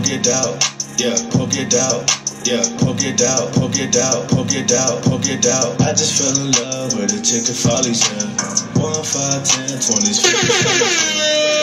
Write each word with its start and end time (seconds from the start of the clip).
poke 0.00 0.12
it 0.12 0.28
out, 0.28 0.56
yeah, 0.96 1.16
poke 1.30 1.56
it 1.56 1.74
out. 1.74 2.08
Yeah, 2.42 2.64
poke 2.78 3.02
it 3.04 3.20
out, 3.20 3.52
poke 3.52 3.76
it 3.76 3.94
out, 3.96 4.30
poke 4.30 4.52
it 4.52 4.72
out, 4.72 5.02
poke 5.04 5.26
it 5.26 5.44
out. 5.44 5.78
I 5.82 5.92
just 5.92 6.16
fell 6.16 6.32
in 6.40 6.52
love 6.52 6.94
with 6.94 7.12
a 7.12 7.20
chick 7.20 7.44
that 7.44 7.52
follies, 7.52 8.00
yeah. 8.00 8.80
One, 8.80 9.04
five, 9.04 9.44
ten, 9.44 9.68
twenties, 9.76 10.24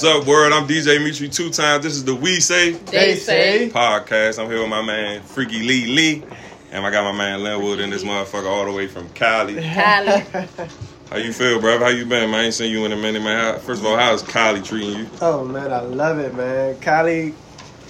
What's 0.00 0.16
up, 0.16 0.26
world? 0.26 0.54
I'm 0.54 0.66
DJ 0.66 1.04
Mitri 1.04 1.28
two 1.28 1.50
times. 1.50 1.84
This 1.84 1.92
is 1.94 2.06
the 2.06 2.14
We 2.14 2.40
Say 2.40 2.70
They 2.70 3.16
say. 3.16 3.68
podcast. 3.68 4.42
I'm 4.42 4.48
here 4.50 4.60
with 4.60 4.70
my 4.70 4.80
man 4.80 5.20
Freaky 5.20 5.62
Lee 5.62 5.84
Lee. 5.88 6.22
And 6.72 6.86
I 6.86 6.90
got 6.90 7.04
my 7.04 7.12
man 7.12 7.42
Linwood 7.42 7.80
in 7.80 7.90
this 7.90 8.02
motherfucker 8.02 8.46
all 8.46 8.64
the 8.64 8.72
way 8.72 8.86
from 8.86 9.10
Cali. 9.10 9.56
Kylie. 9.56 10.70
How 11.10 11.18
you 11.18 11.34
feel, 11.34 11.60
bro? 11.60 11.78
How 11.80 11.88
you 11.88 12.06
been, 12.06 12.30
man? 12.30 12.40
I 12.40 12.44
ain't 12.44 12.54
seen 12.54 12.70
you 12.70 12.86
in 12.86 12.92
a 12.92 12.96
minute, 12.96 13.20
man. 13.22 13.38
How, 13.38 13.58
first 13.58 13.82
of 13.82 13.86
all, 13.86 13.98
how's 13.98 14.22
Cali 14.22 14.62
treating 14.62 15.00
you? 15.00 15.06
Oh 15.20 15.44
man, 15.44 15.70
I 15.70 15.80
love 15.80 16.18
it, 16.18 16.34
man. 16.34 16.76
Kylie, 16.76 17.34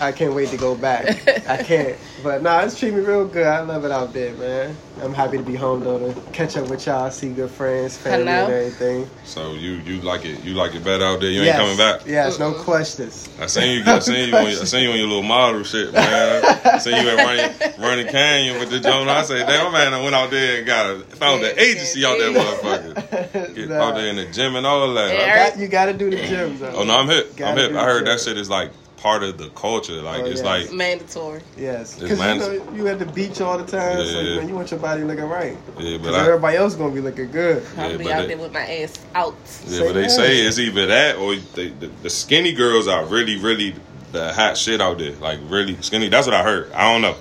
I 0.00 0.12
can't 0.12 0.32
wait 0.34 0.48
to 0.48 0.56
go 0.56 0.74
back. 0.74 1.06
I 1.48 1.62
can't. 1.62 1.96
But 2.22 2.42
nah, 2.42 2.60
it's 2.60 2.78
treating 2.78 2.98
me 2.98 3.04
real 3.04 3.26
good. 3.26 3.46
I 3.46 3.60
love 3.60 3.84
it 3.84 3.90
out 3.90 4.12
there, 4.12 4.32
man. 4.34 4.74
I'm 5.02 5.12
happy 5.12 5.36
to 5.36 5.42
be 5.42 5.54
home 5.54 5.80
though 5.80 5.98
to 6.12 6.20
catch 6.32 6.56
up 6.56 6.68
with 6.70 6.86
y'all, 6.86 7.10
see 7.10 7.30
good 7.32 7.50
friends, 7.50 7.96
family, 7.98 8.26
Hello? 8.26 8.44
and 8.44 8.52
everything. 8.52 9.10
So 9.24 9.52
you 9.54 9.72
you 9.84 10.00
like 10.00 10.24
it? 10.24 10.42
You 10.44 10.54
like 10.54 10.74
it 10.74 10.84
better 10.84 11.04
out 11.04 11.20
there? 11.20 11.30
You 11.30 11.42
ain't 11.42 11.56
coming 11.56 11.76
back? 11.76 12.06
Yes, 12.06 12.38
no 12.38 12.52
questions. 12.52 13.28
I 13.40 13.46
seen 13.46 13.78
you. 13.84 13.92
I 13.92 13.98
seen 13.98 14.28
you. 14.30 14.36
On, 14.36 14.42
your- 14.50 14.60
I 14.60 14.64
seen 14.64 14.84
you 14.84 14.90
on 14.92 14.98
your 14.98 15.06
little 15.06 15.22
model 15.22 15.62
shit, 15.64 15.92
man. 15.92 16.44
I 16.64 16.78
seen 16.78 17.02
you 17.02 17.08
at 17.10 17.16
running, 17.16 17.80
Runyon 17.80 18.08
Canyon 18.08 18.58
with 18.60 18.70
the 18.70 18.80
Joan. 18.80 19.08
I 19.08 19.22
said, 19.22 19.46
damn, 19.46 19.70
man, 19.72 19.92
I 19.94 20.02
went 20.02 20.14
out 20.14 20.30
there 20.30 20.58
and 20.58 20.66
got 20.66 20.90
a, 20.90 20.98
found 21.16 21.42
the 21.42 21.58
agency 21.62 22.04
out 22.04 22.18
there, 22.18 22.30
motherfucker. 22.32 23.54
Get 23.54 23.68
Nah. 23.68 23.88
out 23.88 23.94
there 23.96 24.08
in 24.08 24.16
the 24.16 24.26
gym 24.26 24.56
and 24.56 24.66
all 24.66 24.92
that. 24.94 25.14
Yeah. 25.14 25.50
Got- 25.50 25.58
you 25.58 25.68
got 25.68 25.86
to 25.86 25.92
do 25.92 26.10
the 26.10 26.16
gym, 26.26 26.58
though. 26.58 26.72
Oh 26.74 26.84
no, 26.84 26.98
I'm 26.98 27.08
hip. 27.08 27.32
I'm 27.44 27.56
hip. 27.56 27.72
I 27.72 27.84
heard 27.84 28.06
that 28.06 28.20
shit 28.20 28.36
is 28.38 28.48
like 28.50 28.70
part 29.00 29.22
of 29.22 29.38
the 29.38 29.48
culture. 29.50 30.02
Like 30.02 30.22
Oh, 30.22 30.26
it's 30.26 30.42
yes. 30.42 30.44
like 30.44 30.72
Mandatory. 30.72 31.40
Yes, 31.56 31.92
It's 31.92 32.02
because 32.02 32.18
you 32.18 32.24
mine- 32.24 32.38
know 32.38 32.72
you 32.74 32.88
at 32.88 32.98
the 32.98 33.06
beach 33.06 33.40
all 33.40 33.56
the 33.58 33.64
time, 33.64 33.96
so 33.96 34.02
Yeah. 34.02 34.20
you, 34.20 34.40
know, 34.42 34.48
you 34.48 34.54
want 34.54 34.70
your 34.70 34.80
body 34.80 35.02
looking 35.04 35.24
right. 35.24 35.56
yeah, 35.78 35.98
but 35.98 36.14
I, 36.14 36.26
everybody 36.26 36.56
else 36.56 36.74
gonna 36.74 36.92
be 36.94 37.00
looking 37.00 37.30
good. 37.30 37.64
I'll 37.78 37.90
Yeah, 37.92 37.96
be 37.96 38.04
but 38.04 38.12
out 38.12 38.20
they- 38.22 38.26
there 38.28 38.38
with 38.38 38.52
my 38.52 38.60
ass 38.66 38.98
out. 39.14 39.34
yeah, 39.66 39.80
but 39.84 39.92
they 39.94 40.08
Say 40.08 40.16
say 40.16 40.40
it's 40.46 40.58
either 40.58 40.86
that 40.86 41.16
or 41.16 41.34
they, 41.54 41.68
the, 41.68 41.86
the 42.02 42.10
skinny 42.10 42.52
girls 42.52 42.88
are 42.88 43.04
really, 43.06 43.36
really 43.38 43.74
the 44.12 44.32
hot 44.32 44.56
shit 44.58 44.80
out 44.80 44.98
there. 44.98 45.12
Like 45.12 45.38
really 45.48 45.76
skinny. 45.80 46.08
That's 46.08 46.26
what 46.26 46.34
I 46.34 46.42
heard. 46.42 46.72
I 46.72 46.92
don't 46.92 47.02
know. 47.02 47.16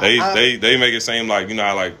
They 0.00 0.18
I- 0.20 0.34
they 0.34 0.56
they 0.56 0.76
make 0.76 0.94
it 0.94 1.00
seem 1.02 1.26
like 1.28 1.48
you 1.48 1.54
know 1.54 1.64
how 1.64 1.74
like 1.76 1.94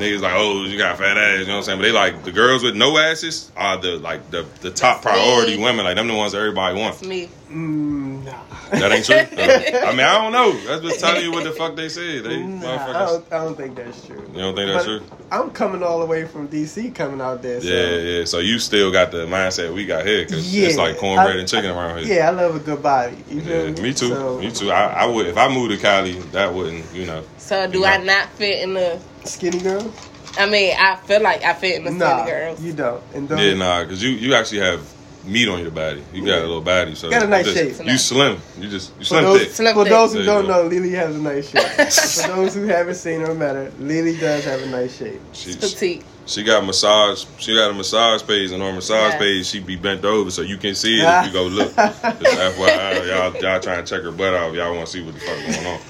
niggas 0.00 0.20
like 0.20 0.34
oh 0.36 0.64
you 0.64 0.76
got 0.78 0.98
fat 0.98 1.16
ass. 1.16 1.40
You 1.40 1.46
know 1.46 1.52
what 1.52 1.56
I'm 1.58 1.62
saying? 1.64 1.78
But 1.78 1.82
they 1.84 1.92
like 1.92 2.24
the 2.24 2.32
girls 2.32 2.62
with 2.62 2.74
no 2.76 2.98
asses 2.98 3.50
are 3.56 3.76
the 3.76 3.96
like 3.98 4.30
the 4.30 4.44
the 4.60 4.70
top 4.70 5.02
That's 5.02 5.16
me. 5.16 5.22
priority 5.22 5.56
women. 5.58 5.84
Like 5.84 5.96
them 5.96 6.08
the 6.08 6.14
ones 6.14 6.34
everybody 6.34 6.74
It's 6.76 6.82
wants. 6.82 7.02
me. 7.04 7.28
Mm, 7.50 8.24
nah. 8.24 8.32
That 8.70 8.92
ain't 8.92 9.04
true. 9.04 9.16
Uh, 9.40 9.86
I 9.86 9.90
mean 9.92 10.00
I 10.06 10.14
don't 10.22 10.32
know. 10.32 10.52
That's 10.66 10.82
just 10.82 11.00
telling 11.00 11.22
you 11.24 11.32
what 11.32 11.44
the 11.44 11.52
fuck 11.52 11.76
they 11.76 11.88
said. 11.88 12.24
They 12.24 12.42
Nah. 12.42 12.76
I 12.90 12.92
don't, 13.06 13.32
I 13.32 13.44
don't 13.44 13.56
think 13.56 13.74
that's 13.76 14.04
true. 14.06 14.24
You 14.32 14.38
don't 14.40 14.54
think 14.54 14.68
that's 14.72 14.86
But 14.86 14.98
true? 15.00 15.06
I'm 15.32 15.50
coming 15.50 15.82
all 15.82 16.00
the 16.00 16.06
way 16.06 16.24
from 16.26 16.48
DC, 16.48 16.94
coming 16.94 17.20
out 17.20 17.42
there. 17.42 17.60
So. 17.60 17.66
Yeah, 17.68 17.96
yeah. 17.96 18.24
So 18.24 18.38
you 18.38 18.58
still 18.58 18.90
got 18.92 19.10
the 19.12 19.26
mindset 19.26 19.72
we 19.72 19.86
got 19.86 20.04
here 20.06 20.24
because 20.24 20.54
it's 20.56 20.76
like 20.76 20.98
cornbread 20.98 21.36
I- 21.36 21.38
and 21.40 21.48
chicken 21.48 21.70
around 21.70 21.98
here. 22.04 22.16
Yeah, 22.18 22.28
I 22.28 22.30
love 22.30 22.54
a 22.56 22.58
good 22.60 22.82
body. 22.82 23.16
You 23.28 23.40
feel 23.42 23.64
Yeah, 23.66 23.70
me? 23.72 23.82
me 23.82 23.94
too. 23.94 24.08
So, 24.08 24.38
me 24.38 24.50
too. 24.50 24.70
I, 24.70 25.02
I 25.02 25.06
would 25.06 25.26
if 25.26 25.36
I 25.36 25.52
moved 25.52 25.72
to 25.72 25.78
Cali, 25.78 26.12
that 26.32 26.52
wouldn't, 26.54 26.84
you 26.94 27.06
know. 27.06 27.24
So 27.38 27.66
do 27.70 27.78
You 27.80 27.84
I 27.86 27.96
not 27.98 28.28
fit 28.30 28.62
in 28.62 28.74
the? 28.74 29.00
Skinny 29.24 29.58
girl? 29.60 29.89
I 30.38 30.48
mean, 30.48 30.74
I 30.78 30.96
feel 30.96 31.20
like 31.22 31.42
I 31.42 31.52
fit 31.54 31.76
in 31.76 31.84
the 31.84 31.90
Nah, 31.90 32.22
skinny 32.24 32.30
girls. 32.30 32.62
you 32.62 32.72
don't. 32.72 33.02
And 33.14 33.28
don't. 33.28 33.38
Yeah, 33.38 33.54
nah, 33.54 33.82
because 33.82 34.02
you 34.02 34.10
you 34.10 34.34
actually 34.34 34.60
have 34.60 34.80
meat 35.24 35.48
on 35.48 35.60
your 35.60 35.70
body. 35.70 36.02
You 36.14 36.24
got 36.24 36.38
a 36.38 36.40
little 36.46 36.60
body, 36.62 36.94
so 36.94 37.10
Got 37.10 37.24
a 37.24 37.26
nice 37.26 37.46
you 37.48 37.52
just- 37.54 37.78
shape. 37.78 37.86
You 37.86 37.98
slim. 37.98 38.40
You 38.58 38.68
just 38.70 38.90
you 38.92 39.00
For 39.00 39.04
slim 39.04 39.24
those, 39.24 39.40
thick. 39.42 39.50
Slim 39.50 39.74
for 39.74 39.84
thick. 39.84 39.92
those 39.92 40.12
who 40.14 40.22
don't 40.22 40.48
know, 40.48 40.62
Lily 40.62 40.90
has 40.92 41.14
a 41.14 41.18
nice 41.18 41.50
shape. 41.50 41.62
for 42.26 42.36
those 42.36 42.54
who 42.54 42.62
haven't 42.64 42.94
seen 42.94 43.20
her 43.20 43.30
or 43.32 43.34
met 43.34 43.54
her, 43.54 43.70
Lily 43.80 44.16
does 44.16 44.44
have 44.44 44.62
a 44.62 44.66
nice 44.66 44.96
shape. 44.96 45.20
She, 45.32 45.54
Petite. 45.56 46.04
she 46.26 46.42
got 46.42 46.64
massage. 46.64 47.24
She 47.38 47.54
got 47.54 47.70
a 47.70 47.74
massage 47.74 48.22
page, 48.26 48.50
and 48.52 48.62
on 48.62 48.70
her 48.70 48.74
massage 48.76 49.12
Yeah. 49.14 49.18
page, 49.18 49.46
she 49.46 49.60
be 49.60 49.76
bent 49.76 50.04
over 50.06 50.30
so 50.30 50.40
you 50.42 50.56
can 50.56 50.74
see 50.74 51.00
it 51.00 51.04
if 51.04 51.26
you 51.26 51.32
go 51.32 51.44
look. 51.48 51.74
Just 51.76 52.02
FYI, 52.02 53.06
y'all 53.08 53.36
y'all 53.42 53.60
trying 53.60 53.84
to 53.84 53.94
check 53.94 54.02
her 54.02 54.12
butt 54.12 54.32
out. 54.34 54.54
Y'all 54.54 54.74
want 54.74 54.86
to 54.86 54.92
see 54.92 55.02
what 55.02 55.12
the 55.14 55.20
fuck 55.20 55.36
going 55.54 55.66
on. 55.66 55.80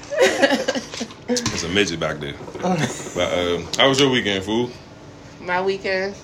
It's 1.31 1.63
a 1.63 1.69
midget 1.69 1.99
back 1.99 2.17
there. 2.19 2.33
But 2.61 3.37
um, 3.37 3.67
how 3.77 3.89
was 3.89 3.99
your 3.99 4.09
weekend, 4.09 4.43
fool? 4.43 4.69
My 5.41 5.61
weekend 5.61 6.15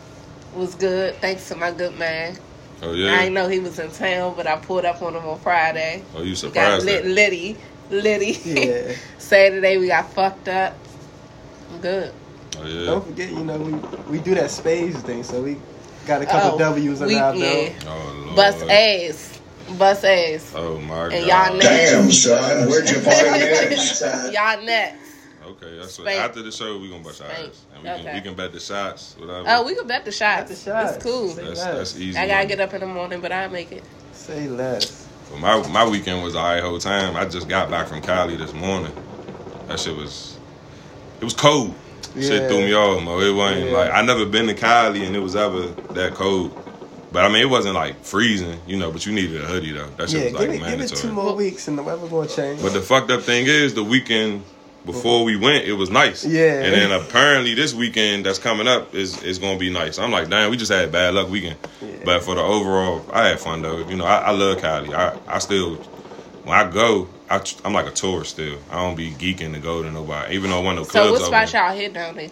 was 0.53 0.75
good, 0.75 1.16
thanks 1.16 1.47
to 1.50 1.56
my 1.56 1.72
good 1.72 1.97
man. 1.97 2.38
Oh 2.84 2.91
I 2.91 2.95
yeah. 2.95 3.18
didn't 3.22 3.34
know 3.34 3.47
he 3.47 3.59
was 3.59 3.79
in 3.79 3.90
town, 3.91 4.34
but 4.35 4.45
I 4.47 4.56
pulled 4.57 4.85
up 4.85 5.01
on 5.01 5.16
him 5.16 5.25
on 5.25 5.40
Friday. 5.40 6.03
Oh, 6.16 6.19
you 6.22 6.25
We 6.25 6.29
got 6.31 6.38
surprised? 6.38 6.85
lit, 6.85 7.03
her. 7.03 7.09
litty, 7.09 7.57
litty. 7.90 8.40
Yeah. 8.44 8.95
Saturday 9.18 9.78
we 9.78 9.88
got 9.88 10.12
fucked 10.13 10.47
up. 10.47 10.75
I'm 11.74 11.81
good. 11.81 12.13
Oh 12.59 12.66
yeah. 12.66 12.85
Don't 12.85 13.06
forget, 13.06 13.29
you 13.31 13.44
know, 13.44 13.57
we, 13.57 13.74
we 14.12 14.19
do 14.19 14.35
that 14.35 14.51
spades 14.51 15.00
thing, 15.01 15.24
so 15.24 15.41
we 15.41 15.57
got 16.06 16.22
a 16.22 16.25
couple 16.25 16.51
Oh, 16.56 16.57
W's 16.57 17.01
under 17.01 17.16
our 17.18 17.34
belt. 17.34 17.35
weekend. 17.35 17.85
Oh 17.88 18.24
lord. 18.25 18.35
Bust 18.35 18.62
ass. 18.69 19.37
Bust 19.78 20.05
ass. 20.05 20.53
Oh 20.55 20.78
my 20.79 21.05
And 21.05 21.28
god. 21.28 21.50
y'all 21.50 21.57
next. 21.57 21.91
Damn, 21.91 22.11
son, 22.11 22.69
where'd 22.69 22.89
you 22.89 22.95
find 23.00 23.05
this? 23.35 24.01
Y'all 24.33 24.63
next. 24.63 25.00
Okay, 25.45 25.78
that's 25.78 25.97
what, 25.97 26.07
after 26.09 26.41
the 26.41 26.51
show 26.51 26.78
we 26.78 26.89
gonna 26.89 27.03
bust 27.03 27.22
our 27.22 27.29
Spank. 27.29 27.50
ass, 27.50 27.66
and 27.75 27.83
we 27.83 28.03
can 28.03 28.16
we 28.16 28.22
can 28.22 28.33
bet 28.35 28.51
the 28.53 28.59
shots. 28.59 29.16
Whatever. 29.17 29.44
Oh, 29.47 29.66
we 29.66 29.75
can 29.75 29.88
bet 29.88 30.03
the 30.06 30.11
shots. 30.11 30.50
Bet 30.50 30.50
the 30.50 30.56
shots. 30.56 30.95
It's 30.95 31.03
cool. 31.03 31.27
That's 31.33 31.63
that's 31.63 31.97
easy. 32.00 32.17
I 32.17 32.27
gotta 32.27 32.35
money. 32.39 32.47
get 32.50 32.59
up 32.59 32.73
in 32.73 32.81
the 32.81 32.88
morning, 32.88 33.22
but 33.22 33.31
I'll 33.31 33.50
make 33.50 33.72
it. 33.72 33.83
Say 34.13 34.47
less. 34.50 35.07
But 35.31 35.39
my 35.39 35.67
my 35.69 35.88
weekend 35.88 36.23
was 36.23 36.35
alright 36.35 36.61
whole 36.63 36.79
time. 36.79 37.16
I 37.16 37.25
just 37.25 37.47
got 37.47 37.69
back 37.69 37.88
from 37.88 38.01
Cali 38.01 38.35
this 38.35 38.53
morning. 38.53 38.91
That 39.67 39.79
shit 39.79 39.95
was 39.95 40.38
it 41.22 41.23
was 41.23 41.33
cold. 41.33 41.73
Shit 42.16 42.41
Yeah. 42.41 42.47
threw 42.50 42.57
me 42.59 42.73
off, 42.73 43.01
mo. 43.03 43.19
It 43.19 43.33
wasn't 43.33 43.69
Yeah. 43.72 43.77
like 43.77 43.91
I 43.91 44.01
never 44.01 44.25
been 44.25 44.47
to 44.47 44.53
Cali 44.53 45.06
and 45.06 45.16
it 45.16 45.19
was 45.19 45.35
ever 45.35 45.67
that 45.94 46.13
cold. 46.13 46.51
But 47.12 47.25
I 47.25 47.29
mean, 47.29 47.41
it 47.41 47.50
wasn't 47.50 47.75
like 47.75 48.03
freezing, 48.03 48.59
you 48.68 48.78
know. 48.78 48.91
But 48.91 49.06
you 49.06 49.13
needed 49.13 49.41
a 49.41 49.45
hoodie 49.45 49.72
though. 49.72 49.88
That 49.97 50.09
shit 50.09 50.19
Yeah, 50.19 50.23
was 50.25 50.34
like 50.34 50.41
give, 50.41 50.50
it, 50.50 50.57
give 50.57 50.68
it 50.68 50.78
mandatory. 50.78 51.01
two 51.01 51.12
more 51.12 51.35
weeks 51.35 51.68
and 51.68 51.78
the 51.78 51.84
weather 51.84 52.07
gonna 52.07 52.28
change. 52.28 52.62
But 52.62 52.73
the 52.73 52.81
fucked 52.81 53.12
up 53.12 53.22
thing 53.22 53.45
is, 53.47 53.73
the 53.73 53.84
weekend 53.84 54.44
before 54.85 55.23
we 55.23 55.35
went, 55.38 55.66
it 55.66 55.73
was 55.73 55.90
nice. 55.90 56.25
Yeah. 56.25 56.63
And 56.63 56.73
then 56.73 56.91
apparently 56.91 57.53
this 57.53 57.73
weekend 57.73 58.25
that's 58.25 58.40
coming 58.40 58.68
up 58.68 58.94
is 58.94 59.22
is 59.23 59.40
gonna 59.40 59.59
be 59.59 59.69
nice. 59.69 60.00
I'm 60.00 60.12
like, 60.12 60.29
damn, 60.29 60.51
we 60.51 60.57
just 60.57 60.72
had 60.72 60.91
bad 60.91 61.13
luck 61.13 61.29
weekend. 61.29 61.57
Yeah. 61.81 61.88
But 62.06 62.23
for 62.23 62.35
the 62.35 62.41
overall, 62.41 63.06
I 63.12 63.28
had 63.28 63.39
fun 63.39 63.62
though. 63.62 63.88
You 63.88 63.95
know, 63.95 64.06
I, 64.06 64.18
I 64.19 64.31
love 64.31 64.59
Cali. 64.59 64.94
I 64.94 65.18
I 65.28 65.39
still 65.39 65.75
when 66.47 66.57
I 66.57 66.69
go, 66.69 67.09
I, 67.29 67.41
am 67.66 67.74
like 67.74 67.88
a 67.88 67.91
tourist 67.91 68.31
still. 68.31 68.57
I 68.72 68.75
don't 68.75 68.95
be 68.95 69.12
geeking 69.12 69.53
to 69.53 69.59
go 69.59 69.84
to 69.84 69.91
nobody, 69.91 70.35
even 70.35 70.50
though 70.50 70.62
one 70.62 70.78
of 70.78 70.88
the 70.88 70.94
So 70.94 71.09
clubs 71.09 71.22
what 71.22 71.28
spots 71.28 71.53
y'all 71.53 71.75
hit 71.75 71.94
down 71.94 72.16
there? 72.16 72.29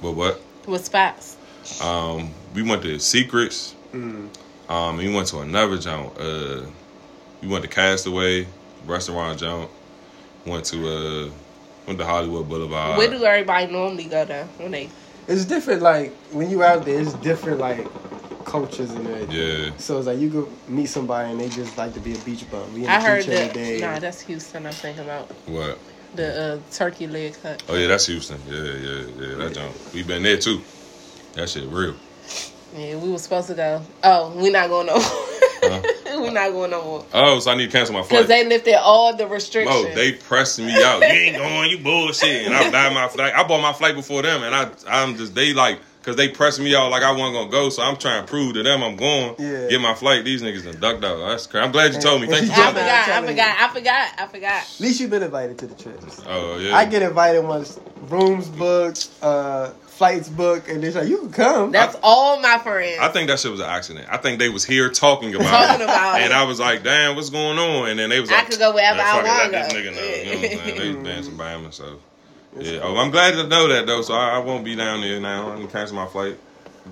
But 0.00 0.12
what? 0.12 0.40
What 0.66 0.84
spots? 0.84 1.36
Um, 1.82 2.30
we 2.54 2.62
went 2.62 2.82
to 2.82 2.98
Secrets. 3.00 3.74
Mm. 3.92 4.28
Um, 4.68 4.96
we 4.96 5.12
went 5.12 5.28
to 5.28 5.38
another 5.40 5.78
joint. 5.78 6.12
Uh, 6.18 6.62
we 7.40 7.48
went 7.48 7.62
to 7.62 7.68
Castaway 7.68 8.46
restaurant 8.86 9.38
joint. 9.38 9.70
Went 10.46 10.64
to 10.66 10.88
uh, 10.88 11.30
went 11.86 11.98
to 11.98 12.04
Hollywood 12.04 12.48
Boulevard. 12.48 12.98
Where 12.98 13.08
do 13.10 13.24
everybody 13.24 13.72
normally 13.72 14.04
go 14.04 14.24
down 14.24 14.46
when 14.58 14.70
they? 14.70 14.90
It's 15.26 15.44
different, 15.44 15.82
like, 15.82 16.14
when 16.32 16.48
you 16.48 16.62
out 16.62 16.86
there, 16.86 16.98
it's 16.98 17.12
different, 17.14 17.60
like, 17.60 17.86
cultures 18.46 18.90
and 18.92 19.06
everything. 19.06 19.30
Yeah. 19.66 19.76
So 19.76 19.98
it's 19.98 20.06
like 20.06 20.18
you 20.18 20.30
go 20.30 20.48
meet 20.68 20.86
somebody 20.86 21.30
and 21.30 21.38
they 21.38 21.50
just 21.50 21.76
like 21.76 21.92
to 21.94 22.00
be 22.00 22.14
a 22.14 22.18
beach 22.18 22.50
bum. 22.50 22.72
We 22.72 22.84
in 22.84 22.88
I 22.88 22.98
the 22.98 23.06
heard 23.06 23.26
beach 23.26 23.34
that. 23.34 23.52
day. 23.52 23.78
Nah, 23.78 23.98
that's 23.98 24.22
Houston. 24.22 24.64
I'm 24.64 24.72
thinking 24.72 25.04
about 25.04 25.30
What? 25.46 25.78
the 26.14 26.54
uh, 26.54 26.58
turkey 26.72 27.06
leg 27.06 27.34
cut. 27.42 27.62
Oh 27.68 27.74
yeah, 27.74 27.88
that's 27.88 28.06
Houston. 28.06 28.40
Yeah, 28.48 28.56
yeah, 28.56 29.02
yeah. 29.18 29.34
That 29.36 29.52
joint. 29.54 29.74
We 29.92 30.02
been 30.02 30.22
there 30.22 30.38
too. 30.38 30.62
That 31.34 31.50
shit 31.50 31.68
real. 31.68 31.94
Yeah, 32.76 32.96
we 32.96 33.10
were 33.10 33.18
supposed 33.18 33.48
to 33.48 33.54
go. 33.54 33.82
Oh, 34.04 34.32
we're 34.36 34.52
not 34.52 34.68
going 34.68 34.86
no. 34.86 34.94
Huh? 34.96 35.82
we 36.20 36.30
not 36.30 36.50
going 36.52 36.70
no 36.70 36.82
more 36.82 37.06
Oh, 37.12 37.38
so 37.38 37.50
I 37.50 37.56
need 37.56 37.66
to 37.66 37.72
cancel 37.72 37.94
my 37.94 38.00
flight. 38.02 38.10
because 38.10 38.28
they 38.28 38.46
lifted 38.46 38.74
all 38.74 39.14
the 39.16 39.26
restrictions. 39.26 39.76
Oh, 39.76 39.94
they 39.94 40.12
pressing 40.12 40.66
me 40.66 40.82
out. 40.82 41.00
You 41.00 41.06
ain't 41.06 41.36
going. 41.36 41.70
You 41.70 41.78
bullshit. 41.78 42.46
And 42.46 42.54
I 42.54 42.70
buy 42.70 42.92
my 42.92 43.08
flight. 43.08 43.34
I 43.34 43.46
bought 43.46 43.60
my 43.62 43.72
flight 43.72 43.94
before 43.94 44.22
them, 44.22 44.42
and 44.42 44.54
I 44.54 44.70
I'm 44.88 45.16
just 45.16 45.34
they 45.34 45.52
like 45.52 45.80
because 46.00 46.16
they 46.16 46.28
pressing 46.28 46.64
me 46.64 46.74
out 46.74 46.90
like 46.90 47.02
I 47.02 47.10
wasn't 47.10 47.34
gonna 47.34 47.50
go. 47.50 47.68
So 47.70 47.82
I'm 47.82 47.96
trying 47.96 48.24
to 48.24 48.30
prove 48.30 48.54
to 48.54 48.62
them 48.62 48.82
I'm 48.82 48.96
going. 48.96 49.34
Yeah. 49.38 49.68
Get 49.68 49.80
my 49.80 49.94
flight. 49.94 50.24
These 50.24 50.42
niggas 50.42 50.64
done 50.64 50.80
ducked 50.80 51.04
out. 51.04 51.18
That's 51.26 51.46
crazy. 51.46 51.64
I'm 51.64 51.72
glad 51.72 51.94
you 51.94 52.00
told 52.00 52.20
me. 52.20 52.28
And 52.28 52.36
Thank 52.36 52.46
you. 52.46 52.52
I 52.52 52.68
forgot. 52.72 53.08
I 53.08 53.26
forgot. 53.26 53.58
I 53.58 53.68
forgot. 53.74 54.20
I 54.20 54.26
forgot. 54.26 54.62
At 54.62 54.80
least 54.80 55.00
you've 55.00 55.10
been 55.10 55.22
invited 55.22 55.58
to 55.58 55.66
the 55.66 55.74
trips. 55.74 56.22
Oh 56.26 56.58
yeah. 56.58 56.74
I 56.76 56.84
get 56.84 57.02
invited 57.02 57.44
once 57.44 57.78
rooms 58.08 58.48
booked, 58.48 59.10
uh, 59.22 59.70
flights 59.98 60.28
booked, 60.28 60.68
and 60.68 60.82
they're 60.82 60.92
like, 60.92 61.08
you 61.08 61.18
can 61.18 61.32
come. 61.32 61.72
That's 61.72 61.96
all 62.02 62.40
my 62.40 62.58
friends. 62.58 62.98
I 63.00 63.08
think 63.08 63.28
that 63.28 63.40
shit 63.40 63.50
was 63.50 63.60
an 63.60 63.66
accident. 63.66 64.06
I 64.10 64.16
think 64.16 64.38
they 64.38 64.48
was 64.48 64.64
here 64.64 64.88
talking 64.90 65.34
about 65.34 65.50
Talking 65.50 65.80
it. 65.80 65.84
about 65.84 66.20
it. 66.20 66.24
and 66.24 66.32
I 66.32 66.44
was 66.44 66.60
like, 66.60 66.82
damn, 66.84 67.16
what's 67.16 67.30
going 67.30 67.58
on? 67.58 67.88
And 67.90 67.98
then 67.98 68.08
they 68.10 68.20
was 68.20 68.30
like, 68.30 68.44
I 68.46 68.48
could 68.48 68.58
go 68.58 68.72
wherever 68.72 68.96
"Man, 68.96 69.06
I 69.06 69.16
wanna 69.16 69.50
this 69.50 69.72
nigga 69.72 69.94
know. 69.94 70.00
You 70.00 70.24
know 70.24 70.40
what 70.40 70.50
I'm 70.52 70.58
saying? 70.58 70.78
They 70.78 70.94
was 70.94 71.04
dancing 71.04 71.36
by 71.36 71.50
him, 71.56 71.72
so. 71.72 71.98
Yeah. 72.58 72.80
Oh, 72.82 72.96
I'm 72.96 73.10
glad 73.10 73.32
to 73.32 73.46
know 73.46 73.68
that 73.68 73.86
though. 73.86 74.00
So 74.02 74.14
I, 74.14 74.36
I 74.36 74.38
won't 74.38 74.64
be 74.64 74.74
down 74.74 75.00
there 75.02 75.20
now. 75.20 75.52
I 75.52 75.56
can 75.56 75.68
cancel 75.68 75.96
my 75.96 76.06
flight. 76.06 76.38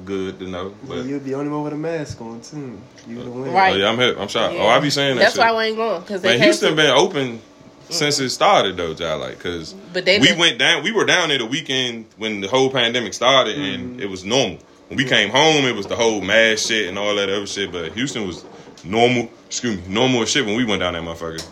Good 0.05 0.38
to 0.41 0.47
know. 0.47 0.69
Yeah, 0.69 0.88
But 0.88 1.05
you're 1.06 1.19
the 1.19 1.35
only 1.37 1.50
one 1.50 1.62
with 1.64 1.73
a 1.73 1.76
mask 1.76 2.20
on 2.20 2.41
too. 2.43 2.79
You 3.09 3.17
the 3.23 3.26
uh, 3.26 3.31
winner. 3.31 3.50
Right. 3.52 3.73
oh 3.73 3.76
yeah, 3.76 3.88
I'm 3.88 3.97
hip. 3.99 4.17
I'm 4.20 4.29
shocked. 4.29 4.55
Yeah. 4.55 4.64
Oh, 4.64 4.67
I 4.67 4.79
be 4.81 4.91
saying 4.91 5.17
that. 5.17 5.23
That's 5.23 5.35
shit. 5.37 5.41
why 5.41 5.56
we 5.56 5.64
ain't 5.64 5.76
going 5.76 6.00
because 6.02 6.20
they 6.20 6.37
Man, 6.37 6.43
Houston 6.43 6.75
Houston. 6.75 6.76
been 6.76 6.91
open 6.94 7.41
Mm. 7.88 7.93
since 7.93 8.19
it 8.19 8.31
started 8.31 8.77
though, 8.77 8.93
y'all. 8.93 9.19
Like, 9.19 9.38
cause 9.38 9.75
But 9.93 10.05
they 10.05 10.19
we 10.19 10.29
been- 10.29 10.38
went 10.38 10.59
down. 10.59 10.83
We 10.83 10.93
were 10.93 11.05
down 11.05 11.29
there 11.29 11.38
the 11.38 11.47
weekend 11.47 12.06
when 12.17 12.41
the 12.41 12.49
whole 12.49 12.71
pandemic 12.71 13.15
started, 13.15 13.59
and 13.59 13.91
mm-hmm. 13.93 14.00
it 14.00 14.11
was 14.11 14.25
normal. 14.25 14.59
When 14.88 14.97
we 14.97 15.05
came 15.05 15.31
home, 15.31 15.65
it 15.65 15.75
was 15.75 15.87
the 15.87 15.97
whole 15.97 16.21
mad 16.21 16.61
shit 16.61 16.88
and 16.88 16.99
all 16.99 17.15
that 17.17 17.29
other 17.29 17.47
shit. 17.47 17.73
But 17.73 17.93
Houston 17.93 18.27
was 18.27 18.44
normal. 18.85 19.31
Excuse 19.47 19.77
me, 19.77 19.83
normal 19.93 20.23
as 20.23 20.31
shit 20.31 20.44
when 20.47 20.56
we 20.56 20.65
went 20.65 20.81
down 20.81 20.94
that 20.94 21.03
motherfucker. 21.03 21.44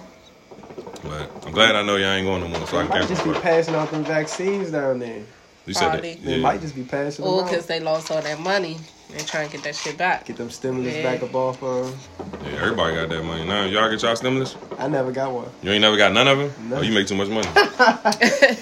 But 1.02 1.30
I'm 1.46 1.52
glad 1.52 1.76
I 1.76 1.82
know 1.82 1.96
y'all 1.96 2.12
ain't 2.12 2.26
going 2.26 2.42
no 2.42 2.48
more, 2.48 2.66
so 2.66 2.78
I 2.78 2.86
can 2.86 3.00
might 3.00 3.08
just 3.08 3.24
be 3.24 3.32
passing 3.34 3.74
out 3.74 3.90
them 3.90 4.04
vaccines 4.04 4.70
down 4.70 5.00
there. 5.00 5.22
You 5.66 5.74
said 5.74 5.82
that. 5.86 5.90
Probably. 5.92 6.14
They 6.16 6.32
Yeah. 6.36 6.42
might 6.42 6.60
just 6.60 6.74
be 6.74 6.82
passing 6.82 7.24
Or 7.24 7.36
them 7.38 7.44
out. 7.46 7.50
because 7.50 7.66
they 7.66 7.80
lost 7.80 8.10
all 8.10 8.20
that 8.22 8.38
money 8.38 8.78
and 9.14 9.26
trying 9.26 9.48
to 9.48 9.52
get 9.56 9.62
that 9.64 9.74
shit 9.74 9.96
back. 9.96 10.26
Get 10.26 10.36
them 10.36 10.50
stimulus 10.50 10.94
Yeah. 10.94 11.02
back 11.02 11.22
up 11.22 11.34
off. 11.34 11.62
Um, 11.62 11.94
yeah, 12.42 12.60
everybody 12.60 12.94
got 12.96 13.08
that 13.08 13.22
money 13.22 13.44
now. 13.44 13.64
Y'all 13.64 13.88
get 13.90 14.02
y'all 14.02 14.14
stimulus? 14.16 14.56
I 14.78 14.88
never 14.88 15.10
got 15.12 15.32
one. 15.32 15.46
You 15.62 15.70
ain't 15.70 15.80
never 15.80 15.96
got 15.96 16.12
none 16.12 16.28
of 16.28 16.36
them? 16.38 16.52
No. 16.68 16.76
Oh, 16.76 16.82
you 16.82 16.92
make 16.92 17.06
too 17.06 17.14
much 17.14 17.28
money. 17.28 17.48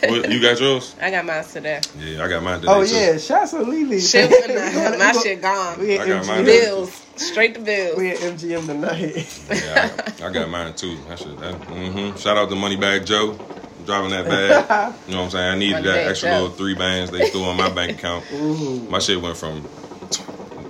What, 0.04 0.31
you 0.31 0.40
got 0.40 0.60
yours? 0.60 0.94
I 1.00 1.10
got 1.10 1.25
mine 1.25 1.44
today. 1.44 1.81
Yeah, 1.99 2.25
I 2.25 2.28
got 2.28 2.43
mine 2.43 2.60
today 2.60 2.72
Oh 2.72 2.84
too. 2.84 2.94
yeah, 2.94 3.16
shots 3.19 3.54
on 3.54 3.69
Lily. 3.70 4.00
Shit, 4.00 4.31
We 4.49 4.99
my 4.99 5.12
shit 5.22 5.40
gone. 5.40 5.78
We 5.81 5.96
I 5.99 6.02
at 6.02 6.08
got 6.08 6.26
mine. 6.26 6.44
Bills, 6.44 7.02
straight 7.16 7.54
to 7.54 7.60
bills. 7.60 7.99
We 7.99 8.10
at 8.10 8.19
MGM 8.19 8.66
tonight. 8.66 9.26
Yeah, 9.49 9.90
I, 10.20 10.26
I 10.26 10.31
got 10.32 10.49
mine 10.50 10.75
too. 10.75 10.96
That 11.08 11.19
shit. 11.19 11.38
That, 11.38 11.54
hmm 11.54 12.14
Shout 12.16 12.37
out 12.37 12.49
to 12.50 12.54
Moneybag 12.56 13.06
Joe, 13.06 13.38
driving 13.84 14.11
that 14.11 14.25
bag. 14.26 14.94
You 15.06 15.12
know 15.14 15.19
what 15.20 15.25
I'm 15.26 15.31
saying? 15.31 15.55
I 15.55 15.58
needed 15.58 15.84
that 15.84 16.06
extra 16.08 16.31
Joe. 16.31 16.43
little 16.43 16.56
three 16.56 16.75
bands 16.75 17.11
they 17.11 17.29
threw 17.31 17.44
on 17.44 17.56
my 17.56 17.69
bank 17.70 17.93
account. 17.99 18.25
Ooh. 18.32 18.81
My 18.88 18.99
shit 18.99 19.20
went 19.20 19.37
from, 19.37 19.67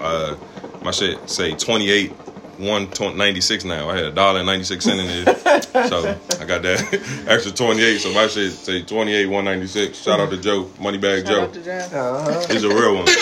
uh, 0.01 0.37
my 0.83 0.91
shit 0.91 1.29
say 1.31 1.55
28, 1.55 2.11
196 2.59 3.65
now. 3.65 3.89
I 3.91 3.97
had 3.97 4.05
a 4.07 4.11
dollar 4.13 4.39
and 4.41 4.47
96 4.47 4.85
cent 4.85 5.01
in 5.01 5.07
it, 5.09 5.39
so 5.89 6.19
I 6.41 6.45
got 6.45 6.63
that 6.63 7.25
extra 7.27 7.51
28. 7.53 7.99
So 7.99 8.13
my 8.13 8.27
shit 8.27 8.53
say 8.53 8.83
28, 8.83 9.27
196. 9.27 9.99
Shout 9.99 10.21
out 10.21 10.31
to 10.31 10.37
Joe, 10.37 10.65
Moneybag 10.79 11.25
Shout 11.27 11.33
Joe. 11.33 11.43
out 11.43 11.53
to 11.55 11.63
Joe. 11.63 11.89
Uh-huh. 11.93 12.47
He's 12.53 12.65
a 12.65 12.69
real 12.69 12.95
one. 12.97 13.07
Shout 13.07 13.19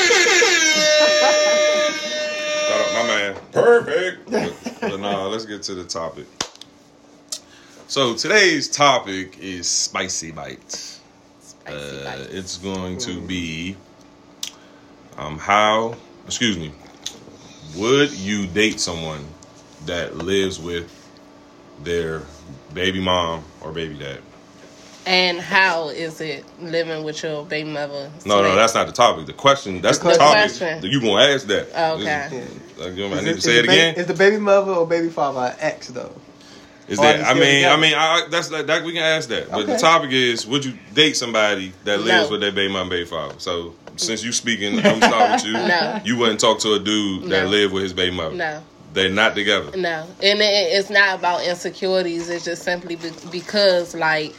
out 2.81 2.93
my 2.94 3.02
man. 3.06 3.36
Perfect. 3.52 4.31
But, 4.31 4.52
but 4.81 5.00
nah, 5.00 5.26
let's 5.26 5.44
get 5.46 5.62
to 5.64 5.75
the 5.75 5.84
topic. 5.84 6.26
So 7.90 8.14
today's 8.14 8.69
topic 8.69 9.37
is 9.40 9.69
spicy 9.69 10.31
bites. 10.31 11.00
Spicy 11.42 11.75
Uh, 12.00 12.04
bites. 12.04 12.28
it's 12.32 12.56
going 12.58 12.98
to 12.98 13.20
be 13.20 13.76
um 15.19 15.37
how 15.40 15.96
excuse 16.25 16.56
me. 16.56 16.70
Would 17.76 18.12
you 18.12 18.46
date 18.46 18.78
someone 18.78 19.26
that 19.87 20.16
lives 20.16 20.60
with 20.60 20.88
their 21.82 22.22
baby 22.75 23.00
mom 23.00 23.42
or 23.60 23.72
baby 23.72 23.94
dad? 23.98 24.20
And 25.04 25.40
how 25.40 25.88
is 25.88 26.20
it 26.20 26.44
living 26.62 27.02
with 27.02 27.20
your 27.25 27.44
baby 27.44 27.70
mother? 27.70 28.08
No, 28.25 28.40
no, 28.40 28.54
that's 28.54 28.72
not 28.75 28.86
the 28.86 28.93
topic. 28.93 29.26
The 29.26 29.32
question, 29.32 29.81
that's 29.81 29.98
the, 29.98 30.10
The 30.10 30.14
topic. 30.16 30.56
question. 30.56 30.84
You 30.84 31.00
gonna 31.00 31.22
ask 31.34 31.44
that? 31.48 31.66
Okay. 31.94 32.04
Yeah. 32.04 32.84
Like, 32.84 32.94
you 32.94 33.08
know, 33.08 33.16
I 33.16 33.19
Is 33.19 33.25
need 33.25 33.31
it- 33.31 33.34
to 33.34 33.40
say 33.40 33.52
the 33.54 33.58
it 33.58 33.66
ba- 33.66 33.72
again. 33.72 33.94
Is 33.96 34.06
the 34.06 34.14
baby 34.14 34.36
mother 34.38 34.70
or 34.70 34.86
baby 34.86 35.08
father 35.08 35.40
an 35.40 35.56
ex 35.58 35.88
though? 35.88 36.14
Is 36.90 36.98
oh, 36.98 37.02
Or 37.02 37.06
that? 37.06 37.25
I 37.25 37.34
mean, 37.34 37.64
I 37.66 37.76
mean, 37.76 37.94
I, 37.94 38.26
that's 38.28 38.48
that, 38.48 38.66
that. 38.66 38.84
We 38.84 38.92
can 38.92 39.02
ask 39.02 39.28
that, 39.28 39.48
but 39.50 39.66
the 39.66 39.76
topic 39.78 40.10
is: 40.10 40.44
Would 40.46 40.64
you 40.64 40.75
date 40.92 41.16
somebody 41.16 41.72
that 41.84 42.00
lives 42.00 42.26
No. 42.26 42.32
with 42.32 42.40
their 42.40 42.50
baby 42.50 42.72
mom, 42.72 42.88
baby 42.88 43.06
father? 43.06 43.37
So, 43.38 43.75
since 43.94 44.25
you 44.25 44.32
speaking, 44.32 44.76
I'm 44.78 44.98
gonna 44.98 45.06
start 45.06 45.31
with 45.32 45.44
you. 45.46 45.52
No. 45.70 46.00
You 46.04 46.16
wouldn't 46.19 46.40
talk 46.40 46.58
to 46.60 46.72
a 46.75 46.81
dude 46.81 47.31
that 47.31 47.44
No. 47.44 47.48
lived 47.48 47.72
with 47.72 47.84
his 47.84 47.92
baby 47.92 48.16
mother. 48.16 48.34
No, 48.34 48.62
They're 48.92 49.08
not 49.08 49.37
together. 49.37 49.76
no, 49.76 50.04
and 50.20 50.40
it, 50.40 50.44
it's 50.44 50.90
not 50.90 51.19
about 51.20 51.44
insecurities. 51.46 52.28
It's 52.28 52.44
just 52.44 52.64
simply 52.64 52.96
be- 52.96 53.12
because, 53.31 53.94
like, 53.94 54.34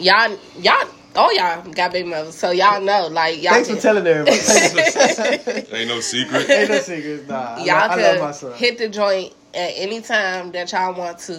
y'all, 0.00 0.38
y'all, 0.58 0.88
Oh 1.16 1.30
y'all 1.30 1.62
got 1.70 1.92
baby 1.92 2.08
mothers, 2.08 2.34
so 2.34 2.50
y'all 2.50 2.80
know, 2.80 3.06
like, 3.06 3.40
y'all, 3.40 3.52
Thanks 3.52 3.68
for 3.68 3.74
can, 3.74 3.82
telling 3.82 4.06
everybody. 4.06 4.36
Ain't 5.76 5.88
no 5.88 6.00
secret. 6.00 6.50
Ain't 6.50 6.70
no 6.70 6.78
secrets. 6.80 7.28
Nah, 7.28 7.34
I, 7.36 7.58
y'all 7.58 7.66
love, 7.66 7.90
I 7.90 7.96
love 8.02 8.20
my 8.20 8.26
could 8.28 8.34
son. 8.34 8.52
hit 8.54 8.78
the 8.78 8.88
joint 8.88 9.32
at 9.54 9.72
any 9.76 10.00
time 10.00 10.52
that 10.52 10.72
y'all 10.72 10.94
want 10.94 11.18
to. 11.20 11.34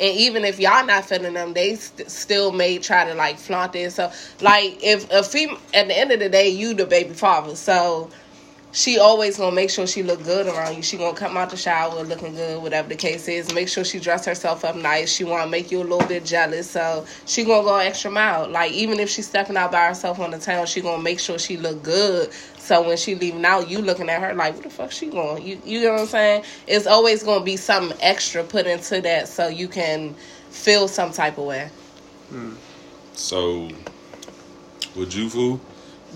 And 0.00 0.16
even 0.16 0.44
if 0.44 0.58
y'all 0.60 0.86
not 0.86 1.06
feeling 1.06 1.34
them, 1.34 1.52
they 1.54 1.76
st- 1.76 2.10
still 2.10 2.52
may 2.52 2.78
try 2.78 3.04
to 3.04 3.14
like 3.14 3.38
flaunt 3.38 3.76
it. 3.76 3.92
So, 3.92 4.10
like, 4.40 4.78
if 4.82 5.10
a 5.10 5.22
female, 5.22 5.58
at 5.74 5.88
the 5.88 5.98
end 5.98 6.12
of 6.12 6.20
the 6.20 6.28
day, 6.28 6.48
you 6.48 6.74
the 6.74 6.86
baby 6.86 7.14
father, 7.14 7.56
so 7.56 8.10
she 8.72 8.98
always 8.98 9.36
gonna 9.36 9.54
make 9.54 9.68
sure 9.68 9.86
she 9.86 10.02
look 10.02 10.24
good 10.24 10.46
around 10.46 10.74
you. 10.76 10.82
She 10.82 10.96
gonna 10.96 11.16
come 11.16 11.36
out 11.36 11.50
the 11.50 11.56
shower 11.58 12.02
looking 12.02 12.34
good, 12.34 12.62
whatever 12.62 12.88
the 12.88 12.96
case 12.96 13.28
is. 13.28 13.52
Make 13.54 13.68
sure 13.68 13.84
she 13.84 14.00
dress 14.00 14.24
herself 14.24 14.64
up 14.64 14.76
nice. 14.76 15.12
She 15.12 15.24
wanna 15.24 15.50
make 15.50 15.70
you 15.70 15.80
a 15.80 15.84
little 15.84 16.08
bit 16.08 16.24
jealous, 16.24 16.70
so 16.70 17.04
she 17.26 17.44
gonna 17.44 17.64
go 17.64 17.76
extra 17.76 18.10
mile. 18.10 18.48
Like 18.48 18.72
even 18.72 18.98
if 18.98 19.10
she's 19.10 19.28
stepping 19.28 19.58
out 19.58 19.72
by 19.72 19.86
herself 19.86 20.18
on 20.18 20.30
the 20.30 20.38
town, 20.38 20.66
she 20.66 20.80
gonna 20.80 21.02
make 21.02 21.20
sure 21.20 21.38
she 21.38 21.58
look 21.58 21.82
good. 21.82 22.32
So 22.56 22.86
when 22.86 22.96
she 22.96 23.14
leaving 23.14 23.44
out, 23.44 23.68
you 23.68 23.78
looking 23.80 24.08
at 24.08 24.22
her 24.22 24.34
like, 24.34 24.54
what 24.54 24.62
the 24.62 24.70
fuck 24.70 24.90
she 24.90 25.06
going? 25.06 25.46
You 25.46 25.60
you 25.64 25.82
know 25.82 25.92
what 25.92 26.00
I'm 26.00 26.06
saying? 26.06 26.44
It's 26.66 26.86
always 26.86 27.22
gonna 27.22 27.44
be 27.44 27.58
something 27.58 27.96
extra 28.00 28.42
put 28.42 28.66
into 28.66 29.02
that 29.02 29.28
so 29.28 29.48
you 29.48 29.68
can 29.68 30.14
feel 30.50 30.88
some 30.88 31.12
type 31.12 31.36
of 31.36 31.44
way. 31.44 31.68
So, 33.14 33.68
would 34.96 35.12
you 35.12 35.28
fool? 35.28 35.60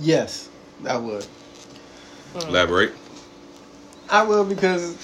Yes, 0.00 0.48
I 0.88 0.96
would. 0.96 1.26
Elaborate. 2.44 2.92
I 4.10 4.22
will 4.22 4.44
because 4.44 4.96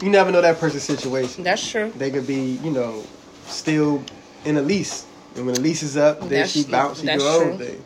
you 0.00 0.08
never 0.08 0.30
know 0.30 0.40
that 0.40 0.58
person's 0.58 0.84
situation. 0.84 1.44
That's 1.44 1.66
true. 1.68 1.92
They 1.94 2.10
could 2.10 2.26
be, 2.26 2.58
you 2.62 2.70
know, 2.70 3.04
still 3.48 4.02
in 4.44 4.56
a 4.56 4.62
lease, 4.62 5.06
and 5.34 5.46
when 5.46 5.54
the 5.56 5.60
lease 5.60 5.82
is 5.82 5.96
up, 5.96 6.20
then 6.20 6.28
That's- 6.30 6.52
she 6.52 6.64
bounce, 6.64 6.98
she 7.00 7.06
do 7.06 7.12
that's 7.12 7.24
her 7.24 7.28
own 7.30 7.58
true. 7.58 7.66
thing. 7.66 7.84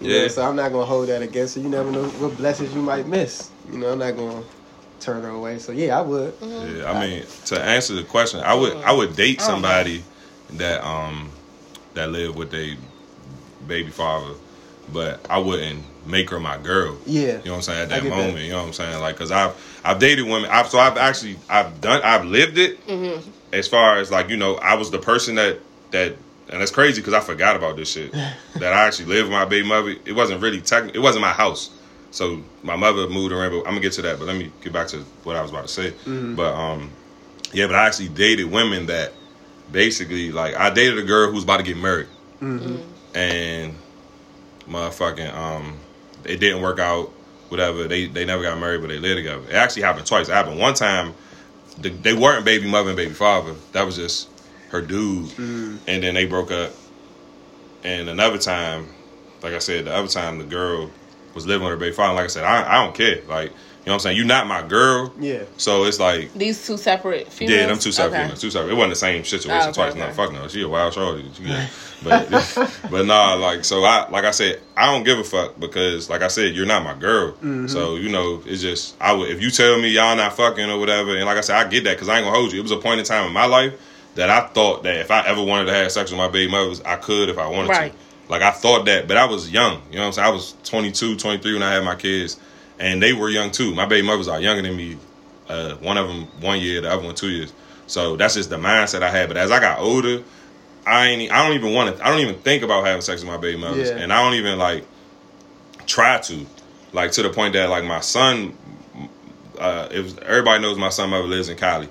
You 0.00 0.08
Yeah. 0.10 0.22
know, 0.22 0.28
so 0.28 0.42
I'm 0.48 0.54
not 0.56 0.70
gonna 0.72 0.84
hold 0.84 1.08
that 1.08 1.22
against 1.22 1.56
her. 1.56 1.60
You 1.60 1.68
never 1.68 1.90
know 1.90 2.04
what 2.04 2.36
blessings 2.36 2.72
you 2.74 2.82
might 2.82 3.06
miss. 3.08 3.50
You 3.72 3.78
know, 3.78 3.88
I'm 3.92 3.98
not 3.98 4.16
gonna 4.16 4.42
turn 5.00 5.22
her 5.22 5.30
away. 5.30 5.58
So 5.58 5.72
yeah, 5.72 5.98
I 5.98 6.02
would. 6.02 6.34
Yeah, 6.40 6.90
I 6.90 7.00
mean, 7.00 7.24
to 7.46 7.60
answer 7.60 7.94
the 7.94 8.04
question, 8.04 8.40
I 8.40 8.54
would 8.54 8.76
I 8.76 8.92
would 8.92 9.16
date 9.16 9.38
Uh-huh. 9.40 9.46
somebody 9.54 10.04
that 10.50 10.84
um 10.86 11.30
that 11.94 12.10
lived 12.10 12.36
with 12.36 12.54
a 12.54 12.76
baby 13.66 13.90
father, 13.90 14.34
but 14.92 15.20
I 15.28 15.38
wouldn't 15.38 15.82
make 16.08 16.30
her 16.30 16.40
my 16.40 16.56
girl. 16.58 16.98
Yeah. 17.06 17.20
You 17.20 17.32
know 17.32 17.50
what 17.52 17.56
I'm 17.56 17.62
saying? 17.62 17.82
At 17.82 17.88
that 17.90 18.02
get 18.02 18.10
that. 18.10 18.16
moment, 18.16 18.44
you 18.44 18.50
know 18.50 18.58
what 18.58 18.66
I'm 18.68 18.72
saying? 18.72 19.00
Like, 19.00 19.16
cause 19.16 19.30
I've 19.30 19.80
I've 19.84 19.98
dated 19.98 20.26
women. 20.26 20.50
I've 20.50 20.68
so 20.68 20.78
I've 20.78 20.96
actually 20.96 21.38
I've 21.48 21.80
done 21.80 22.02
I've 22.02 22.24
lived 22.24 22.58
it. 22.58 22.84
Mm-hmm. 22.86 23.30
As 23.52 23.68
far 23.68 23.98
as 23.98 24.10
like 24.10 24.28
you 24.28 24.36
know, 24.36 24.56
I 24.56 24.74
was 24.74 24.90
the 24.90 24.98
person 24.98 25.36
that 25.36 25.60
that. 25.90 26.16
And 26.50 26.62
it's 26.62 26.72
crazy 26.72 27.02
because 27.02 27.12
I 27.12 27.20
forgot 27.20 27.56
about 27.56 27.76
this 27.76 27.92
shit. 27.92 28.10
that 28.54 28.72
I 28.72 28.86
actually 28.86 29.04
lived 29.04 29.24
with 29.24 29.32
my 29.32 29.44
baby 29.44 29.68
mother. 29.68 29.94
It 30.06 30.12
wasn't 30.12 30.40
really 30.40 30.62
tech. 30.62 30.94
It 30.94 30.98
wasn't 30.98 31.20
my 31.20 31.32
house. 31.32 31.68
So 32.10 32.42
my 32.62 32.74
mother 32.74 33.06
moved 33.06 33.34
around. 33.34 33.50
But 33.50 33.58
I'm 33.58 33.64
gonna 33.64 33.80
get 33.80 33.92
to 33.92 34.02
that. 34.02 34.18
But 34.18 34.28
let 34.28 34.36
me 34.36 34.50
get 34.62 34.72
back 34.72 34.88
to 34.88 35.00
what 35.24 35.36
I 35.36 35.42
was 35.42 35.50
about 35.50 35.66
to 35.66 35.68
say. 35.68 35.92
But 36.06 36.54
um, 36.54 36.90
yeah. 37.52 37.66
But 37.66 37.76
I 37.76 37.86
actually 37.86 38.08
dated 38.08 38.50
women 38.50 38.86
that 38.86 39.12
basically 39.70 40.32
like 40.32 40.56
I 40.56 40.70
dated 40.70 40.98
a 40.98 41.02
girl 41.02 41.28
who 41.28 41.34
was 41.34 41.44
about 41.44 41.58
to 41.58 41.64
get 41.64 41.76
married, 41.76 42.08
and 43.14 43.74
motherfucking 44.68 45.34
um, 45.34 45.78
it 46.24 46.38
didn't 46.38 46.62
work 46.62 46.78
out. 46.78 47.12
Whatever 47.48 47.88
they 47.88 48.06
they 48.06 48.26
never 48.26 48.42
got 48.42 48.58
married, 48.58 48.82
but 48.82 48.88
they 48.88 48.98
lived 48.98 49.16
together. 49.16 49.42
It 49.48 49.54
actually 49.54 49.82
happened 49.82 50.06
twice. 50.06 50.28
It 50.28 50.32
happened 50.32 50.58
one 50.58 50.74
time. 50.74 51.14
The, 51.78 51.88
they 51.88 52.12
weren't 52.12 52.44
baby 52.44 52.68
mother 52.68 52.90
and 52.90 52.96
baby 52.96 53.14
father. 53.14 53.54
That 53.72 53.86
was 53.86 53.96
just 53.96 54.28
her 54.68 54.82
dude, 54.82 55.28
mm. 55.30 55.78
and 55.86 56.02
then 56.02 56.14
they 56.14 56.26
broke 56.26 56.50
up. 56.50 56.72
And 57.84 58.08
another 58.10 58.36
time, 58.36 58.88
like 59.42 59.54
I 59.54 59.60
said, 59.60 59.86
the 59.86 59.94
other 59.94 60.08
time 60.08 60.38
the 60.38 60.44
girl 60.44 60.90
was 61.34 61.46
living 61.46 61.62
with 61.62 61.70
her 61.70 61.78
baby 61.78 61.94
father. 61.94 62.14
Like 62.14 62.24
I 62.24 62.28
said, 62.28 62.44
I, 62.44 62.70
I 62.70 62.84
don't 62.84 62.94
care. 62.94 63.22
Like 63.26 63.52
know 63.88 63.94
what 63.94 63.96
I'm 63.96 64.00
saying. 64.00 64.16
You're 64.16 64.26
not 64.26 64.46
my 64.46 64.62
girl. 64.62 65.12
Yeah. 65.18 65.42
So 65.56 65.84
it's 65.84 65.98
like 65.98 66.32
These 66.34 66.64
two 66.66 66.76
separate 66.76 67.32
females. 67.32 67.58
yeah, 67.60 67.66
them 67.66 67.78
two 67.78 67.90
separate, 67.92 68.14
Okay. 68.14 68.22
females, 68.24 68.40
two 68.40 68.50
separate. 68.50 68.70
It 68.72 68.74
wasn't 68.74 68.90
the 68.92 68.96
same 68.96 69.24
situation 69.24 69.60
Oh, 69.66 69.70
okay, 69.70 69.72
twice. 69.72 69.90
okay. 69.92 70.00
No, 70.06 70.12
fuck 70.12 70.32
no. 70.32 70.46
She 70.48 70.62
a 70.62 70.68
wild 70.68 70.94
shorty. 70.94 71.24
Yeah. 71.42 71.66
But 72.04 72.30
but 72.90 73.06
nah, 73.06 73.34
like 73.34 73.64
so 73.64 73.82
I 73.84 74.08
like 74.10 74.24
I 74.24 74.30
said, 74.30 74.60
I 74.76 74.86
don't 74.92 75.02
give 75.04 75.18
a 75.18 75.24
fuck 75.24 75.58
because 75.58 76.08
like 76.08 76.22
I 76.22 76.28
said, 76.28 76.54
you're 76.54 76.66
not 76.66 76.84
my 76.84 76.94
girl. 76.94 77.32
Mm-hmm. 77.32 77.66
So 77.66 77.96
you 77.96 78.08
know, 78.08 78.42
it's 78.46 78.62
just 78.62 78.94
I 79.00 79.12
would 79.12 79.28
if 79.30 79.42
you 79.42 79.50
tell 79.50 79.78
me 79.80 79.88
y'all 79.88 80.14
not 80.16 80.34
fucking 80.36 80.70
or 80.70 80.78
whatever, 80.78 81.16
and 81.16 81.24
like 81.26 81.38
I 81.38 81.40
said, 81.42 81.56
I 81.56 81.68
get 81.68 81.84
that 81.84 81.94
because 81.94 82.08
I 82.08 82.16
ain't 82.18 82.24
gonna 82.26 82.36
hold 82.38 82.52
you. 82.52 82.60
It 82.60 82.62
was 82.62 82.70
a 82.72 82.76
point 82.76 83.00
in 83.00 83.06
time 83.06 83.26
in 83.26 83.32
my 83.32 83.46
life 83.46 83.74
that 84.14 84.30
I 84.30 84.46
thought 84.48 84.82
that 84.84 84.96
if 84.96 85.10
I 85.10 85.26
ever 85.26 85.42
wanted 85.42 85.66
to 85.66 85.72
have 85.74 85.90
sex 85.92 86.10
with 86.10 86.18
my 86.18 86.28
baby 86.28 86.50
mothers, 86.50 86.80
I 86.82 86.96
could 86.96 87.28
if 87.28 87.38
I 87.38 87.46
wanted 87.48 87.68
Right. 87.70 87.92
to. 87.92 87.98
Like 88.30 88.42
I 88.42 88.50
thought 88.50 88.84
that, 88.84 89.08
but 89.08 89.16
I 89.16 89.24
was 89.24 89.50
young. 89.50 89.80
You 89.90 89.96
know 89.96 90.02
what 90.02 90.06
I'm 90.08 90.12
saying? 90.12 90.28
I 90.28 90.30
was 90.30 90.54
22, 90.64 91.16
23 91.16 91.54
when 91.54 91.62
I 91.62 91.72
had 91.72 91.82
my 91.84 91.94
kids, 91.94 92.38
and 92.78 93.02
they 93.02 93.12
were 93.12 93.28
young 93.28 93.50
too. 93.50 93.74
My 93.74 93.86
baby 93.86 94.06
mothers 94.06 94.28
are 94.28 94.40
younger 94.40 94.62
than 94.62 94.76
me. 94.76 94.96
Uh, 95.48 95.74
one 95.76 95.96
of 95.96 96.08
them 96.08 96.24
one 96.40 96.60
year, 96.60 96.80
the 96.80 96.90
other 96.92 97.02
one 97.02 97.14
two 97.14 97.30
years. 97.30 97.52
So 97.86 98.16
that's 98.16 98.34
just 98.34 98.50
the 98.50 98.56
mindset 98.56 99.02
I 99.02 99.10
had. 99.10 99.28
But 99.28 99.36
as 99.38 99.50
I 99.50 99.60
got 99.60 99.78
older, 99.80 100.22
I 100.86 101.06
ain't. 101.08 101.32
I 101.32 101.46
don't 101.46 101.56
even 101.56 101.72
want 101.72 101.96
to. 101.96 102.04
I 102.06 102.10
don't 102.10 102.20
even 102.20 102.36
think 102.36 102.62
about 102.62 102.84
having 102.84 103.00
sex 103.02 103.22
with 103.22 103.30
my 103.30 103.36
baby 103.38 103.58
mothers, 103.58 103.88
Yeah. 103.88 103.96
and 103.96 104.12
I 104.12 104.22
don't 104.22 104.34
even 104.34 104.58
like 104.58 104.84
try 105.86 106.18
to. 106.18 106.46
Like 106.92 107.12
to 107.12 107.22
the 107.22 107.28
point 107.30 107.52
that 107.52 107.68
like 107.68 107.84
my 107.84 108.00
son, 108.00 108.56
uh, 109.58 109.88
it 109.90 110.00
was, 110.00 110.16
everybody 110.18 110.62
knows 110.62 110.78
my 110.78 110.88
son 110.88 111.10
mother 111.10 111.26
lives 111.26 111.48
in 111.50 111.56
Cali. 111.58 111.88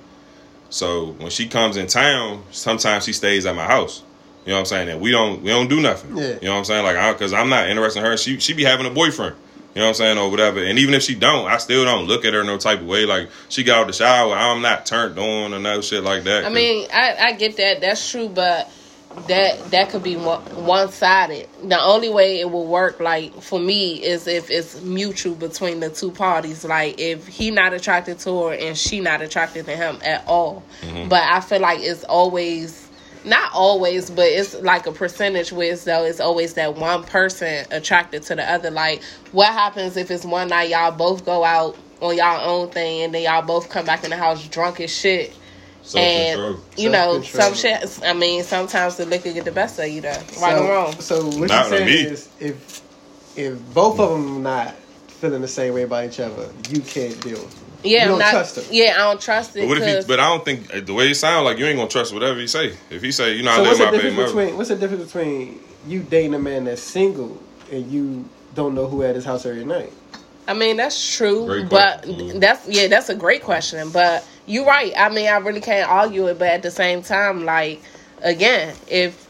So 0.69 1.11
when 1.19 1.29
she 1.29 1.47
comes 1.47 1.77
in 1.77 1.87
town, 1.87 2.43
sometimes 2.51 3.05
she 3.05 3.13
stays 3.13 3.45
at 3.45 3.55
my 3.55 3.65
house. 3.65 4.03
You 4.45 4.51
know 4.51 4.55
what 4.55 4.59
I'm 4.61 4.65
saying? 4.65 4.89
And 4.89 5.01
we 5.01 5.11
don't 5.11 5.41
we 5.43 5.49
don't 5.51 5.67
do 5.67 5.81
nothing. 5.81 6.17
Yeah. 6.17 6.33
You 6.41 6.47
know 6.47 6.53
what 6.53 6.57
I'm 6.59 6.65
saying? 6.65 6.83
Like 6.83 7.15
because 7.15 7.31
I'm 7.33 7.49
not 7.49 7.69
interested 7.69 7.99
in 7.99 8.05
her. 8.05 8.17
She 8.17 8.39
she 8.39 8.53
be 8.53 8.63
having 8.63 8.85
a 8.85 8.89
boyfriend. 8.89 9.35
You 9.77 9.83
know 9.83 9.89
what 9.89 10.01
I'm 10.01 10.05
saying 10.05 10.17
or 10.17 10.31
whatever. 10.31 10.63
And 10.63 10.79
even 10.79 10.95
if 10.95 11.03
she 11.03 11.13
don't, 11.13 11.47
I 11.47 11.57
still 11.57 11.85
don't 11.85 12.07
look 12.07 12.25
at 12.25 12.33
her 12.33 12.43
no 12.43 12.57
type 12.57 12.81
of 12.81 12.87
way. 12.87 13.05
Like 13.05 13.29
she 13.47 13.63
got 13.63 13.81
out 13.81 13.85
the 13.85 13.93
shower, 13.93 14.33
I'm 14.33 14.63
not 14.63 14.87
turned 14.87 15.19
on 15.19 15.53
or 15.53 15.59
no 15.59 15.81
shit 15.81 16.03
like 16.03 16.23
that. 16.23 16.45
I 16.45 16.49
mean, 16.49 16.87
I, 16.91 17.15
I 17.19 17.31
get 17.33 17.57
that. 17.57 17.79
That's 17.79 18.09
true, 18.09 18.27
but 18.27 18.71
that 19.27 19.69
that 19.69 19.89
could 19.91 20.01
be 20.01 20.15
one 20.15 20.89
sided. 20.89 21.47
The 21.63 21.79
only 21.79 22.09
way 22.09 22.39
it 22.39 22.49
will 22.49 22.65
work, 22.65 22.99
like 22.99 23.39
for 23.39 23.59
me, 23.59 24.03
is 24.03 24.25
if 24.25 24.49
it's 24.49 24.81
mutual 24.81 25.35
between 25.35 25.79
the 25.79 25.91
two 25.91 26.09
parties. 26.09 26.65
Like 26.65 26.99
if 26.99 27.27
he 27.27 27.51
not 27.51 27.73
attracted 27.73 28.17
to 28.21 28.45
her 28.45 28.53
and 28.53 28.75
she 28.75 28.99
not 28.99 29.21
attracted 29.21 29.67
to 29.67 29.75
him 29.75 29.99
at 30.03 30.25
all. 30.25 30.63
Mm-hmm. 30.81 31.07
But 31.07 31.21
I 31.21 31.39
feel 31.39 31.59
like 31.59 31.81
it's 31.81 32.03
always. 32.03 32.86
Not 33.25 33.51
always, 33.53 34.09
but 34.09 34.25
it's 34.27 34.55
like 34.55 34.87
a 34.87 34.91
percentage 34.91 35.51
with 35.51 35.85
though 35.85 36.05
it's 36.05 36.19
always 36.19 36.53
that 36.55 36.75
one 36.75 37.03
person 37.03 37.65
attracted 37.71 38.23
to 38.23 38.35
the 38.35 38.49
other. 38.49 38.71
Like, 38.71 39.03
what 39.31 39.47
happens 39.47 39.97
if 39.97 40.11
it's 40.11 40.25
one 40.25 40.49
night 40.49 40.69
y'all 40.69 40.91
both 40.91 41.25
go 41.25 41.43
out 41.43 41.77
on 42.01 42.15
y'all 42.15 42.47
own 42.47 42.69
thing 42.69 43.03
and 43.03 43.13
then 43.13 43.23
y'all 43.23 43.41
both 43.41 43.69
come 43.69 43.85
back 43.85 44.03
in 44.03 44.11
the 44.11 44.17
house 44.17 44.47
drunk 44.47 44.79
as 44.79 44.95
shit 44.95 45.35
and 45.95 46.37
Self-control. 46.37 46.65
you 46.77 46.89
know 46.89 47.21
some 47.21 47.53
shit. 47.53 47.99
I 48.03 48.13
mean, 48.13 48.43
sometimes 48.43 48.97
the 48.97 49.05
liquor 49.05 49.31
get 49.31 49.45
the 49.45 49.51
best 49.51 49.79
of 49.79 49.87
you, 49.87 50.01
though. 50.01 50.09
Right 50.09 50.55
so, 50.55 50.65
or 50.65 50.69
wrong. 50.69 50.91
So 50.99 51.25
what 51.25 51.49
Not 51.49 51.69
you're 51.69 51.79
saying 51.79 52.05
is 52.07 52.29
if 52.39 52.81
if 53.37 53.73
both 53.73 53.99
of 53.99 54.09
them 54.09 54.43
not 54.43 54.75
feeling 55.19 55.41
the 55.41 55.47
same 55.47 55.73
way 55.73 55.83
about 55.83 56.05
each 56.05 56.19
other, 56.19 56.49
you 56.69 56.81
can't 56.81 57.19
deal 57.21 57.39
with 57.39 57.53
it. 57.83 57.89
Yeah, 57.89 57.97
you 57.97 58.01
I'm 58.03 58.07
don't 58.09 58.19
not, 58.19 58.31
trust 58.31 58.57
him. 58.57 58.63
Yeah, 58.71 58.93
I 58.95 58.97
don't 58.99 59.21
trust 59.21 59.55
it. 59.55 59.61
But 59.61 59.67
what 59.67 59.77
if 59.77 59.85
he? 59.85 59.93
'cause- 59.93 60.05
But 60.05 60.19
I 60.19 60.27
don't 60.29 60.43
think 60.43 60.73
uh, 60.75 60.79
the 60.81 60.93
way 60.93 61.11
it 61.11 61.15
sounds 61.15 61.45
like 61.45 61.57
you 61.59 61.65
ain't 61.65 61.77
gonna 61.77 61.89
trust 61.89 62.13
whatever 62.13 62.39
he 62.39 62.47
say. 62.47 62.73
If 62.89 63.01
he 63.03 63.11
say, 63.11 63.33
you 63.35 63.43
know, 63.43 63.51
I 63.51 63.55
So 63.57 63.61
live 63.61 63.69
what's 63.69 63.79
my 63.79 63.85
the 63.85 63.91
baby 63.91 64.09
difference 64.09 64.31
mother. 64.33 64.41
between 64.41 64.57
what's 64.57 64.69
the 64.69 64.75
difference 64.75 65.05
between 65.05 65.59
you 65.87 65.99
dating 66.01 66.33
a 66.33 66.39
man 66.39 66.65
that's 66.65 66.81
single 66.81 67.37
and 67.71 67.89
you 67.91 68.27
don't 68.55 68.73
know 68.73 68.87
who 68.87 69.03
at 69.03 69.15
his 69.15 69.25
house 69.25 69.45
every 69.45 69.63
night? 69.65 69.93
I 70.47 70.53
mean, 70.53 70.77
that's 70.77 71.15
true, 71.17 71.45
Great 71.45 71.69
but 71.69 72.03
question. 72.03 72.39
that's 72.39 72.67
yeah, 72.67 72.87
that's 72.87 73.09
a 73.09 73.15
great 73.15 73.43
question. 73.43 73.89
But 73.91 74.25
you're 74.47 74.65
right. 74.65 74.93
I 74.97 75.09
mean, 75.09 75.27
I 75.27 75.37
really 75.37 75.61
can't 75.61 75.89
argue 75.89 76.27
it. 76.27 76.39
But 76.39 76.47
at 76.47 76.61
the 76.63 76.71
same 76.71 77.03
time, 77.03 77.45
like 77.45 77.81
again, 78.23 78.73
if 78.87 79.26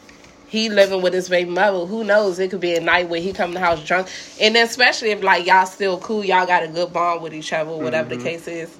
he 0.48 0.68
living 0.68 1.02
with 1.02 1.12
his 1.12 1.28
baby 1.28 1.50
mother, 1.50 1.84
who 1.86 2.04
knows? 2.04 2.38
It 2.38 2.50
could 2.50 2.60
be 2.60 2.74
a 2.74 2.80
night 2.80 3.08
where 3.08 3.20
he 3.20 3.32
come 3.32 3.50
to 3.50 3.54
the 3.54 3.60
house 3.60 3.84
drunk, 3.84 4.08
and 4.40 4.56
especially 4.56 5.10
if 5.10 5.22
like 5.22 5.46
y'all 5.46 5.66
still 5.66 5.98
cool, 5.98 6.24
y'all 6.24 6.46
got 6.46 6.62
a 6.62 6.68
good 6.68 6.92
bond 6.92 7.22
with 7.22 7.34
each 7.34 7.52
other, 7.52 7.70
whatever 7.70 8.08
Mm-hmm. 8.10 8.18
the 8.18 8.24
case 8.24 8.48
is. 8.48 8.76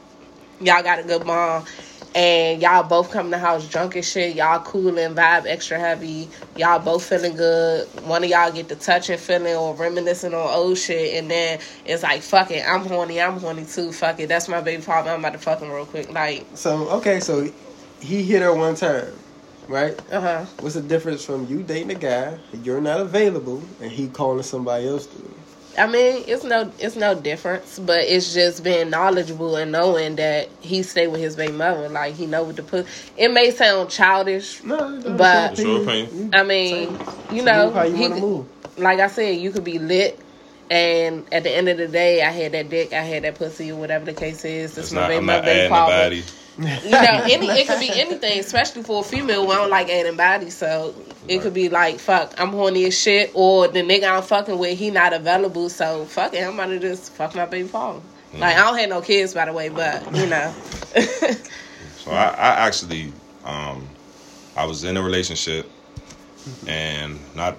Y'all 0.60 0.82
got 0.82 0.98
a 0.98 1.02
good 1.04 1.24
bond. 1.24 1.66
And 2.14 2.60
y'all 2.62 2.82
both 2.82 3.10
come 3.12 3.26
to 3.26 3.30
the 3.32 3.38
house 3.38 3.68
drunk 3.68 3.94
and 3.94 4.04
shit. 4.04 4.34
Y'all 4.34 4.60
cool 4.64 4.98
and 4.98 5.14
vibe 5.14 5.44
extra 5.46 5.78
heavy. 5.78 6.26
Y'all 6.56 6.78
both 6.78 7.04
feeling 7.04 7.36
good. 7.36 7.86
One 8.04 8.24
of 8.24 8.30
y'all 8.30 8.50
get 8.50 8.68
the 8.68 8.76
touching 8.76 9.18
feeling 9.18 9.54
or 9.54 9.74
reminiscing 9.74 10.32
on 10.32 10.40
old 10.54 10.78
shit. 10.78 11.14
And 11.16 11.30
then 11.30 11.60
it's 11.84 12.02
like, 12.02 12.22
fuck 12.22 12.50
it. 12.50 12.64
I'm 12.66 12.86
horny. 12.86 13.20
I'm 13.20 13.38
horny 13.38 13.66
too. 13.66 13.92
Fuck 13.92 14.20
it. 14.20 14.28
That's 14.28 14.48
my 14.48 14.62
baby 14.62 14.80
father. 14.82 15.10
I'm 15.10 15.20
about 15.20 15.34
to 15.34 15.38
fuck 15.38 15.60
him 15.60 15.70
real 15.70 15.84
quick. 15.84 16.10
Like, 16.10 16.46
So 16.54 16.88
okay, 16.88 17.20
so 17.20 17.46
he 18.00 18.22
hit 18.22 18.40
her 18.40 18.54
one 18.54 18.74
time, 18.74 19.12
right? 19.68 19.98
uh 20.12 20.20
huh. 20.20 20.44
What's 20.60 20.74
the 20.74 20.82
difference 20.82 21.24
from 21.24 21.46
you 21.46 21.62
dating 21.62 21.90
a 21.90 21.94
guy 21.94 22.38
you're 22.62 22.80
not 22.80 23.00
available 23.00 23.62
and 23.80 23.90
he 23.90 24.08
calling 24.08 24.42
somebody 24.42 24.88
else 24.88 25.06
to? 25.06 25.34
I 25.78 25.86
mean, 25.86 26.24
it's 26.26 26.42
no, 26.42 26.72
it's 26.80 26.96
no 26.96 27.14
difference, 27.14 27.78
but 27.78 28.00
it's 28.00 28.34
just 28.34 28.64
being 28.64 28.90
knowledgeable 28.90 29.54
and 29.54 29.70
knowing 29.70 30.16
that 30.16 30.48
he 30.60 30.82
stay 30.82 31.06
with 31.06 31.20
his 31.20 31.36
baby 31.36 31.52
mother. 31.52 31.88
Like 31.88 32.14
he 32.14 32.26
know 32.26 32.42
what 32.42 32.56
to 32.56 32.64
put. 32.64 32.86
It 33.16 33.32
may 33.32 33.52
sound 33.52 33.88
childish. 33.90 34.62
No, 34.64 34.88
no, 34.88 35.16
But- 35.16 35.52
It's 35.52 35.62
your 35.62 35.82
opinion. 35.82 36.34
I 36.34 36.42
mean, 36.42 36.98
you 37.30 37.44
know, 37.44 37.70
how 37.70 37.84
you 37.84 37.94
he- 37.94 38.08
move. 38.08 38.46
like 38.76 38.98
I 38.98 39.06
said, 39.06 39.36
you 39.38 39.52
could 39.52 39.62
be 39.62 39.78
lit, 39.78 40.18
and 40.68 41.24
at 41.32 41.44
the 41.44 41.50
end 41.54 41.68
of 41.68 41.78
the 41.78 41.86
day, 41.86 42.22
I 42.24 42.30
had 42.30 42.52
that 42.52 42.70
dick, 42.70 42.92
I 42.92 43.02
had 43.02 43.22
that 43.22 43.36
pussy, 43.36 43.70
or 43.70 43.76
whatever 43.78 44.04
the 44.06 44.14
case 44.14 44.44
is. 44.44 44.74
This 44.74 44.78
It's 44.78 44.86
is 44.88 44.92
my 44.94 45.02
not, 45.02 45.08
baby 45.08 45.18
I'm 45.18 45.26
not 45.26 45.44
baby 45.44 45.60
adding 45.60 45.70
nobody. 45.70 46.22
You 46.58 46.64
know, 46.64 46.70
any 46.90 47.46
it 47.46 47.68
could 47.68 47.78
be 47.80 47.90
anything, 47.90 48.40
especially 48.40 48.82
for 48.82 49.00
a 49.00 49.04
female. 49.04 49.46
We 49.46 49.54
don't 49.54 49.70
like 49.70 49.88
adding 49.88 50.16
bodies, 50.16 50.56
so 50.56 50.94
it 51.28 51.40
could 51.40 51.54
be 51.54 51.68
like, 51.68 51.98
fuck, 52.00 52.34
I'm 52.38 52.48
horny 52.50 52.84
as 52.86 52.98
shit, 52.98 53.30
or 53.34 53.68
the 53.68 53.80
nigga 53.80 54.10
I'm 54.10 54.22
fucking 54.22 54.58
with, 54.58 54.78
he 54.78 54.90
not 54.90 55.12
available, 55.12 55.68
so 55.68 56.04
fuck 56.06 56.34
it, 56.34 56.42
I'm 56.42 56.54
about 56.54 56.66
to 56.66 56.80
just 56.80 57.12
fuck 57.12 57.34
my 57.34 57.46
baby 57.46 57.68
father. 57.68 58.00
Like 58.34 58.56
I 58.56 58.60
don't 58.60 58.78
have 58.78 58.88
no 58.90 59.00
kids, 59.00 59.34
by 59.34 59.46
the 59.46 59.52
way, 59.52 59.68
but 59.68 60.04
you 60.14 60.26
know, 60.26 60.54
So 61.98 62.10
I, 62.12 62.24
I 62.28 62.66
actually, 62.66 63.12
um, 63.44 63.86
I 64.56 64.64
was 64.66 64.84
in 64.84 64.96
a 64.96 65.02
relationship, 65.02 65.70
and 66.66 67.18
not 67.34 67.56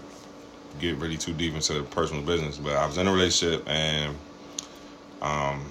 get 0.80 0.96
really 0.98 1.18
too 1.18 1.34
deep 1.34 1.54
into 1.54 1.74
the 1.74 1.84
personal 1.84 2.24
business, 2.24 2.58
but 2.58 2.76
I 2.76 2.86
was 2.86 2.98
in 2.98 3.08
a 3.08 3.12
relationship, 3.12 3.64
and 3.68 4.16
um, 5.22 5.70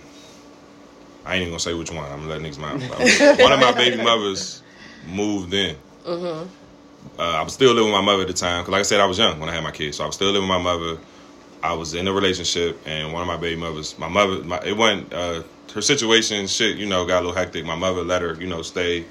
I 1.29 1.35
ain't 1.35 1.43
even 1.43 1.53
gonna 1.53 1.61
say 1.61 1.75
which 1.75 1.91
one. 1.91 2.11
I'm 2.11 2.21
gonna 2.21 2.31
let 2.31 2.41
niggas 2.41 2.59
mind. 2.59 2.81
one 3.39 3.53
of 3.53 3.61
my 3.61 3.73
baby 3.73 4.03
mothers 4.03 4.63
moved 5.07 5.53
in. 5.53 5.77
Uh, 7.19 7.23
I 7.23 7.43
was 7.43 7.53
still 7.53 7.75
living 7.75 7.93
with 7.93 8.01
my 8.01 8.01
mother 8.01 8.23
at 8.23 8.29
the 8.29 8.35
time, 8.35 8.63
because 8.63 8.73
like 8.73 8.81
I 8.81 8.83
said, 8.83 9.01
I 9.01 9.07
was 9.07 9.19
young 9.19 9.39
when 9.39 9.51
I 9.51 9.55
had 9.55 9.63
my 9.63 9.71
kids, 9.71 9.99
so 9.99 10.05
I 10.05 10.07
was 10.07 10.17
still 10.17 10.29
living 10.29 10.49
with 10.49 10.57
my 10.57 10.63
mother. 10.63 10.99
I 11.63 11.75
was 11.75 11.93
in 11.93 12.09
a 12.09 12.13
relationship, 12.13 12.81
and 12.87 13.13
one 13.13 13.21
of 13.21 13.29
my 13.29 13.37
baby 13.37 13.61
mothers, 13.61 13.99
my 13.99 14.09
mother, 14.09 14.43
my, 14.43 14.59
it 14.65 14.77
wasn't 14.77 15.13
uh, 15.13 15.43
her 15.75 15.83
situation. 15.83 16.47
Shit, 16.47 16.79
you 16.79 16.87
know, 16.87 17.05
got 17.05 17.19
a 17.19 17.27
little 17.27 17.35
hectic. 17.35 17.67
My 17.67 17.75
mother 17.75 18.03
let 18.03 18.23
her, 18.23 18.35
you 18.41 18.47
know, 18.47 18.63
stay 18.63 19.05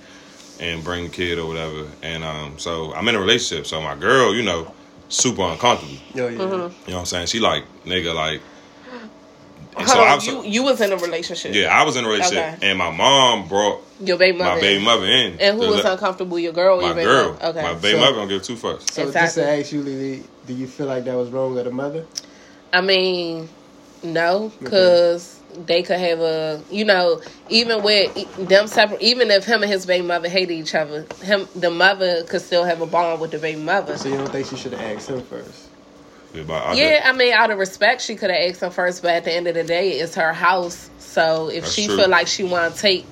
and 0.60 0.84
bring 0.84 1.04
the 1.04 1.10
kid 1.10 1.38
or 1.38 1.48
whatever. 1.48 1.86
And 2.02 2.24
um, 2.24 2.58
so 2.58 2.94
I'm 2.96 3.08
in 3.10 3.16
a 3.16 3.20
relationship. 3.20 3.68
So 3.68 3.80
my 3.80 3.96
girl, 3.96 4.34
you 4.34 4.42
know, 4.44 4.74
super 5.10 5.44
uncomfortable. 5.44 5.98
Yo, 6.16 6.30
yeah. 6.30 6.32
You 6.32 6.38
know 6.38 6.72
what 6.86 6.94
I'm 6.94 7.06
saying? 7.06 7.28
She 7.28 7.40
like 7.40 7.64
nigga 7.86 8.16
like. 8.16 8.42
And 9.78 9.86
Hold 9.86 9.90
so 9.98 10.02
on, 10.02 10.08
I 10.08 10.16
was, 10.16 10.26
you 10.26 10.44
you 10.44 10.64
was 10.64 10.82
in 10.82 10.92
a 10.92 10.98
relationship, 10.98 11.54
yeah, 11.54 11.68
I 11.68 11.84
was 11.84 11.96
in 11.96 12.04
a 12.06 12.08
relationship, 12.08 12.56
Okay. 12.56 12.70
and 12.72 12.80
my 12.80 12.90
mom 12.90 13.48
brought 13.48 13.84
your 14.00 14.18
baby 14.18 14.38
mother, 14.38 14.56
my 14.56 14.60
baby 14.62 14.84
mother 14.84 15.06
in. 15.06 15.40
and 15.40 15.56
who 15.58 15.66
to 15.66 15.70
was 15.72 15.84
let- 15.84 15.94
uncomfortable? 15.94 16.40
Your 16.40 16.54
girl, 16.54 16.78
or 16.78 16.82
my 16.82 16.88
your 16.88 16.96
baby 16.96 17.06
girl. 17.06 17.34
mother? 17.34 17.46
Okay, 17.46 17.62
My 17.62 17.74
baby 17.76 17.92
So- 17.94 18.00
mother 18.00 18.16
don't 18.16 18.28
give 18.28 18.44
two 18.44 18.56
fucks. 18.56 18.92
So 18.92 19.04
just 19.06 19.16
Exactly. 19.16 19.44
to 19.44 19.50
ask 19.60 19.72
you, 19.72 19.82
Lily, 19.84 20.24
do 20.48 20.54
you 20.54 20.66
feel 20.68 20.88
like 20.88 21.06
that 21.06 21.16
was 21.16 21.30
wrong 21.30 21.58
of 21.58 21.66
the 21.66 21.72
mother? 21.72 22.06
I 22.74 22.82
mean, 22.82 23.50
no, 24.04 24.52
because 24.60 25.40
they 25.66 25.82
could 25.84 26.00
have 26.00 26.20
a, 26.22 26.62
you 26.72 26.84
know, 26.86 27.22
even 27.50 27.82
with 27.84 28.48
them 28.50 28.68
separate, 28.68 29.02
even 29.02 29.30
if 29.32 29.46
him 29.46 29.62
and 29.64 29.72
his 29.72 29.86
baby 29.86 30.06
mother 30.06 30.28
hated 30.30 30.54
each 30.54 30.74
other, 30.76 31.06
him, 31.24 31.48
the 31.56 31.70
mother 31.72 32.24
could 32.24 32.42
still 32.42 32.64
have 32.64 32.82
a 32.82 32.86
bond 32.88 33.22
with 33.22 33.32
the 33.32 33.38
baby 33.40 33.62
mother. 33.62 33.96
So 33.98 34.10
you 34.10 34.18
don't 34.18 34.32
think 34.32 34.48
she 34.48 34.56
should 34.56 34.74
have 34.74 34.98
asked 34.98 35.10
him 35.10 35.22
first? 35.22 35.66
Yeah, 36.34 36.44
I 36.52 36.74
Yeah, 36.74 37.02
I 37.06 37.14
mean, 37.14 37.34
out 37.34 37.52
of 37.52 37.58
respect, 37.58 38.02
she 38.02 38.16
could 38.16 38.30
have 38.30 38.50
asked 38.52 38.62
him 38.62 38.72
first, 38.72 39.02
but 39.02 39.12
at 39.12 39.24
the 39.24 39.34
end 39.34 39.48
of 39.48 39.56
the 39.56 39.64
day, 39.64 39.92
it's 39.94 40.16
her 40.16 40.34
house. 40.34 40.90
So 41.00 41.50
if 41.50 41.64
That's 41.64 41.74
she 41.74 41.88
true. 41.88 41.98
feel 41.98 42.10
like 42.10 42.28
she 42.28 42.44
want 42.44 42.74
to 42.76 42.80
take 42.80 43.06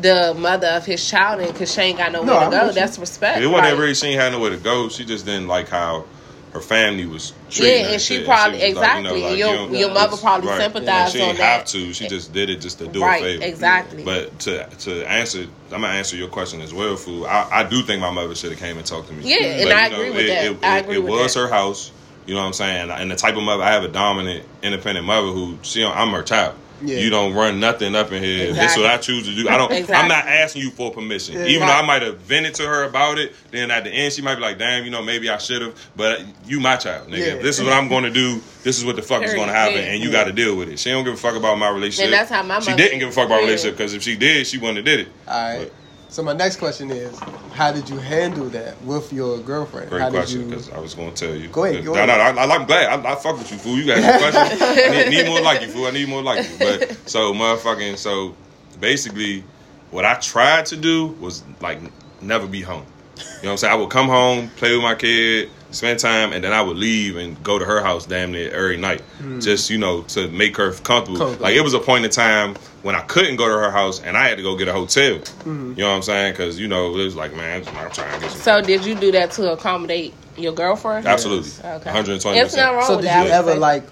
the 0.00 0.34
mother 0.36 0.66
of 0.68 0.84
his 0.84 1.08
child 1.08 1.40
in 1.40 1.52
because 1.52 1.72
she 1.72 1.80
ain't 1.82 1.98
got 1.98 2.10
nowhere 2.10 2.26
No, 2.26 2.44
to 2.46 2.50
go, 2.50 2.66
with 2.66 2.74
that's 2.74 2.98
respect. 2.98 3.40
It 3.40 3.46
wasn't 3.46 3.70
Like, 3.70 3.78
really 3.78 3.94
she 3.94 4.08
ain't 4.08 4.20
had 4.20 4.32
nowhere 4.32 4.50
to 4.50 4.56
go. 4.56 4.88
She 4.88 5.04
just 5.04 5.24
didn't 5.24 5.46
like 5.46 5.68
how 5.68 6.04
her 6.52 6.60
family 6.60 7.06
was 7.06 7.32
treating 7.50 7.78
Yeah, 7.80 7.84
her 7.86 7.92
and 7.94 8.02
she 8.02 8.16
shit. 8.16 8.26
probably- 8.26 8.54
was 8.54 8.62
like, 8.76 8.96
you 8.96 9.02
know, 9.02 9.10
exactly, 9.14 9.22
like, 9.22 9.38
your- 9.38 9.50
you 9.50 9.56
don't- 9.56 9.74
your 9.74 9.90
mother 9.90 10.16
probably 10.16 10.48
right. 10.48 10.60
sympathized 10.60 11.12
She 11.12 11.18
didn't 11.18 11.30
on 11.30 11.36
have 11.36 11.60
that. 11.60 11.66
to. 11.66 11.92
She 11.92 12.08
just 12.08 12.32
did 12.32 12.50
it 12.50 12.60
just 12.60 12.78
to 12.78 12.86
do 12.88 13.02
Right, 13.04 13.22
a 13.22 13.24
favor. 13.24 13.44
exactly. 13.44 14.02
But 14.04 14.38
to 14.40 14.66
to 14.80 15.04
answer, 15.08 15.46
I'm 15.72 15.80
gonna 15.82 15.88
answer 15.94 16.16
your 16.16 16.28
question 16.28 16.60
as 16.60 16.72
well, 16.74 16.96
fool. 16.96 17.26
I, 17.26 17.46
I 17.52 17.62
do 17.64 17.82
think 17.82 18.00
my 18.00 18.10
mother 18.10 18.34
should 18.34 18.50
have 18.50 18.60
came 18.60 18.76
and 18.78 18.86
talked 18.86 19.08
to 19.08 19.14
me. 19.14 19.22
Yeah, 19.28 19.46
and 19.46 19.64
But, 19.68 19.72
I 19.76 19.84
you 19.84 19.90
know, 19.90 19.96
agree 19.96 20.10
with 20.10 20.18
it, 20.20 20.26
that. 20.28 20.44
It, 20.44 20.56
I 20.62 20.76
it- 20.78 20.80
agree 20.82 20.94
it 20.96 20.98
with 21.04 21.12
was 21.12 21.34
her 21.34 21.48
house. 21.48 21.90
You 22.26 22.34
know 22.34 22.40
what 22.40 22.46
I'm 22.46 22.52
saying? 22.54 22.90
And 22.90 23.10
the 23.10 23.16
type 23.16 23.36
of 23.36 23.42
mother 23.42 23.62
I 23.62 23.70
have 23.72 23.84
a 23.84 23.88
dominant, 23.88 24.46
independent 24.62 25.06
mother 25.06 25.28
who 25.28 25.58
she, 25.62 25.80
don't- 25.80 25.96
I'm 25.96 26.10
her 26.10 26.22
child. 26.22 26.56
Yeah. 26.82 26.98
You 26.98 27.08
don't 27.08 27.32
run 27.34 27.60
nothing 27.60 27.94
up 27.94 28.12
in 28.12 28.22
here. 28.22 28.52
This 28.52 28.72
is 28.72 28.76
what 28.76 28.86
I 28.90 28.98
choose 28.98 29.26
to 29.26 29.34
do. 29.34 29.48
I 29.48 29.56
don't. 29.56 29.72
I'm 29.90 30.08
not 30.08 30.26
asking 30.26 30.62
you 30.62 30.70
for 30.70 30.90
permission. 30.90 31.36
Yeah. 31.36 31.46
Even 31.46 31.66
though 31.68 31.72
I 31.72 31.86
might 31.86 32.02
have 32.02 32.18
vented 32.18 32.54
to 32.56 32.64
her 32.66 32.82
about 32.82 33.16
it, 33.16 33.32
then 33.52 33.70
at 33.70 33.84
the 33.84 33.90
end 33.90 34.12
she 34.12 34.20
might 34.20 34.34
be 34.34 34.42
like, 34.42 34.58
"Damn, 34.58 34.84
you 34.84 34.90
know, 34.90 35.00
maybe 35.00 35.30
I 35.30 35.38
should 35.38 35.62
have." 35.62 35.78
But 35.96 36.22
you, 36.44 36.60
my 36.60 36.76
child, 36.76 37.08
nigga. 37.08 37.36
Yeah. 37.36 37.42
This 37.42 37.58
is 37.58 37.64
what 37.64 37.72
I'm 37.72 37.88
going 37.88 38.02
to 38.04 38.10
do. 38.10 38.40
This 38.64 38.76
is 38.76 38.84
what 38.84 38.96
the 38.96 39.02
fuck 39.02 39.22
is 39.22 39.32
going 39.32 39.46
to 39.46 39.54
happen, 39.54 39.76
Yeah. 39.78 39.92
and 39.92 40.02
you 40.02 40.10
got 40.10 40.24
to 40.24 40.32
deal 40.32 40.56
with 40.56 40.68
it. 40.68 40.78
She 40.78 40.90
don't 40.90 41.04
give 41.04 41.14
a 41.14 41.16
fuck 41.16 41.36
about 41.36 41.56
my 41.58 41.70
relationship. 41.70 42.06
And 42.06 42.12
that's 42.12 42.28
how 42.30 42.42
my 42.42 42.58
She 42.60 42.74
didn't 42.74 42.98
give 42.98 43.08
a 43.08 43.12
fuck 43.12 43.26
about 43.26 43.40
is. 43.42 43.46
relationship 43.46 43.76
because 43.78 43.94
if 43.94 44.02
she 44.02 44.16
did, 44.16 44.46
she 44.46 44.58
wouldn't 44.58 44.78
have 44.78 44.84
did 44.84 45.00
it. 45.00 45.08
All 45.28 45.58
right. 45.58 45.72
So 46.14 46.22
my 46.22 46.32
next 46.32 46.58
question 46.58 46.92
is, 46.92 47.18
how 47.54 47.72
did 47.72 47.90
you 47.90 47.98
handle 47.98 48.48
that 48.50 48.80
with 48.82 49.12
your 49.12 49.40
girlfriend? 49.40 49.90
Great 49.90 50.00
how 50.00 50.10
question, 50.10 50.42
did 50.42 50.44
you? 50.44 50.50
because 50.50 50.70
I 50.70 50.78
was 50.78 50.94
going 50.94 51.12
to 51.12 51.26
tell 51.26 51.34
you. 51.34 51.48
Go 51.48 51.64
ahead, 51.64 51.84
go 51.84 51.92
No, 51.92 52.06
no, 52.06 52.12
ahead. 52.12 52.38
I, 52.38 52.54
I'm 52.54 52.66
glad. 52.66 53.04
I, 53.04 53.12
I 53.12 53.16
fuck 53.16 53.36
with 53.36 53.50
you, 53.50 53.58
fool. 53.58 53.76
You 53.76 53.86
got 53.86 53.98
a 53.98 54.30
question. 54.30 54.58
I 54.62 55.04
need, 55.10 55.16
need 55.16 55.26
more 55.26 55.40
like 55.40 55.60
you, 55.62 55.66
fool. 55.66 55.86
I 55.86 55.90
need 55.90 56.08
more 56.08 56.22
like 56.22 56.48
you. 56.48 56.56
But 56.56 57.08
so, 57.08 57.32
motherfucking, 57.32 57.96
so 57.96 58.36
basically, 58.78 59.42
what 59.90 60.04
I 60.04 60.14
tried 60.14 60.66
to 60.66 60.76
do 60.76 61.08
was 61.18 61.42
like 61.60 61.80
never 62.22 62.46
be 62.46 62.60
home. 62.60 62.86
You 63.16 63.22
know 63.24 63.26
what 63.42 63.50
I'm 63.50 63.56
saying? 63.56 63.72
I 63.72 63.76
would 63.76 63.90
come 63.90 64.06
home, 64.06 64.50
play 64.50 64.72
with 64.72 64.82
my 64.84 64.94
kid, 64.94 65.50
spend 65.74 65.98
time, 65.98 66.32
and 66.32 66.42
then 66.42 66.52
I 66.52 66.62
would 66.62 66.76
leave 66.76 67.16
and 67.16 67.42
go 67.42 67.58
to 67.58 67.64
her 67.64 67.82
house 67.82 68.06
damn 68.06 68.32
near 68.32 68.50
every 68.52 68.76
night, 68.76 69.02
mm. 69.20 69.42
just 69.42 69.70
you 69.70 69.78
know 69.78 70.02
to 70.02 70.28
make 70.28 70.56
her 70.56 70.72
comfortable. 70.72 71.18
Comfortable. 71.18 71.42
Like 71.42 71.56
it 71.56 71.62
was 71.62 71.74
a 71.74 71.80
point 71.80 72.04
in 72.04 72.10
time 72.10 72.54
when 72.82 72.94
I 72.94 73.00
couldn't 73.02 73.36
go 73.36 73.48
to 73.48 73.54
her 73.54 73.70
house 73.70 74.00
and 74.00 74.16
I 74.16 74.28
had 74.28 74.36
to 74.36 74.42
go 74.42 74.56
get 74.56 74.68
a 74.68 74.72
hotel. 74.72 75.14
Mm-hmm. 75.18 75.70
You 75.70 75.76
know 75.76 75.90
what 75.90 75.96
I'm 75.96 76.02
saying? 76.02 76.32
Because 76.32 76.58
you 76.58 76.68
know 76.68 76.94
it 76.94 77.04
was 77.04 77.16
like, 77.16 77.34
man, 77.34 77.64
I'm 77.66 77.90
trying 77.90 78.14
to 78.14 78.20
get 78.20 78.30
some. 78.30 78.40
So 78.40 78.60
did 78.62 78.84
you 78.84 78.94
do 78.94 79.12
that 79.12 79.30
to 79.32 79.52
accommodate 79.52 80.14
your 80.36 80.52
girlfriend? 80.52 81.06
Absolutely, 81.06 81.50
Okay. 81.58 81.90
120. 81.90 82.38
It's 82.38 82.56
not 82.56 82.74
wrong 82.74 82.86
So 82.86 82.96
with 82.96 83.04
did 83.04 83.10
that. 83.10 83.26
You 83.26 83.32
ever 83.32 83.54
like 83.54 83.84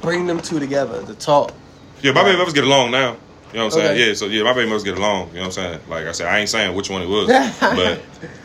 bring 0.00 0.26
them 0.26 0.40
two 0.40 0.58
together 0.58 1.04
to 1.06 1.14
talk? 1.14 1.52
Yeah, 2.02 2.12
my 2.12 2.24
baby 2.24 2.36
mothers 2.38 2.54
get 2.54 2.64
along 2.64 2.90
now. 2.90 3.16
You 3.52 3.58
know 3.58 3.64
what 3.66 3.74
I'm 3.74 3.80
saying? 3.80 3.90
Okay. 3.92 4.08
Yeah, 4.08 4.14
so 4.14 4.26
yeah, 4.26 4.42
my 4.44 4.54
baby 4.54 4.66
mothers 4.68 4.82
get 4.84 4.96
along. 4.96 5.28
You 5.28 5.34
know 5.34 5.40
what 5.40 5.46
I'm 5.46 5.52
saying? 5.52 5.80
Like 5.88 6.06
I 6.06 6.12
said, 6.12 6.26
I 6.28 6.38
ain't 6.38 6.48
saying 6.48 6.74
which 6.74 6.88
one 6.88 7.02
it 7.02 7.08
was, 7.08 7.26
but 7.60 7.98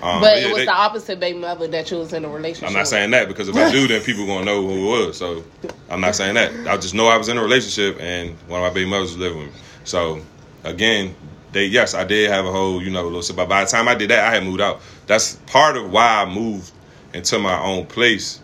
um, 0.04 0.22
But 0.22 0.38
yeah, 0.42 0.48
it 0.48 0.48
was 0.50 0.58
they- 0.58 0.66
the 0.66 0.72
opposite 0.74 1.20
baby 1.20 1.40
mother 1.40 1.68
that 1.68 1.90
you 1.92 1.98
was 1.98 2.12
in 2.14 2.26
a 2.26 2.30
relationship. 2.30 2.68
I'm 2.70 2.74
not 2.76 2.88
saying 2.88 3.12
that 3.12 3.28
because 3.30 3.48
if 3.48 3.56
I 3.56 3.72
do, 3.72 3.88
then 3.88 4.02
people 4.02 4.26
gonna 4.26 4.44
know 4.46 4.62
who 4.68 4.78
it 4.78 5.06
was. 5.08 5.18
So 5.18 5.44
I'm 5.90 6.02
not 6.02 6.16
saying 6.16 6.36
that. 6.36 6.52
I 6.68 6.76
just 6.78 6.94
know 6.94 7.08
I 7.08 7.18
was 7.18 7.30
in 7.30 7.38
a 7.38 7.42
relationship 7.42 8.02
and 8.02 8.32
one 8.50 8.62
of 8.62 8.68
my 8.68 8.74
baby 8.74 8.90
mothers 8.90 9.12
was 9.12 9.18
living 9.18 9.40
with 9.40 9.48
me. 9.48 9.54
So 9.86 10.20
again, 10.66 11.16
they 11.54 11.66
yes, 11.68 11.94
I 11.94 12.04
did 12.04 12.30
have 12.30 12.46
a 12.46 12.52
whole 12.52 12.84
you 12.84 12.90
know 12.90 13.04
little. 13.04 13.22
sit- 13.22 13.36
But 13.38 13.48
by 13.48 13.64
the 13.64 13.70
time 13.70 13.88
I 13.88 13.96
did 13.96 14.10
that, 14.10 14.26
I 14.28 14.34
had 14.36 14.44
moved 14.44 14.60
out. 14.60 14.82
That's 15.08 15.36
part 15.48 15.78
of 15.78 15.90
why 15.90 16.24
I 16.24 16.26
moved 16.30 16.72
into 17.14 17.40
my 17.40 17.58
own 17.62 17.86
place 17.86 18.42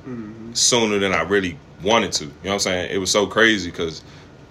sooner 0.54 1.00
than 1.00 1.14
I 1.14 1.24
really 1.24 1.58
wanted 1.84 2.14
to. 2.14 2.24
You 2.26 2.30
know 2.30 2.36
what 2.44 2.54
I'm 2.54 2.60
saying? 2.60 2.92
It 2.92 2.98
was 3.00 3.12
so 3.12 3.28
crazy 3.28 3.70
because 3.70 4.02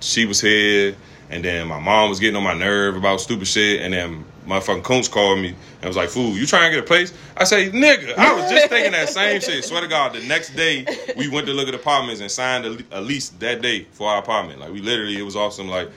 she 0.00 0.26
was 0.26 0.40
here, 0.40 0.94
and 1.32 1.44
then 1.44 1.66
my 1.66 1.78
mom 1.80 2.08
was 2.10 2.20
getting 2.20 2.36
on 2.36 2.42
my 2.44 2.54
nerve 2.54 2.96
about 2.96 3.20
stupid 3.20 3.48
shit, 3.48 3.80
and 3.80 3.92
then 3.94 4.24
motherfucking 4.46 4.82
Coons 4.82 5.08
called 5.08 5.38
me 5.38 5.48
and 5.80 5.84
was 5.84 5.96
like, 5.96 6.08
"Fool, 6.10 6.36
you 6.36 6.46
trying 6.46 6.70
to 6.70 6.76
get 6.76 6.84
a 6.84 6.86
place?" 6.86 7.12
I 7.36 7.44
say, 7.44 7.70
"Nigga, 7.70 8.16
I 8.18 8.34
was 8.34 8.50
just 8.50 8.68
thinking 8.68 8.92
that 8.92 9.08
same 9.08 9.40
shit." 9.40 9.64
Swear 9.64 9.80
to 9.80 9.88
God, 9.88 10.12
the 10.12 10.20
next 10.26 10.54
day 10.54 10.86
we 11.16 11.28
went 11.28 11.46
to 11.46 11.52
look 11.52 11.68
at 11.68 11.74
apartments 11.74 12.20
and 12.20 12.30
signed 12.30 12.66
a, 12.66 12.98
a 12.98 13.00
lease 13.00 13.30
that 13.40 13.62
day 13.62 13.86
for 13.92 14.08
our 14.08 14.18
apartment. 14.18 14.60
Like 14.60 14.72
we 14.72 14.80
literally, 14.80 15.18
it 15.18 15.22
was 15.22 15.36
awesome. 15.36 15.68
Like, 15.68 15.88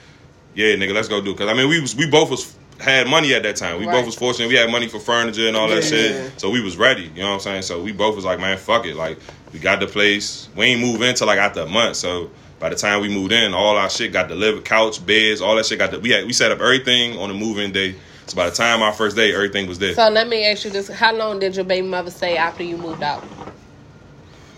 yeah, 0.54 0.74
nigga, 0.74 0.94
let's 0.94 1.08
go 1.08 1.20
do 1.20 1.32
it. 1.32 1.36
Cause 1.38 1.48
I 1.48 1.54
mean, 1.54 1.68
we 1.68 1.80
was 1.80 1.94
we 1.94 2.08
both 2.10 2.30
was 2.30 2.56
had 2.80 3.06
money 3.08 3.34
at 3.34 3.42
that 3.42 3.56
time. 3.56 3.78
We 3.80 3.86
Right. 3.86 3.92
both 3.94 4.06
was 4.06 4.14
fortunate. 4.14 4.48
We 4.48 4.54
had 4.54 4.70
money 4.70 4.86
for 4.86 4.98
furniture 5.00 5.48
and 5.48 5.56
all 5.56 5.66
that 5.68 5.82
Yeah. 5.84 5.88
shit. 5.88 6.40
So 6.40 6.50
we 6.50 6.60
was 6.60 6.76
ready. 6.76 7.04
You 7.14 7.22
know 7.22 7.28
what 7.28 7.34
I'm 7.34 7.40
saying? 7.40 7.62
So 7.62 7.82
we 7.82 7.90
both 7.92 8.14
was 8.16 8.24
like, 8.26 8.38
man, 8.38 8.58
fuck 8.58 8.84
it. 8.86 8.96
Like 8.96 9.18
we 9.52 9.58
got 9.58 9.80
the 9.80 9.86
place. 9.86 10.48
We 10.54 10.66
ain't 10.66 10.80
move 10.82 11.00
in 11.02 11.14
till 11.14 11.26
like 11.26 11.38
after 11.38 11.60
a 11.62 11.66
month. 11.66 11.96
So 11.96 12.30
by 12.58 12.70
the 12.70 12.76
time 12.76 13.00
we 13.02 13.08
moved 13.08 13.32
in, 13.32 13.54
all 13.54 13.76
our 13.76 13.90
shit 13.90 14.12
got 14.12 14.28
delivered, 14.28 14.64
couch, 14.64 15.04
beds, 15.04 15.40
all 15.40 15.56
that 15.56 15.66
shit 15.66 15.78
got. 15.78 15.90
The, 15.90 16.00
we 16.00 16.10
had 16.10 16.26
we 16.26 16.32
set 16.32 16.50
up 16.52 16.60
everything 16.60 17.18
on 17.18 17.28
the 17.28 17.34
move-in 17.34 17.72
day. 17.72 17.94
So 18.26 18.34
by 18.34 18.48
the 18.50 18.56
time 18.56 18.82
our 18.82 18.92
first 18.92 19.14
day, 19.14 19.32
everything 19.34 19.68
was 19.68 19.78
there. 19.78 19.94
So 19.94 20.08
let 20.08 20.28
me 20.28 20.46
ask 20.46 20.64
you 20.64 20.70
this: 20.70 20.88
How 20.88 21.14
long 21.14 21.38
did 21.38 21.54
your 21.54 21.64
baby 21.64 21.86
mother 21.86 22.10
stay 22.10 22.36
after 22.36 22.62
you 22.62 22.76
moved 22.76 23.02
out? 23.02 23.22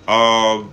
Um, 0.07 0.71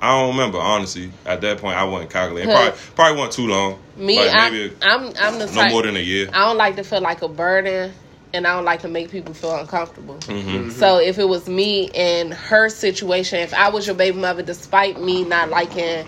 I 0.00 0.18
don't 0.18 0.30
remember 0.30 0.58
honestly. 0.58 1.12
At 1.24 1.40
that 1.42 1.58
point, 1.58 1.76
I 1.76 1.84
wasn't 1.84 2.10
calculating. 2.10 2.50
Probably 2.50 2.78
probably 2.94 3.18
wasn't 3.18 3.32
too 3.34 3.46
long. 3.48 3.78
Me, 3.96 4.18
Like, 4.18 4.34
I'm, 4.34 4.52
maybe 4.52 4.76
I'm, 4.82 5.12
I'm 5.18 5.38
the 5.38 5.46
no 5.46 5.52
type. 5.52 5.70
more 5.70 5.82
than 5.82 5.96
a 5.96 6.00
year. 6.00 6.28
I 6.32 6.46
don't 6.46 6.56
like 6.56 6.76
to 6.76 6.82
feel 6.82 7.00
like 7.00 7.22
a 7.22 7.28
burden, 7.28 7.92
and 8.32 8.46
I 8.46 8.54
don't 8.56 8.64
like 8.64 8.80
to 8.80 8.88
make 8.88 9.10
people 9.10 9.32
feel 9.32 9.54
uncomfortable. 9.54 10.16
Mm-hmm. 10.16 10.70
So 10.70 10.98
if 10.98 11.18
it 11.20 11.28
was 11.28 11.48
me 11.48 11.90
and 11.90 12.34
her 12.34 12.68
situation, 12.68 13.38
if 13.38 13.54
I 13.54 13.68
was 13.68 13.86
your 13.86 13.94
baby 13.94 14.18
mother, 14.18 14.42
despite 14.42 15.00
me 15.00 15.24
not 15.24 15.50
liking 15.50 16.04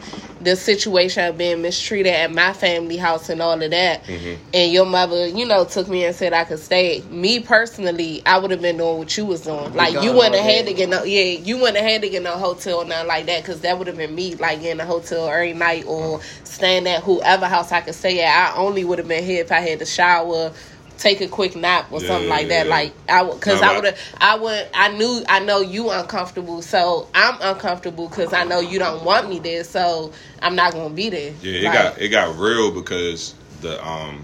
the 0.47 0.57
situation 0.57 1.25
of 1.27 1.37
being 1.37 1.61
mistreated 1.61 2.13
at 2.13 2.33
my 2.33 2.53
family 2.55 2.97
house 2.97 3.29
and 3.29 3.43
all 3.43 3.61
of 3.61 3.71
that, 3.71 4.05
Mm-hmm. 4.05 4.43
and 4.55 4.73
your 4.73 4.87
mother, 4.87 5.27
you 5.27 5.45
know, 5.45 5.65
took 5.65 5.89
me 5.89 6.05
and 6.05 6.15
said 6.15 6.33
I 6.33 6.45
could 6.45 6.59
stay. 6.59 7.03
Me 7.11 7.41
personally, 7.41 8.23
I 8.25 8.39
would 8.39 8.51
have 8.51 8.63
been 8.63 8.79
doing 8.79 8.99
what 8.99 9.17
you 9.17 9.27
was 9.27 9.43
doing. 9.43 9.75
Like 9.75 9.93
you 10.03 10.13
wouldn't 10.13 10.35
have 10.37 10.45
had 10.45 10.67
to 10.67 10.73
get 10.73 10.89
no, 10.89 11.03
yeah, 11.05 11.39
you 11.39 11.57
wouldn't 11.59 11.77
have 11.77 11.91
had 11.91 12.03
to 12.03 12.09
get 12.09 12.23
no 12.23 12.33
hotel 12.39 12.79
or 12.79 12.85
nothing 12.87 13.09
like 13.09 13.27
that, 13.27 13.43
because 13.43 13.61
that 13.61 13.77
would 13.77 13.87
have 13.89 13.97
been 13.97 14.15
me, 14.15 14.35
like 14.37 14.63
in 14.63 14.81
a 14.81 14.87
hotel 14.87 15.29
every 15.29 15.53
night 15.53 15.85
or 15.87 16.21
staying 16.45 16.87
at 16.87 17.03
whoever 17.03 17.47
house 17.47 17.73
I 17.73 17.81
could 17.83 17.95
stay 17.95 18.23
at. 18.23 18.55
I 18.55 18.57
only 18.57 18.85
would 18.85 18.99
have 18.99 19.09
been 19.09 19.25
here 19.25 19.43
if 19.43 19.53
I 19.53 19.61
had 19.61 19.81
to 19.81 19.87
shower. 19.87 20.53
Take 20.99 21.21
a 21.21 21.29
quick 21.29 21.55
nap 21.57 21.93
or 21.93 22.01
Yeah, 22.01 22.09
something 22.09 22.29
like 22.29 22.49
that. 22.49 22.67
yeah. 22.67 22.71
Like 22.73 22.95
I, 23.09 23.23
would, 23.23 23.41
cause 23.41 23.61
No, 23.61 23.69
I 23.69 23.77
would 23.77 23.85
have, 23.85 23.99
I 24.19 24.37
would, 24.37 24.69
I 24.75 24.89
knew, 24.97 25.25
I 25.29 25.41
know 25.41 25.61
you 25.61 25.91
uncomfortable, 25.91 26.63
so 26.63 27.09
I'm 27.15 27.37
uncomfortable 27.41 28.09
because 28.09 28.33
I 28.33 28.45
know 28.45 28.61
you 28.61 28.79
don't 28.79 29.05
want 29.05 29.29
me 29.29 29.39
there, 29.39 29.65
so 29.65 30.13
I'm 30.41 30.57
not 30.57 30.73
gonna 30.73 30.95
be 30.95 31.11
there. 31.11 31.33
Yeah, 31.43 31.53
it 31.53 31.65
Like, 31.65 31.73
got 31.73 31.99
it 32.01 32.09
got 32.09 32.39
real 32.39 32.71
because 32.71 33.35
the 33.61 33.85
um 33.87 34.23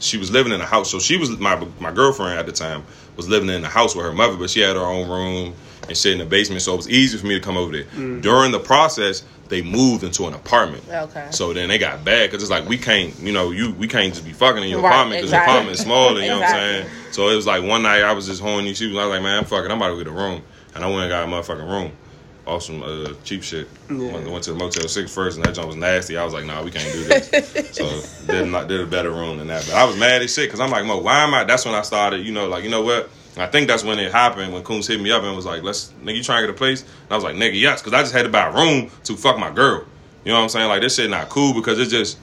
she 0.00 0.18
was 0.18 0.30
living 0.30 0.52
in 0.52 0.60
a 0.60 0.66
house. 0.66 0.90
So 0.90 0.98
she 0.98 1.16
was 1.16 1.30
my 1.38 1.56
my 1.80 1.92
girlfriend 1.92 2.38
at 2.38 2.46
the 2.46 2.52
time 2.52 2.84
was 3.16 3.28
living 3.28 3.50
in 3.50 3.62
the 3.62 3.68
house 3.68 3.94
with 3.94 4.04
her 4.04 4.12
mother, 4.12 4.36
but 4.36 4.50
she 4.50 4.60
had 4.60 4.76
her 4.76 4.82
own 4.82 5.08
room 5.08 5.54
and 5.88 5.96
shit 5.96 6.12
in 6.12 6.18
the 6.18 6.24
basement. 6.24 6.62
So 6.62 6.74
it 6.74 6.76
was 6.76 6.88
easy 6.88 7.18
for 7.18 7.26
me 7.26 7.34
to 7.34 7.40
come 7.40 7.56
over 7.56 7.72
there. 7.72 7.84
Mm. 7.84 8.22
During 8.22 8.52
the 8.52 8.60
process, 8.60 9.24
they 9.48 9.60
moved 9.62 10.02
into 10.04 10.26
an 10.26 10.34
apartment. 10.34 10.82
Okay. 10.88 11.26
So 11.30 11.52
then 11.52 11.68
they 11.68 11.76
got 11.78 12.04
bad 12.04 12.30
because 12.30 12.42
it's 12.42 12.50
like 12.50 12.66
we 12.68 12.78
can't, 12.78 13.18
you 13.18 13.32
know, 13.32 13.50
you 13.50 13.72
we 13.74 13.86
can't 13.88 14.12
just 14.12 14.24
be 14.24 14.32
fucking 14.32 14.62
in 14.62 14.68
your 14.70 14.80
Right, 14.80 14.90
apartment 14.90 15.18
because 15.20 15.30
exactly. 15.30 15.46
the 15.46 15.52
apartment 15.52 15.74
is 15.78 15.82
smaller. 15.84 16.20
You 16.20 16.28
know 16.28 16.38
what 16.40 16.48
I'm 16.48 16.54
saying? 16.54 16.86
So 17.10 17.28
it 17.28 17.36
was 17.36 17.46
like 17.46 17.62
one 17.62 17.82
night 17.82 18.02
I 18.02 18.12
was 18.12 18.26
just 18.26 18.40
horny. 18.40 18.72
She 18.74 18.86
was 18.86 18.96
I 18.96 19.04
was 19.06 19.10
like, 19.14 19.22
man, 19.22 19.38
I'm 19.38 19.44
fucking. 19.44 19.70
I'm 19.70 19.76
about 19.76 19.90
to 19.90 19.96
get 19.98 20.06
a 20.06 20.10
room, 20.10 20.42
and 20.74 20.84
I 20.84 20.86
went 20.88 21.02
and 21.02 21.10
got 21.10 21.24
a 21.24 21.26
motherfucking 21.26 21.68
room. 21.68 21.92
Off 22.44 22.64
some 22.64 22.82
uh, 22.82 23.12
cheap 23.22 23.44
shit. 23.44 23.68
Yeah. 23.88 24.12
Went, 24.14 24.28
went 24.28 24.42
to 24.44 24.52
the 24.52 24.58
Motel 24.58 24.88
Six 24.88 25.14
first, 25.14 25.36
and 25.36 25.46
that 25.46 25.54
joint 25.54 25.68
was 25.68 25.76
nasty. 25.76 26.16
I 26.16 26.24
was 26.24 26.34
like, 26.34 26.44
nah, 26.44 26.60
we 26.60 26.72
can't 26.72 26.92
do 26.92 27.04
this. 27.04 27.70
so 27.76 28.26
did 28.26 28.48
not 28.48 28.66
did 28.66 28.80
a 28.80 28.86
better 28.86 29.10
room 29.10 29.38
than 29.38 29.46
that. 29.46 29.64
But 29.64 29.76
I 29.76 29.84
was 29.84 29.96
mad 29.96 30.22
as 30.22 30.34
shit 30.34 30.48
because 30.48 30.58
I'm 30.58 30.70
like, 30.70 30.84
Mo, 30.84 30.98
why 30.98 31.22
am 31.22 31.34
I? 31.34 31.44
That's 31.44 31.64
when 31.64 31.74
I 31.74 31.82
started. 31.82 32.26
You 32.26 32.32
know, 32.32 32.48
like 32.48 32.64
you 32.64 32.70
know 32.70 32.82
what? 32.82 33.10
I 33.36 33.46
think 33.46 33.66
that's 33.66 33.82
when 33.82 33.98
it 33.98 34.12
happened 34.12 34.52
when 34.52 34.62
Coons 34.62 34.86
hit 34.86 35.00
me 35.00 35.10
up 35.10 35.22
and 35.22 35.34
was 35.34 35.46
like, 35.46 35.62
"Let's 35.62 35.92
nigga, 36.04 36.16
you 36.16 36.22
trying 36.22 36.42
to 36.42 36.48
get 36.48 36.54
a 36.54 36.58
place?" 36.58 36.82
And 36.82 37.12
I 37.12 37.14
was 37.14 37.24
like, 37.24 37.34
"Nigga, 37.34 37.58
yes," 37.58 37.80
because 37.80 37.94
I 37.94 38.02
just 38.02 38.12
had 38.12 38.24
to 38.24 38.28
buy 38.28 38.46
a 38.48 38.52
room 38.52 38.90
to 39.04 39.16
fuck 39.16 39.38
my 39.38 39.50
girl. 39.50 39.84
You 40.24 40.32
know 40.32 40.38
what 40.38 40.44
I'm 40.44 40.48
saying? 40.50 40.68
Like 40.68 40.82
this 40.82 40.96
shit 40.96 41.08
not 41.10 41.28
cool 41.28 41.54
because 41.54 41.78
it's 41.78 41.90
just 41.90 42.18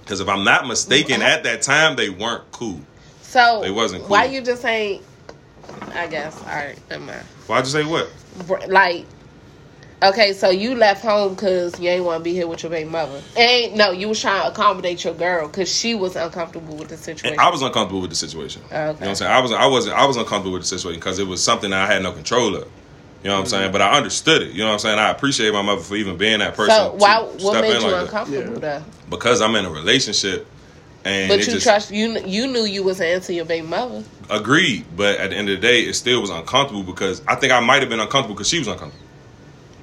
because 0.00 0.20
if 0.20 0.28
I'm 0.28 0.44
not 0.44 0.66
mistaken, 0.66 1.22
at 1.22 1.44
that 1.44 1.62
time 1.62 1.96
they 1.96 2.10
weren't 2.10 2.50
cool. 2.52 2.80
So 3.22 3.60
They 3.62 3.70
wasn't 3.70 4.02
Cool. 4.02 4.10
Why 4.10 4.24
you 4.26 4.42
just 4.42 4.64
ain't? 4.64 5.02
I 5.94 6.06
guess. 6.06 6.38
All 6.40 6.48
right, 6.48 6.78
never 6.90 7.04
mind. 7.04 7.22
Why'd 7.46 7.64
you 7.64 7.70
say 7.70 7.84
what? 7.84 8.10
Like, 8.68 9.06
okay, 10.02 10.32
so 10.32 10.50
you 10.50 10.74
left 10.74 11.02
home 11.02 11.34
because 11.34 11.78
you 11.78 11.88
ain't 11.88 12.04
want 12.04 12.20
to 12.20 12.24
be 12.24 12.32
here 12.32 12.46
with 12.46 12.62
your 12.62 12.70
baby 12.70 12.88
mother. 12.88 13.22
Ain't 13.36 13.76
no, 13.76 13.90
you 13.90 14.08
was 14.08 14.20
trying 14.20 14.42
to 14.42 14.48
accommodate 14.48 15.04
your 15.04 15.14
girl 15.14 15.46
because 15.46 15.74
she 15.74 15.94
was 15.94 16.16
uncomfortable 16.16 16.76
with 16.76 16.88
the 16.88 16.96
situation. 16.96 17.38
And 17.38 17.40
I 17.40 17.50
was 17.50 17.62
uncomfortable 17.62 18.00
with 18.00 18.10
the 18.10 18.16
situation. 18.16 18.62
Okay. 18.66 18.76
You 18.76 18.82
know 18.82 18.92
what 18.92 19.08
I'm 19.08 19.14
saying? 19.14 19.32
I 19.32 19.40
was 19.40 19.52
I 19.52 19.66
wasn't 19.66 19.96
I 19.96 20.06
was 20.06 20.16
uncomfortable 20.16 20.52
with 20.52 20.62
the 20.62 20.68
situation 20.68 21.00
because 21.00 21.18
it 21.18 21.26
was 21.26 21.42
something 21.42 21.70
that 21.70 21.88
I 21.88 21.92
had 21.92 22.02
no 22.02 22.12
control 22.12 22.54
of. 22.56 22.68
You 23.22 23.28
know 23.28 23.34
what 23.34 23.38
I'm 23.38 23.44
mm-hmm. 23.44 23.50
saying? 23.50 23.72
But 23.72 23.82
I 23.82 23.96
understood 23.96 24.42
it. 24.42 24.52
You 24.52 24.58
know 24.58 24.66
what 24.66 24.72
I'm 24.72 24.78
saying? 24.80 24.98
I 24.98 25.10
appreciate 25.10 25.52
my 25.52 25.62
mother 25.62 25.80
for 25.80 25.94
even 25.94 26.16
being 26.16 26.40
that 26.40 26.54
person. 26.54 26.74
so 26.74 26.94
why? 26.96 27.20
What 27.20 27.60
made 27.60 27.74
you 27.74 27.80
like 27.80 27.90
that. 27.90 28.02
uncomfortable 28.02 28.60
though? 28.60 28.84
Because 29.08 29.40
I'm 29.40 29.54
in 29.54 29.64
a 29.64 29.70
relationship, 29.70 30.46
and 31.04 31.28
But 31.28 31.38
it 31.38 31.46
you 31.46 31.52
just 31.52 31.64
trust 31.64 31.92
you. 31.92 32.18
You 32.18 32.48
knew 32.48 32.64
you 32.64 32.82
wasn't 32.82 33.10
into 33.10 33.32
your 33.32 33.44
baby 33.44 33.66
mother. 33.66 34.02
agreed. 34.28 34.86
But 34.96 35.18
at 35.18 35.30
the 35.30 35.36
end 35.36 35.48
of 35.48 35.60
the 35.60 35.62
day, 35.62 35.82
it 35.82 35.94
still 35.94 36.20
was 36.20 36.30
uncomfortable 36.30 36.82
because 36.82 37.22
I 37.28 37.36
think 37.36 37.52
I 37.52 37.60
might 37.60 37.80
have 37.80 37.88
been 37.88 38.00
uncomfortable 38.00 38.34
because 38.34 38.48
she 38.48 38.58
was 38.58 38.66
uncomfortable. 38.66 39.06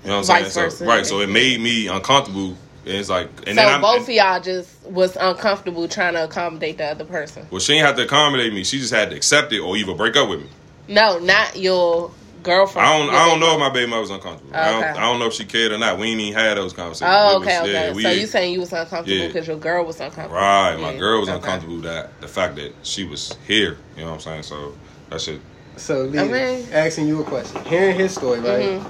You 0.03 0.09
know 0.09 0.17
what 0.19 0.29
I'm 0.29 0.43
Vice 0.43 0.53
saying? 0.53 0.65
versa. 0.65 0.77
So, 0.77 0.85
right. 0.85 1.05
So 1.05 1.19
it 1.21 1.29
made 1.29 1.59
me 1.61 1.87
uncomfortable. 1.87 2.55
And 2.85 2.95
it's 2.97 3.09
like, 3.09 3.27
and 3.39 3.49
so 3.49 3.53
then 3.55 3.67
I'm, 3.67 3.81
both 3.81 4.03
of 4.03 4.09
y'all 4.09 4.39
just 4.41 4.83
was 4.85 5.15
uncomfortable 5.17 5.87
trying 5.87 6.13
to 6.13 6.23
accommodate 6.23 6.77
the 6.77 6.85
other 6.85 7.05
person. 7.05 7.45
well, 7.51 7.59
she 7.59 7.73
didn't 7.73 7.85
have 7.87 7.95
to 7.97 8.03
accommodate 8.03 8.53
me. 8.53 8.63
She 8.63 8.79
just 8.79 8.93
had 8.93 9.09
to 9.11 9.15
accept 9.15 9.51
it 9.53 9.59
or 9.59 9.75
either 9.77 9.93
break 9.93 10.15
up 10.15 10.29
with 10.29 10.39
me. 10.41 10.47
No, 10.87 11.19
not 11.19 11.55
your 11.57 12.09
girlfriend. 12.41 12.87
I 12.87 12.97
don't. 12.97 13.07
your 13.07 13.15
I 13.15 13.27
don't 13.27 13.39
know 13.41 13.53
if 13.53 13.59
my 13.59 13.69
baby 13.69 13.89
mother 13.91 14.01
was 14.01 14.09
uncomfortable. 14.09 14.55
I, 14.55 14.71
don't, 14.71 14.83
Okay. 14.83 14.89
I 14.91 15.01
don't 15.01 15.19
know 15.19 15.27
if 15.27 15.33
she 15.33 15.45
cared 15.45 15.73
or 15.73 15.77
not. 15.77 15.99
We 15.99 16.07
ain't 16.07 16.21
even 16.21 16.39
had 16.39 16.57
those 16.57 16.73
conversations. 16.73 17.11
Oh, 17.13 17.35
It 17.35 17.39
was- 17.39 17.47
okay, 17.47 17.59
okay. 17.59 17.71
yeah, 17.89 17.93
we- 17.93 18.01
so 18.03 18.09
you 18.11 18.25
saying 18.25 18.53
you 18.53 18.59
was 18.61 18.71
uncomfortable 18.73 19.11
Yeah. 19.21 19.27
because 19.27 19.45
your 19.47 19.57
girl 19.57 19.85
was 19.85 19.99
uncomfortable? 19.99 20.35
right? 20.37 20.75
My 20.79 20.95
girl 20.97 21.19
was 21.19 21.29
okay. 21.29 21.35
uncomfortable 21.35 21.81
that 21.81 22.19
the 22.21 22.27
fact 22.29 22.55
that 22.55 22.73
she 22.83 23.03
was 23.03 23.35
here. 23.45 23.77
You 23.97 24.03
know 24.05 24.11
what 24.11 24.13
I'm 24.15 24.19
saying? 24.21 24.43
So 24.43 24.73
that 25.09 25.19
shit. 25.21 25.41
So, 25.75 26.03
Lee, 26.03 26.17
I 26.19 26.27
mean- 26.27 26.67
asking 26.71 27.07
you 27.07 27.21
a 27.21 27.23
question. 27.25 27.63
Hearing 27.65 27.97
his 27.99 28.13
story, 28.15 28.39
right? 28.39 28.63
Mm-hmm. 28.63 28.87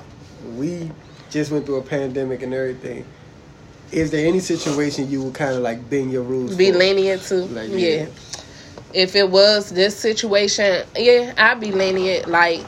We 0.56 0.92
just 1.30 1.52
went 1.52 1.66
through 1.66 1.78
a 1.78 1.84
pandemic 1.84 2.42
and 2.42 2.54
everything. 2.54 3.06
Is 3.92 4.12
there 4.12 4.26
any 4.28 4.40
situation 4.40 5.10
you 5.10 5.24
would 5.24 5.34
kind 5.34 5.56
of 5.56 5.62
like 5.62 5.90
bend 5.90 6.12
your 6.12 6.24
rules? 6.24 6.56
Be 6.56 6.72
for? 6.72 6.78
lenient 6.78 7.24
to, 7.24 7.36
Like, 7.46 7.70
yeah. 7.70 7.78
yeah. 7.78 8.06
If 8.94 9.16
it 9.16 9.30
was 9.30 9.70
this 9.70 9.96
situation, 9.96 10.86
yeah, 10.96 11.34
I'd 11.38 11.60
be 11.60 11.72
lenient. 11.72 12.28
Like, 12.28 12.64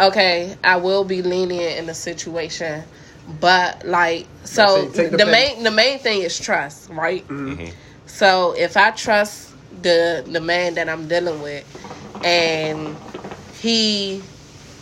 okay, 0.00 0.56
I 0.62 0.76
will 0.76 1.04
be 1.04 1.22
lenient 1.22 1.78
in 1.78 1.86
the 1.86 1.94
situation, 1.94 2.84
but 3.40 3.86
like, 3.86 4.26
so 4.44 4.64
Let's 4.64 4.96
say, 4.96 5.02
take 5.02 5.10
the, 5.12 5.16
the 5.18 5.26
main 5.26 5.62
the 5.62 5.70
main 5.70 5.98
thing 5.98 6.22
is 6.22 6.38
trust, 6.38 6.90
right? 6.90 7.26
Mm-hmm. 7.28 7.68
So 8.06 8.52
if 8.52 8.76
I 8.76 8.90
trust 8.90 9.52
the 9.82 10.24
the 10.26 10.40
man 10.40 10.74
that 10.74 10.88
I'm 10.88 11.08
dealing 11.08 11.42
with, 11.42 11.64
and 12.24 12.96
he 13.60 14.22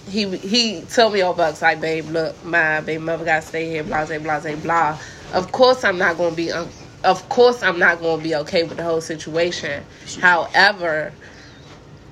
he 0.09 0.37
he 0.37 0.83
told 0.83 1.13
me 1.13 1.21
all 1.23 1.35
bucks 1.35 1.63
like, 1.63 1.81
babe, 1.81 2.07
look, 2.11 2.43
my 2.45 2.81
baby 2.81 3.03
mother 3.03 3.25
got 3.25 3.43
to 3.43 3.49
stay 3.49 3.69
here, 3.69 3.85
blah 3.85 4.05
blah 4.07 4.19
blah 4.19 4.57
blah. 4.57 4.99
Of 5.33 5.53
course, 5.53 5.85
I'm 5.85 5.99
not 5.99 6.17
gonna 6.17 6.35
be. 6.35 6.53
Um, 6.53 6.69
of 7.05 7.29
course, 7.29 7.63
I'm 7.63 7.79
not 7.79 8.01
gonna 8.01 8.23
be 8.23 8.35
okay 8.37 8.63
with 8.63 8.77
the 8.77 8.85
whole 8.85 9.01
situation. 9.01 9.83
However, 10.21 11.13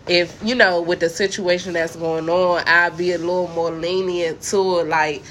if 0.09 0.43
you 0.43 0.55
know 0.55 0.81
with 0.81 1.01
the 1.01 1.09
situation 1.09 1.75
that's 1.75 1.97
going 1.97 2.29
on, 2.29 2.65
I'd 2.67 2.97
be 2.97 3.13
a 3.13 3.19
little 3.19 3.49
more 3.49 3.71
lenient 3.71 4.43
to 4.43 4.81
it, 4.81 4.89
like 4.89 5.23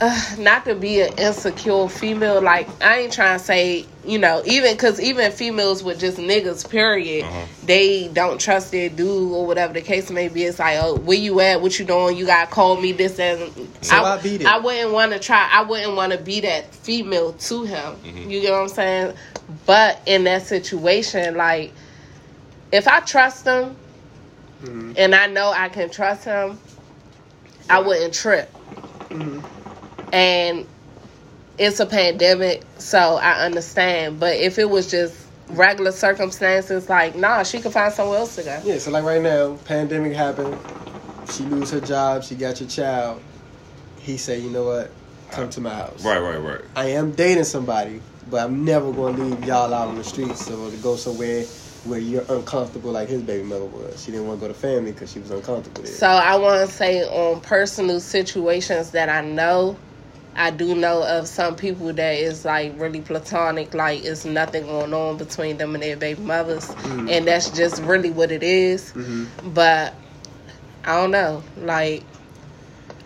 uh, 0.00 0.34
not 0.38 0.64
to 0.64 0.74
be 0.74 1.00
an 1.00 1.12
insecure 1.18 1.88
female. 1.88 2.40
Like 2.40 2.68
I 2.82 3.00
ain't 3.00 3.12
trying 3.12 3.38
to 3.38 3.44
say, 3.44 3.86
you 4.04 4.18
know, 4.18 4.42
even 4.46 4.72
because 4.74 5.00
even 5.00 5.30
females 5.32 5.82
with 5.82 6.00
just 6.00 6.18
niggas, 6.18 6.68
period, 6.68 7.24
Uh-huh. 7.24 7.46
they 7.64 8.08
don't 8.08 8.40
trust 8.40 8.70
their 8.72 8.88
dude 8.88 9.32
or 9.32 9.46
whatever 9.46 9.72
the 9.72 9.80
case 9.82 10.10
may 10.10 10.28
be. 10.28 10.44
It's 10.44 10.58
like, 10.58 10.78
oh, 10.80 10.96
where 10.96 11.18
you 11.18 11.40
at? 11.40 11.60
What 11.60 11.78
you 11.78 11.84
doing? 11.84 12.16
You 12.16 12.26
gotta 12.26 12.50
call 12.50 12.80
me 12.80 12.92
this 12.92 13.18
and 13.18 13.50
So 13.82 13.96
I 13.96 14.20
beat 14.22 14.40
it. 14.40 14.46
I 14.46 14.58
wouldn't 14.58 14.92
want 14.92 15.12
to 15.12 15.18
try. 15.18 15.48
I 15.52 15.62
wouldn't 15.62 15.94
want 15.96 16.12
to 16.12 16.18
be 16.18 16.40
that 16.40 16.74
female 16.74 17.32
to 17.34 17.64
him. 17.64 17.96
Mm-hmm. 17.96 18.30
You 18.30 18.40
get 18.40 18.52
what 18.52 18.62
I'm 18.62 18.68
saying? 18.68 19.14
But 19.66 20.00
in 20.06 20.24
that 20.24 20.42
situation, 20.46 21.36
like 21.36 21.72
if 22.72 22.86
I 22.88 23.00
trust 23.00 23.46
him 23.46 23.76
Mm-hmm. 24.62 24.92
and 24.98 25.14
I 25.14 25.26
know 25.26 25.50
I 25.50 25.70
can 25.70 25.88
trust 25.88 26.26
him, 26.26 26.58
I 27.70 27.80
wouldn't 27.80 28.12
trip. 28.12 28.52
Mm-hmm. 29.08 29.40
And 30.12 30.66
it's 31.58 31.80
a 31.80 31.86
pandemic, 31.86 32.62
so 32.78 32.98
I 33.16 33.44
understand. 33.44 34.18
But 34.18 34.36
if 34.36 34.58
it 34.58 34.68
was 34.68 34.90
just 34.90 35.16
regular 35.50 35.92
circumstances, 35.92 36.88
like 36.88 37.14
nah, 37.16 37.42
she 37.42 37.60
could 37.60 37.72
find 37.72 37.92
somewhere 37.92 38.18
else 38.18 38.36
to 38.36 38.42
go. 38.42 38.60
Yeah, 38.64 38.78
so 38.78 38.90
like 38.90 39.04
right 39.04 39.22
now, 39.22 39.56
pandemic 39.64 40.14
happened. 40.14 40.56
She 41.32 41.44
lose 41.44 41.70
her 41.70 41.80
job. 41.80 42.24
She 42.24 42.34
got 42.34 42.60
your 42.60 42.68
child. 42.68 43.22
He 43.98 44.16
say, 44.16 44.40
you 44.40 44.50
know 44.50 44.64
what? 44.64 44.90
Come 45.30 45.50
to 45.50 45.60
my 45.60 45.74
house. 45.74 46.04
Right, 46.04 46.18
right, 46.18 46.38
right. 46.38 46.62
I 46.74 46.86
am 46.86 47.12
dating 47.12 47.44
somebody, 47.44 48.00
but 48.30 48.42
I'm 48.42 48.64
never 48.64 48.92
going 48.92 49.16
to 49.16 49.22
leave 49.22 49.44
y'all 49.44 49.72
out 49.72 49.88
on 49.88 49.96
the 49.96 50.04
streets 50.04 50.50
or 50.50 50.70
to 50.70 50.76
go 50.78 50.96
somewhere 50.96 51.44
where 51.84 51.98
you're 51.98 52.24
uncomfortable 52.28 52.90
like 52.90 53.08
his 53.08 53.22
baby 53.22 53.42
mother 53.42 53.64
was. 53.64 54.02
She 54.02 54.10
didn't 54.10 54.26
want 54.26 54.40
to 54.40 54.46
go 54.46 54.52
to 54.52 54.58
family 54.58 54.92
because 54.92 55.12
she 55.12 55.18
was 55.18 55.30
uncomfortable 55.30 55.82
there. 55.82 55.92
So 55.92 56.06
I 56.06 56.36
want 56.36 56.68
to 56.68 56.74
say 56.74 57.02
on 57.04 57.40
personal 57.40 58.00
situations 58.00 58.90
that 58.90 59.08
I 59.08 59.22
know, 59.22 59.76
I 60.36 60.50
do 60.50 60.74
know 60.74 61.02
of 61.02 61.26
some 61.26 61.56
people 61.56 61.92
that 61.92 62.14
is 62.16 62.44
like 62.44 62.72
really 62.78 63.00
platonic, 63.00 63.74
like 63.74 64.04
it's 64.04 64.24
nothing 64.24 64.66
going 64.66 64.94
on 64.94 65.16
between 65.16 65.58
them 65.58 65.74
and 65.74 65.82
their 65.82 65.96
baby 65.96 66.22
mothers, 66.22 66.68
mm-hmm. 66.68 67.08
and 67.08 67.26
that's 67.26 67.50
just 67.50 67.82
really 67.82 68.10
what 68.10 68.30
it 68.30 68.42
is. 68.42 68.92
Mm-hmm. 68.92 69.52
But 69.52 69.94
I 70.84 71.00
don't 71.00 71.10
know, 71.10 71.42
like 71.58 72.04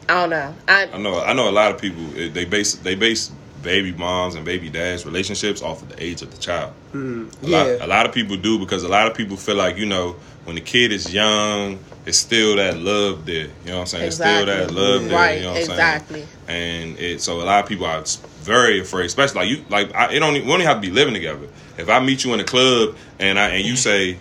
I 0.08 0.14
don't 0.20 0.30
know. 0.30 0.54
I 0.68 0.88
I 0.92 0.98
know. 0.98 1.20
I 1.20 1.32
know 1.32 1.48
a 1.48 1.52
lot 1.52 1.72
of 1.72 1.80
people. 1.80 2.04
They 2.04 2.44
base 2.44 2.74
they 2.76 2.94
base 2.94 3.30
baby 3.64 3.92
moms 3.92 4.34
and 4.34 4.44
baby 4.44 4.68
dads 4.70 5.04
relationships 5.04 5.62
off 5.62 5.82
of 5.82 5.88
the 5.88 6.02
age 6.02 6.22
of 6.22 6.30
the 6.30 6.36
child. 6.36 6.72
Hmm. 6.92 7.28
A, 7.42 7.46
lot, 7.48 7.66
a 7.66 7.86
lot 7.86 8.06
of 8.06 8.12
people 8.12 8.36
do 8.36 8.58
because 8.58 8.84
a 8.84 8.88
lot 8.88 9.10
of 9.10 9.16
people 9.16 9.36
feel 9.36 9.56
like 9.56 9.76
you 9.76 9.86
know 9.86 10.16
when 10.44 10.56
the 10.56 10.60
kid 10.60 10.92
is 10.92 11.12
young, 11.12 11.78
it's 12.06 12.18
still 12.18 12.56
that 12.56 12.76
love 12.76 13.24
there. 13.24 13.46
You 13.46 13.50
know 13.66 13.74
what 13.76 13.80
I'm 13.80 13.86
saying? 13.86 14.06
It's 14.06 14.16
still 14.16 14.46
that 14.46 14.64
Exactly. 14.64 14.76
love 14.76 15.04
there. 15.08 15.18
Right, 15.18 15.38
You 15.38 15.42
know 15.44 15.50
what 15.52 15.56
I'm 15.56 15.70
exactly. 15.70 16.26
saying? 16.46 16.90
And 16.92 16.98
it 16.98 17.20
so 17.22 17.40
a 17.40 17.44
lot 17.44 17.62
of 17.62 17.68
people 17.68 17.86
are 17.86 18.04
very 18.42 18.80
afraid, 18.80 19.06
especially 19.06 19.40
like 19.40 19.48
you. 19.48 19.64
Like 19.70 19.94
I, 19.94 20.12
it 20.12 20.20
don't. 20.20 20.34
We 20.34 20.52
only 20.52 20.66
have 20.66 20.76
to 20.76 20.82
be 20.82 20.90
living 20.90 21.14
together. 21.14 21.48
If 21.78 21.88
I 21.88 21.98
meet 22.00 22.24
you 22.24 22.34
in 22.34 22.40
a 22.40 22.44
club 22.44 22.96
and 23.18 23.38
I 23.38 23.48
and 23.50 23.64
you 23.64 23.72
mm-hmm. 23.72 24.16
say. 24.16 24.18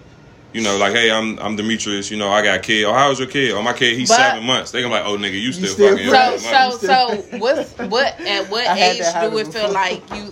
You 0.54 0.62
know, 0.62 0.78
like, 0.78 0.94
hey, 0.94 1.12
I'm 1.12 1.40
I'm 1.40 1.56
Demetrius. 1.56 2.12
You 2.12 2.18
know, 2.18 2.30
I 2.32 2.44
got 2.44 2.58
a 2.58 2.62
kid. 2.62 2.86
Oh, 2.86 2.94
how's 2.94 3.18
your 3.20 3.28
kid? 3.28 3.52
Oh, 3.54 3.62
my 3.62 3.74
kid, 3.74 3.98
he's 3.98 4.10
But- 4.10 4.18
seven 4.18 4.46
months. 4.46 4.72
They 4.72 4.82
gonna 4.82 4.94
be 4.96 5.00
like, 5.02 5.08
oh, 5.10 5.18
nigga, 5.18 5.42
you 5.42 5.52
still, 5.52 5.68
still 5.68 5.90
fucking. 5.98 6.06
your 6.06 6.16
so 6.16 6.78
so 6.78 7.08
mother. 7.08 7.22
so 7.32 7.38
what's 7.40 7.72
what 7.92 8.22
at 8.22 8.50
what 8.50 8.68
age 8.78 8.98
do 9.00 9.04
happen 9.04 9.38
it 9.40 9.48
feel 9.48 9.72
like 9.72 10.10
you 10.16 10.32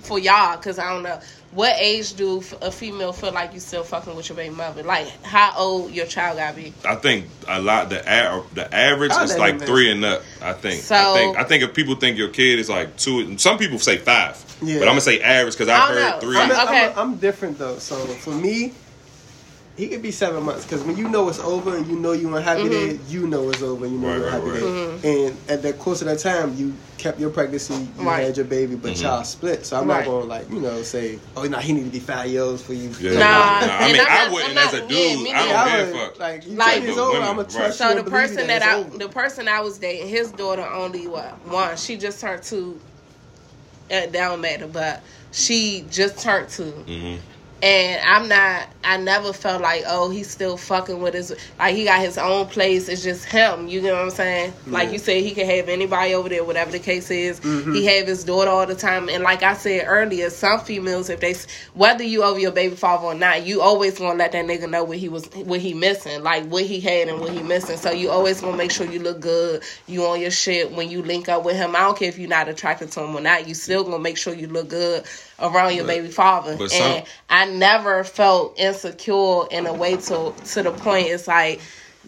for 0.00 0.18
y'all? 0.18 0.56
Because 0.56 0.78
I 0.78 0.90
don't 0.92 1.02
know. 1.02 1.20
What 1.52 1.76
age 1.78 2.14
do 2.14 2.42
a 2.62 2.72
female 2.72 3.12
feel 3.12 3.30
like 3.30 3.52
you 3.52 3.60
still 3.60 3.84
fucking 3.84 4.16
with 4.16 4.30
your 4.30 4.36
baby 4.36 4.54
mother? 4.54 4.82
Like 4.82 5.06
how 5.22 5.52
old 5.58 5.90
your 5.92 6.06
child 6.06 6.38
gotta 6.38 6.56
be? 6.56 6.72
I 6.82 6.94
think 6.94 7.26
a 7.46 7.60
lot 7.60 7.90
the 7.90 7.98
a, 8.00 8.42
the 8.54 8.74
average 8.74 9.12
is 9.12 9.36
like 9.36 9.56
him 9.56 9.60
three 9.60 9.92
and 9.92 10.02
up. 10.02 10.22
I 10.40 10.54
think. 10.54 10.80
So- 10.82 10.94
I 10.96 11.14
think. 11.14 11.36
I 11.36 11.44
think 11.44 11.62
if 11.62 11.74
people 11.74 11.94
think 11.96 12.16
your 12.16 12.30
kid 12.30 12.58
is 12.58 12.70
like 12.70 12.96
two, 12.96 13.36
some 13.36 13.58
people 13.58 13.78
say 13.78 13.98
five. 13.98 14.42
Yeah. 14.62 14.78
But 14.78 14.84
I'm 14.84 14.92
gonna 14.92 15.02
say 15.02 15.20
average 15.20 15.52
because 15.52 15.68
I 15.68 15.76
I've 15.78 15.88
heard 15.94 16.10
know. 16.14 16.20
three. 16.20 16.36
I'm, 16.38 16.50
I'm- 16.52 16.68
Okay. 16.68 16.86
I'm, 16.86 16.98
I'm 16.98 17.16
different 17.16 17.58
though. 17.58 17.76
So 17.78 17.96
for 17.96 18.30
me, 18.30 18.72
he 19.76 19.88
could 19.88 20.02
be 20.02 20.10
seven 20.10 20.42
months 20.42 20.64
because 20.64 20.82
when 20.82 20.96
you 20.98 21.08
know 21.08 21.28
it's 21.30 21.38
over 21.38 21.74
and 21.76 21.86
you 21.86 21.98
know 21.98 22.12
you 22.12 22.34
unhappy 22.36 22.68
there, 22.68 22.92
you 23.08 23.26
know 23.26 23.48
it's 23.48 23.62
over 23.62 23.86
and 23.86 23.94
you 23.94 24.00
know 24.00 24.08
Right, 24.08 24.16
you're 24.18 24.24
right, 24.26 24.32
happy 24.32 24.50
right. 24.50 25.02
there. 25.02 25.26
And 25.28 25.36
at 25.48 25.62
the 25.62 25.72
course 25.72 26.02
of 26.02 26.08
that 26.08 26.18
time, 26.18 26.54
you 26.56 26.74
kept 26.98 27.18
your 27.18 27.30
pregnancy, 27.30 27.74
you 27.98 28.06
Right. 28.06 28.22
had 28.24 28.36
your 28.36 28.44
baby, 28.44 28.74
but 28.74 28.92
Mm-hmm. 28.92 29.02
y'all 29.04 29.24
split. 29.24 29.64
So 29.64 29.78
I'm 29.80 29.88
Right. 29.88 30.00
not 30.00 30.04
going 30.06 30.22
to 30.24 30.28
like 30.28 30.50
you 30.50 30.60
know 30.60 30.82
say, 30.82 31.18
oh 31.36 31.44
no, 31.44 31.56
he 31.58 31.72
need 31.72 31.84
to 31.84 31.90
be 31.90 32.00
five 32.00 32.28
years 32.30 32.60
for 32.60 32.74
you. 32.74 32.90
Yeah. 33.00 33.12
Nah, 33.12 33.18
Nah, 33.18 33.76
I 33.78 33.92
mean, 33.92 34.00
I'm 34.02 34.30
I 34.30 34.32
wouldn't 34.32 34.50
I'm 34.52 34.58
as 34.68 34.74
a 34.74 34.80
dude. 34.86 34.90
yeah, 34.90 34.96
I 34.98 35.14
don't 35.14 35.24
neither. 35.24 35.54
I 35.56 35.76
give 35.78 35.88
a 35.88 35.92
would, 35.92 36.00
fuck. 36.10 36.18
Like, 36.20 36.46
you 36.46 36.52
Like- 36.52 36.58
like, 36.80 36.82
it's 36.88 36.98
over. 36.98 37.12
women, 37.12 37.28
I'm 37.28 37.36
gonna 37.36 37.48
trust 37.48 37.78
So 37.78 37.94
the 37.94 38.04
person 38.04 38.46
that 38.48 38.56
it's 38.56 38.64
I 38.66 38.74
over. 38.76 38.98
the 38.98 39.08
person 39.08 39.48
I 39.48 39.60
was 39.60 39.78
dating, 39.78 40.08
his 40.08 40.30
daughter 40.32 40.66
only 40.66 41.06
what 41.08 41.30
one. 41.46 41.76
She 41.78 41.96
just 41.96 42.20
turned 42.20 42.42
two. 42.42 42.78
It 43.90 44.12
don't 44.12 44.40
matter, 44.42 44.66
but 44.68 45.02
she 45.32 45.84
just 45.90 46.18
turned 46.18 46.48
2 46.48 46.72
Mhm. 46.86 47.18
And 47.62 48.04
I'm 48.04 48.26
not. 48.28 48.68
I 48.82 48.96
never 48.96 49.32
felt 49.32 49.62
like, 49.62 49.84
oh, 49.86 50.10
he's 50.10 50.28
still 50.28 50.56
fucking 50.56 51.00
with 51.00 51.14
his. 51.14 51.32
Like 51.60 51.76
he 51.76 51.84
got 51.84 52.00
his 52.00 52.18
own 52.18 52.46
place. 52.46 52.88
It's 52.88 53.04
just 53.04 53.24
him. 53.24 53.68
You 53.68 53.80
know 53.80 53.92
what 53.92 54.02
I'm 54.02 54.10
saying? 54.10 54.52
Like 54.66 54.90
you 54.90 54.98
said, 54.98 55.22
he 55.22 55.30
can 55.30 55.46
have 55.46 55.68
anybody 55.68 56.12
over 56.12 56.28
there, 56.28 56.42
whatever 56.42 56.72
the 56.72 56.80
case 56.80 57.08
is. 57.12 57.38
He 57.38 57.44
mm-hmm. 57.44 57.74
have 57.86 58.08
his 58.08 58.24
daughter 58.24 58.50
all 58.50 58.66
the 58.66 58.74
time. 58.74 59.08
And 59.08 59.22
like 59.22 59.44
I 59.44 59.54
said 59.54 59.84
earlier, 59.86 60.28
some 60.30 60.58
females, 60.58 61.08
if 61.08 61.20
they, 61.20 61.36
whether 61.74 62.02
you 62.02 62.24
over 62.24 62.40
your 62.40 62.50
baby 62.50 62.74
father 62.74 63.06
or 63.06 63.14
not, 63.14 63.46
you 63.46 63.62
always 63.62 63.96
gonna 63.96 64.18
let 64.18 64.32
that 64.32 64.44
nigga 64.44 64.68
know 64.68 64.82
what 64.82 64.98
he 64.98 65.08
was, 65.08 65.26
what 65.26 65.60
he 65.60 65.72
missing, 65.72 66.24
like 66.24 66.46
what 66.46 66.64
he 66.64 66.80
had 66.80 67.06
and 67.06 67.20
what 67.20 67.30
he 67.30 67.44
missing. 67.44 67.76
So 67.76 67.92
you 67.92 68.10
always 68.10 68.40
gonna 68.40 68.56
make 68.56 68.72
sure 68.72 68.90
you 68.90 68.98
look 68.98 69.20
good. 69.20 69.62
You 69.86 70.04
on 70.06 70.20
your 70.20 70.32
shit 70.32 70.72
when 70.72 70.90
you 70.90 71.00
link 71.02 71.28
up 71.28 71.44
with 71.44 71.54
him. 71.54 71.76
I 71.76 71.80
don't 71.80 71.96
care 71.96 72.08
if 72.08 72.18
you're 72.18 72.28
not 72.28 72.48
attracted 72.48 72.90
to 72.92 73.04
him 73.04 73.14
or 73.14 73.20
not. 73.20 73.46
You 73.46 73.54
still 73.54 73.84
gonna 73.84 74.00
make 74.00 74.16
sure 74.16 74.34
you 74.34 74.48
look 74.48 74.68
good 74.68 75.04
around 75.42 75.74
your 75.74 75.86
baby 75.86 76.08
father. 76.08 76.56
but 76.56 76.70
some- 76.70 76.80
and 76.80 77.04
I 77.30 77.44
never 77.46 78.04
felt 78.04 78.58
insecure 78.58 79.46
in 79.50 79.66
a 79.66 79.72
way 79.72 79.96
to 79.96 80.32
to 80.52 80.62
the 80.62 80.70
point 80.70 81.08
it's 81.08 81.26
like, 81.28 81.60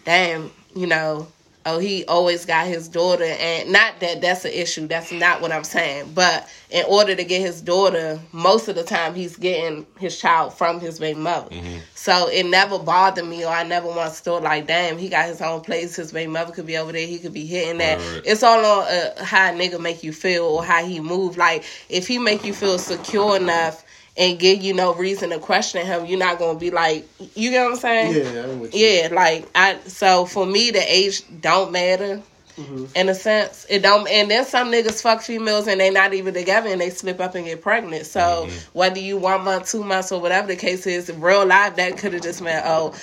damn, 0.05 0.51
you 0.75 0.87
know, 0.87 1.27
oh 1.65 1.79
he 1.79 2.05
always 2.05 2.45
got 2.45 2.67
his 2.67 2.87
daughter 2.87 3.23
and 3.23 3.71
not 3.71 3.99
that 3.99 4.21
that's 4.21 4.45
an 4.45 4.51
issue. 4.51 4.87
That's 4.87 5.11
not 5.11 5.41
what 5.41 5.51
I'm 5.51 5.63
saying. 5.63 6.11
But 6.13 6.47
in 6.69 6.85
order 6.87 7.15
to 7.15 7.23
get 7.23 7.41
his 7.41 7.61
daughter, 7.61 8.19
most 8.31 8.67
of 8.67 8.75
the 8.75 8.83
time 8.83 9.15
he's 9.15 9.37
getting 9.37 9.85
his 9.97 10.19
child 10.19 10.53
from 10.53 10.79
his 10.79 10.99
baby 10.99 11.19
mother. 11.19 11.49
Mm-hmm. 11.49 11.77
So 11.93 12.27
it 12.29 12.45
never 12.45 12.77
bothered 12.77 13.25
me 13.25 13.45
or 13.45 13.49
I 13.49 13.63
never 13.63 13.87
once 13.87 14.19
thought 14.19 14.43
like, 14.43 14.67
damn, 14.67 14.97
he 14.97 15.09
got 15.09 15.25
his 15.25 15.41
own 15.41 15.61
place, 15.61 15.95
his 15.95 16.11
baby 16.11 16.31
mother 16.31 16.51
could 16.51 16.65
be 16.65 16.77
over 16.77 16.91
there, 16.91 17.07
he 17.07 17.19
could 17.19 17.33
be 17.33 17.45
hitting 17.45 17.77
that. 17.79 17.99
Right. 17.99 18.21
It's 18.25 18.43
all 18.43 18.63
on 18.63 18.87
uh, 18.87 19.23
how 19.23 19.49
a 19.49 19.53
nigga 19.53 19.79
make 19.79 20.03
you 20.03 20.11
feel 20.11 20.43
or 20.43 20.63
how 20.63 20.85
he 20.85 20.99
move. 20.99 21.37
Like 21.37 21.63
if 21.89 22.07
he 22.07 22.19
make 22.19 22.43
you 22.43 22.53
feel 22.53 22.77
secure 22.77 23.37
enough 23.37 23.84
and 24.17 24.39
give 24.39 24.61
you 24.63 24.73
no 24.73 24.93
reason 24.93 25.29
to 25.31 25.39
question 25.39 25.85
him, 25.85 26.05
you're 26.05 26.19
not 26.19 26.39
gonna 26.39 26.57
be 26.57 26.71
like, 26.71 27.07
you 27.35 27.49
get 27.51 27.63
what 27.65 27.73
I'm 27.73 27.79
saying? 27.79 28.15
Yeah, 28.15 28.43
I'm 28.43 28.59
with 28.59 28.73
you. 28.73 28.85
Yeah, 28.85 29.09
like 29.11 29.49
I. 29.55 29.79
So 29.87 30.25
for 30.25 30.45
me, 30.45 30.71
the 30.71 30.79
age 30.81 31.23
don't 31.41 31.71
matter. 31.71 32.21
Mm-hmm. 32.57 32.85
In 32.95 33.09
a 33.09 33.13
sense, 33.13 33.65
it 33.69 33.83
don't. 33.83 34.07
And 34.07 34.31
then 34.31 34.45
some 34.45 34.71
niggas 34.71 35.01
fuck 35.01 35.21
females 35.21 35.67
and 35.67 35.81
they 35.81 35.89
not 35.89 36.13
even 36.13 36.33
together 36.33 36.69
and 36.69 36.79
they 36.79 36.89
slip 36.89 37.19
up 37.19 37.35
and 37.35 37.43
get 37.43 37.61
pregnant. 37.61 38.05
So 38.05 38.45
Mm-hmm. 38.47 38.77
whether 38.77 38.99
you 38.99 39.17
one 39.17 39.43
month, 39.43 39.69
two 39.69 39.83
months, 39.83 40.13
or 40.13 40.21
whatever 40.21 40.47
the 40.47 40.55
case 40.55 40.87
is, 40.87 41.09
in 41.09 41.19
real 41.19 41.45
life 41.45 41.75
that 41.75 41.97
could 41.97 42.13
have 42.13 42.21
just 42.21 42.41
meant 42.41 42.63
oh, 42.65 42.93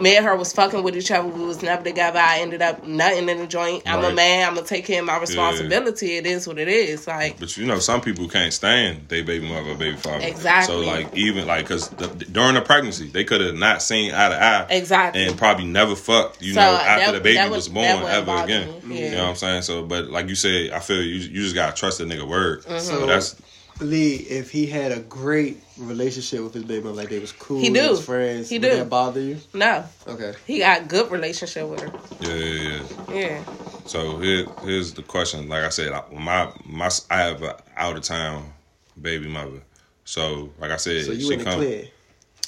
me 0.00 0.16
and 0.16 0.24
her 0.24 0.36
was 0.36 0.52
fucking 0.52 0.82
with 0.82 0.96
each 0.96 1.10
other. 1.10 1.26
We 1.28 1.44
was 1.44 1.62
never 1.62 1.82
together. 1.82 2.18
I 2.18 2.40
ended 2.40 2.62
up 2.62 2.84
nothing 2.86 3.28
in 3.28 3.38
the 3.38 3.46
joint. 3.46 3.82
I'm 3.86 4.02
a 4.04 4.12
man. 4.12 4.48
I'm 4.48 4.54
gonna 4.54 4.66
take 4.66 4.84
care 4.86 5.00
of 5.00 5.06
my 5.06 5.18
responsibility. 5.18 6.16
It 6.16 6.26
is 6.26 6.46
what 6.46 6.58
it 6.58 6.68
is. 6.68 7.06
Like 7.06 7.38
But 7.38 7.56
you 7.56 7.66
know, 7.66 7.78
some 7.78 8.00
people 8.00 8.28
can't 8.28 8.52
stand 8.52 9.08
their 9.08 9.24
baby 9.24 9.48
mother 9.48 9.70
or 9.70 9.74
baby 9.74 9.96
father. 9.96 10.24
Exactly. 10.26 10.74
So 10.74 10.80
like, 10.80 11.14
even 11.16 11.46
like, 11.46 11.66
cause 11.66 11.88
the, 11.90 12.08
during 12.08 12.54
the 12.54 12.60
pregnancy, 12.62 13.08
they 13.08 13.24
could 13.24 13.40
have 13.40 13.54
not 13.54 13.82
seen 13.82 14.12
eye 14.12 14.28
to 14.28 14.42
eye. 14.42 14.66
Exactly. 14.70 15.24
And 15.24 15.36
probably 15.38 15.64
never 15.66 15.94
fucked. 15.96 16.42
You 16.42 16.54
So, 16.54 16.60
know, 16.60 16.66
after 16.76 17.12
that- 17.12 17.18
the 17.18 17.20
baby 17.20 17.42
would- 17.48 17.56
was 17.56 17.68
born 17.68 17.86
ever 17.86 18.36
again. 18.44 18.68
Yeah. 18.86 18.96
You 18.96 19.10
know 19.12 19.22
what 19.24 19.30
I'm 19.30 19.36
saying? 19.36 19.62
So, 19.62 19.82
but 19.84 20.08
like 20.08 20.28
you 20.28 20.34
said, 20.34 20.70
I 20.72 20.78
feel 20.80 21.02
you. 21.02 21.14
You 21.16 21.42
just 21.42 21.54
gotta 21.54 21.74
trust 21.74 21.98
the 21.98 22.04
nigga 22.04 22.26
word. 22.26 22.62
Mm-hmm. 22.64 22.78
So 22.78 23.06
that's 23.06 23.36
Lee, 23.80 24.14
if 24.14 24.50
he 24.50 24.66
had 24.66 24.92
a 24.92 25.00
great 25.00 25.58
relationship 25.76 26.40
with 26.42 26.54
his 26.54 26.64
baby 26.64 26.84
mother, 26.84 26.96
like 26.96 27.08
they 27.08 27.18
was 27.18 27.32
cool, 27.32 27.60
He 27.60 27.68
they 27.68 27.80
do. 27.80 27.90
was 27.90 28.04
friends, 28.04 28.48
He 28.48 28.58
would 28.58 28.70
do. 28.70 28.76
that 28.76 28.88
bother 28.88 29.20
you? 29.20 29.38
no, 29.54 29.84
Okay. 30.06 30.34
he 30.46 30.58
got 30.58 30.82
a 30.82 30.84
good 30.84 31.10
relationship 31.10 31.66
with 31.68 31.80
her. 31.80 31.92
yeah, 32.20 32.34
yeah, 32.34 32.82
yeah. 33.08 33.14
Yeah. 33.14 33.44
So 33.86 34.18
here, 34.18 34.46
here's 34.62 34.92
the 34.94 35.02
question. 35.02 35.48
Like 35.48 35.64
I 35.64 35.70
said, 35.70 35.92
I- 35.92 36.04
my 36.12 36.52
my 36.64 36.88
I 37.10 37.18
have 37.22 37.42
a 37.42 37.60
out 37.76 37.96
of 37.96 38.02
town 38.02 38.52
baby 39.00 39.28
mother. 39.28 39.62
So 40.04 40.50
like 40.60 40.70
I 40.70 40.76
said, 40.76 41.04
So 41.06 41.12
you 41.12 41.26
she 41.26 41.32
in 41.32 41.38
the 41.40 41.44
come. 41.44 41.58
clear. 41.58 41.88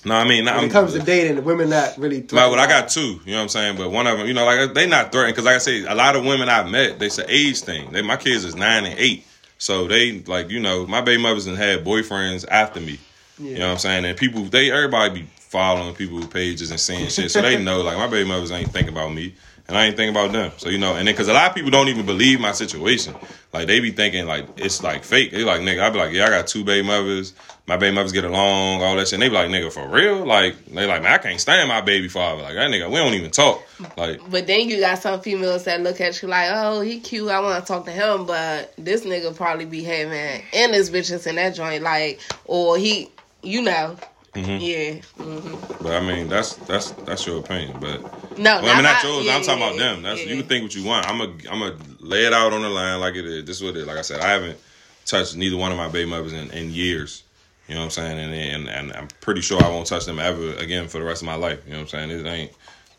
No, 0.07 0.15
I 0.15 0.25
mean, 0.29 0.45
When 0.45 0.55
I'm, 0.55 0.65
it 0.65 0.71
comes 0.71 0.93
to 0.93 0.99
dating, 0.99 1.37
the 1.37 1.43
women 1.43 1.71
not 1.71 1.97
really. 1.97 2.21
Like, 2.21 2.33
well, 2.33 2.61
I 2.61 2.67
got 2.67 2.91
two. 2.91 3.21
You 3.25 3.33
know 3.33 3.37
what 3.39 3.43
I'm 3.45 3.49
saying? 3.49 3.77
But 3.79 3.91
one 3.91 4.07
of 4.07 4.19
them, 4.19 4.27
you 4.27 4.35
know, 4.35 4.45
like 4.45 4.75
they 4.75 4.87
not 4.87 5.11
threatened 5.11 5.33
because, 5.35 5.47
like 5.47 5.55
I 5.55 5.59
said, 5.59 5.87
a 5.87 5.95
lot 5.95 6.15
of 6.15 6.25
women 6.27 6.49
I've 6.51 6.69
met, 6.71 6.99
they 6.99 7.09
say 7.09 7.25
age 7.27 7.61
thing. 7.63 7.91
They, 7.91 8.03
my 8.03 8.17
kids 8.19 8.45
is 8.45 8.55
nine 8.55 8.85
and 8.85 8.99
eight, 8.99 9.27
so 9.65 9.89
they 9.89 10.21
like, 10.27 10.51
you 10.51 10.61
know, 10.61 10.87
my 10.87 11.01
baby 11.01 11.23
mothers 11.23 11.47
and 11.47 11.57
had 11.57 11.87
boyfriends 11.87 12.47
after 12.51 12.81
me. 12.81 12.99
You 13.39 13.59
know 13.59 13.69
what 13.69 13.73
I'm 13.73 13.79
saying? 13.79 14.05
And 14.05 14.17
people, 14.17 14.45
they 14.45 14.71
everybody 14.71 15.23
be 15.23 15.29
following 15.39 15.95
people's 15.95 16.27
pages 16.27 16.71
and 16.71 16.79
seeing 16.79 17.09
shit, 17.09 17.31
so 17.31 17.41
they 17.41 17.63
know 17.63 17.81
like 17.81 17.97
my 17.97 18.07
baby 18.07 18.29
mothers 18.29 18.53
ain't 18.53 18.71
thinking 18.71 18.93
about 18.93 19.15
me. 19.15 19.35
And 19.67 19.79
I 19.79 19.87
ain't 19.87 19.97
thinking 19.97 20.15
about 20.15 20.31
them, 20.33 20.53
so 20.59 20.69
you 20.69 20.77
know, 20.77 20.95
and 20.95 21.09
then 21.09 21.15
because 21.15 21.29
a 21.29 21.33
lot 21.33 21.49
of 21.49 21.55
people 21.55 21.71
don't 21.71 21.89
even 21.89 22.05
believe 22.05 22.39
my 22.39 22.53
situation, 22.53 23.15
like 23.55 23.67
they 23.67 23.81
be 23.81 23.93
thinking 23.93 24.27
like 24.27 24.47
it's 24.57 24.83
like 24.83 25.05
fake. 25.05 25.31
They 25.31 25.43
like 25.43 25.63
nigga, 25.63 25.83
I 25.83 25.89
be 25.89 25.99
like, 25.99 26.13
yeah, 26.13 26.27
I 26.27 26.29
got 26.29 26.47
two 26.47 26.65
baby 26.65 26.87
mothers, 26.87 27.33
my 27.67 27.79
baby 27.79 27.95
mothers 27.95 28.13
get 28.13 28.25
along, 28.25 28.83
all 28.83 28.95
that 28.97 29.09
shit. 29.09 29.15
And 29.15 29.23
they 29.23 29.29
be 29.31 29.35
like, 29.35 29.49
nigga, 29.49 29.73
for 29.73 29.89
real? 29.89 30.27
Like 30.27 30.63
they 30.67 30.87
like, 30.87 31.03
man, 31.03 31.13
I 31.15 31.19
can't 31.19 31.41
stand 31.41 31.67
my 31.69 31.81
baby 31.81 32.09
father. 32.09 32.43
Like 32.43 32.55
that 32.55 32.71
nigga, 32.71 32.91
we 32.91 32.97
don't 32.97 33.15
even 33.15 33.31
talk. 33.31 33.63
Like 33.97 34.21
But 34.31 34.47
then 34.47 34.69
you 34.69 34.81
got 34.81 34.99
some 34.99 35.21
females 35.23 35.65
that 35.65 35.81
look 35.81 35.99
at 35.99 36.21
you 36.21 36.29
like, 36.29 36.51
oh, 36.53 36.83
he 36.83 37.01
cute. 37.01 37.31
I 37.31 37.41
want 37.41 37.65
to 37.65 37.67
talk 37.67 37.87
to 37.87 37.91
him, 37.91 38.27
but 38.27 38.75
this 38.77 39.07
nigga 39.07 39.35
probably 39.35 39.65
be 39.65 39.83
having 39.83 40.43
his 40.53 40.91
bitches 40.91 41.27
in 41.27 41.37
that 41.37 41.55
joint, 41.55 41.83
like, 41.83 42.21
or 42.45 42.77
he, 42.77 43.11
you 43.43 43.63
know, 43.63 43.97
Mm-hmm. 44.35 44.59
yeah. 44.61 45.01
hmm 45.25 45.83
But 45.83 45.93
I 45.95 46.01
mean, 46.01 46.29
that's 46.29 46.55
that's 46.57 46.91
that's 46.91 47.25
your 47.27 47.39
opinion. 47.39 47.77
But 47.81 48.03
No, 48.39 48.61
well, 48.63 48.69
I 48.69 48.75
mean, 48.75 48.83
not 48.83 49.03
yours. 49.05 49.25
yeah, 49.27 49.37
I'm 49.37 49.43
talking 49.43 49.61
yeah, 49.61 49.67
about 49.69 49.79
them. 49.79 50.03
That's 50.03 50.25
yeah. 50.25 50.31
you 50.33 50.37
can 50.41 50.49
think 50.49 50.63
what 50.65 50.75
you 50.75 50.85
want. 50.85 51.07
I'm 51.09 51.21
a 51.21 51.33
I'm 51.51 51.63
a 51.63 51.77
lay 52.01 52.25
it 52.27 52.33
out 52.33 52.53
on 52.53 52.63
the 52.63 52.69
line 52.69 52.99
like 53.01 53.15
it 53.15 53.25
is. 53.25 53.45
This 53.45 53.59
is 53.59 53.63
what 53.63 53.77
it 53.77 53.81
is. 53.81 53.87
Like 53.87 53.99
I 53.99 54.03
said, 54.03 54.21
I 54.21 54.29
haven't 54.31 54.59
touched 55.07 55.37
neither 55.37 55.57
one 55.57 55.71
of 55.71 55.77
my 55.79 55.89
baby 55.89 56.09
mothers 56.11 56.33
in, 56.33 56.51
in 56.51 56.71
years. 56.73 57.23
You 57.69 57.75
know 57.75 57.81
what 57.81 57.85
I'm 57.87 57.91
saying? 57.93 58.19
And, 58.19 58.35
and 58.35 58.69
and 58.69 58.93
I'm 58.93 59.09
pretty 59.21 59.41
sure 59.41 59.63
I 59.63 59.69
won't 59.69 59.87
touch 59.87 60.05
them 60.05 60.19
ever 60.19 60.55
again 60.55 60.89
for 60.89 60.99
the 60.99 61.05
rest 61.05 61.23
of 61.23 61.27
my 61.27 61.37
life. 61.37 61.61
You 61.67 61.73
know 61.73 61.79
what 61.83 61.95
I'm 61.95 62.09
saying? 62.09 62.21
It 62.21 62.27
ain't 62.27 62.53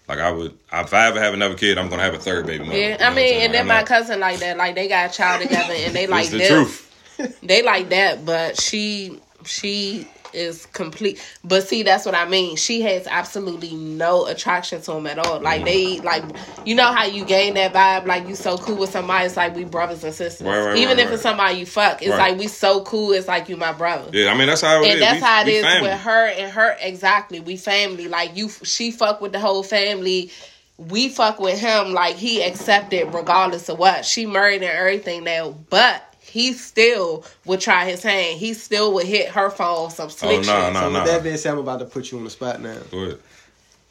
like 0.08 0.20
I 0.20 0.32
would. 0.32 0.58
If 0.72 0.94
I 0.94 1.08
ever 1.08 1.20
have 1.20 1.34
another 1.34 1.56
kid, 1.56 1.78
I'm 1.78 1.90
gonna 1.90 2.02
have 2.04 2.14
a 2.14 2.20
third 2.20 2.46
baby 2.48 2.64
mother. 2.64 2.78
Yeah, 2.80 2.94
You 2.94 2.98
know 3.00 3.06
I 3.08 3.14
mean, 3.14 3.42
and 3.42 3.54
then 3.54 3.62
I'm 3.62 3.68
my 3.68 3.80
not- 3.80 3.88
cousin 3.88 4.20
like 4.22 4.40
that. 4.40 4.56
Like 4.58 4.74
they 4.76 4.88
got 4.88 5.12
a 5.12 5.14
child 5.14 5.42
together, 5.42 5.74
and 5.74 5.94
they 5.94 6.08
like 6.08 6.30
the 6.30 6.38
that. 6.38 6.48
truth. 6.50 7.40
They 7.44 7.62
like 7.62 7.90
that, 7.90 8.26
but 8.26 8.60
she 8.60 9.20
she 9.46 10.08
is 10.36 10.66
complete. 10.68 11.20
But 11.44 11.68
see, 11.68 11.84
that's 11.84 12.06
what 12.06 12.14
I 12.16 12.26
mean. 12.28 12.56
She 12.58 12.82
has 12.82 13.08
absolutely 13.08 13.74
no 13.74 14.26
attraction 14.28 14.82
to 14.82 14.92
him 14.94 15.08
at 15.08 15.18
all. 15.18 15.40
Like 15.40 15.64
they 15.66 16.00
like, 16.02 16.24
you 16.66 16.76
know 16.76 16.92
how 16.94 17.06
you 17.06 17.26
gain 17.26 17.56
that 17.56 17.74
vibe. 17.74 18.06
Like 18.06 18.28
you 18.28 18.36
so 18.36 18.58
cool 18.58 18.78
with 18.78 18.92
somebody. 18.92 19.26
It's 19.26 19.38
like 19.38 19.56
we 19.56 19.64
brothers 19.64 20.04
and 20.04 20.14
sisters. 20.14 20.46
Right, 20.46 20.60
right, 20.66 20.78
Even 20.78 20.98
right, 20.98 21.08
if 21.08 21.14
it's 21.14 21.24
somebody 21.24 21.58
you 21.60 21.66
fuck, 21.66 22.02
it's 22.02 22.10
like 22.12 22.38
we 22.38 22.48
so 22.48 22.82
cool. 22.84 23.14
It's 23.14 23.28
like 23.28 23.50
you 23.50 23.58
my 23.58 23.72
brother. 23.72 24.10
Yeah, 24.14 24.32
I 24.32 24.38
mean 24.38 24.48
that's 24.48 24.62
how 24.62 24.82
it 24.82 24.88
is. 24.88 24.94
And 24.94 25.02
that's 25.02 25.16
We- 25.22 25.26
how 25.26 25.42
it 25.42 25.48
is 25.48 25.64
family. 25.64 25.90
with 25.90 26.00
her 26.02 26.28
and 26.28 26.52
her 26.52 26.78
exactly. 26.82 27.40
We 27.40 27.58
family. 27.58 28.08
Like 28.08 28.36
you 28.36 28.50
she 28.50 28.92
fuck 28.92 29.22
with 29.22 29.32
the 29.32 29.40
whole 29.40 29.64
family. 29.64 30.32
We 30.78 31.08
fuck 31.08 31.40
with 31.40 31.58
him 31.58 31.94
like 31.94 32.18
he 32.18 32.44
accepted 32.44 33.14
regardless 33.14 33.70
of 33.70 33.80
what. 33.80 34.04
She 34.04 34.26
married 34.26 34.62
and 34.62 34.66
everything 34.72 35.24
now, 35.24 35.56
but 35.70 36.15
he 36.36 36.52
still 36.52 37.24
would 37.46 37.62
try 37.62 37.86
his 37.86 38.04
hand. 38.04 38.38
He 38.38 38.54
still 38.54 38.94
would 38.96 39.06
hit 39.06 39.30
her 39.30 39.50
phone 39.50 39.90
some 39.90 40.10
slick 40.10 40.40
Oh, 40.40 40.42
shit. 40.42 40.48
no, 40.48 40.70
no. 40.74 40.80
So 40.82 40.92
with 40.94 41.06
that 41.06 41.24
being 41.24 41.38
said, 41.38 41.54
I'm 41.54 41.60
about 41.60 41.80
to 41.80 41.86
put 41.86 42.12
you 42.12 42.18
on 42.18 42.26
the 42.26 42.30
spot 42.30 42.60
now. 42.60 42.78
Go. 42.92 43.16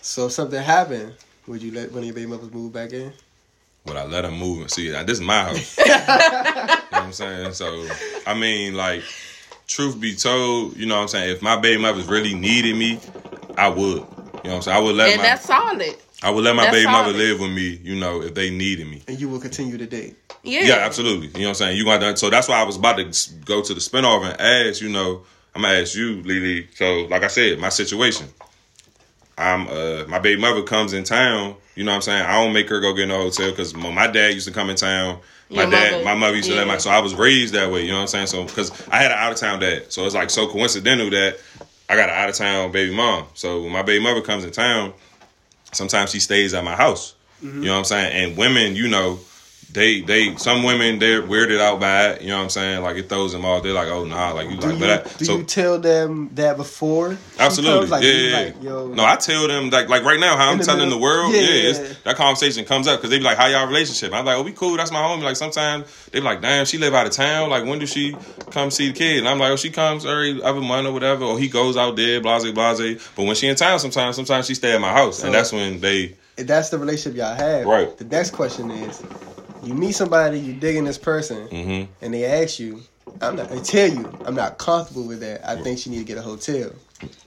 So 0.02 0.26
if 0.26 0.32
something 0.32 0.62
happened, 0.62 1.14
would 1.46 1.62
you 1.62 1.72
let 1.72 1.90
one 1.90 2.00
of 2.00 2.04
your 2.04 2.14
baby 2.14 2.26
mothers 2.26 2.52
move 2.52 2.70
back 2.70 2.92
in? 2.92 3.14
Would 3.86 3.96
I 3.96 4.04
let 4.04 4.26
him 4.26 4.36
move 4.36 4.60
and 4.60 4.70
see. 4.70 4.90
This 4.90 5.20
is 5.20 5.20
my 5.22 5.44
house. 5.44 5.78
you 5.78 5.86
know 5.86 5.94
what 5.96 6.92
I'm 6.92 7.12
saying? 7.14 7.54
So, 7.54 7.88
I 8.26 8.34
mean, 8.34 8.74
like, 8.74 9.02
truth 9.66 9.98
be 9.98 10.14
told, 10.14 10.76
you 10.76 10.84
know 10.84 10.96
what 10.96 11.02
I'm 11.02 11.08
saying? 11.08 11.36
If 11.36 11.40
my 11.40 11.58
baby 11.58 11.80
mothers 11.80 12.08
really 12.08 12.34
needed 12.34 12.76
me, 12.76 13.00
I 13.56 13.70
would. 13.70 13.78
You 13.78 13.94
know 13.96 14.04
what 14.42 14.54
I'm 14.56 14.62
saying? 14.62 14.76
I 14.76 14.80
would 14.80 14.96
let 14.96 15.08
And 15.12 15.16
my 15.22 15.28
that's 15.28 15.46
solid. 15.46 15.96
I 16.24 16.30
would 16.30 16.42
let 16.42 16.56
my 16.56 16.64
that's 16.64 16.76
baby 16.76 16.86
mother 16.90 17.12
solid. 17.12 17.16
live 17.16 17.40
with 17.40 17.52
me, 17.52 17.78
you 17.82 17.96
know, 17.96 18.22
if 18.22 18.34
they 18.34 18.48
needed 18.50 18.86
me. 18.86 19.02
And 19.06 19.20
you 19.20 19.28
will 19.28 19.40
continue 19.40 19.76
to 19.76 19.86
date. 19.86 20.16
Yeah. 20.42 20.62
Yeah, 20.62 20.74
absolutely. 20.76 21.26
You 21.28 21.32
know 21.34 21.40
what 21.40 21.48
I'm 21.48 21.54
saying? 21.54 21.76
You 21.76 21.84
got 21.84 22.00
that. 22.00 22.18
So 22.18 22.30
that's 22.30 22.48
why 22.48 22.60
I 22.60 22.62
was 22.64 22.76
about 22.76 22.96
to 22.96 23.34
go 23.44 23.62
to 23.62 23.74
the 23.74 23.80
spinoff 23.80 24.24
and 24.24 24.40
ask, 24.40 24.80
you 24.80 24.88
know, 24.88 25.22
I'm 25.54 25.62
gonna 25.62 25.74
ask 25.74 25.94
you, 25.94 26.22
Lily. 26.22 26.68
So, 26.74 27.02
like 27.10 27.22
I 27.22 27.28
said, 27.28 27.58
my 27.58 27.68
situation. 27.68 28.26
I'm 29.36 29.66
uh 29.68 30.04
my 30.06 30.18
baby 30.18 30.40
mother 30.40 30.62
comes 30.62 30.92
in 30.92 31.04
town. 31.04 31.56
You 31.74 31.84
know 31.84 31.90
what 31.90 31.96
I'm 31.96 32.02
saying? 32.02 32.22
I 32.24 32.42
don't 32.42 32.52
make 32.52 32.68
her 32.68 32.80
go 32.80 32.92
get 32.94 33.04
in 33.04 33.10
a 33.10 33.16
hotel 33.18 33.50
because 33.50 33.74
my 33.74 34.06
dad 34.06 34.32
used 34.32 34.46
to 34.46 34.54
come 34.54 34.70
in 34.70 34.76
town. 34.76 35.18
My 35.50 35.62
Your 35.62 35.70
dad, 35.70 35.92
mother- 35.92 36.04
my 36.04 36.14
mother 36.14 36.36
used 36.36 36.48
to 36.48 36.54
let 36.54 36.66
my. 36.66 36.78
So 36.78 36.90
I 36.90 37.00
was 37.00 37.14
raised 37.14 37.54
that 37.54 37.70
way. 37.70 37.82
You 37.82 37.88
know 37.88 37.94
what 37.96 38.02
I'm 38.02 38.06
saying? 38.08 38.26
So 38.28 38.44
because 38.44 38.70
I 38.88 38.98
had 38.98 39.10
an 39.10 39.18
out 39.18 39.32
of 39.32 39.38
town 39.38 39.58
dad, 39.60 39.92
so 39.92 40.06
it's 40.06 40.14
like 40.14 40.30
so 40.30 40.46
coincidental 40.46 41.10
that 41.10 41.38
I 41.88 41.96
got 41.96 42.08
an 42.08 42.14
out 42.14 42.28
of 42.28 42.36
town 42.36 42.70
baby 42.70 42.94
mom. 42.94 43.26
So 43.34 43.62
when 43.62 43.72
my 43.72 43.82
baby 43.82 44.02
mother 44.02 44.22
comes 44.22 44.44
in 44.44 44.52
town, 44.52 44.92
sometimes 45.76 46.10
she 46.10 46.20
stays 46.20 46.54
at 46.54 46.64
my 46.64 46.76
house. 46.76 47.14
Mm-hmm. 47.42 47.62
You 47.62 47.66
know 47.66 47.72
what 47.72 47.78
I'm 47.78 47.84
saying? 47.84 48.12
And 48.12 48.36
women, 48.36 48.76
you 48.76 48.88
know, 48.88 49.18
they 49.74 50.00
they 50.02 50.36
some 50.36 50.62
women 50.62 50.98
they're 51.00 51.20
weirded 51.22 51.60
out 51.60 51.80
by 51.80 52.10
it. 52.10 52.22
You 52.22 52.28
know 52.28 52.36
what 52.38 52.44
I'm 52.44 52.50
saying? 52.50 52.82
Like 52.82 52.96
it 52.96 53.08
throws 53.08 53.32
them 53.32 53.44
off. 53.44 53.62
They're 53.64 53.72
like, 53.72 53.88
oh 53.88 54.04
nah, 54.04 54.30
like 54.32 54.48
you 54.48 54.56
Do 54.56 54.66
like, 54.68 54.74
you, 54.74 54.80
but 54.80 54.90
I, 55.06 55.18
do 55.18 55.24
so 55.24 55.36
you 55.38 55.42
tell 55.44 55.78
them 55.80 56.30
that 56.34 56.56
before? 56.56 57.18
Absolutely? 57.38 57.88
Like, 57.88 58.04
yeah, 58.04 58.52
like, 58.70 58.94
no, 58.94 59.04
I 59.04 59.16
tell 59.16 59.46
them 59.48 59.70
like 59.70 59.88
like 59.88 60.04
right 60.04 60.18
now 60.20 60.36
how 60.36 60.50
I'm 60.52 60.58
the 60.58 60.64
telling 60.64 60.84
middle. 60.84 60.98
the 60.98 61.02
world, 61.02 61.34
Yeah, 61.34 61.40
yeah, 61.40 61.48
yeah, 61.72 61.82
yeah. 61.82 61.92
that 62.04 62.16
conversation 62.16 62.64
comes 62.64 62.86
up 62.86 62.98
because 63.00 63.10
they 63.10 63.18
be 63.18 63.24
like, 63.24 63.36
"How 63.36 63.46
y'all 63.48 63.66
relationship?" 63.66 64.12
I'm 64.12 64.24
like, 64.24 64.36
"Oh, 64.38 64.42
we 64.42 64.52
cool. 64.52 64.76
That's 64.76 64.92
my 64.92 65.00
homie." 65.00 65.22
Like 65.22 65.36
sometimes 65.36 65.86
they 66.12 66.20
be 66.20 66.24
like, 66.24 66.40
"Damn, 66.40 66.64
she 66.66 66.78
live 66.78 66.94
out 66.94 67.06
of 67.06 67.12
town. 67.12 67.50
Like 67.50 67.64
when 67.64 67.80
do 67.80 67.86
she 67.86 68.16
come 68.52 68.70
see 68.70 68.88
the 68.88 68.94
kid?" 68.94 69.18
And 69.18 69.28
I'm 69.28 69.38
like, 69.40 69.50
"Oh, 69.50 69.56
she 69.56 69.70
comes 69.70 70.06
every 70.06 70.40
other 70.40 70.60
month 70.60 70.86
or 70.86 70.92
whatever, 70.92 71.24
or 71.24 71.38
he 71.38 71.48
goes 71.48 71.76
out 71.76 71.96
there, 71.96 72.20
blase 72.20 72.48
blase." 72.52 73.08
But 73.16 73.24
when 73.24 73.34
she 73.34 73.48
in 73.48 73.56
town, 73.56 73.80
sometimes 73.80 74.14
sometimes 74.14 74.46
she 74.46 74.54
stay 74.54 74.72
at 74.72 74.80
my 74.80 74.92
house, 74.92 75.18
So- 75.18 75.26
and 75.26 75.34
that's 75.34 75.52
when 75.52 75.80
they 75.80 76.14
if 76.36 76.46
that's 76.46 76.68
the 76.70 76.78
relationship 76.78 77.16
y'all 77.18 77.34
have. 77.34 77.66
Right. 77.66 77.96
The 77.96 78.04
next 78.04 78.30
question 78.30 78.70
is, 78.70 79.02
you 79.66 79.74
meet 79.74 79.92
somebody, 79.92 80.38
you 80.38 80.52
digging 80.54 80.84
this 80.84 80.98
person, 80.98 81.48
Mhm. 81.48 81.88
and 82.02 82.14
they 82.14 82.24
ask 82.24 82.58
you, 82.58 82.82
I'm 83.20 83.36
not. 83.36 83.48
They 83.50 83.60
tell 83.60 83.88
you, 83.88 84.10
I'm 84.24 84.34
not 84.34 84.58
comfortable 84.58 85.04
with 85.04 85.20
that. 85.20 85.48
I 85.48 85.62
think 85.62 85.78
she 85.78 85.90
need 85.90 85.98
to 85.98 86.04
get 86.04 86.18
a 86.18 86.22
hotel. 86.22 86.70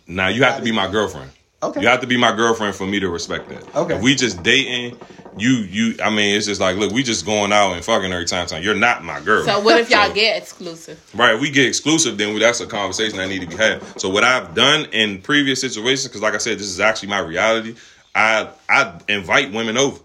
now 0.07 0.27
you 0.27 0.43
have 0.43 0.57
to 0.57 0.63
be 0.63 0.71
my 0.71 0.89
girlfriend. 0.89 1.29
Okay. 1.63 1.81
You 1.81 1.87
have 1.87 2.01
to 2.01 2.07
be 2.07 2.17
my 2.17 2.35
girlfriend 2.35 2.75
for 2.75 2.85
me 2.85 2.99
to 2.99 3.09
respect 3.09 3.49
that. 3.49 3.75
Okay. 3.75 3.95
If 3.95 4.01
we 4.01 4.15
just 4.15 4.41
dating, 4.43 4.97
you 5.37 5.49
you 5.49 5.95
I 6.03 6.09
mean 6.09 6.35
it's 6.35 6.45
just 6.45 6.61
like 6.61 6.77
look, 6.77 6.91
we 6.91 7.03
just 7.03 7.25
going 7.25 7.51
out 7.51 7.73
and 7.73 7.83
fucking 7.83 8.11
every 8.11 8.25
time. 8.25 8.45
time. 8.47 8.61
You're 8.63 8.75
not 8.75 9.03
my 9.03 9.19
girl. 9.21 9.43
So 9.45 9.59
what 9.59 9.79
if 9.79 9.89
y'all 9.89 10.07
So- 10.07 10.13
get 10.13 10.37
exclusive? 10.41 10.99
Right, 11.15 11.35
if 11.35 11.41
we 11.41 11.49
get 11.49 11.65
exclusive, 11.65 12.17
then 12.17 12.33
we, 12.33 12.39
that's 12.39 12.59
a 12.61 12.67
conversation 12.67 13.17
that 13.17 13.27
need 13.29 13.41
to 13.41 13.47
be 13.47 13.55
had. 13.55 13.81
So 13.99 14.07
what 14.09 14.23
I've 14.23 14.53
done 14.53 14.85
in 14.91 15.21
previous 15.21 15.59
situations, 15.61 16.07
because 16.07 16.21
like 16.21 16.33
I 16.35 16.37
said, 16.39 16.57
this 16.59 16.67
is 16.67 16.79
actually 16.79 17.09
my 17.09 17.19
reality. 17.19 17.75
I 18.13 18.49
I 18.69 18.93
invite 19.09 19.51
women 19.51 19.77
over. 19.77 19.99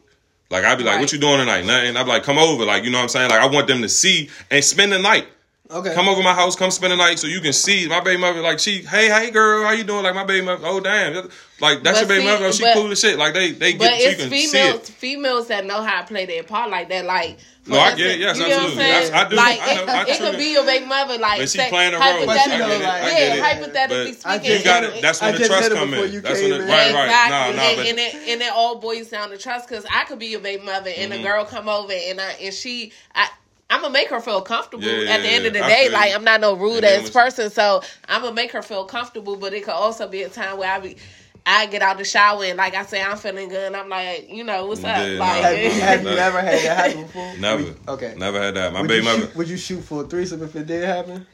Like 0.53 0.65
I'd 0.65 0.77
be 0.79 0.85
like, 0.85 0.95
Right. 0.95 1.01
"What 1.01 1.13
you 1.13 1.19
doing 1.19 1.39
tonight?" 1.39 1.65
Nothing. 1.65 1.97
I'd 1.97 2.05
be 2.05 2.11
like, 2.11 2.23
"Come 2.23 2.39
over." 2.39 2.65
Like 2.65 2.85
you 2.85 2.91
know 2.91 2.99
what 2.99 3.05
I'm 3.05 3.09
saying? 3.09 3.31
Like 3.31 3.41
I 3.41 3.47
want 3.47 3.67
them 3.67 3.83
to 3.83 3.89
see 3.89 4.29
and 4.51 4.63
spend 4.63 4.93
the 4.93 4.99
night. 4.99 5.27
Okay. 5.73 5.95
Come 5.95 6.09
over 6.09 6.23
my 6.23 6.35
house, 6.35 6.55
come 6.55 6.71
spend 6.71 6.93
the 6.93 6.97
night, 6.97 7.19
so 7.19 7.27
you 7.27 7.41
can 7.41 7.53
see 7.53 7.89
my 7.89 8.01
baby 8.01 8.21
mother. 8.21 8.41
Like 8.43 8.59
she, 8.59 8.83
hey, 8.83 9.09
hey, 9.09 9.31
girl, 9.31 9.65
how 9.65 9.73
you 9.73 9.85
doing? 9.85 10.03
Like 10.05 10.15
my 10.15 10.25
baby 10.25 10.45
mother. 10.45 10.63
Oh 10.67 10.81
damn, 10.81 11.15
like 11.61 11.83
that's 11.83 12.01
But 12.01 12.01
your 12.01 12.09
baby 12.09 12.21
see, 12.21 12.27
mother. 12.33 12.45
Oh, 12.47 12.53
she 12.53 12.63
but- 12.65 12.75
cool 12.75 12.91
as 12.91 13.01
shit. 13.01 13.19
Like 13.19 13.33
they 13.35 13.53
they 13.53 13.73
But 13.75 13.91
get 13.91 14.01
you 14.03 14.09
it's 14.11 14.21
can 14.23 14.31
see 14.31 14.47
females, 14.49 14.75
it. 14.81 14.87
females 14.93 15.49
that 15.49 15.65
know 15.65 15.83
how 15.83 16.03
to 16.03 16.07
play 16.07 16.27
their 16.27 16.43
part 16.43 16.71
like 16.71 16.89
that. 16.91 17.05
Like, 17.07 17.39
for 17.63 17.71
No, 17.71 17.79
I 17.79 17.91
instance, 17.93 17.99
get 18.03 18.11
it. 18.11 18.19
Yes, 18.21 18.37
you 18.39 18.43
know 18.43 18.49
what 18.49 18.59
I'm 18.59 18.65
absolutely. 18.65 18.85
saying? 18.85 19.15
I- 19.15 19.19
I 19.25 19.29
do. 19.29 19.37
Like, 19.37 19.61
I 19.63 19.75
know. 19.75 19.83
it, 19.83 19.89
I 19.89 20.03
it 20.09 20.19
could 20.19 20.37
be 20.39 20.53
your 20.53 20.65
baby 20.67 20.85
mother. 20.87 21.19
Like, 21.19 21.39
But 21.39 21.49
she 21.49 21.59
say, 21.59 21.69
playing 21.71 21.95
a 21.95 21.99
role. 21.99 22.27
But 22.27 22.41
she 22.43 22.51
know, 22.51 22.69
like- 22.69 22.83
I 22.83 23.19
yeah, 23.19 23.43
hypothetically 23.43 24.13
But 24.13 24.27
I 24.27 24.39
speaking, 24.39 24.59
You 24.59 24.65
got 24.65 24.85
it. 24.85 24.97
it. 24.97 25.03
That's 25.03 25.23
I 25.23 25.31
when 25.31 25.41
the 25.41 25.47
trust 25.47 25.63
said 25.63 25.73
it 25.73 25.75
come 25.79 25.91
before 25.91 26.05
in. 26.07 26.13
you 26.13 26.21
That's 26.21 26.41
came 26.41 26.51
when 26.51 26.59
the 26.59 26.65
in. 26.67 26.71
right, 26.71 26.93
right. 26.95 27.05
Exactly, 27.07 27.57
Nah, 27.57 27.63
nah, 27.63 27.69
and, 27.69 27.77
but 27.79 27.87
and 27.87 27.99
it 27.99 28.15
and 28.29 28.43
it 28.43 28.53
all 28.53 28.75
boils 28.79 29.09
down 29.09 29.31
to 29.31 29.39
trust. 29.39 29.69
Because 29.69 29.87
I 29.91 30.05
could 30.05 30.19
be 30.19 30.27
your 30.27 30.41
baby 30.41 30.63
mother, 30.65 30.91
and 30.95 31.13
Mm-hmm. 31.13 31.21
a 31.25 31.27
girl 31.27 31.45
come 31.47 31.69
over, 31.69 31.93
and 31.93 32.21
I 32.21 32.33
and 32.43 32.53
she, 32.53 32.93
I, 33.15 33.29
I'm 33.73 33.81
gonna 33.83 33.93
make 33.93 34.09
her 34.11 34.21
feel 34.21 34.43
comfortable. 34.43 34.85
Yeah, 34.85 35.11
At 35.13 35.23
the 35.23 35.29
end 35.29 35.47
of 35.47 35.53
the 35.55 35.65
I 35.65 35.69
day, 35.69 35.89
like. 35.91 36.15
I'm 36.15 36.25
not 36.25 36.41
no 36.41 36.55
rude 36.55 36.85
And 36.85 37.03
ass 37.05 37.11
person, 37.11 37.51
so 37.51 37.83
I'm 38.09 38.23
gonna 38.23 38.35
make 38.35 38.53
her 38.53 38.63
feel 38.63 38.85
comfortable. 38.85 39.37
But 39.37 39.55
it 39.55 39.65
could 39.65 39.75
also 39.75 40.09
be 40.09 40.23
a 40.23 40.29
time 40.29 40.59
where 40.59 40.71
I 40.71 40.81
be. 40.81 40.97
I 41.45 41.67
get 41.67 41.83
out 41.83 41.99
the 41.99 42.05
shower 42.05 42.45
and 42.45 42.57
like 42.57 42.75
I 42.75 42.85
say, 42.85 43.03
I'm 43.03 43.17
feeling 43.17 43.49
good. 43.49 43.67
And 43.67 43.77
I'm 43.77 43.89
like, 43.89 44.29
you 44.31 44.45
know, 44.45 44.67
what's 44.67 44.85
up? 44.85 44.97
Yeah, 44.97 45.19
like, 45.19 45.19
nah. 45.19 45.43
Have 45.43 45.59
you, 45.59 45.71
have 45.81 46.03
you 46.05 46.09
ever 46.11 46.41
had 46.41 46.63
that 46.65 46.77
happen 46.77 47.03
before? 47.03 47.37
Never. 47.39 47.65
Would- 47.65 47.79
okay. 47.89 48.15
Never 48.17 48.41
had 48.41 48.55
that. 48.55 48.73
My 48.73 48.83
Would 48.83 48.89
baby 48.89 49.05
mother. 49.05 49.23
shoot, 49.23 49.35
would 49.37 49.49
you 49.49 49.57
shoot 49.57 49.81
for 49.83 50.03
a 50.03 50.07
threesome 50.07 50.43
if 50.45 50.55
it 50.55 50.67
did 50.69 50.85
happen? 50.85 51.27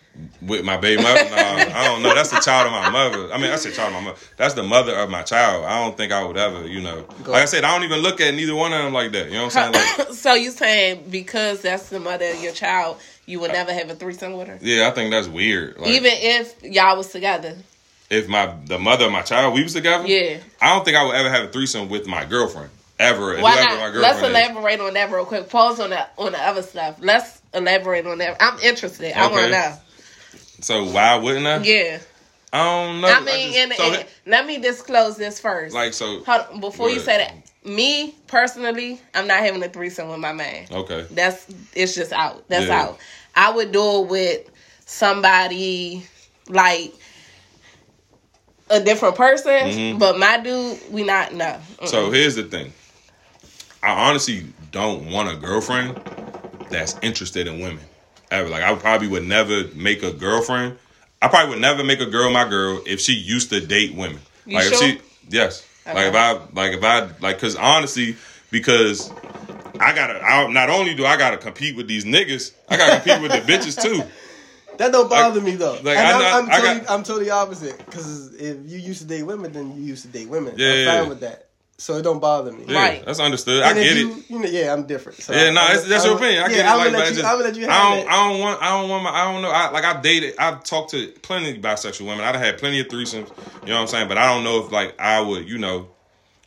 With 0.43 0.65
my 0.65 0.77
baby 0.77 1.03
mother? 1.03 1.23
No, 1.31 1.37
I 1.37 1.85
don't 1.87 2.03
know. 2.03 2.15
That's 2.15 2.31
the 2.31 2.41
child 2.41 2.67
of 2.67 2.73
my 2.73 2.91
mother. 2.91 3.33
I 3.33 3.39
mean, 3.39 3.51
that's 3.51 3.65
the 3.65 3.71
child 3.71 3.89
of 3.95 4.03
my 4.03 4.09
mother. 4.11 4.19
That's 4.37 4.55
the 4.55 4.63
mother 4.65 4.97
of 4.97 5.11
my 5.11 5.23
child. 5.23 5.65
I 5.65 5.85
don't 5.85 5.97
think 5.97 6.11
I 6.13 6.25
would 6.25 6.37
ever, 6.37 6.67
you 6.67 6.81
know. 6.81 7.05
Like 7.27 7.43
I 7.43 7.45
said, 7.45 7.63
I 7.65 7.73
don't 7.75 7.85
even 7.85 8.01
look 8.01 8.21
at 8.21 8.35
neither 8.35 8.55
one 8.55 8.73
of 8.73 8.83
them 8.83 8.93
like 8.93 9.13
that. 9.13 9.27
You 9.27 9.35
know 9.35 9.45
what 9.45 9.57
I'm 9.57 9.73
saying? 9.75 9.99
Like, 9.99 10.09
so 10.15 10.35
you 10.35 10.51
saying 10.51 11.05
because 11.11 11.63
that's 11.63 11.89
the 11.89 12.01
mother 12.01 12.25
of 12.31 12.43
your 12.43 12.53
child, 12.53 12.99
you 13.27 13.39
would 13.41 13.53
never 13.53 13.73
have 13.73 13.91
a 13.91 13.95
threesome 13.95 14.33
with 14.33 14.49
her, 14.49 14.59
yeah, 14.61 14.89
I 14.89 14.91
think 14.91 15.11
that's 15.13 15.29
weird. 15.29 15.79
Like, 15.79 15.91
even 15.91 16.11
if 16.15 16.63
y'all 16.65 16.97
was 16.97 17.09
together. 17.13 17.57
if 18.11 18.27
my 18.27 18.53
the 18.67 18.79
mother 18.79 19.05
of 19.07 19.13
my 19.13 19.23
child 19.23 19.55
we 19.55 19.63
was 19.63 19.75
together, 19.75 20.07
Yeah. 20.07 20.39
I 20.61 20.75
don't 20.75 20.85
think 20.85 20.97
I 20.97 21.05
would 21.05 21.15
ever 21.15 21.31
have 21.31 21.45
a 21.45 21.53
threesome 21.53 21.89
with 21.91 22.07
my 22.07 22.25
girlfriend 22.25 22.71
ever. 22.99 23.37
Why 23.39 23.55
not? 23.55 23.69
my 23.79 23.89
Let's 24.01 24.21
girlfriend 24.21 24.35
is. 24.37 24.51
elaborate 24.51 24.81
on 24.81 24.95
that 24.95 25.13
real 25.13 25.25
quick. 25.27 25.49
Pause 25.49 25.81
on 25.81 25.91
the 25.91 26.07
on 26.17 26.33
the 26.33 26.43
other 26.43 26.63
stuff. 26.63 26.97
Let's 27.01 27.41
elaborate 27.55 28.07
on 28.07 28.19
that. 28.19 28.37
I'm 28.41 28.59
interested. 28.61 29.13
I 29.17 29.29
want 29.29 29.45
to 29.45 29.51
know. 29.51 29.75
So 30.61 30.85
why 30.85 31.17
wouldn't 31.17 31.47
I? 31.47 31.59
Yeah. 31.59 31.99
I 32.53 32.65
don't 32.65 33.01
know. 33.03 33.09
I 33.09 33.21
mean, 33.21 33.53
just- 33.53 33.59
and, 33.59 33.73
so 33.75 33.83
and 33.95 34.07
let 34.27 34.47
me 34.47 34.59
disclose 34.59 35.17
this 35.17 35.39
first. 35.41 35.75
like 35.75 35.93
so. 35.93 36.23
Hold 36.25 36.61
before 36.61 36.89
you 36.89 36.97
Go 36.97 37.03
say 37.03 37.19
that, 37.19 37.35
me 37.69 38.15
personally, 38.27 39.01
I'm 39.15 39.27
not 39.27 39.41
having 39.41 39.63
a 39.63 39.69
threesome 39.69 40.09
with 40.09 40.19
my 40.21 40.33
man. 40.33 40.67
Okay. 40.71 41.07
That's 41.11 41.47
it's 41.75 41.95
just 41.95 42.13
out. 42.13 42.49
That's 42.49 42.67
Yeah. 42.67 42.83
out. 42.83 42.99
I 43.35 43.53
would 43.53 43.71
do 43.73 44.03
it 44.03 44.07
with 44.09 44.51
somebody 44.87 46.07
like 46.49 46.95
a 48.71 48.81
different 48.81 49.17
person, 49.17 49.53
Mhm. 49.53 49.99
but 49.99 50.19
my 50.19 50.39
dude, 50.39 50.79
we 50.91 51.03
not 51.03 51.35
no. 51.35 51.45
Mm-mm. 51.81 51.89
So 51.89 52.11
here's 52.11 52.35
the 52.37 52.45
thing. 52.45 52.73
I 53.83 54.09
honestly 54.09 54.47
don't 54.73 55.11
want 55.11 55.31
a 55.31 55.37
girlfriend 55.37 56.01
that's 56.71 56.97
interested 57.03 57.47
in 57.47 57.61
women. 57.61 57.85
Ever. 58.31 58.49
Like 58.49 58.63
I 58.63 58.75
probably 58.75 59.09
would 59.09 59.27
never 59.27 59.65
make 59.75 60.03
a 60.03 60.13
girlfriend. 60.13 60.77
I 61.21 61.29
probably 61.29 61.51
would 61.51 61.61
never 61.61 61.83
make 61.83 62.01
a 62.01 62.07
girl 62.07 62.31
my 62.31 62.49
girl 62.49 62.81
if 62.87 63.01
she 63.01 63.13
used 63.15 63.51
to 63.51 63.61
date 63.61 63.95
women. 63.95 64.21
You 64.47 64.57
like 64.57 64.65
sure? 64.65 64.75
if 64.75 64.79
she 64.81 65.01
yes. 65.29 65.67
Okay. 65.87 65.95
Like 65.95 66.07
if 66.07 66.15
I 66.15 66.33
like 66.55 66.73
if 66.77 66.85
I 66.85 67.11
like 67.21 67.39
cuz 67.39 67.57
honestly 67.57 68.17
because 68.51 69.11
I 69.81 69.95
gotta. 69.95 70.21
I, 70.23 70.51
not 70.51 70.71
only 70.71 70.95
do 70.95 71.05
I 71.07 71.17
gotta 71.17 71.37
compete 71.37 71.77
with 71.77 71.87
these 71.89 72.05
niggas, 72.05 72.53
I 72.69 72.77
gotta 72.77 73.01
compete 73.01 73.23
with 73.23 73.33
the 73.33 73.53
bitches 73.53 73.81
too. 73.81 74.03
That 74.79 74.93
don't 74.93 75.09
bother 75.11 75.41
me 75.41 75.57
though. 75.57 75.73
like, 75.83 75.97
and 75.99 75.99
I 75.99 76.13
I'm, 76.13 76.21
not- 76.21 76.33
I'm, 76.33 76.51
I 76.51 76.57
totally, 76.61 76.81
got- 76.81 76.91
I'm 76.91 77.03
totally 77.03 77.31
opposite. 77.31 77.79
Because 77.79 78.35
if 78.35 78.57
you 78.71 78.79
used 78.79 79.01
to 79.03 79.07
date 79.07 79.25
women, 79.25 79.53
then 79.53 79.77
you 79.77 79.83
used 79.83 80.03
to 80.03 80.09
date 80.09 80.29
women. 80.29 80.55
Yeah, 80.57 80.69
I'm 80.69 80.79
yeah, 80.79 80.87
fine 80.87 81.03
yeah. 81.03 81.09
with 81.09 81.21
that. 81.21 81.48
So 81.81 81.95
it 81.97 82.03
don't 82.03 82.19
bother 82.19 82.51
me. 82.51 82.65
Yeah, 82.67 82.77
Right. 82.77 83.07
that's 83.07 83.21
understood. 83.21 83.63
I 83.63 83.71
And 83.71 83.79
if 83.79 83.85
get 83.85 83.97
you, 83.99 84.11
it. 84.19 84.31
You 84.31 84.39
know, 84.41 84.49
yeah, 84.49 84.73
I'm 84.73 84.85
different. 84.87 85.23
So 85.23 85.33
Yeah, 85.33 85.51
no, 85.51 85.61
I'm- 85.61 85.77
that's, 85.77 85.89
that's 85.89 86.05
your 86.05 86.15
I'm- 86.15 86.23
opinion. 86.25 86.43
I 86.43 86.47
yeah, 86.47 86.53
get 86.57 86.59
it. 86.59 86.69
I'm 86.69 86.79
Like, 86.79 86.85
gonna 86.87 86.99
let 86.99 87.09
you. 87.11 87.15
just, 87.15 87.25
I'm 87.27 87.39
let 87.41 87.55
you 87.57 87.69
I 87.69 87.69
don't, 87.69 87.99
it. 87.99 88.07
I 88.09 88.29
don't 88.29 88.41
want, 88.41 88.63
I 88.63 88.69
don't 88.81 88.89
want 88.91 89.05
my, 89.05 89.11
I 89.11 89.33
don't 89.33 89.43
know. 89.43 89.51
I, 89.51 89.71
like 89.71 89.85
I've 89.85 90.03
dated, 90.03 90.35
I've 90.41 90.65
talked 90.65 90.91
to 90.91 91.07
plenty 91.23 91.53
of 91.53 91.59
bisexual 91.59 92.07
women. 92.07 92.25
I've 92.25 92.35
had 92.35 92.59
plenty 92.59 92.81
of 92.81 92.89
threesomes. 92.89 93.29
You 93.63 93.69
know 93.69 93.75
what 93.77 93.81
I'm 93.83 93.87
saying? 93.87 94.09
But 94.09 94.19
I 94.19 94.27
don't 94.27 94.43
know 94.43 94.65
if 94.65 94.73
like 94.73 95.01
I 95.01 95.21
would, 95.21 95.49
you 95.49 95.59
know, 95.59 95.89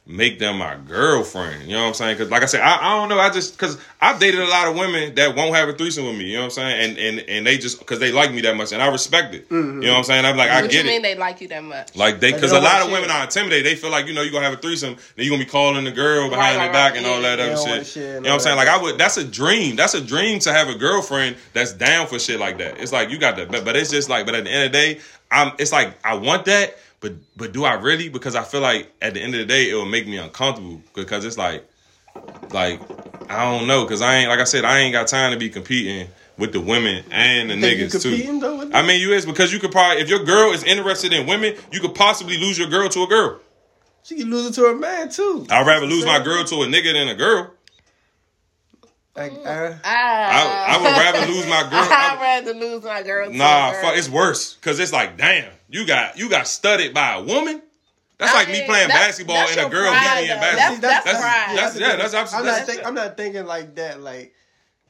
make 0.08 0.40
them 0.40 0.58
my 0.58 0.76
girlfriend. 0.88 1.64
You 1.64 1.74
know 1.76 1.84
what 1.84 1.88
I'm 1.90 1.94
saying? 1.94 2.18
Because 2.18 2.32
like 2.32 2.42
I 2.44 2.48
said, 2.48 2.62
I, 2.62 2.78
I 2.78 3.00
don't 3.00 3.08
know. 3.10 3.20
I 3.20 3.30
just 3.30 3.54
because 3.54 3.78
I've 4.02 4.20
dated 4.20 4.40
a 4.42 4.48
lot 4.48 4.68
of 4.68 4.76
women 4.76 5.14
that 5.16 5.36
won't 5.36 5.56
have 5.56 5.70
a 5.70 5.74
threesome 5.74 6.06
with 6.06 6.18
me. 6.18 6.26
You 6.26 6.34
know 6.36 6.40
what 6.42 6.46
I'm 6.46 6.50
saying? 6.52 6.90
And 6.90 6.98
and 6.98 7.30
and 7.30 7.48
they 7.48 7.58
just 7.58 7.80
because 7.80 8.00
they 8.00 8.12
like 8.12 8.34
me 8.34 8.42
that 8.42 8.56
much, 8.58 8.72
and 8.72 8.82
I 8.82 8.88
respect 8.88 9.34
it. 9.36 9.48
Mm-hmm. 9.50 9.82
You 9.82 9.88
know 9.88 9.94
what 9.94 9.98
I'm 10.00 10.04
saying? 10.06 10.26
I'm 10.26 10.36
like, 10.38 10.50
I 10.50 10.62
what 10.64 10.74
you 10.74 10.84
mean 10.84 11.00
it. 11.00 11.04
they 11.04 11.16
like 11.16 11.40
you 11.40 11.48
that 11.50 11.64
much? 11.64 11.96
Like 11.96 12.20
they, 12.20 12.34
because 12.34 12.52
a 12.52 12.56
lot 12.60 12.82
wanna 12.82 12.86
of 12.86 12.92
women 12.92 13.12
are 13.12 13.24
intimidated. 13.24 13.66
They 13.66 13.76
feel 13.76 13.92
like 13.92 14.08
you 14.08 14.14
know 14.14 14.22
you're 14.24 14.32
gonna 14.32 14.46
have 14.46 14.58
a 14.58 14.62
threesome, 14.62 14.96
then 15.16 15.26
you're 15.26 15.34
gonna 15.34 15.46
be 15.46 15.50
calling 15.50 15.84
the 15.84 15.92
girl 15.92 16.30
behind 16.30 16.58
Right, 16.58 16.64
their 16.64 16.66
right, 16.68 16.74
back 16.74 16.92
right. 16.94 16.98
and 16.98 17.06
all 17.06 17.22
that 17.22 17.36
They 17.38 17.54
other 17.54 17.66
don't 17.66 17.86
shit. 17.86 18.04
You 18.04 18.12
know 18.14 18.20
what 18.22 18.32
I'm 18.32 18.40
saying? 18.40 18.58
Like 18.58 18.68
I 18.68 18.82
would. 18.82 18.98
That's 18.98 19.18
a 19.18 19.24
dream. 19.24 19.76
That's 19.76 19.94
a 19.94 20.02
dream 20.02 20.40
to 20.40 20.52
have 20.52 20.68
a 20.68 20.76
girlfriend 20.76 21.38
that's 21.54 21.74
down 21.74 22.08
for 22.08 22.18
shit 22.20 22.40
like 22.40 22.58
that. 22.58 22.80
It's 22.80 22.92
like 22.92 23.10
you 23.12 23.20
got 23.20 23.36
that, 23.36 23.52
but, 23.52 23.64
but 23.64 23.76
it's 23.76 23.92
just 23.92 24.10
like. 24.10 24.26
But 24.26 24.36
at 24.36 24.46
the 24.46 24.50
end 24.52 24.66
of 24.66 24.72
the 24.72 24.78
day, 24.78 25.00
I'm. 25.30 25.54
It's 25.60 25.72
like 25.72 25.94
I 26.04 26.16
want 26.16 26.46
that, 26.46 26.76
but 27.02 27.14
but 27.36 27.52
do 27.52 27.66
I 27.66 27.74
really? 27.74 28.08
Because 28.10 28.36
I 28.36 28.44
feel 28.44 28.62
like 28.62 28.92
at 29.02 29.14
the 29.14 29.22
end 29.22 29.34
of 29.36 29.40
the 29.40 29.46
day, 29.46 29.70
it 29.70 29.74
will 29.74 29.86
make 29.86 30.08
me 30.08 30.18
uncomfortable 30.18 30.82
because 30.96 31.26
it's 31.26 31.38
like, 31.38 31.68
like 32.52 32.80
I 33.30 33.44
don't 33.52 33.68
know. 33.68 33.84
Because 33.84 34.02
I 34.02 34.16
ain't 34.18 34.30
like 34.30 34.40
I 34.40 34.46
said, 34.46 34.64
I 34.64 34.80
ain't 34.80 34.94
got 34.94 35.08
time 35.08 35.34
to 35.34 35.38
be 35.38 35.50
competing 35.50 36.08
with 36.38 36.54
the 36.54 36.62
women 36.62 37.04
and 37.12 37.50
the 37.50 37.60
Think 37.60 37.80
you 37.80 37.86
niggas 37.88 38.02
too. 38.02 38.40
though? 38.40 38.70
I 38.74 38.82
mean, 38.86 39.02
you 39.02 39.14
is 39.14 39.26
because 39.26 39.52
you 39.52 39.60
could 39.60 39.72
probably 39.72 40.02
if 40.02 40.10
your 40.10 40.24
girl 40.24 40.52
is 40.54 40.64
interested 40.64 41.12
in 41.12 41.28
women, 41.28 41.56
you 41.72 41.80
could 41.82 41.96
possibly 41.96 42.38
lose 42.38 42.58
your 42.58 42.70
girl 42.70 42.88
to 42.90 43.04
a 43.04 43.08
girl. 43.08 43.40
she 44.04 44.16
can 44.18 44.30
lose 44.30 44.48
it 44.48 44.54
to 44.62 44.66
a 44.68 44.76
man 44.76 45.10
too. 45.10 45.46
I'd 45.50 45.66
rather 45.68 45.86
lose 45.86 46.06
my 46.06 46.24
girl 46.24 46.44
to 46.44 46.56
a 46.64 46.68
nigga 46.68 46.94
than 46.94 47.08
a 47.10 47.16
girl. 47.16 47.52
Like, 49.16 49.34
uh, 49.46 49.74
I, 49.84 50.66
I 50.70 50.78
would 50.78 50.86
rather 50.86 51.32
lose 51.32 51.46
my 51.46 51.62
girl. 51.70 51.72
I'd 51.74 52.18
rather 52.22 52.54
lose 52.54 52.84
my 52.84 53.04
girl. 53.04 53.30
nah, 53.30 53.70
a 53.70 53.72
girl. 53.74 53.82
fuck, 53.82 53.98
it's 53.98 54.08
worse 54.08 54.54
because 54.56 54.80
it's 54.80 54.94
like, 54.94 55.18
damn, 55.18 55.52
you 55.72 55.88
got 55.88 56.18
you 56.18 56.30
got 56.30 56.48
studied 56.48 56.94
by 56.94 57.16
a 57.16 57.24
woman. 57.24 57.62
That's 58.18 58.34
I 58.34 58.40
like 58.40 58.48
me 58.50 58.64
playing 58.66 58.90
that's- 58.90 59.08
basketball 59.08 59.38
that's 59.38 59.58
and 59.58 59.68
a 59.68 59.70
girl 59.70 59.92
pride, 59.92 60.22
beating 60.22 60.28
me 60.28 60.34
in 60.34 60.40
basketball. 60.40 60.82
That's- 60.82 61.04
that's 61.04 61.06
that's 61.06 61.22
pride. 61.22 61.58
that's 61.58 61.80
yeah, 61.80 61.96
that's 61.96 62.14
I'm 62.14 62.22
absolutely. 62.22 62.52
not. 62.52 62.66
Think, 62.68 62.86
I'm 62.86 62.94
not 62.94 63.18
thinking 63.18 63.46
like 63.46 63.76
that. 63.76 64.02
Like, 64.02 64.34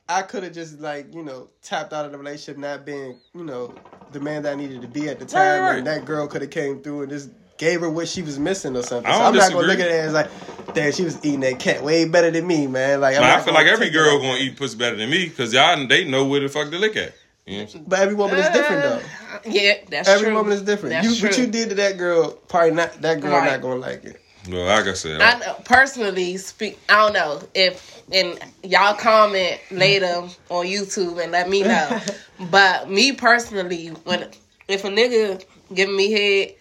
I 0.09 0.21
could 0.23 0.43
have 0.43 0.53
just 0.53 0.81
like 0.81 1.13
you 1.13 1.23
know 1.23 1.47
tapped 1.61 1.93
out 1.93 2.05
of 2.05 2.11
the 2.11 2.17
relationship, 2.17 2.57
not 2.57 2.85
being 2.85 3.17
you 3.33 3.43
know 3.45 3.73
the 4.11 4.19
man 4.19 4.43
that 4.43 4.53
I 4.53 4.55
needed 4.55 4.81
to 4.81 4.87
be 4.87 5.07
at 5.07 5.19
the 5.19 5.25
time, 5.25 5.61
right. 5.61 5.77
and 5.77 5.87
that 5.87 6.03
girl 6.03 6.27
could 6.27 6.41
have 6.41 6.51
came 6.51 6.81
through 6.81 7.03
and 7.03 7.09
just 7.09 7.29
gave 7.57 7.79
her 7.81 7.89
what 7.89 8.07
she 8.07 8.21
was 8.21 8.37
missing 8.39 8.75
or 8.75 8.81
something. 8.83 9.09
I 9.09 9.13
So 9.13 9.19
don't 9.19 9.27
I'm 9.27 9.35
not 9.35 9.51
gonna 9.53 9.67
look 9.67 9.79
at 9.79 9.87
it 9.87 9.91
as 9.91 10.13
like, 10.13 10.29
damn, 10.73 10.91
she 10.91 11.03
was 11.03 11.17
eating 11.23 11.41
that 11.41 11.59
cat 11.59 11.83
way 11.83 12.03
better 12.05 12.31
than 12.31 12.45
me, 12.45 12.65
man. 12.67 12.99
Like, 12.99 13.15
I'm 13.15 13.21
Man, 13.21 13.39
I 13.39 13.41
feel 13.41 13.53
like 13.53 13.67
every 13.67 13.91
girl 13.91 14.15
like 14.15 14.21
gonna 14.23 14.39
eat 14.39 14.57
pussy 14.57 14.77
better 14.77 14.95
than 14.97 15.09
me 15.09 15.29
because 15.29 15.53
y'all 15.53 15.87
they 15.87 16.03
know 16.03 16.25
where 16.25 16.39
the 16.41 16.49
fuck 16.49 16.69
to 16.71 16.77
look 16.79 16.97
at. 16.97 17.13
You 17.45 17.53
know 17.53 17.57
what 17.59 17.63
I'm 17.63 17.69
saying? 17.69 17.85
But 17.87 17.99
every 17.99 18.15
woman 18.15 18.37
is 18.37 18.49
different 18.49 18.81
though. 18.83 19.01
Uh, 19.33 19.39
Yeah, 19.45 19.73
that's 19.89 20.07
true. 20.07 20.15
Every 20.15 20.27
true. 20.27 20.35
woman 20.35 20.53
is 20.53 20.61
different. 20.61 20.93
That's 20.93 21.07
you, 21.07 21.15
true. 21.15 21.29
what 21.29 21.37
you 21.37 21.47
did 21.47 21.69
to 21.69 21.75
that 21.75 21.97
girl, 21.97 22.31
probably 22.31 22.71
not. 22.71 23.01
That 23.01 23.19
girl 23.19 23.31
Right. 23.31 23.51
not 23.51 23.61
gonna 23.61 23.79
like 23.79 24.03
it. 24.05 24.21
Well, 24.49 24.65
like 24.65 24.85
I 24.85 24.93
said, 24.93 25.21
I 25.21 25.37
know, 25.39 25.53
personally 25.65 26.37
speak. 26.37 26.79
I 26.89 26.95
don't 26.95 27.13
know 27.13 27.41
if 27.53 28.01
and 28.11 28.39
y'all 28.63 28.95
comment 28.95 29.59
later 29.69 30.23
on 30.49 30.65
YouTube 30.65 31.21
and 31.21 31.31
let 31.31 31.49
me 31.49 31.61
know. 31.63 31.99
but 32.51 32.89
me 32.89 33.11
personally, 33.11 33.87
when 34.03 34.27
if 34.67 34.83
a 34.83 34.89
nigga 34.89 35.43
giving 35.73 35.95
me 35.95 36.11
head, 36.11 36.55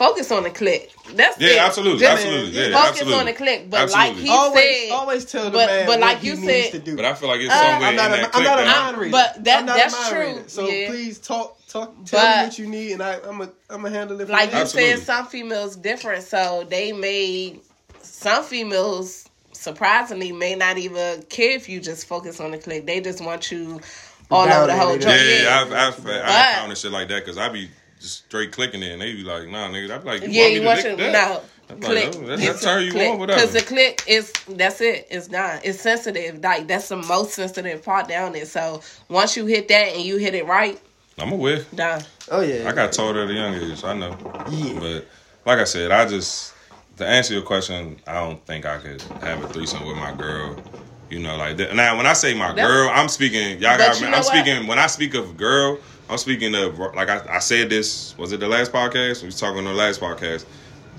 focus 0.00 0.32
on 0.32 0.44
the 0.44 0.50
click. 0.50 0.90
That's 1.14 1.38
yeah, 1.38 1.48
it. 1.50 1.58
absolutely, 1.58 2.00
Just 2.00 2.12
absolutely, 2.24 2.50
yeah, 2.52 2.70
focus 2.72 2.88
absolutely. 3.02 3.20
on 3.20 3.26
the 3.26 3.32
click. 3.34 3.68
But 3.70 3.80
Absolutely. 3.82 4.12
like 4.14 4.22
he 4.24 4.30
always, 4.30 4.80
said, 4.88 4.90
always 4.92 5.24
tell 5.26 5.44
the 5.44 5.50
but- 5.50 5.66
man 5.66 5.86
but 5.86 5.90
what 5.92 6.00
like 6.00 6.18
he 6.20 6.28
you 6.28 6.36
needs 6.36 6.46
said- 6.46 6.72
to 6.72 6.78
do. 6.78 6.96
But 6.96 7.04
I 7.04 7.14
feel 7.14 7.28
like 7.28 7.40
it's 7.40 7.52
Uh, 7.52 7.58
somewhere 7.60 7.88
I'm 7.90 7.96
not, 7.96 8.06
in 8.06 8.12
a, 8.12 8.16
that 8.16 8.24
I'm 8.24 8.30
click 8.30 8.44
not 8.44 8.60
a 8.60 8.64
mind 8.64 8.96
reader. 8.96 9.12
But 9.12 9.44
that- 9.44 9.58
I'm 9.60 9.66
not 9.66 9.76
that's 9.76 9.94
a 9.94 9.96
mind 10.00 10.10
true, 10.14 10.26
reader. 10.36 10.48
So 10.48 10.68
yeah. 10.68 10.88
please 10.88 11.18
talk, 11.18 11.66
talk, 11.68 11.94
tell 12.06 12.20
But- 12.20 12.36
me 12.38 12.44
what 12.44 12.58
you 12.58 12.66
need, 12.66 12.92
and 12.92 13.02
I, 13.02 13.18
I'm 13.28 13.40
a, 13.42 13.44
I'm 13.68 13.82
gonna 13.82 13.90
handle 13.90 14.18
it. 14.20 14.26
For 14.26 14.32
like 14.32 14.50
you 14.52 14.56
Absolutely. 14.56 14.96
said, 14.96 15.04
some 15.04 15.26
females 15.26 15.76
different. 15.76 16.24
So 16.24 16.66
they 16.68 16.92
may, 16.92 17.60
some 18.02 18.42
females 18.42 19.26
surprisingly 19.52 20.32
may 20.32 20.54
not 20.54 20.78
even 20.78 21.22
care 21.24 21.50
if 21.52 21.68
you 21.68 21.80
just 21.80 22.06
focus 22.06 22.40
on 22.40 22.52
the 22.52 22.58
click. 22.58 22.86
They 22.86 23.00
just 23.00 23.22
want 23.22 23.50
you 23.52 23.80
all 24.30 24.46
Down 24.46 24.56
over 24.56 24.66
the 24.68 24.72
there, 24.72 24.78
whole 24.80 24.92
joint. 24.96 25.20
Yeah, 25.20 25.42
Yeah, 25.42 25.60
I've, 25.60 25.72
I've, 25.72 25.98
I've 25.98 26.04
But- 26.04 26.16
encountered 26.24 26.78
shit 26.78 26.92
like 26.92 27.08
that 27.08 27.24
because 27.24 27.36
I 27.36 27.48
be 27.50 27.68
just 28.00 28.24
straight 28.26 28.52
clicking 28.52 28.82
it 28.82 28.92
and 28.92 29.00
they 29.02 29.12
be 29.12 29.22
like, 29.22 29.48
nah, 29.48 29.68
nigga. 29.68 29.90
I 29.90 29.98
be 29.98 30.04
like, 30.04 30.22
you 30.22 30.28
yeah, 30.30 30.42
want 30.42 30.48
me 30.50 30.54
you 30.54 30.60
to 30.60 30.66
want 30.66 30.78
lick 30.84 30.90
you 30.90 30.96
that? 30.96 31.12
no. 31.12 31.42
I'm 31.70 31.80
Click. 31.80 32.06
like, 32.06 32.16
oh, 32.16 32.26
that's, 32.26 32.42
It's 32.42 32.50
that's 32.52 32.64
turn 32.64 32.84
you 32.84 32.90
click. 32.90 33.10
on, 33.10 33.18
whatever. 33.20 33.38
Because 33.40 33.52
the 33.54 33.62
click 33.62 34.02
is 34.08 34.32
that's 34.48 34.80
it. 34.80 35.06
It's 35.10 35.30
not. 35.30 35.64
It's 35.64 35.80
sensitive. 35.80 36.42
Like 36.42 36.66
that's 36.66 36.88
the 36.88 36.96
most 36.96 37.34
sensitive 37.34 37.84
part 37.84 38.08
down 38.08 38.32
there. 38.32 38.44
So 38.46 38.82
once 39.08 39.36
you 39.36 39.46
hit 39.46 39.68
that 39.68 39.94
and 39.94 40.02
you 40.02 40.16
hit 40.16 40.34
it 40.34 40.46
right, 40.46 40.80
I'm 41.18 41.30
aware. 41.32 41.62
done. 41.74 42.02
Oh 42.30 42.40
yeah, 42.40 42.68
I 42.68 42.72
got 42.72 42.92
told 42.92 43.16
at 43.16 43.28
a 43.30 43.32
young 43.32 43.54
age. 43.54 43.84
I 43.84 43.94
know. 43.94 44.16
Yeah. 44.50 44.80
But 44.80 45.06
like 45.46 45.58
I 45.60 45.64
said, 45.64 45.92
I 45.92 46.06
just 46.08 46.54
to 46.96 47.06
answer 47.06 47.34
your 47.34 47.42
question, 47.44 48.00
I 48.06 48.14
don't 48.14 48.44
think 48.46 48.66
I 48.66 48.78
could 48.78 49.00
have 49.22 49.42
a 49.44 49.48
threesome 49.48 49.86
with 49.86 49.96
my 49.96 50.12
girl. 50.12 50.56
You 51.08 51.18
know, 51.20 51.36
like 51.36 51.56
that. 51.58 51.74
Now, 51.74 51.96
when 51.96 52.06
I 52.06 52.12
say 52.14 52.34
my 52.34 52.48
That's- 52.48 52.66
girl, 52.66 52.88
I'm 52.92 53.08
speaking. 53.08 53.60
Y'all 53.60 53.78
got. 53.78 54.00
me. 54.00 54.06
I'm 54.06 54.12
what? 54.12 54.24
speaking. 54.24 54.66
When 54.66 54.78
I 54.78 54.86
speak 54.88 55.14
of 55.14 55.36
girl, 55.36 55.78
I'm 56.10 56.18
speaking 56.18 56.54
of 56.54 56.78
like 56.78 57.08
I, 57.08 57.36
I 57.36 57.38
said 57.38 57.70
this. 57.70 58.16
Was 58.18 58.32
it 58.32 58.40
the 58.40 58.48
last 58.48 58.72
podcast? 58.72 59.22
We 59.22 59.26
was 59.26 59.38
talking 59.38 59.58
on 59.58 59.64
the 59.64 59.72
last 59.72 60.00
podcast. 60.00 60.44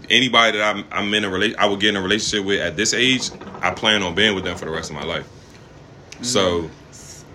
Anybody 0.10 0.58
that 0.58 0.76
I'm, 0.76 0.86
I'm 0.92 1.14
in 1.14 1.26
a 1.26 1.30
relation, 1.30 1.60
I 1.60 1.68
would 1.68 1.80
get 1.80 1.90
in 1.90 1.98
a 1.98 2.02
relationship 2.02 2.46
with 2.46 2.62
at 2.62 2.76
this 2.76 2.94
age. 2.94 3.30
I 3.62 3.72
plan 3.72 4.04
on 4.04 4.16
being 4.16 4.36
with 4.36 4.46
them 4.46 4.58
for 4.58 4.66
the 4.66 4.72
rest 4.72 4.90
of 4.90 4.96
my 4.96 5.04
life. 5.04 5.28
So 6.22 6.62
mm-hmm. 6.62 6.74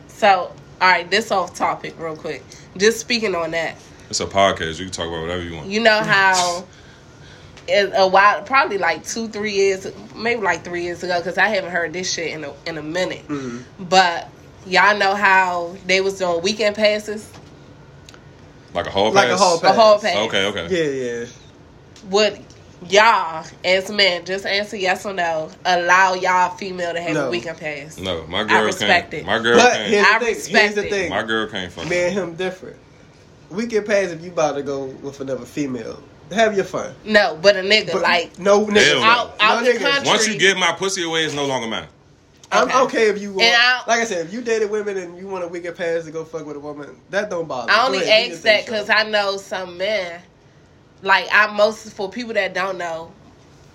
So 0.09 0.53
all 0.81 0.89
right, 0.89 1.11
this 1.11 1.31
off 1.31 1.55
topic 1.55 1.95
real 1.99 2.17
quick. 2.17 2.43
Just 2.77 2.99
speaking 3.01 3.35
on 3.35 3.51
that. 3.51 3.77
it's 4.09 4.21
a 4.21 4.27
podcast. 4.27 4.79
You 4.79 4.87
can 4.87 4.93
talk 4.93 5.09
about 5.09 5.21
whatever 5.23 5.43
you 5.43 5.57
want. 5.57 5.69
You 5.69 5.81
know 5.81 6.03
how 6.03 6.65
it, 7.69 7.93
a 7.95 8.07
while, 8.07 8.43
probably 8.43 8.79
like 8.79 9.05
two, 9.05 9.29
three 9.29 9.53
years, 9.53 9.87
maybe 10.15 10.41
like 10.41 10.65
three 10.65 10.83
years 10.83 11.03
ago, 11.03 11.19
because 11.19 11.37
I 11.37 11.49
haven't 11.49 11.71
heard 11.71 11.93
this 11.93 12.13
shit 12.13 12.33
in 12.33 12.45
a 12.45 12.53
in 12.65 12.79
a 12.79 12.83
minute. 12.83 13.29
Mm-hmm. 13.29 13.85
But 13.85 14.31
y'all 14.67 14.97
know 14.99 15.15
how 15.15 15.77
they 15.87 16.01
was 16.01 16.19
doing 16.19 16.43
weekend 16.43 16.77
passes. 16.77 17.31
Like 18.77 18.87
a 18.87 18.91
hall 18.91 19.11
Like 19.11 19.29
a 19.29 19.31
pass? 19.31 19.39
hall 19.41 19.57
A 19.57 19.61
pass. 19.61 19.75
whole 19.77 19.99
pass. 19.99 20.17
Okay, 20.29 20.47
okay. 20.47 20.67
yeah, 20.71 21.21
yeah. 21.23 21.27
Would 22.11 22.45
y'all, 22.91 23.47
as 23.65 23.91
men, 23.91 24.25
just 24.27 24.45
answer 24.45 24.77
yes 24.77 25.07
or 25.07 25.15
no, 25.15 25.51
allow 25.65 26.13
y'all 26.15 26.55
female 26.57 26.93
to 26.93 27.01
have 27.01 27.15
No. 27.15 27.29
a 27.29 27.31
weekend 27.31 27.59
pass? 27.59 27.97
No, 27.99 28.27
my 28.27 28.45
girl 28.45 28.65
respect 28.65 29.11
can't. 29.13 29.23
it. 29.23 29.27
My 29.27 29.39
girl 29.39 29.57
But 29.57 29.73
can't. 29.73 29.89
here's 29.91 30.07
I 30.07 30.19
the 30.19 30.25
thing. 30.27 30.35
respect 30.35 30.63
Here's 30.63 30.75
the 30.75 30.87
it. 30.87 30.91
thing. 30.91 31.11
My 31.11 31.23
girl 31.23 31.49
can't 31.49 31.73
fuck. 31.73 31.89
Me 31.89 31.97
and 32.05 32.13
him 32.13 32.35
different. 32.35 32.77
We 33.49 33.67
get 33.67 33.87
past 33.87 34.13
if 34.13 34.23
you 34.23 34.31
about 34.31 34.57
to 34.57 34.63
go 34.63 34.85
with 34.85 35.21
another 35.21 35.47
female. 35.47 36.03
Have 36.33 36.55
your 36.57 36.65
fun. 36.65 36.93
No, 37.05 37.39
but 37.41 37.57
a 37.57 37.61
nigga 37.61 37.93
But 37.93 38.03
like 38.03 38.39
no 38.39 38.67
nigga 38.67 38.85
Hell 38.85 39.01
no. 39.01 39.07
out 39.07 39.37
out 39.41 39.63
No 39.63 39.73
the 39.73 39.79
niggas. 39.79 39.83
country. 39.83 40.09
Once 40.09 40.29
you 40.29 40.37
give 40.37 40.59
my 40.59 40.73
pussy 40.73 41.03
away, 41.05 41.25
it's 41.25 41.35
no 41.35 41.47
longer 41.47 41.69
mine. 41.69 41.87
I'm 42.53 42.69
Okay. 42.69 42.79
okay 42.81 43.09
if 43.09 43.21
you 43.21 43.31
want. 43.33 43.43
And 43.43 43.57
I- 43.57 43.83
like 43.87 44.01
I 44.01 44.05
said, 44.05 44.27
if 44.27 44.33
you 44.33 44.41
dated 44.41 44.71
women 44.71 44.97
and 44.97 45.19
you 45.19 45.27
want 45.27 45.45
a 45.45 45.49
weekend 45.49 45.77
pass 45.77 46.05
to 46.05 46.11
go 46.11 46.25
fuck 46.25 46.47
with 46.47 46.57
a 46.57 46.61
woman, 46.61 46.97
that 47.11 47.29
don't 47.31 47.49
bother. 47.49 47.73
I 47.73 47.85
only 47.87 47.99
ahead, 48.03 48.33
ask 48.33 48.43
that 48.43 48.65
because 48.67 48.87
Sean. 48.87 48.97
I 48.97 49.03
know 49.11 49.37
some 49.37 49.77
men. 49.79 50.21
Like 51.03 51.29
I 51.33 51.49
most 51.49 51.93
for 51.93 52.09
people 52.11 52.35
that 52.35 52.55
don't 52.55 52.79
know, 52.79 53.11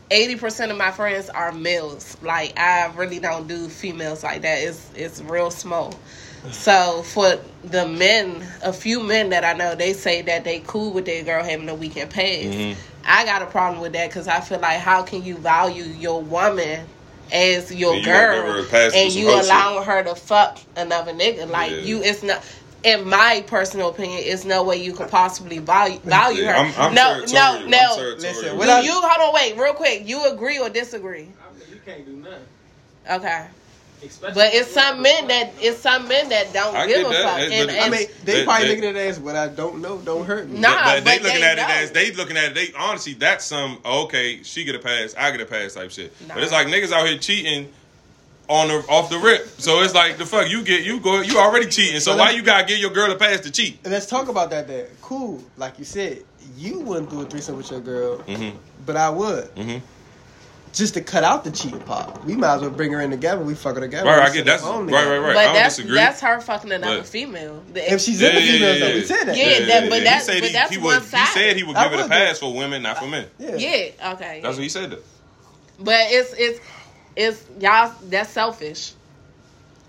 eighty 0.09 0.35
percent 0.35 0.71
of 0.71 0.77
my 0.77 0.91
friends 0.91 1.29
are 1.29 1.51
males. 1.51 2.17
Like 2.21 2.57
I 2.59 2.91
really 2.95 3.19
don't 3.19 3.47
do 3.47 3.67
females 3.69 4.23
like 4.23 4.41
that. 4.43 4.59
It's 4.61 4.89
it's 4.95 5.21
real 5.21 5.51
small. 5.51 5.93
So 6.51 7.03
for 7.03 7.37
the 7.63 7.87
men, 7.87 8.43
a 8.63 8.73
few 8.73 9.03
men 9.03 9.29
that 9.29 9.43
I 9.45 9.53
know, 9.53 9.75
they 9.75 9.93
say 9.93 10.23
that 10.23 10.43
they 10.43 10.59
cool 10.65 10.91
with 10.91 11.05
their 11.05 11.23
girl 11.23 11.43
having 11.43 11.69
a 11.69 11.75
weekend 11.75 12.09
pass. 12.09 12.25
Mhm. 12.45 12.75
I 13.05 13.25
got 13.25 13.43
a 13.43 13.45
problem 13.45 13.79
with 13.81 13.93
that 13.93 14.09
because 14.09 14.27
I 14.27 14.39
feel 14.39 14.59
like 14.59 14.79
how 14.79 15.03
can 15.03 15.23
you 15.23 15.37
value 15.37 15.83
your 15.83 16.21
woman 16.21 16.87
as 17.31 17.73
your 17.73 17.93
And 17.93 18.01
you 18.01 18.05
gonna 18.05 18.33
give 18.33 18.43
her 18.45 18.53
girl 18.53 18.63
a 18.63 18.67
pass 18.67 18.93
and 18.93 19.11
you 19.13 19.27
hoe 19.27 19.35
shit. 19.37 19.45
allowing 19.45 19.85
her 19.85 20.03
to 20.03 20.15
fuck 20.15 20.57
another 20.75 21.13
nigga? 21.13 21.49
Like 21.49 21.71
Yeah. 21.71 21.77
you, 21.77 22.03
it's 22.03 22.23
not. 22.23 22.43
In 22.83 23.07
my 23.07 23.43
personal 23.45 23.89
opinion, 23.89 24.21
it's 24.23 24.43
no 24.43 24.63
way 24.63 24.77
you 24.77 24.93
could 24.93 25.07
possibly 25.09 25.59
value 25.59 25.99
value 25.99 26.41
Yeah, 26.43 26.53
her. 26.65 26.81
I'm, 26.81 26.87
I'm 26.89 26.95
no, 26.95 27.03
territorial. 27.25 27.33
no, 27.33 27.63
I'm 27.65 27.69
no. 27.69 28.15
Listen, 28.17 28.57
Do 28.57 28.63
I- 28.63 28.79
you 28.81 28.91
hold 28.93 29.03
on? 29.29 29.33
Wait, 29.35 29.55
real 29.55 29.73
quick. 29.75 30.07
You 30.07 30.25
agree 30.25 30.57
or 30.57 30.67
disagree? 30.67 31.29
You 31.69 31.79
can't 31.85 32.03
do 32.07 32.13
nothing. 32.13 32.39
Okay, 33.09 33.45
Especially 34.03 34.33
but 34.33 34.53
it's 34.53 34.71
some 34.71 35.01
men 35.01 35.27
that 35.27 35.51
it's 35.59 35.79
some 35.79 36.07
men 36.07 36.29
that 36.29 36.51
don't 36.53 36.75
I 36.75 36.87
give 36.87 37.05
a 37.07 37.11
fuck. 37.11 37.39
It- 37.39 37.51
And, 37.51 37.71
I 37.71 37.73
and 37.75 37.91
mean, 37.91 38.07
they, 38.25 38.33
They- 38.33 38.43
probably 38.43 38.67
they- 38.67 38.75
looking 38.75 38.89
at 38.89 38.95
it 38.95 39.09
as 39.09 39.19
what 39.19 39.35
I 39.35 39.47
don't 39.47 39.79
know 39.81 39.97
don't 39.99 40.25
hurt 40.25 40.49
me. 40.49 40.59
Nah, 40.59 40.69
but, 40.83 41.03
they 41.05 41.17
but 41.17 41.23
looking 41.23 41.41
they 41.41 41.47
at 41.47 41.57
it 41.59 41.69
as 41.69 41.91
they 41.91 42.11
looking 42.13 42.37
at 42.37 42.45
it. 42.51 42.55
They 42.55 42.67
honestly, 42.77 43.13
that's 43.13 43.45
some 43.45 43.77
okay. 43.85 44.41
She 44.43 44.63
get 44.63 44.75
a 44.75 44.79
pass, 44.79 45.13
I 45.17 45.29
get 45.31 45.41
a 45.41 45.45
pass 45.45 45.73
type 45.75 45.91
shit. 45.91 46.13
Nah. 46.27 46.33
But 46.33 46.43
it's 46.43 46.51
like 46.51 46.67
niggas 46.67 46.91
out 46.91 47.07
here 47.07 47.17
cheating 47.17 47.71
on 48.49 48.67
the 48.69 48.83
off 48.89 49.09
the 49.09 49.17
rip. 49.19 49.47
So 49.59 49.81
it's 49.81 49.93
like 49.93 50.17
the 50.17 50.25
fuck 50.25 50.49
you 50.49 50.63
get 50.63 50.83
you 50.83 50.99
go 50.99 51.21
you 51.21 51.37
already 51.37 51.67
cheating. 51.67 51.99
So 51.99 52.17
why 52.17 52.31
you 52.31 52.41
gotta 52.41 52.65
give 52.65 52.79
your 52.79 52.89
girl 52.91 53.11
a 53.11 53.15
pass 53.15 53.39
to 53.41 53.51
cheat? 53.51 53.79
And 53.83 53.93
let's 53.93 54.07
talk 54.07 54.27
about 54.29 54.49
that. 54.49 54.67
There, 54.67 54.87
cool. 55.01 55.43
Like 55.57 55.77
you 55.79 55.85
said, 55.85 56.23
you 56.57 56.79
wouldn't 56.79 57.09
do 57.11 57.21
a 57.21 57.25
threesome 57.25 57.55
with 57.57 57.69
your 57.71 57.79
girl, 57.81 58.17
Mm-hmm. 58.19 58.57
but 58.85 58.97
I 58.97 59.09
would. 59.09 59.53
Mm-hmm. 59.55 59.77
Just 60.73 60.93
to 60.93 61.01
cut 61.01 61.23
out 61.25 61.43
the 61.43 61.51
cheating 61.51 61.81
part. 61.81 62.23
We 62.23 62.35
might 62.35 62.55
as 62.55 62.61
well 62.61 62.69
bring 62.69 62.93
her 62.93 63.01
in 63.01 63.11
together. 63.11 63.43
We 63.43 63.55
fuck 63.55 63.75
her 63.75 63.81
together. 63.81 64.07
Right, 64.07 64.19
I 64.29 64.33
get 64.33 64.45
that's 64.45 64.63
right, 64.63 64.79
right, 64.79 65.17
right. 65.17 65.33
but 65.33 65.37
I 65.37 65.43
don't 65.45 65.53
that's 65.55 65.75
disagree. 65.75 65.95
that's 65.97 66.21
her 66.21 66.39
fucking 66.39 66.71
another 66.71 66.99
But- 66.99 67.07
female. 67.07 67.61
If 67.75 67.99
she's 68.01 68.21
in 68.21 68.33
the 68.35 68.41
females, 68.41 68.79
though, 68.79 68.93
we 68.93 69.03
said 69.03 69.23
that. 69.25 69.37
Yeah, 69.37 69.65
that- 69.65 69.89
but 69.89 69.97
He 69.99 70.03
that's- 70.05 70.25
said 70.25 70.39
but 70.39 70.47
he, 70.47 70.53
that's 70.53 70.71
he 70.71 70.77
one 70.77 70.85
would. 70.95 71.01
He 71.03 71.25
said 71.25 71.55
he 71.57 71.63
would 71.63 71.75
I 71.75 71.83
give 71.89 71.93
it 71.93 71.99
a 71.99 72.03
would 72.03 72.11
pass 72.11 72.39
for 72.39 72.53
women, 72.53 72.83
not 72.83 72.99
for 72.99 73.07
men. 73.07 73.27
Yeah. 73.37 73.55
yeah, 73.55 74.13
okay. 74.13 74.39
That's 74.41 74.55
what 74.55 74.63
he 74.63 74.69
said. 74.69 74.91
Though. 74.91 74.99
But 75.79 75.99
it's 76.09 76.33
it's 76.37 76.59
it's 77.17 77.45
y'all 77.59 77.93
that's 78.03 78.29
selfish. 78.29 78.93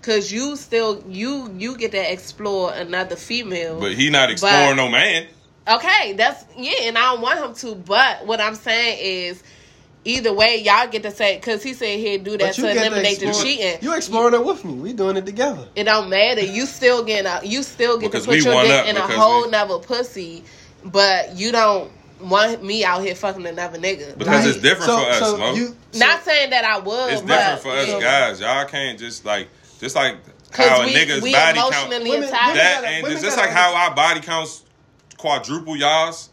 Cause 0.01 0.33
you 0.33 0.57
still 0.57 1.01
you 1.07 1.49
you 1.57 1.77
get 1.77 1.91
to 1.93 2.11
explore 2.11 2.73
another 2.73 3.15
female. 3.15 3.79
But 3.79 3.93
he 3.93 4.09
not 4.09 4.29
exploring 4.31 4.71
But- 4.71 4.83
no 4.83 4.89
man. 4.89 5.27
okay, 5.65 6.11
that's 6.13 6.43
yeah, 6.57 6.73
and 6.89 6.97
I 6.97 7.13
don't 7.13 7.21
want 7.21 7.39
him 7.39 7.53
to. 7.55 7.75
But 7.75 8.25
what 8.25 8.41
I'm 8.41 8.55
saying 8.55 8.97
is, 8.99 9.41
either 10.05 10.33
way, 10.33 10.61
y'all 10.61 10.87
get 10.87 11.03
to 11.03 11.11
say 11.11 11.35
because 11.37 11.63
he 11.63 11.73
said 11.73 11.99
he'd 11.99 12.23
do 12.23 12.37
that 12.37 12.53
to 12.55 12.61
you 12.61 12.67
get 12.67 12.73
to 12.73 12.85
eliminate 12.87 13.19
the 13.19 13.31
cheating. 13.33 13.77
You 13.81 13.95
exploring 13.95 14.33
it 14.33 14.43
with 14.45 14.63
me. 14.65 14.73
We 14.73 14.93
doing 14.93 15.17
it 15.17 15.25
together. 15.25 15.67
it 15.75 15.85
don't 15.85 16.09
matter. 16.09 16.41
You 16.41 16.65
still 16.65 17.03
get 17.03 17.25
a, 17.25 17.45
you 17.47 17.63
still 17.63 17.97
get 17.97 18.11
Because 18.11 18.23
to 18.23 18.29
put 18.29 18.37
we 18.39 18.43
your 18.43 18.53
one 18.53 18.65
dick 18.65 18.79
up, 18.81 18.87
in 18.87 18.97
a 18.97 19.01
whole 19.07 19.43
we- 19.45 19.49
nother 19.51 19.79
pussy, 19.79 20.43
but 20.83 21.35
you 21.35 21.51
don't 21.51 21.91
want 22.21 22.63
me 22.63 22.83
out 22.85 23.01
here 23.03 23.15
fucking 23.15 23.45
another 23.45 23.77
nigga. 23.77 24.17
Because 24.17 24.45
Like, 24.45 24.53
it's 24.55 24.61
different 24.61 24.91
for 24.91 25.09
us, 25.09 25.19
so 25.19 25.37
Mo. 25.37 25.53
you, 25.55 25.75
so- 25.91 25.99
not 25.99 26.23
saying 26.23 26.49
that 26.51 26.63
I 26.65 26.79
would, 26.79 27.11
It's 27.13 27.21
but 27.21 27.27
different 27.37 27.61
for 27.61 27.71
us 27.71 27.87
yeah. 27.87 27.99
guys. 27.99 28.39
Y'all 28.39 28.65
can't 28.65 28.97
just 28.99 29.25
like 29.25 29.47
just 29.79 29.95
like 29.95 30.17
Cause 30.51 30.67
how 30.69 30.81
a 30.81 30.85
we, 30.85 30.93
nigga's 30.93 31.21
we 31.21 31.31
body 31.33 31.57
count. 31.57 31.73
emotionally 31.75 32.09
Women- 32.11 32.29
attached. 32.29 32.55
That 32.55 32.73
gotta- 32.75 32.87
and 32.87 33.03
women 33.03 33.21
just 33.21 33.35
gotta 33.35 33.47
like 33.49 33.57
how 33.57 33.73
our 33.75 33.95
body 33.95 34.19
counts 34.21 34.63
quadruple 35.17 35.75
y'all's. 35.75 36.29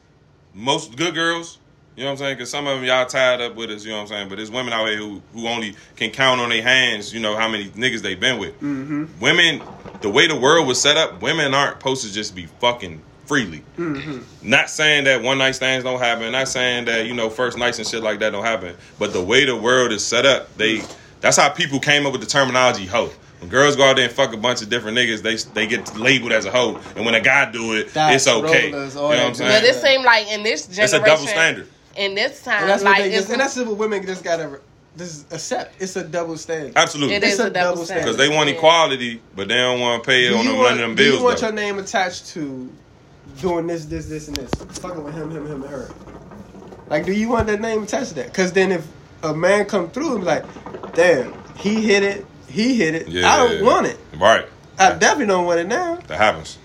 Most 0.52 0.96
good 0.96 1.14
girls, 1.14 1.58
you 1.96 2.04
know 2.04 2.10
what 2.10 2.12
I'm 2.12 2.18
saying? 2.18 2.36
Because 2.36 2.50
some 2.50 2.66
of 2.66 2.76
them 2.78 2.84
y'all 2.84 3.06
tied 3.06 3.40
up 3.40 3.56
with 3.56 3.70
us, 3.70 3.84
you 3.84 3.90
know 3.90 3.96
what 3.96 4.02
I'm 4.02 4.08
saying? 4.08 4.28
But 4.28 4.36
there's 4.36 4.50
women 4.50 4.72
out 4.72 4.88
here 4.88 4.96
who 4.96 5.22
who 5.32 5.46
only 5.48 5.76
can 5.96 6.10
count 6.10 6.40
on 6.40 6.48
their 6.48 6.62
hands, 6.62 7.12
you 7.12 7.20
know 7.20 7.36
how 7.36 7.48
many 7.48 7.68
niggas 7.70 8.00
they've 8.00 8.18
been 8.18 8.38
with. 8.38 8.54
Mm-hmm. 8.60 9.06
Women, 9.20 9.62
the 10.00 10.10
way 10.10 10.26
the 10.26 10.38
world 10.38 10.66
was 10.66 10.80
set 10.80 10.96
up, 10.96 11.20
women 11.20 11.52
aren't 11.52 11.78
supposed 11.78 12.06
to 12.06 12.12
just 12.12 12.34
be 12.34 12.46
fucking 12.46 13.02
freely. 13.26 13.62
Mm-hmm. 13.78 14.48
Not 14.48 14.70
saying 14.70 15.04
that 15.04 15.22
one 15.22 15.38
night 15.38 15.52
stands 15.52 15.84
don't 15.84 16.00
happen. 16.00 16.32
Not 16.32 16.48
saying 16.48 16.86
that 16.86 17.06
you 17.06 17.14
know 17.14 17.30
first 17.30 17.58
nights 17.58 17.78
and 17.78 17.86
shit 17.86 18.02
like 18.02 18.18
that 18.20 18.30
don't 18.30 18.44
happen. 18.44 18.76
But 18.98 19.12
the 19.12 19.22
way 19.22 19.44
the 19.44 19.56
world 19.56 19.92
is 19.92 20.04
set 20.04 20.26
up, 20.26 20.56
they 20.56 20.82
that's 21.20 21.36
how 21.36 21.48
people 21.50 21.80
came 21.80 22.06
up 22.06 22.12
with 22.12 22.22
the 22.22 22.26
terminology 22.26 22.86
hoe. 22.86 23.10
When 23.40 23.48
girls 23.48 23.74
go 23.76 23.84
out 23.84 23.96
there 23.96 24.04
and 24.04 24.12
fuck 24.12 24.34
a 24.34 24.36
bunch 24.36 24.62
of 24.62 24.68
different 24.68 24.98
niggas, 24.98 25.22
they 25.22 25.36
they 25.54 25.66
get 25.66 25.96
labeled 25.96 26.32
as 26.32 26.44
a 26.44 26.50
hoe, 26.50 26.80
and 26.96 27.06
when 27.06 27.14
a 27.14 27.20
guy 27.20 27.50
do 27.50 27.74
it, 27.74 27.92
That's 27.94 28.26
it's 28.26 28.28
okay. 28.28 28.70
rollers, 28.72 28.94
you 28.94 29.00
know 29.00 29.06
what 29.06 29.18
I'm 29.18 29.34
saying? 29.34 29.62
But 29.62 29.64
it 29.64 29.74
seemed 29.76 30.04
like 30.04 30.28
in 30.28 30.42
this 30.42 30.66
generation, 30.66 30.84
It's 30.84 30.92
a 30.92 31.06
double 31.06 31.26
standard. 31.26 31.68
In 31.96 32.14
this 32.14 32.42
time, 32.42 32.62
And 32.62 32.70
that's 32.70 32.82
what 32.84 32.90
like 32.92 33.02
they 33.02 33.08
it's 33.08 33.16
just, 33.18 33.30
and 33.30 33.40
that's 33.40 33.56
what 33.56 33.76
women 33.76 34.04
just 34.06 34.22
gotta 34.24 34.60
just 34.96 35.32
accept. 35.32 35.80
It's 35.80 35.96
a 35.96 36.04
double 36.04 36.36
standard. 36.36 36.72
Absolutely, 36.76 37.16
it 37.16 37.20
because 37.20 37.34
is 37.34 37.40
It's 37.40 37.46
a 37.46 37.50
a 37.50 37.52
double 37.52 37.70
double 37.74 37.84
standard 37.86 38.12
they 38.16 38.28
want 38.28 38.48
equality, 38.48 39.20
but 39.36 39.48
they 39.48 39.56
don't 39.56 39.80
want 39.80 40.02
to 40.02 40.06
pay 40.08 40.28
Do 40.28 40.36
on 40.36 40.44
you 40.44 40.50
them, 40.50 40.58
want, 40.58 40.70
none 40.76 40.84
of 40.84 40.88
them 40.90 40.96
do 40.96 41.04
you 41.04 41.22
want 41.22 41.38
though. 41.40 41.46
your 41.48 41.54
name 41.54 41.78
attached 41.78 42.28
to 42.28 42.72
doing 43.40 43.66
this, 43.66 43.84
this, 43.86 44.06
this, 44.06 44.28
and 44.28 44.36
this? 44.36 44.50
Fucking 44.78 45.02
with 45.02 45.14
him, 45.14 45.30
him, 45.30 45.46
him, 45.46 45.62
and 45.62 45.70
her. 45.70 45.88
Like, 46.88 47.06
do 47.06 47.12
you 47.12 47.28
want 47.28 47.46
that 47.46 47.60
name 47.60 47.82
attached 47.84 48.10
to 48.10 48.14
that? 48.16 48.26
Because 48.26 48.52
then 48.52 48.72
if 48.72 48.86
a 49.22 49.32
man 49.34 49.64
come 49.66 49.90
through 49.90 50.12
and 50.16 50.20
be 50.20 50.26
like, 50.26 50.44
damn, 50.94 51.32
he 51.56 51.82
hit 51.86 52.02
it, 52.02 52.26
he 52.48 52.74
hit 52.76 52.94
it, 52.94 53.08
Yeah, 53.08 53.28
I 53.28 53.36
don't 53.36 53.64
want 53.64 53.86
it. 53.86 53.98
Right, 54.18 54.46
I 54.78 54.92
definitely 54.94 55.26
don't 55.26 55.44
want 55.46 55.60
it 55.60 55.66
now. 55.68 55.96
that 56.08 56.16
happens. 56.18 56.58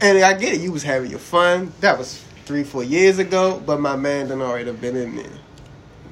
And 0.00 0.18
I 0.18 0.34
get 0.34 0.52
it, 0.54 0.60
you 0.60 0.70
was 0.70 0.84
having 0.84 1.10
your 1.10 1.18
fun. 1.18 1.72
That 1.80 1.98
was 1.98 2.24
three, 2.48 2.64
four 2.64 2.82
years 2.82 3.18
ago, 3.18 3.62
but 3.64 3.78
my 3.78 3.94
man 3.94 4.28
done 4.28 4.40
already 4.40 4.72
been 4.72 4.96
in 4.96 5.16
there. 5.16 5.26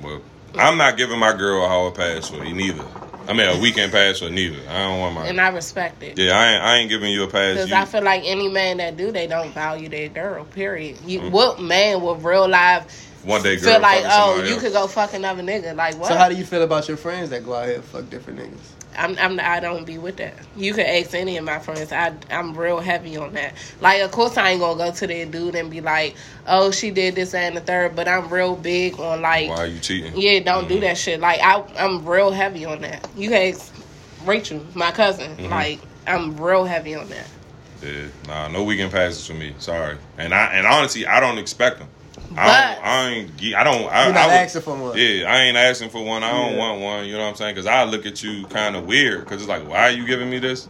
Well, 0.03 0.21
I'm 0.55 0.77
not 0.77 0.97
giving 0.99 1.19
my 1.19 1.35
girl 1.37 1.65
a 1.65 1.69
hall 1.69 1.91
pass 1.91 2.29
for 2.29 2.45
you 2.45 2.55
neither. 2.55 2.85
I 3.27 3.33
mean, 3.33 3.49
a 3.49 3.59
weekend 3.61 3.91
pass 3.91 4.21
for 4.21 4.31
neither. 4.31 4.59
I 4.69 4.79
don't 4.85 5.01
want 5.01 5.15
my. 5.17 5.27
and 5.27 5.41
I 5.41 5.49
respect 5.49 6.03
it. 6.03 6.17
Yeah, 6.17 6.39
I 6.39 6.47
ain't, 6.53 6.63
I 6.63 6.77
ain't 6.77 6.91
giving 6.91 7.11
you 7.11 7.25
a 7.25 7.27
pass. 7.27 7.55
Because 7.57 7.73
I 7.73 7.85
feel 7.87 8.03
like 8.03 8.23
any 8.25 8.49
man 8.49 8.77
that 8.77 8.97
do, 8.97 9.11
they 9.11 9.27
don't 9.27 9.53
value 9.53 9.89
their 9.89 10.09
girl. 10.09 10.45
Period. 10.45 10.99
You, 11.05 11.21
Mm-hmm. 11.21 11.31
What 11.33 11.61
man 11.61 12.03
with 12.03 12.23
real 12.23 12.47
life 12.47 12.85
one 13.25 13.43
day, 13.43 13.57
girl, 13.57 13.73
feel 13.73 13.81
like, 13.81 14.05
oh, 14.07 14.45
you 14.45 14.53
else. 14.53 14.63
could 14.63 14.73
go 14.75 14.87
fuck 14.87 15.15
another 15.15 15.43
nigga? 15.43 15.75
Like 15.75 15.97
what? 15.99 16.09
So 16.09 16.15
how 16.15 16.29
do 16.29 16.37
you 16.37 16.45
feel 16.45 16.63
about 16.63 16.87
your 16.87 16.99
friends 16.99 17.31
that 17.31 17.45
go 17.45 17.55
out 17.55 17.67
here 17.67 17.77
and 17.77 17.85
fuck 17.85 18.09
different 18.11 18.39
niggas? 18.39 18.76
I'm, 18.99 19.17
I'm 19.19 19.41
I 19.41 19.61
don't 19.61 19.85
be 19.85 19.99
with 19.99 20.17
that. 20.17 20.35
You 20.57 20.75
can 20.75 20.87
ask 20.87 21.15
any 21.15 21.37
of 21.37 21.45
my 21.45 21.59
friends. 21.59 21.93
I 21.93 22.15
I'm 22.31 22.57
real 22.57 22.81
heavy 22.81 23.17
on 23.17 23.35
that. 23.35 23.55
Like, 23.81 24.03
of 24.03 24.11
course, 24.13 24.37
I 24.37 24.51
ain't 24.51 24.61
gonna 24.61 24.79
go 24.79 24.93
to 24.93 25.07
that 25.07 25.31
dude 25.31 25.55
and 25.55 25.71
be 25.71 25.81
like, 25.81 26.17
oh, 26.47 26.71
she 26.71 26.91
did 26.91 27.15
this 27.15 27.33
that, 27.33 27.45
and 27.45 27.57
the 27.57 27.61
third. 27.61 27.97
But 27.97 28.09
I'm 28.09 28.29
real 28.29 28.57
big 28.57 28.99
on 29.01 29.23
like, 29.23 29.49
Why 29.51 29.57
are 29.57 29.67
you 29.67 29.79
cheating? 29.81 30.13
yeah, 30.17 30.41
don't 30.41 30.65
Mm-hmm. 30.65 30.69
do 30.75 30.81
that 30.81 30.99
shit. 30.99 31.21
Like, 31.21 31.41
I 31.43 31.63
I'm 31.79 32.05
real 32.07 32.31
heavy 32.31 32.65
on 32.65 32.81
that. 32.83 33.07
You 33.17 33.31
can 33.31 33.55
ask 33.55 33.73
Rachel, 34.25 34.65
my 34.75 34.91
cousin. 34.93 35.37
Mm-hmm. 35.37 35.51
Like, 35.51 35.81
I'm 36.07 36.37
real 36.41 36.65
heavy 36.65 36.95
on 36.95 37.09
that. 37.09 37.29
Yeah, 37.83 38.07
nah, 38.27 38.49
no 38.49 38.65
weekend 38.65 38.91
passes 38.93 39.27
for 39.27 39.35
me. 39.35 39.55
Sorry, 39.59 39.99
and 40.19 40.33
I 40.35 40.47
and 40.55 40.67
honestly, 40.67 41.07
I 41.07 41.21
don't 41.21 41.39
expect 41.39 41.79
them. 41.79 41.89
I 42.33 42.35
But- 42.35 42.75
don't. 42.75 42.85
I 42.85 43.09
ain't. 43.11 43.55
I 43.57 43.65
don't. 43.65 43.93
I, 43.93 44.05
You're 44.05 44.13
not 44.15 44.23
I 44.23 44.27
would- 44.27 44.33
asking 44.35 44.63
for 44.63 44.77
one. 44.77 44.97
Yeah, 44.99 45.31
I 45.33 45.39
ain't 45.43 45.57
asking 45.57 45.91
for 45.91 46.05
one. 46.05 46.23
I 46.23 46.31
don't 46.31 46.53
Yeah. 46.53 46.59
want 46.59 46.81
one. 46.81 47.05
You 47.07 47.13
know 47.15 47.21
what 47.21 47.29
I'm 47.31 47.35
saying? 47.37 47.55
Because 47.55 47.67
I 47.67 47.85
look 47.85 48.07
at 48.07 48.23
you 48.23 48.47
kind 48.47 48.77
of 48.77 48.87
weird. 48.87 49.21
Because 49.25 49.41
it's 49.43 49.49
like, 49.49 49.67
why 49.69 49.83
are 49.89 49.91
you 49.91 50.07
giving 50.07 50.29
me 50.31 50.39
this? 50.39 50.65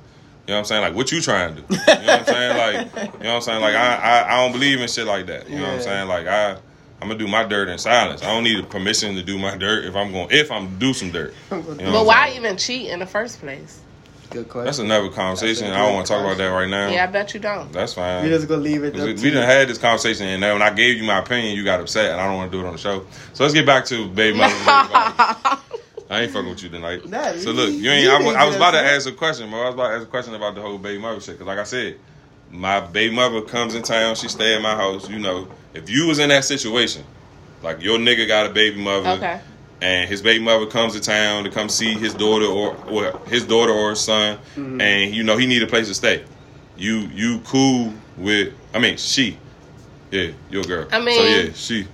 You 0.47 0.53
know 0.53 0.55
what 0.55 0.59
I'm 0.61 0.65
saying? 0.67 0.83
Like, 0.83 0.95
what 0.95 1.11
you 1.11 1.21
trying 1.21 1.57
to 1.57 1.61
do? 1.63 1.67
You 1.75 1.77
know 1.77 1.85
what 1.87 2.09
I'm 2.21 2.25
saying? 2.27 2.57
Like, 2.57 2.75
you 2.97 3.03
know 3.03 3.11
what 3.31 3.35
I'm 3.37 3.41
saying? 3.43 3.61
Like, 3.63 3.75
I 3.75 3.97
I, 3.97 4.35
I 4.35 4.43
don't 4.43 4.53
believe 4.53 4.81
in 4.81 4.89
shit 4.89 5.07
like 5.07 5.27
that. 5.27 5.49
You 5.51 5.57
know 5.57 5.63
what 5.63 5.73
I'm 5.75 5.83
saying? 5.83 6.09
Like, 6.09 6.27
I 6.29 6.53
I'm 7.03 7.09
gonna 7.09 7.19
do 7.19 7.27
my 7.29 7.45
dirt 7.45 7.69
in 7.69 7.79
silence. 7.79 8.23
I 8.23 8.27
don't 8.27 8.45
need 8.45 8.69
permission 8.71 9.17
to 9.17 9.23
do 9.23 9.39
my 9.39 9.57
dirt 9.57 9.85
if 9.85 9.95
I'm 9.97 10.13
going 10.13 10.29
if 10.31 10.51
I'm 10.53 10.79
do 10.79 10.95
some 10.95 11.11
dirt. 11.11 11.35
You 11.51 11.57
know 11.63 11.93
But 11.93 12.07
why 12.07 12.29
saying? 12.29 12.39
even 12.45 12.57
cheat 12.57 12.91
in 12.91 13.01
the 13.01 13.07
first 13.07 13.41
place? 13.41 13.81
Good 14.31 14.49
question. 14.49 14.65
That's 14.67 14.79
another 14.79 15.09
conversation. 15.11 15.67
That's 15.67 15.77
a 15.77 15.81
I 15.81 15.87
don't 15.87 15.95
want 15.95 16.07
to 16.07 16.13
talk 16.13 16.25
about 16.25 16.37
that 16.39 16.49
right 16.49 16.69
now. 16.69 16.89
Yeah, 16.89 17.05
I 17.05 17.07
bet 17.07 17.33
you 17.35 17.41
don't. 17.41 17.73
That's 17.73 17.95
fine. 17.95 18.23
We 18.25 18.29
just 18.31 18.49
gonna 18.49 18.61
leave 18.63 18.85
it. 18.85 18.95
We, 18.95 19.15
to 19.15 19.23
we 19.23 19.31
done 19.31 19.45
had 19.45 19.69
this 19.69 19.79
conversation, 19.79 20.27
and 20.27 20.43
then 20.43 20.53
when 20.55 20.63
I 20.63 20.71
gave 20.71 20.97
you 20.97 21.05
my 21.05 21.19
opinion, 21.19 21.57
you 21.57 21.65
got 21.65 21.81
upset, 21.81 22.13
and 22.13 22.21
I 22.21 22.27
don't 22.27 22.37
want 22.37 22.51
to 22.53 22.59
do 22.59 22.65
it 22.65 22.67
on 22.67 22.73
the 22.75 22.79
show. 22.79 23.05
So 23.33 23.45
let's 23.45 23.55
get 23.55 23.67
back 23.67 23.85
to 23.87 24.09
baby 24.09 24.39
mother. 24.39 24.55
and 24.55 24.65
baby 24.67 24.93
father. 24.93 25.61
I 26.11 26.21
ain't 26.23 26.33
fucking 26.33 26.49
with 26.51 26.63
you 26.63 26.69
tonight. 26.69 27.05
Nah, 27.09 27.33
so 27.37 27.51
look, 27.51 27.71
you 27.71 27.77
you 27.79 27.91
ain't. 27.91 28.09
I, 28.09 28.19
was- 28.25 28.37
I 28.37 28.45
was 28.47 28.55
about 28.57 28.71
to 28.73 28.81
ask 28.81 29.09
a 29.09 29.13
question, 29.13 29.51
bro. 29.51 29.63
I 29.63 29.65
was 29.67 29.75
about 29.75 29.89
to 29.89 29.95
ask 29.97 30.03
a 30.05 30.11
question 30.11 30.35
about 30.35 30.55
the 30.55 30.61
whole 30.63 30.79
baby 30.79 31.01
mother 31.01 31.21
shit. 31.21 31.35
Because 31.35 31.47
like 31.49 31.59
I 31.59 31.65
said, 31.65 31.99
my 32.51 32.81
baby 32.81 33.13
mother 33.15 33.43
comes 33.43 33.75
in 33.75 33.83
town. 33.83 34.15
She 34.15 34.29
stay 34.29 34.55
at 34.55 34.63
my 34.63 34.77
house. 34.77 35.09
You 35.11 35.19
know, 35.19 35.49
if 35.75 35.91
you 35.91 36.07
was 36.07 36.21
in 36.21 36.29
that 36.29 36.45
situation, 36.45 37.03
like 37.63 37.83
your 37.83 37.99
nigga 37.99 38.29
got 38.29 38.47
a 38.47 38.51
baby 38.51 38.81
mother, 38.81 39.09
Okay. 39.11 39.41
And 39.81 40.09
his 40.09 40.23
baby 40.23 40.43
mother 40.43 40.67
comes 40.67 40.95
to 40.95 41.01
town 41.01 41.45
to 41.45 41.51
come 41.51 41.69
see 41.69 41.93
his 41.95 42.15
daughter 42.15 42.47
or, 42.47 42.77
or 42.89 43.19
his 43.29 43.45
daughter 43.45 43.73
or 43.73 43.91
his 43.91 44.01
son, 44.01 44.39
Mm-hmm. 44.57 44.81
and 44.81 45.15
you 45.15 45.23
know 45.23 45.37
he 45.37 45.47
need 45.47 45.63
a 45.63 45.67
place 45.67 45.89
to 45.89 45.95
stay. 45.95 46.25
You 46.77 47.01
you 47.13 47.41
cool 47.47 47.93
with? 48.17 48.53
I 48.75 48.79
mean, 48.79 48.97
she, 48.97 49.39
yeah, 50.11 50.31
your 50.51 50.65
girl. 50.65 50.87
I 50.93 51.01
mean, 51.01 51.15
so 51.17 51.23
mean- 51.25 51.47
yeah, 51.47 51.53
she. 51.55 51.87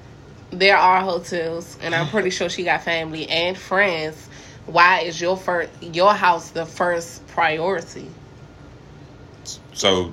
There 0.51 0.77
are 0.77 1.01
hotels, 1.01 1.79
and 1.81 1.95
I'm 1.95 2.09
pretty 2.09 2.29
sure 2.29 2.51
she 2.51 2.63
got 2.65 2.83
family 2.83 3.27
and 3.29 3.57
friends. 3.57 4.29
Why 4.67 5.01
is 5.01 5.19
your 5.21 5.37
first 5.37 5.71
your 5.83 6.13
house 6.13 6.51
the 6.51 6.67
first 6.67 7.27
priority? 7.29 8.09
So 9.73 10.13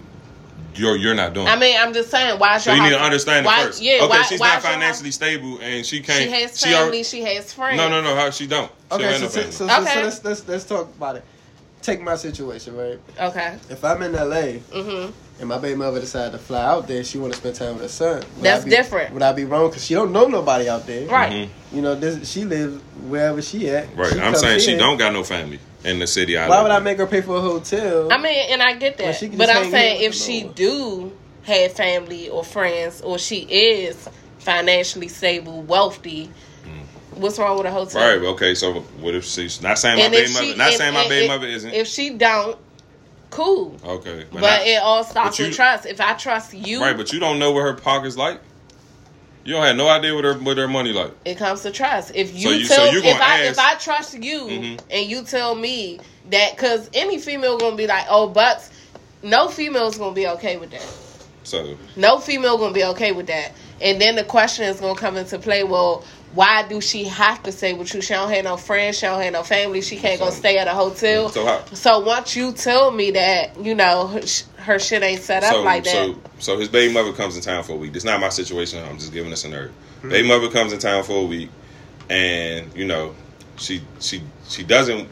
you're 0.79 0.95
you're 0.95 1.13
not 1.15 1.33
doing. 1.33 1.47
I 1.47 1.55
mean, 1.57 1.75
I'm 1.79 1.93
just 1.93 2.09
saying, 2.09 2.39
why 2.39 2.55
is 2.55 2.63
so 2.63 2.71
your 2.71 2.77
you 2.83 2.89
need 2.89 2.95
to 2.97 3.01
understand 3.01 3.45
it 3.45 3.47
why, 3.47 3.63
first. 3.65 3.81
Yeah, 3.81 3.93
okay, 3.95 4.07
why, 4.07 4.21
she's 4.23 4.39
why 4.39 4.53
not 4.53 4.63
financially 4.63 5.11
stable, 5.11 5.59
and 5.61 5.85
she 5.85 6.01
can't. 6.01 6.23
She 6.23 6.29
has 6.29 6.51
alre- 6.61 6.71
family. 6.85 7.03
She 7.03 7.21
has 7.21 7.53
friends. 7.53 7.77
no, 7.77 7.89
no, 7.89 8.01
no. 8.01 8.15
How 8.15 8.29
she 8.29 8.47
don't? 8.47 8.71
She 8.89 8.95
Okay, 8.95 9.19
don't 9.19 9.29
so, 9.29 9.41
so, 9.51 9.67
family. 9.67 9.87
so, 9.87 9.93
so, 9.93 10.01
let's, 10.03 10.23
let's 10.23 10.47
let's 10.47 10.65
talk 10.65 10.87
about 10.95 11.17
it. 11.17 11.23
take 11.81 12.01
my 12.01 12.15
situation 12.15 12.75
right. 12.75 12.99
Okay. 13.19 13.57
If 13.69 13.83
I'm 13.83 14.01
in 14.01 14.13
LA 14.13 14.59
Mhm. 14.71 15.13
And 15.39 15.47
my 15.49 15.57
baby 15.57 15.75
mother 15.75 15.99
decided 15.99 16.31
to 16.33 16.37
fly 16.37 16.63
out 16.63 16.87
there, 16.87 17.03
she 17.03 17.17
want 17.17 17.33
to 17.33 17.39
spend 17.39 17.55
time 17.55 17.73
with 17.73 17.83
her 17.83 17.87
son. 17.87 18.15
would 18.17 18.43
That's 18.43 18.63
be- 18.65 18.69
different. 18.71 19.13
Would 19.13 19.23
I 19.23 19.31
be 19.33 19.45
wrong? 19.45 19.69
Because 19.69 19.85
she 19.85 19.93
don't 19.93 20.11
know 20.11 20.27
nobody 20.27 20.67
out 20.69 20.85
there. 20.85 21.07
Right. 21.07 21.31
Mhm. 21.31 21.49
You 21.73 21.81
know, 21.81 21.95
this, 21.95 22.29
she 22.29 22.43
lives 22.45 22.81
wherever 23.07 23.41
she 23.41 23.69
at. 23.69 23.95
Right. 23.95 24.11
She 24.11 24.19
I'm 24.19 24.33
comes 24.33 24.39
saying 24.41 24.59
she 24.61 24.77
don't 24.77 24.97
got 24.97 25.13
no 25.13 25.23
family 25.23 25.59
in 25.85 25.99
the 25.99 26.07
city. 26.07 26.37
I 26.37 26.47
Why 26.49 26.57
live 26.57 26.63
would 26.65 26.71
I 26.71 26.79
make 26.79 26.97
her 26.97 27.07
pay 27.07 27.21
for 27.21 27.37
a 27.37 27.41
hotel? 27.41 28.11
I 28.11 28.17
mean, 28.17 28.49
and 28.51 28.61
I 28.61 28.73
get 28.73 28.97
that, 28.97 29.21
but 29.37 29.49
I'm 29.49 29.69
saying 29.71 30.03
if 30.03 30.13
she 30.13 30.43
them. 30.43 30.51
do 30.53 31.11
have 31.43 31.71
family 31.73 32.29
or 32.29 32.43
friends, 32.43 33.01
or 33.01 33.17
she 33.17 33.39
is 33.49 34.07
financially 34.39 35.07
stable, 35.07 35.61
wealthy, 35.63 36.29
what's 37.15 37.39
wrong 37.39 37.57
with 37.57 37.65
a 37.65 37.71
hotel? 37.71 38.01
Right. 38.01 38.21
Okay. 38.29 38.55
So 38.55 38.73
what 38.99 39.15
if 39.15 39.25
she's 39.25 39.61
not 39.61 39.77
saying 39.79 39.97
my 39.97 40.09
baby 40.09 40.23
if 40.25 40.33
mother? 40.33 40.55
Not 40.57 40.67
and- 40.67 40.75
saying 40.77 40.93
my 40.93 41.07
baby 41.07 41.27
mother 41.27 41.47
isn't. 41.47 41.73
If 41.73 41.87
she 41.87 42.09
don't, 42.11 42.57
cool. 43.29 43.77
okay. 43.83 44.25
But, 44.31 44.41
not- 44.41 44.67
it 44.67 44.81
all 44.81 45.03
but 45.13 45.37
you- 45.39 45.45
with 45.47 45.55
trust. 45.55 45.85
If 45.85 46.01
I 46.01 46.13
trust 46.13 46.53
you, 46.53 46.81
Right, 46.81 46.95
but 46.97 47.11
you 47.13 47.19
don't 47.19 47.39
know 47.39 47.51
what 47.51 47.61
her 47.61 47.73
pocket's 47.73 48.17
like. 48.17 48.39
You 49.45 49.53
don't 49.55 49.63
have 49.63 49.77
no 49.77 49.87
idea 49.87 50.13
what 50.13 50.25
her 50.25 50.33
what 50.35 50.57
her 50.57 50.67
money 50.67 50.91
like. 50.93 51.11
it 51.25 51.37
comes 51.37 51.61
to 51.61 51.71
trust. 51.71 52.11
If 52.13 52.35
you 52.35 52.41
So 52.41 52.49
you- 52.51 52.65
so 52.65 52.75
tell, 52.75 52.93
you 52.93 52.99
if 53.03 53.21
I 53.21 53.39
ask- 53.45 53.51
if 53.51 53.59
I 53.59 53.75
trust 53.75 54.13
you 54.21 54.41
Mhm. 54.41 54.79
and 54.91 55.09
you 55.09 55.23
tell 55.23 55.55
me 55.55 55.99
that, 56.29 56.55
because 56.55 56.89
any 56.93 57.17
female 57.19 57.57
gonna 57.57 57.75
be 57.75 57.87
like, 57.87 58.05
oh, 58.09 58.27
but 58.27 58.67
no 59.23 59.47
female's 59.47 59.97
gonna 59.97 60.13
be 60.13 60.27
okay 60.27 60.57
with 60.57 60.71
that. 60.71 60.85
So 61.43 61.77
No 61.95 62.19
female 62.19 62.57
gonna 62.57 62.73
be 62.73 62.83
okay 62.83 63.11
with 63.11 63.27
that. 63.27 63.53
And 63.81 63.99
then 63.99 64.15
the 64.15 64.23
question 64.25 64.65
is 64.65 64.79
gonna 64.81 64.99
come 64.99 65.17
into 65.17 65.39
play. 65.39 65.63
Well, 65.63 66.03
why 66.33 66.67
do 66.67 66.79
she 66.79 67.05
have 67.05 67.41
to 67.43 67.51
stay 67.51 67.73
with 67.73 67.93
you? 67.93 68.01
She 68.01 68.13
don't 68.13 68.29
have 68.31 68.43
no 68.43 68.55
friends. 68.57 68.99
She 68.99 69.05
don't 69.05 69.21
have 69.21 69.33
no 69.33 69.43
family. 69.43 69.81
She 69.81 69.97
can't 69.97 70.19
go 70.19 70.29
stay 70.29 70.57
at 70.57 70.67
a 70.67 70.73
hotel. 70.73 71.29
so 71.29 71.45
how? 71.45 71.65
So 71.73 71.99
once 71.99 72.35
you 72.35 72.51
tell 72.51 72.91
me 72.91 73.11
that, 73.11 73.59
you 73.59 73.73
know, 73.75 74.07
her, 74.07 74.21
her 74.57 74.79
shit 74.79 75.01
ain't 75.01 75.21
set 75.21 75.43
up 75.43 75.53
so 75.53 75.63
like 75.63 75.83
that. 75.85 75.91
so 75.91 76.21
so 76.37 76.59
his 76.59 76.69
baby 76.69 76.93
mother 76.93 77.13
comes 77.13 77.35
in 77.35 77.41
town 77.41 77.63
for 77.63 77.73
a 77.73 77.75
week. 77.77 77.95
It's 77.95 78.05
not 78.05 78.19
my 78.21 78.29
situation. 78.29 78.83
I'm 78.83 78.97
just 78.97 79.11
giving 79.11 79.31
a 79.31 79.35
scenario. 79.35 79.71
Hmm. 80.01 80.09
Baby 80.09 80.27
mother 80.27 80.49
comes 80.49 80.71
in 80.71 80.79
town 80.79 81.03
for 81.03 81.21
a 81.23 81.25
week, 81.25 81.49
and 82.09 82.75
you 82.75 82.85
know, 82.85 83.15
she 83.57 83.81
she 83.99 84.21
she 84.47 84.63
doesn't. 84.63 85.07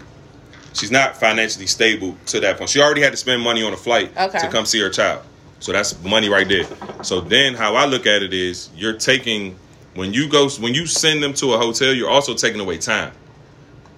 She's 0.73 0.91
not 0.91 1.17
financially 1.17 1.65
stable 1.65 2.15
to 2.27 2.39
that 2.41 2.57
point. 2.59 2.69
She 2.69 2.79
already 2.79 3.01
had 3.01 3.11
to 3.11 3.17
spend 3.17 3.41
money 3.41 3.63
on 3.63 3.73
a 3.73 3.77
flight 3.77 4.11
Okay. 4.15 4.37
to 4.37 4.47
come 4.49 4.65
see 4.67 4.79
her 4.81 4.89
child. 4.91 5.23
So 5.59 5.71
that's 5.71 5.99
money 6.03 6.29
right 6.29 6.47
there. 6.47 6.65
So 7.03 7.19
then, 7.19 7.55
how 7.55 7.73
I 7.75 7.85
look 7.85 8.05
at 8.05 8.21
it 8.21 8.31
is, 8.31 8.69
you're 8.75 8.93
taking 8.93 9.57
when 9.97 10.13
you 10.13 10.29
go 10.29 10.49
when 10.59 10.73
you 10.73 10.85
send 10.87 11.21
them 11.21 11.33
to 11.35 11.53
a 11.53 11.57
hotel, 11.57 11.93
you're 11.93 12.09
also 12.09 12.33
taking 12.33 12.59
away 12.61 12.77
time. 12.77 13.11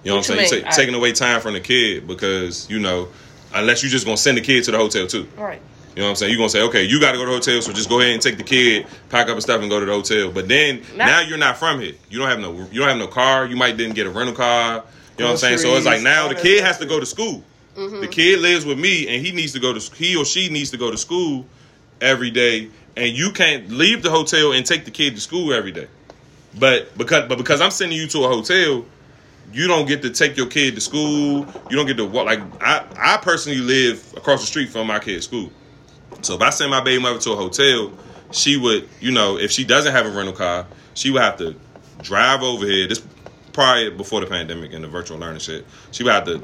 You 0.02 0.10
know 0.10 0.16
what, 0.16 0.28
What 0.28 0.40
I'm 0.40 0.46
saying? 0.46 0.64
taking 0.72 0.94
away 0.94 1.12
time 1.12 1.40
from 1.40 1.52
the 1.52 1.60
kid 1.60 2.06
because 2.06 2.68
you 2.70 2.78
know, 2.80 3.08
unless 3.54 3.82
you're 3.82 3.90
just 3.90 4.04
gonna 4.06 4.16
send 4.16 4.38
the 4.38 4.40
kid 4.42 4.64
to 4.64 4.70
the 4.72 4.78
hotel 4.78 5.06
too. 5.06 5.28
right. 5.36 5.60
You 5.96 6.02
know 6.02 6.04
what 6.04 6.10
I'm 6.10 6.16
saying? 6.16 6.30
You're 6.32 6.38
gonna 6.38 6.48
say, 6.50 6.62
okay, 6.62 6.84
you 6.84 7.00
got 7.00 7.12
to 7.12 7.18
go 7.18 7.24
to 7.24 7.30
the 7.30 7.36
hotel, 7.36 7.60
so 7.62 7.72
just 7.72 7.88
go 7.88 7.98
ahead 7.98 8.12
and 8.12 8.22
take 8.22 8.36
the 8.38 8.44
kid, 8.44 8.86
pack 9.08 9.28
up 9.28 9.34
his 9.34 9.42
stuff, 9.42 9.60
and 9.60 9.68
go 9.68 9.80
to 9.80 9.86
the 9.86 9.92
hotel. 9.92 10.30
But 10.30 10.46
then 10.46 10.82
Not- 10.96 11.06
now 11.06 11.20
you're 11.20 11.36
not 11.36 11.56
from 11.58 11.80
here. 11.80 11.94
You 12.08 12.20
don't 12.20 12.28
have 12.28 12.38
no, 12.38 12.52
you 12.70 12.78
don't 12.78 12.88
have 12.88 12.96
no 12.96 13.08
car. 13.08 13.46
You 13.46 13.56
might 13.56 13.76
didn't 13.76 13.96
get 13.96 14.06
a 14.06 14.10
rental 14.10 14.34
car. 14.36 14.84
You 15.18 15.24
know 15.24 15.26
what 15.26 15.30
I'm 15.32 15.36
saying? 15.38 15.58
So 15.58 15.74
it's 15.76 15.84
like 15.84 16.00
now 16.00 16.28
the 16.28 16.36
kid 16.36 16.62
has 16.64 16.78
to 16.78 16.86
go 16.86 17.00
to 17.00 17.04
school. 17.06 17.42
Mm-hmm. 17.76 18.00
The 18.02 18.06
kid 18.08 18.38
lives 18.38 18.64
with 18.64 18.78
me, 18.78 19.08
and 19.08 19.26
he 19.26 19.32
needs 19.32 19.52
to 19.54 19.58
go 19.60 19.72
to 19.76 19.94
he 19.96 20.16
or 20.16 20.24
she 20.24 20.48
needs 20.48 20.70
to 20.70 20.76
go 20.76 20.90
to 20.92 20.96
school 20.96 21.44
every 22.00 22.30
day, 22.30 22.70
and 22.96 23.16
you 23.16 23.32
can't 23.32 23.70
leave 23.70 24.02
the 24.02 24.10
hotel 24.10 24.52
and 24.52 24.64
take 24.64 24.84
the 24.84 24.90
kid 24.90 25.14
to 25.14 25.20
school 25.20 25.52
every 25.52 25.72
day. 25.72 25.88
But 26.58 26.96
because 26.98 27.28
but 27.28 27.38
because 27.38 27.60
I'm 27.60 27.70
sending 27.70 27.96
you 27.96 28.06
to 28.08 28.24
a 28.24 28.28
hotel, 28.28 28.84
you 29.52 29.66
don't 29.68 29.86
get 29.86 30.02
to 30.02 30.10
take 30.10 30.36
your 30.36 30.46
kid 30.46 30.74
to 30.74 30.80
school. 30.80 31.46
You 31.70 31.76
don't 31.76 31.86
get 31.86 31.96
to 31.98 32.04
walk. 32.04 32.26
Like 32.26 32.40
I, 32.60 32.86
I 32.96 33.16
personally 33.18 33.60
live 33.60 34.14
across 34.16 34.40
the 34.40 34.46
street 34.46 34.70
from 34.70 34.86
my 34.86 34.98
kid's 34.98 35.24
school. 35.24 35.50
So 36.22 36.34
if 36.34 36.42
I 36.42 36.50
send 36.50 36.70
my 36.70 36.82
baby 36.82 37.02
mother 37.02 37.18
to 37.20 37.32
a 37.32 37.36
hotel, 37.36 37.92
she 38.32 38.56
would, 38.56 38.88
you 39.00 39.12
know, 39.12 39.38
if 39.38 39.50
she 39.50 39.64
doesn't 39.64 39.92
have 39.92 40.06
a 40.06 40.10
rental 40.10 40.34
car, 40.34 40.66
she 40.94 41.10
would 41.10 41.22
have 41.22 41.38
to 41.38 41.54
drive 42.02 42.42
over 42.42 42.66
here. 42.66 42.88
This 42.88 43.02
prior 43.52 43.90
before 43.90 44.20
the 44.20 44.26
pandemic 44.26 44.72
and 44.72 44.84
the 44.84 44.88
virtual 44.88 45.18
learning 45.18 45.40
shit. 45.40 45.66
She 45.90 46.02
would 46.02 46.12
have 46.12 46.24
to 46.24 46.42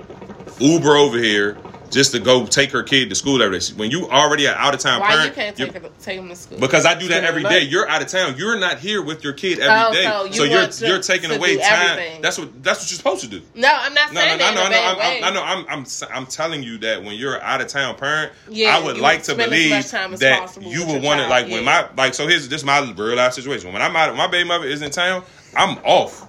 Uber 0.59 0.97
over 0.97 1.19
here 1.19 1.57
just 1.91 2.13
to 2.13 2.19
go 2.19 2.47
take 2.47 2.71
her 2.73 2.83
kid 2.83 3.09
to 3.11 3.15
school 3.15 3.43
every 3.43 3.59
day. 3.59 3.67
When 3.77 3.91
you 3.91 4.09
already 4.09 4.47
are 4.49 4.55
out 4.55 4.75
of 4.75 4.81
town 4.81 5.01
Why 5.01 5.09
parent, 5.09 5.27
you 5.29 5.33
can't 5.35 5.57
take 5.57 5.73
her, 5.73 5.91
take 6.01 6.19
him 6.19 6.29
to 6.29 6.37
school? 6.37 6.59
because 6.59 6.85
I 6.87 6.99
do 6.99 7.09
that 7.09 7.25
every 7.25 7.43
day. 7.43 7.63
You're 7.63 7.89
out 7.89 8.03
of 8.03 8.09
town. 8.09 8.35
You're 8.37 8.59
not 8.59 8.79
here 8.79 9.03
with 9.03 9.23
your 9.25 9.33
kid 9.33 9.61
Oh, 9.61 9.65
every 9.89 9.97
day. 9.97 10.05
so 10.05 10.25
you 10.25 10.33
so 10.33 10.45
you're 10.45 10.67
to- 10.69 10.87
you're 10.87 11.03
taking 11.03 11.31
away 11.31 11.57
time. 11.57 11.91
everything. 11.91 12.23
That's 12.23 12.39
what 12.39 12.63
that's 12.63 12.81
what 12.81 12.91
you're 12.91 12.97
supposed 12.99 13.23
to 13.23 13.29
do. 13.29 13.41
no, 13.55 13.69
I'm 13.73 13.95
not 13.95 14.13
No, 14.13 14.21
saying 14.21 14.39
no, 14.39 14.51
no, 14.51 14.55
that 14.55 14.71
no, 14.71 14.71
no. 14.71 14.83
I'm. 14.83 15.25
I'm, 15.25 15.25
I 15.25 15.31
know. 15.35 15.43
I'm, 15.43 15.67
I'm, 15.81 15.87
I'm 16.15 16.27
telling 16.27 16.63
you 16.63 16.79
that 16.79 17.03
when 17.05 17.15
you're 17.17 17.41
out 17.41 17.61
of 17.61 17.69
town 17.69 17.97
parent, 17.97 18.33
Yeah, 18.49 18.77
I 18.77 18.83
would 18.85 18.99
like 18.99 19.23
to 19.25 19.35
believe 19.35 19.71
much 19.71 19.89
time 19.91 20.13
as 20.15 20.21
that 20.21 20.57
you 20.61 20.87
would 20.87 21.03
want 21.03 21.21
to 21.21 21.27
child, 21.27 21.31
like 21.31 21.49
when 21.49 21.65
my 21.65 21.89
like. 21.97 22.15
So 22.15 22.27
here's 22.27 22.49
this 22.49 22.65
my 22.65 22.81
real 22.97 23.17
life 23.17 23.33
situation. 23.35 23.73
When 23.73 23.83
I'm 23.83 23.95
out, 23.97 24.15
my 24.17 24.27
baby 24.27 24.49
mother 24.49 24.67
is 24.67 24.83
in 24.83 24.91
town. 24.91 25.23
I'm 25.57 25.79
off. 25.85 26.26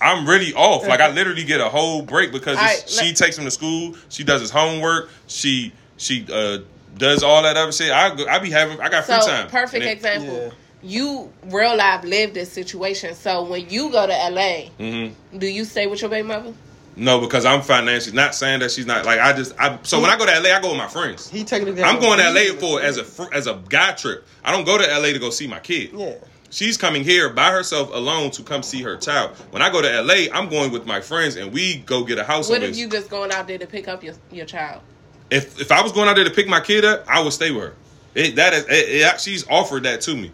I'm 0.00 0.28
really 0.28 0.52
off. 0.54 0.86
Like 0.86 1.00
I 1.00 1.10
literally 1.10 1.44
get 1.44 1.60
a 1.60 1.68
whole 1.68 2.02
break 2.02 2.32
because 2.32 2.56
right, 2.56 2.84
she 2.86 3.06
let- 3.06 3.16
takes 3.16 3.38
him 3.38 3.44
to 3.44 3.50
school. 3.50 3.94
She 4.08 4.24
does 4.24 4.40
his 4.40 4.50
homework. 4.50 5.10
She 5.26 5.72
she 5.96 6.26
uh 6.32 6.58
does 6.98 7.22
all 7.22 7.42
that 7.42 7.56
other 7.56 7.72
shit. 7.72 7.90
I 7.92 8.14
go- 8.14 8.26
I 8.26 8.38
be 8.38 8.50
having 8.50 8.80
I 8.80 8.88
got 8.88 9.04
free 9.04 9.18
time. 9.20 9.48
perfect 9.48 9.74
And 9.82 9.84
it- 9.84 9.92
example. 9.92 10.34
Yeah. 10.36 10.50
You 10.82 11.32
real 11.46 11.76
life 11.76 12.04
live 12.04 12.32
this 12.34 12.52
situation. 12.52 13.14
So 13.14 13.42
when 13.44 13.68
you 13.70 13.90
go 13.90 14.06
to 14.06 14.12
LA, 14.12 14.70
Mhm. 14.78 15.12
do 15.36 15.46
you 15.46 15.64
stay 15.64 15.86
with 15.86 16.00
your 16.00 16.10
baby 16.10 16.28
mother? 16.28 16.52
No, 16.94 17.18
because 17.20 17.44
I'm 17.44 17.60
financially 17.62 18.14
not 18.16 18.34
saying 18.34 18.60
that 18.60 18.70
she's 18.70 18.86
not 18.86 19.04
like 19.04 19.18
I 19.18 19.32
just 19.32 19.54
I 19.58 19.78
so 19.82 20.00
when 20.00 20.10
I 20.10 20.16
go 20.16 20.24
to 20.26 20.32
LA 20.32 20.54
I 20.56 20.60
go 20.60 20.68
with 20.68 20.78
my 20.78 20.86
friends. 20.88 21.28
He 21.28 21.44
technically. 21.44 21.82
I'm 21.82 21.98
going 22.00 22.18
to 22.18 22.30
LA 22.30 22.54
for 22.58 22.80
as 22.80 22.96
a 22.98 23.04
fr- 23.04 23.32
as 23.34 23.46
a 23.46 23.60
guy 23.68 23.92
trip. 23.92 24.26
I 24.44 24.52
don't 24.52 24.64
go 24.64 24.78
to 24.78 24.84
LA 24.84 25.12
to 25.12 25.18
go 25.18 25.30
see 25.30 25.46
my 25.46 25.58
kid. 25.58 25.90
Yeah. 25.94 26.14
She's 26.50 26.76
coming 26.76 27.04
here 27.04 27.28
by 27.30 27.50
herself 27.50 27.90
alone 27.92 28.30
to 28.32 28.42
come 28.42 28.62
see 28.62 28.82
her 28.82 28.96
child. 28.96 29.32
When 29.50 29.62
I 29.62 29.70
go 29.70 29.82
to 29.82 30.02
LA, 30.02 30.32
I'm 30.32 30.48
going 30.48 30.70
with 30.72 30.86
my 30.86 31.00
friends 31.00 31.36
and 31.36 31.52
we 31.52 31.78
go 31.78 32.04
get 32.04 32.18
a 32.18 32.24
house. 32.24 32.48
What 32.48 32.62
if 32.62 32.72
there. 32.72 32.80
you 32.80 32.88
just 32.88 33.10
going 33.10 33.32
out 33.32 33.46
there 33.46 33.58
to 33.58 33.66
pick 33.66 33.88
up 33.88 34.02
your 34.02 34.14
your 34.30 34.46
child? 34.46 34.82
if 35.30 35.60
if 35.60 35.72
I 35.72 35.82
was 35.82 35.92
going 35.92 36.08
out 36.08 36.16
there 36.16 36.24
to 36.24 36.30
pick 36.30 36.48
my 36.48 36.60
kid 36.60 36.84
up, 36.84 37.04
I 37.08 37.22
would 37.22 37.32
stay 37.32 37.50
with 37.50 37.64
her. 37.64 37.74
It, 38.14 38.36
that 38.36 38.54
is, 38.54 38.64
it, 38.64 39.02
it, 39.02 39.20
she's 39.20 39.46
offered 39.48 39.82
that 39.82 40.00
to 40.02 40.16
me. 40.16 40.32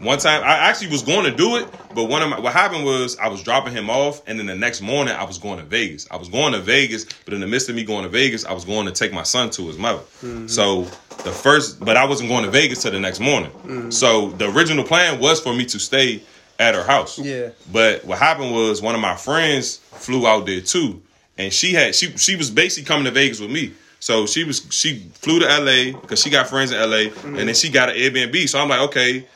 One 0.00 0.18
time, 0.18 0.42
I 0.42 0.68
actually 0.68 0.88
was 0.88 1.02
going 1.02 1.24
to 1.24 1.36
do 1.36 1.56
it, 1.56 1.68
but 1.94 2.04
one 2.04 2.22
of 2.22 2.30
my 2.30 2.38
what 2.40 2.52
happened 2.52 2.84
was 2.84 3.16
I 3.18 3.28
was 3.28 3.42
dropping 3.42 3.72
him 3.72 3.90
off, 3.90 4.22
and 4.26 4.38
then 4.38 4.46
the 4.46 4.54
next 4.54 4.80
morning 4.80 5.14
I 5.14 5.24
was 5.24 5.38
going 5.38 5.58
to 5.58 5.64
Vegas. 5.64 6.06
I 6.10 6.16
was 6.16 6.28
going 6.28 6.52
to 6.52 6.60
Vegas, 6.60 7.04
but 7.24 7.34
in 7.34 7.40
the 7.40 7.46
midst 7.46 7.68
of 7.68 7.74
me 7.74 7.84
going 7.84 8.04
to 8.04 8.08
Vegas, 8.08 8.44
I 8.44 8.52
was 8.52 8.64
going 8.64 8.86
to 8.86 8.92
take 8.92 9.12
my 9.12 9.22
son 9.22 9.50
to 9.50 9.66
his 9.66 9.78
mother. 9.78 10.02
Mm-hmm. 10.22 10.46
So 10.48 10.82
the 11.24 11.32
first, 11.32 11.80
but 11.80 11.96
I 11.96 12.04
wasn't 12.04 12.28
going 12.28 12.44
to 12.44 12.50
Vegas 12.50 12.82
till 12.82 12.92
the 12.92 13.00
next 13.00 13.20
morning. 13.20 13.50
Mm-hmm. 13.50 13.90
So 13.90 14.30
the 14.30 14.50
original 14.50 14.84
plan 14.84 15.20
was 15.20 15.40
for 15.40 15.54
me 15.54 15.64
to 15.66 15.78
stay 15.78 16.22
at 16.58 16.74
her 16.74 16.84
house. 16.84 17.18
Yeah. 17.18 17.50
But 17.72 18.04
what 18.04 18.18
happened 18.18 18.52
was 18.52 18.82
one 18.82 18.94
of 18.94 19.00
my 19.00 19.16
friends 19.16 19.76
flew 19.76 20.26
out 20.26 20.46
there 20.46 20.60
too, 20.60 21.02
and 21.38 21.52
she 21.52 21.72
had 21.72 21.94
she 21.94 22.16
she 22.16 22.36
was 22.36 22.50
basically 22.50 22.86
coming 22.86 23.04
to 23.04 23.10
Vegas 23.10 23.40
with 23.40 23.50
me. 23.50 23.72
So 24.00 24.26
she 24.26 24.44
was 24.44 24.66
she 24.70 25.00
flew 25.14 25.40
to 25.40 25.46
LA 25.46 25.98
because 25.98 26.22
she 26.22 26.30
got 26.30 26.48
friends 26.48 26.70
in 26.70 26.78
LA, 26.78 26.96
and 26.96 27.12
then 27.12 27.34
mm-hmm. 27.34 27.52
she 27.52 27.70
got 27.70 27.88
an 27.88 27.96
Airbnb. 27.96 28.48
So 28.48 28.58
I'm 28.60 28.68
like, 28.68 28.80
okay, 28.88 29.26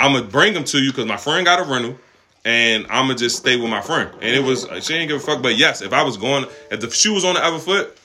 I'm 0.00 0.12
gonna 0.12 0.24
bring 0.26 0.54
them 0.54 0.64
to 0.64 0.78
you 0.78 0.90
because 0.90 1.06
my 1.06 1.16
friend 1.16 1.44
got 1.44 1.60
a 1.60 1.64
rental, 1.70 1.96
and 2.44 2.86
I'm 2.88 3.06
gonna 3.06 3.16
just 3.16 3.36
stay 3.36 3.56
with 3.56 3.70
my 3.70 3.80
friend. 3.82 4.10
And 4.20 4.34
it 4.34 4.42
was 4.42 4.62
she 4.84 4.94
didn't 4.94 5.08
give 5.08 5.18
a 5.18 5.20
fuck. 5.20 5.42
But 5.42 5.56
yes, 5.56 5.82
if 5.82 5.92
I 5.92 6.02
was 6.02 6.16
going, 6.16 6.46
if 6.70 6.80
the 6.80 6.90
shoe 6.90 7.14
was 7.14 7.24
on 7.24 7.34
the 7.34 7.44
other 7.44 7.58
foot, 7.58 7.96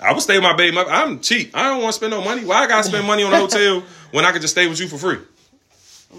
I 0.00 0.12
would 0.12 0.22
stay 0.22 0.36
with 0.36 0.44
my 0.44 0.54
baby. 0.54 0.74
mother. 0.74 0.90
I'm 0.90 1.20
cheap. 1.20 1.50
I 1.54 1.64
don't 1.64 1.82
want 1.82 1.92
to 1.92 1.96
spend 1.96 2.10
no 2.12 2.22
money. 2.22 2.44
Why 2.44 2.64
I 2.64 2.66
gotta 2.68 2.84
spend 2.84 3.06
money 3.06 3.22
on 3.24 3.32
a 3.32 3.38
hotel 3.38 3.82
when 4.12 4.24
I 4.24 4.32
could 4.32 4.42
just 4.42 4.54
stay 4.54 4.68
with 4.68 4.80
you 4.80 4.88
for 4.88 4.98
free? 4.98 5.18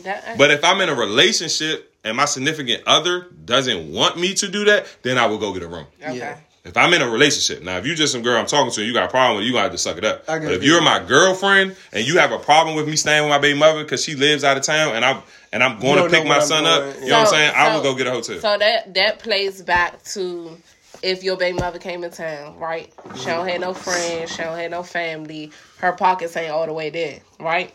That, 0.03 0.37
But 0.37 0.51
if 0.51 0.63
I'm 0.63 0.81
in 0.81 0.89
a 0.89 0.93
relationship 0.95 1.93
and 2.03 2.17
my 2.17 2.25
significant 2.25 2.83
other 2.85 3.27
doesn't 3.45 3.91
want 3.93 4.17
me 4.19 4.33
to 4.35 4.47
do 4.49 4.65
that, 4.65 4.87
then 5.03 5.17
I 5.17 5.25
will 5.27 5.37
go 5.37 5.53
get 5.53 5.63
a 5.63 5.67
room. 5.67 5.85
okay. 6.03 6.17
Yeah. 6.17 6.37
If 6.65 6.75
I'm 6.77 6.91
in 6.95 7.01
a 7.03 7.07
relationship, 7.09 7.63
now 7.63 7.77
if 7.77 7.85
you 7.85 7.93
just 7.93 8.11
some 8.11 8.23
girl 8.23 8.39
I'm 8.39 8.47
talking 8.47 8.71
to, 8.71 8.81
and 8.81 8.87
you 8.87 8.93
got 8.93 9.05
a 9.05 9.11
problem 9.11 9.37
with, 9.37 9.45
you 9.45 9.53
gotta 9.53 9.63
have 9.63 9.71
to 9.73 9.77
suck 9.77 9.97
it 9.97 10.03
up. 10.03 10.25
But 10.25 10.41
if 10.43 10.63
you're 10.63 10.81
my 10.81 10.99
girlfriend 11.03 11.75
and 11.93 12.05
you 12.05 12.17
have 12.17 12.31
a 12.31 12.39
problem 12.39 12.75
with 12.75 12.87
me 12.87 12.95
staying 12.95 13.21
with 13.23 13.29
my 13.29 13.37
baby 13.37 13.57
mother 13.57 13.83
because 13.83 14.03
she 14.03 14.15
lives 14.15 14.43
out 14.43 14.57
of 14.57 14.63
town 14.63 14.95
and 14.95 15.05
I'm 15.05 15.21
and 15.53 15.63
I'm 15.63 15.79
going 15.79 16.03
to 16.03 16.09
pick 16.09 16.23
my 16.23 16.29
what 16.29 16.41
I'm 16.41 16.47
son 16.47 16.65
up, 16.65 16.81
doing. 16.83 17.03
you 17.03 17.09
know 17.11 17.19
what 17.19 17.21
I'm 17.21 17.25
So- 17.27 17.31
saying? 17.33 17.53
I 17.55 17.67
so- 17.69 17.75
will 17.75 17.83
go 17.83 17.95
get 17.95 18.07
a 18.07 18.11
hotel. 18.11 18.39
So 18.39 18.57
that 18.57 18.93
that 18.95 19.19
plays 19.19 19.61
back 19.61 20.03
to 20.15 20.57
if 21.03 21.23
your 21.23 21.37
baby 21.37 21.59
mother 21.59 21.77
came 21.77 22.03
in 22.03 22.09
town, 22.09 22.57
right? 22.57 22.91
She 23.19 23.25
don't 23.25 23.47
have 23.47 23.61
no 23.61 23.73
friends, 23.73 24.31
she 24.31 24.41
don't 24.41 24.57
have 24.57 24.71
no 24.71 24.81
family, 24.81 25.51
her 25.77 25.91
pockets 25.93 26.35
ain't 26.35 26.51
all 26.51 26.65
the 26.65 26.73
way 26.73 26.89
there, 26.89 27.19
right? 27.39 27.71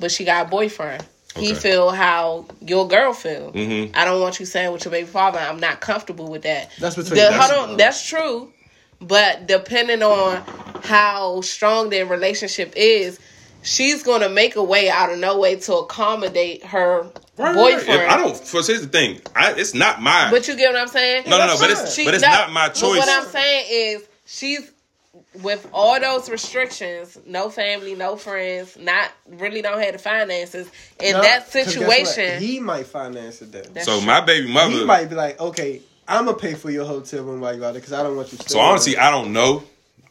But 0.00 0.10
she 0.10 0.24
got 0.24 0.46
a 0.46 0.48
boyfriend. 0.48 1.04
He 1.36 1.52
Okay. 1.52 1.60
feel 1.60 1.90
how 1.90 2.46
your 2.60 2.88
girl 2.88 3.12
feel. 3.12 3.52
Mhm. 3.52 3.94
I 3.94 4.04
don't 4.04 4.20
want 4.20 4.40
you 4.40 4.46
staying 4.46 4.72
with 4.72 4.84
your 4.84 4.92
baby 4.92 5.06
father. 5.06 5.38
I'm 5.38 5.60
not 5.60 5.80
comfortable 5.80 6.28
with 6.28 6.42
that. 6.42 6.70
That's 6.78 6.96
between 6.96 7.14
The- 7.14 7.30
them, 7.30 7.32
hold 7.40 7.52
on, 7.52 7.68
though. 7.70 7.76
that's 7.76 8.04
true. 8.04 8.52
But 9.00 9.46
depending 9.46 10.02
on 10.02 10.42
how 10.84 11.40
strong 11.42 11.90
their 11.90 12.06
relationship 12.06 12.72
is, 12.76 13.18
she's 13.62 14.02
gonna 14.02 14.28
make 14.30 14.56
a 14.56 14.62
way 14.62 14.88
out 14.88 15.12
of 15.12 15.18
no 15.18 15.36
way 15.38 15.56
to 15.56 15.74
accommodate 15.74 16.64
her 16.64 17.02
Right, 17.02 17.10
right, 17.36 17.46
right. 17.46 17.54
boyfriend. 17.54 18.02
If 18.02 18.10
I 18.10 18.16
don't. 18.16 18.36
First, 18.46 18.68
here's 18.68 18.80
the 18.80 18.86
thing. 18.88 19.20
I, 19.34 19.52
it's 19.52 19.74
not 19.74 20.00
my. 20.00 20.30
But 20.30 20.48
you 20.48 20.54
get 20.56 20.72
what 20.72 20.80
I'm 20.80 20.88
saying? 20.88 21.24
no, 21.26 21.36
no, 21.38 21.46
no. 21.48 21.58
But 21.58 21.70
it's 21.70 21.94
She- 21.94 22.04
but 22.06 22.14
it's 22.14 22.22
that- 22.22 22.30
not 22.32 22.52
my 22.52 22.68
But 22.68 22.76
choice. 22.76 22.98
what 22.98 23.08
I'm 23.08 23.26
saying 23.30 23.66
is, 23.96 24.02
she's 24.24 24.60
with 25.42 25.68
all 25.72 25.98
those 26.00 26.28
restrictions, 26.30 27.18
no 27.26 27.50
family, 27.50 27.94
no 27.94 28.16
friends, 28.16 28.76
not 28.78 29.10
really 29.28 29.62
don't 29.62 29.80
have 29.80 29.92
the 29.92 29.98
finances. 29.98 30.68
In 31.00 31.12
No, 31.14 31.22
that 31.22 31.44
'cause 31.50 31.66
guess 31.74 31.76
what? 31.76 32.06
situation, 32.06 32.40
he 32.42 32.60
might 32.60 32.86
finance 32.86 33.42
it 33.42 33.52
then. 33.52 33.84
So 33.84 33.98
true. 33.98 34.06
my 34.06 34.20
baby 34.20 34.46
He 34.46 34.52
mother. 34.52 34.84
might 34.86 35.08
be 35.08 35.14
like, 35.14 35.40
okay, 35.40 35.82
I'm 36.08 36.24
gonna 36.26 36.36
pay 36.36 36.54
for 36.54 36.70
your 36.70 36.84
hotel 36.84 37.24
room 37.24 37.40
while 37.40 37.54
you're 37.54 37.64
out 37.64 37.72
there 37.72 37.80
because 37.80 37.92
I 37.92 38.02
don't 38.02 38.16
want 38.16 38.32
you. 38.32 38.38
To. 38.38 38.48
So 38.48 38.60
honestly, 38.60 38.96
I 38.96 39.10
don't 39.10 39.32
know 39.32 39.64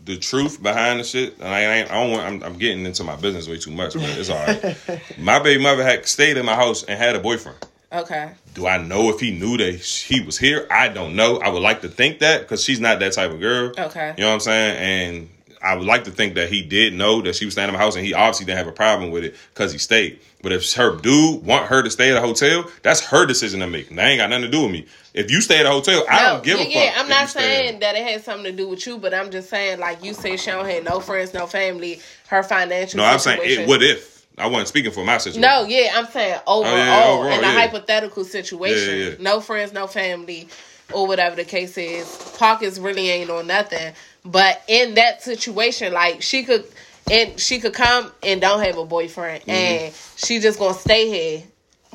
the 0.04 0.18
truth 0.18 0.62
behind 0.62 1.00
the 1.00 1.04
shit, 1.04 1.36
and 1.40 1.48
I 1.48 1.62
ain't. 1.62 1.92
I 1.92 1.96
don't 1.96 2.12
want. 2.12 2.24
I'm, 2.26 2.44
I'm 2.44 2.58
getting 2.60 2.86
into 2.86 3.04
my 3.04 3.16
business 3.16 3.48
way 3.48 3.58
too 3.58 3.72
much, 3.72 3.94
but 3.94 4.04
it's 4.04 4.30
all 4.30 4.38
right. 4.46 4.78
my 5.18 5.40
baby 5.40 5.64
mother 5.64 5.84
had 5.84 6.06
stayed 6.08 6.38
in 6.38 6.46
my 6.46 6.56
house 6.56 6.84
and 6.84 6.98
had 7.00 7.16
a 7.16 7.20
boyfriend. 7.20 7.58
Okay. 8.00 8.32
Do 8.54 8.68
I 8.68 8.78
know 8.78 9.10
if 9.10 9.20
he 9.20 9.32
knew 9.32 9.58
that 9.58 9.76
he 9.76 10.22
was 10.22 10.38
here? 10.38 10.68
I 10.72 10.88
don't 10.88 11.16
know. 11.16 11.38
I 11.38 11.50
would 11.50 11.62
like 11.62 11.82
to 11.82 11.90
think 11.90 12.20
that 12.20 12.42
because 12.42 12.64
she's 12.64 12.80
not 12.80 13.00
that 13.00 13.14
type 13.14 13.32
of 13.32 13.40
girl. 13.40 13.72
Okay. 13.78 14.14
You 14.18 14.24
know 14.24 14.30
what 14.30 14.34
I'm 14.36 14.40
saying? 14.42 14.78
And 14.78 15.30
I 15.66 15.76
would 15.76 15.88
like 15.88 16.04
to 16.04 16.12
think 16.12 16.36
that 16.36 16.50
he 16.50 16.62
did 16.62 16.94
know 16.94 17.22
that 17.24 17.36
she 17.36 17.46
was 17.46 17.56
staying 17.56 17.70
in 17.70 17.74
my 17.74 17.80
house, 17.80 17.96
and 17.96 18.06
he 18.06 18.14
obviously 18.14 18.46
didn't 18.46 18.60
have 18.60 18.68
a 18.68 18.72
problem 18.72 19.10
with 19.10 19.24
it 19.24 19.36
because 19.54 19.72
he 19.72 19.80
stayed. 19.80 20.20
But 20.44 20.52
if 20.52 20.72
her 20.74 20.96
dude 20.96 21.44
want 21.44 21.66
her 21.66 21.82
to 21.82 21.90
stay 21.90 22.12
at 22.12 22.18
a 22.18 22.22
hotel, 22.22 22.70
that's 22.84 23.02
her 23.08 23.26
decision 23.26 23.62
to 23.62 23.68
make. 23.68 23.90
That 23.90 24.06
ain't 24.06 24.20
got 24.20 24.30
nothing 24.30 24.44
to 24.44 24.52
do 24.52 24.62
with 24.64 24.72
me. 24.72 24.86
If 25.16 25.32
you 25.32 25.42
stay 25.42 25.60
at 25.60 25.66
a 25.66 25.72
hotel, 25.72 26.06
I 26.08 26.24
don't 26.24 26.44
give 26.44 26.60
yeah, 26.60 26.64
a 26.64 26.66
fuck. 26.66 26.76
yeah, 26.76 26.94
I'm 26.98 27.10
not 27.10 27.30
saying 27.30 27.80
that 27.80 27.96
it 27.96 28.04
had 28.06 28.24
something 28.24 28.44
to 28.44 28.52
do 28.52 28.68
with 28.68 28.86
you, 28.86 29.00
but 29.00 29.14
I'm 29.14 29.32
just 29.32 29.50
saying, 29.50 29.80
like 29.80 30.04
you 30.04 30.14
said, 30.14 30.40
she 30.40 30.52
don't 30.52 30.70
have 30.70 30.84
no 30.84 31.00
friends, 31.00 31.34
no 31.34 31.48
family. 31.48 32.00
Her 32.28 32.44
financial. 32.44 32.98
No, 32.98 33.06
I'm 33.06 33.18
saying 33.18 33.40
it. 33.44 33.68
What 33.68 33.82
if? 33.82 34.15
I 34.38 34.48
wasn't 34.48 34.68
speaking 34.68 34.92
for 34.92 35.06
my 35.06 35.18
situation. 35.18 35.42
No, 35.42 35.66
yeah, 35.66 35.94
I'm 35.96 36.08
saying 36.08 36.40
overall, 36.46 36.76
yeah, 36.78 37.06
overall, 37.08 37.26
in 37.32 37.40
a 37.40 37.42
yeah. 37.42 37.54
hypothetical 37.54 38.24
situation, 38.26 38.98
yeah. 38.98 39.16
no 39.20 39.40
friends, 39.40 39.72
no 39.72 39.88
family, 39.88 40.48
or 40.94 41.08
whatever 41.08 41.36
the 41.36 41.46
case 41.46 41.78
is. 41.78 42.34
Pockets 42.38 42.78
really 42.78 43.10
ain't 43.10 43.30
on 43.30 43.48
nothing. 43.48 43.94
But 44.26 44.62
in 44.68 44.96
that 44.96 45.22
situation, 45.22 45.94
like 45.94 46.22
she 46.22 46.44
could, 46.44 46.66
and 47.10 47.40
she 47.40 47.60
could 47.60 47.74
come 47.74 48.12
and 48.24 48.42
don't 48.42 48.62
have 48.64 48.78
a 48.78 48.86
boyfriend, 48.86 49.42
Mm-hmm. 49.44 49.52
and 49.52 49.94
she 50.18 50.40
just 50.40 50.60
gonna 50.60 50.74
stay 50.74 51.08
here 51.10 51.44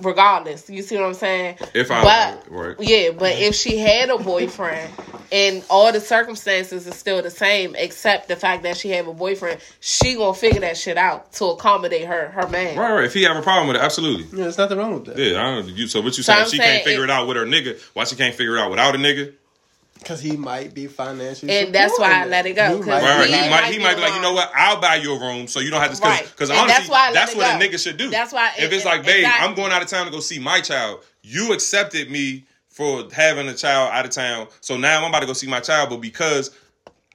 regardless. 0.03 0.69
You 0.71 0.83
see 0.83 0.97
what 0.97 1.05
I'm 1.07 1.15
saying? 1.15 1.57
If 1.75 1.91
I- 1.91 2.03
but 2.03 2.45
right. 2.51 2.77
yeah, 2.81 3.11
but 3.11 3.33
if 3.39 3.55
she 3.55 3.79
had 3.79 4.11
a 4.11 4.19
boyfriend 4.19 4.91
and 5.33 5.63
all 5.71 5.93
the 5.93 6.01
circumstances 6.01 6.87
is 6.87 6.95
still 6.97 7.23
the 7.23 7.31
same, 7.31 7.75
except 7.77 8.29
the 8.29 8.37
fact 8.37 8.63
that 8.65 8.77
she 8.77 8.91
have 8.91 9.07
a 9.09 9.13
boyfriend, 9.15 9.61
she 9.81 10.15
gonna 10.15 10.35
figure 10.35 10.61
that 10.61 10.77
shit 10.77 10.97
out 10.97 11.33
to 11.35 11.47
accommodate 11.47 12.07
her 12.07 12.29
her 12.31 12.49
man. 12.49 12.77
Right, 12.77 12.93
right. 12.93 13.05
If 13.05 13.15
he 13.15 13.23
have 13.25 13.37
a 13.37 13.43
problem 13.43 13.69
with 13.69 13.77
it, 13.77 13.83
absolutely. 13.83 14.25
Yeah, 14.37 14.45
there's 14.45 14.59
nothing 14.59 14.79
wrong 14.79 14.95
with 14.95 15.05
that. 15.07 15.19
Yeah, 15.19 15.41
I 15.41 15.43
don't. 15.55 15.67
know 15.69 15.73
You, 15.75 15.87
so 15.87 16.01
what 16.01 16.17
you 16.17 16.23
So 16.23 16.33
saying? 16.33 16.39
I'm 16.45 16.51
She 16.51 16.57
saying 16.57 16.71
can't 16.79 16.85
figure 16.85 17.03
it- 17.03 17.05
it 17.05 17.11
out 17.11 17.27
with 17.29 17.37
her 17.37 17.45
nigga. 17.47 17.81
Why 17.95 18.05
she 18.05 18.17
can't 18.17 18.35
figure 18.35 18.57
it 18.57 18.61
out 18.61 18.71
without 18.71 18.95
a 18.95 18.99
nigga? 18.99 19.33
Because 20.01 20.21
he 20.21 20.37
might 20.37 20.75
be 20.75 20.87
financially. 20.87 21.53
And 21.53 21.75
that's 21.75 21.99
why 21.99 22.23
I 22.23 22.27
let 22.27 22.47
it 22.47 22.55
go, 22.55 22.69
He 22.69 22.77
'cause 22.79 22.87
might 22.87 23.03
Right, 23.03 23.19
right. 23.19 23.27
be- 23.27 23.33
He 23.33 23.41
might. 23.41 23.51
might 23.51 23.65
He 23.73 23.79
be 23.79 23.85
might 23.85 23.95
be 23.97 24.01
like, 24.03 24.15
you 24.15 24.21
know 24.21 24.33
what? 24.33 24.51
I'll 24.55 24.81
buy 24.81 24.97
you 24.97 25.15
a 25.15 25.19
room 25.21 25.47
so 25.47 25.61
you 25.61 25.71
don't 25.71 25.81
have 25.81 25.95
to. 25.95 26.03
Right. 26.03 26.25
Because 26.25 26.51
And 26.51 26.59
honestly, 26.59 26.79
that's 26.79 26.89
why 26.91 27.13
that's 27.13 27.33
it 27.33 27.39
what 27.39 27.47
a 27.47 27.65
nigga 27.65 27.79
should 27.83 27.97
do. 27.97 28.11
That's 28.11 28.33
why 28.33 28.51
If 28.59 28.65
it- 28.65 28.73
it's 28.73 28.85
like, 28.85 29.05
babe, 29.05 29.19
exactly. 29.25 29.47
I'm 29.49 29.55
going 29.55 29.73
out 29.73 29.83
of 29.83 29.89
town 29.89 30.07
to 30.07 30.11
go 30.13 30.21
see 30.21 30.39
my 30.39 30.61
child. 30.61 31.05
You 31.23 31.53
accepted 31.53 32.11
me 32.11 32.45
for 32.71 33.05
having 33.13 33.47
a 33.49 33.55
child 33.55 33.91
out 33.93 34.05
of 34.07 34.11
town, 34.11 34.49
so 34.61 34.77
now 34.77 34.99
I'm 35.05 35.09
about 35.11 35.21
to 35.21 35.27
go 35.27 35.33
see 35.35 35.47
my 35.47 35.61
child. 35.61 35.91
But 35.91 36.01
because 36.01 36.51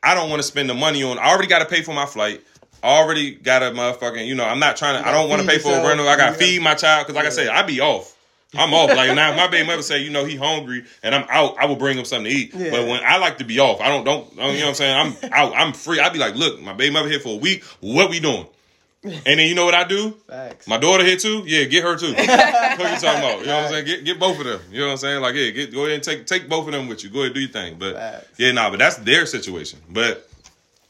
I 0.04 0.14
don't 0.14 0.30
want 0.30 0.42
to 0.42 0.48
spend 0.48 0.70
the 0.70 0.74
money 0.76 1.02
on, 1.04 1.18
I 1.18 1.30
already 1.30 1.48
got 1.48 1.60
to 1.60 1.66
pay 1.66 1.82
for 1.82 1.94
my 1.94 2.06
flight. 2.06 2.42
I 2.84 2.90
already 3.00 3.32
got 3.32 3.64
a 3.64 3.72
motherfucking, 3.72 4.28
you 4.28 4.36
know, 4.36 4.46
I'm 4.46 4.60
not 4.60 4.78
trying 4.78 5.02
to. 5.02 5.08
I 5.10 5.12
don't 5.12 5.28
want 5.28 5.42
to 5.42 5.48
pay 5.48 5.58
for 5.58 5.72
a 5.72 5.88
rental. 5.88 6.08
I 6.08 6.16
got 6.18 6.34
to 6.34 6.36
feed 6.36 6.62
my 6.62 6.76
child 6.76 7.08
because, 7.08 7.16
like 7.16 7.26
I 7.26 7.30
said, 7.30 7.48
I 7.48 7.64
be 7.64 7.82
off. 7.82 8.15
I'm 8.58 8.74
off. 8.74 8.90
Like 8.90 9.16
now, 9.16 9.36
my 9.36 9.48
baby 9.48 9.68
mother 9.68 9.82
say, 9.82 10.02
you 10.02 10.10
know, 10.10 10.26
he 10.26 10.36
hungry 10.36 10.86
and 11.04 11.14
I'm 11.16 11.26
out. 11.30 11.56
I 11.60 11.66
will 11.66 11.76
bring 11.76 11.98
him 11.98 12.06
something 12.06 12.32
to 12.32 12.38
eat. 12.38 12.54
Yeah. 12.54 12.72
But 12.72 12.88
when 12.88 13.02
I 13.06 13.18
like 13.18 13.38
to 13.40 13.46
be 13.46 13.60
off, 13.60 13.82
I 13.82 13.88
don't 13.88 14.04
don't. 14.04 14.30
You 14.32 14.38
know 14.38 14.48
what 14.48 14.66
I'm 14.68 14.74
saying? 14.76 15.18
I'm 15.24 15.32
out. 15.34 15.54
I'm 15.56 15.74
free. 15.74 16.00
I'd 16.00 16.14
be 16.14 16.20
like, 16.20 16.36
look, 16.36 16.62
my 16.62 16.74
baby 16.74 16.94
mother 16.94 17.10
here 17.10 17.20
for 17.20 17.36
a 17.36 17.38
week. 17.40 17.64
What 17.82 18.10
we 18.10 18.20
doing? 18.20 18.48
And 19.06 19.40
then 19.40 19.48
you 19.48 19.54
know 19.54 19.66
what 19.66 19.76
I 19.76 19.84
do? 19.84 20.12
Facts. 20.28 20.68
My 20.68 20.78
daughter 20.78 21.04
here 21.04 21.18
too. 21.18 21.44
Yeah, 21.46 21.66
get 21.66 21.84
her 21.84 21.96
too. 21.96 22.08
what 22.14 22.20
you 22.20 22.26
talking 22.26 23.20
about? 23.20 23.40
You 23.40 23.46
know 23.46 23.56
what 23.58 23.66
I'm 23.66 23.70
saying? 23.70 23.86
Get 23.86 24.06
get 24.06 24.20
both 24.20 24.40
of 24.40 24.46
them. 24.46 24.62
You 24.72 24.80
know 24.80 24.88
what 24.88 24.92
I'm 24.94 24.98
saying? 24.98 25.22
Like, 25.22 25.36
yeah, 25.36 25.52
get 25.52 25.74
go 25.74 25.82
ahead 25.86 25.96
and 25.96 26.04
take 26.04 26.26
take 26.26 26.50
both 26.50 26.66
of 26.66 26.74
them 26.74 26.88
with 26.88 27.04
you. 27.04 27.10
Go 27.12 27.20
ahead 27.20 27.28
and 27.28 27.36
do 27.36 27.42
your 27.42 27.50
thing. 27.50 27.78
But 27.78 27.96
Facts. 27.96 28.28
yeah, 28.38 28.52
nah, 28.52 28.70
but 28.72 28.80
that's 28.80 28.98
their 28.98 29.28
situation. 29.28 29.80
But 29.90 30.28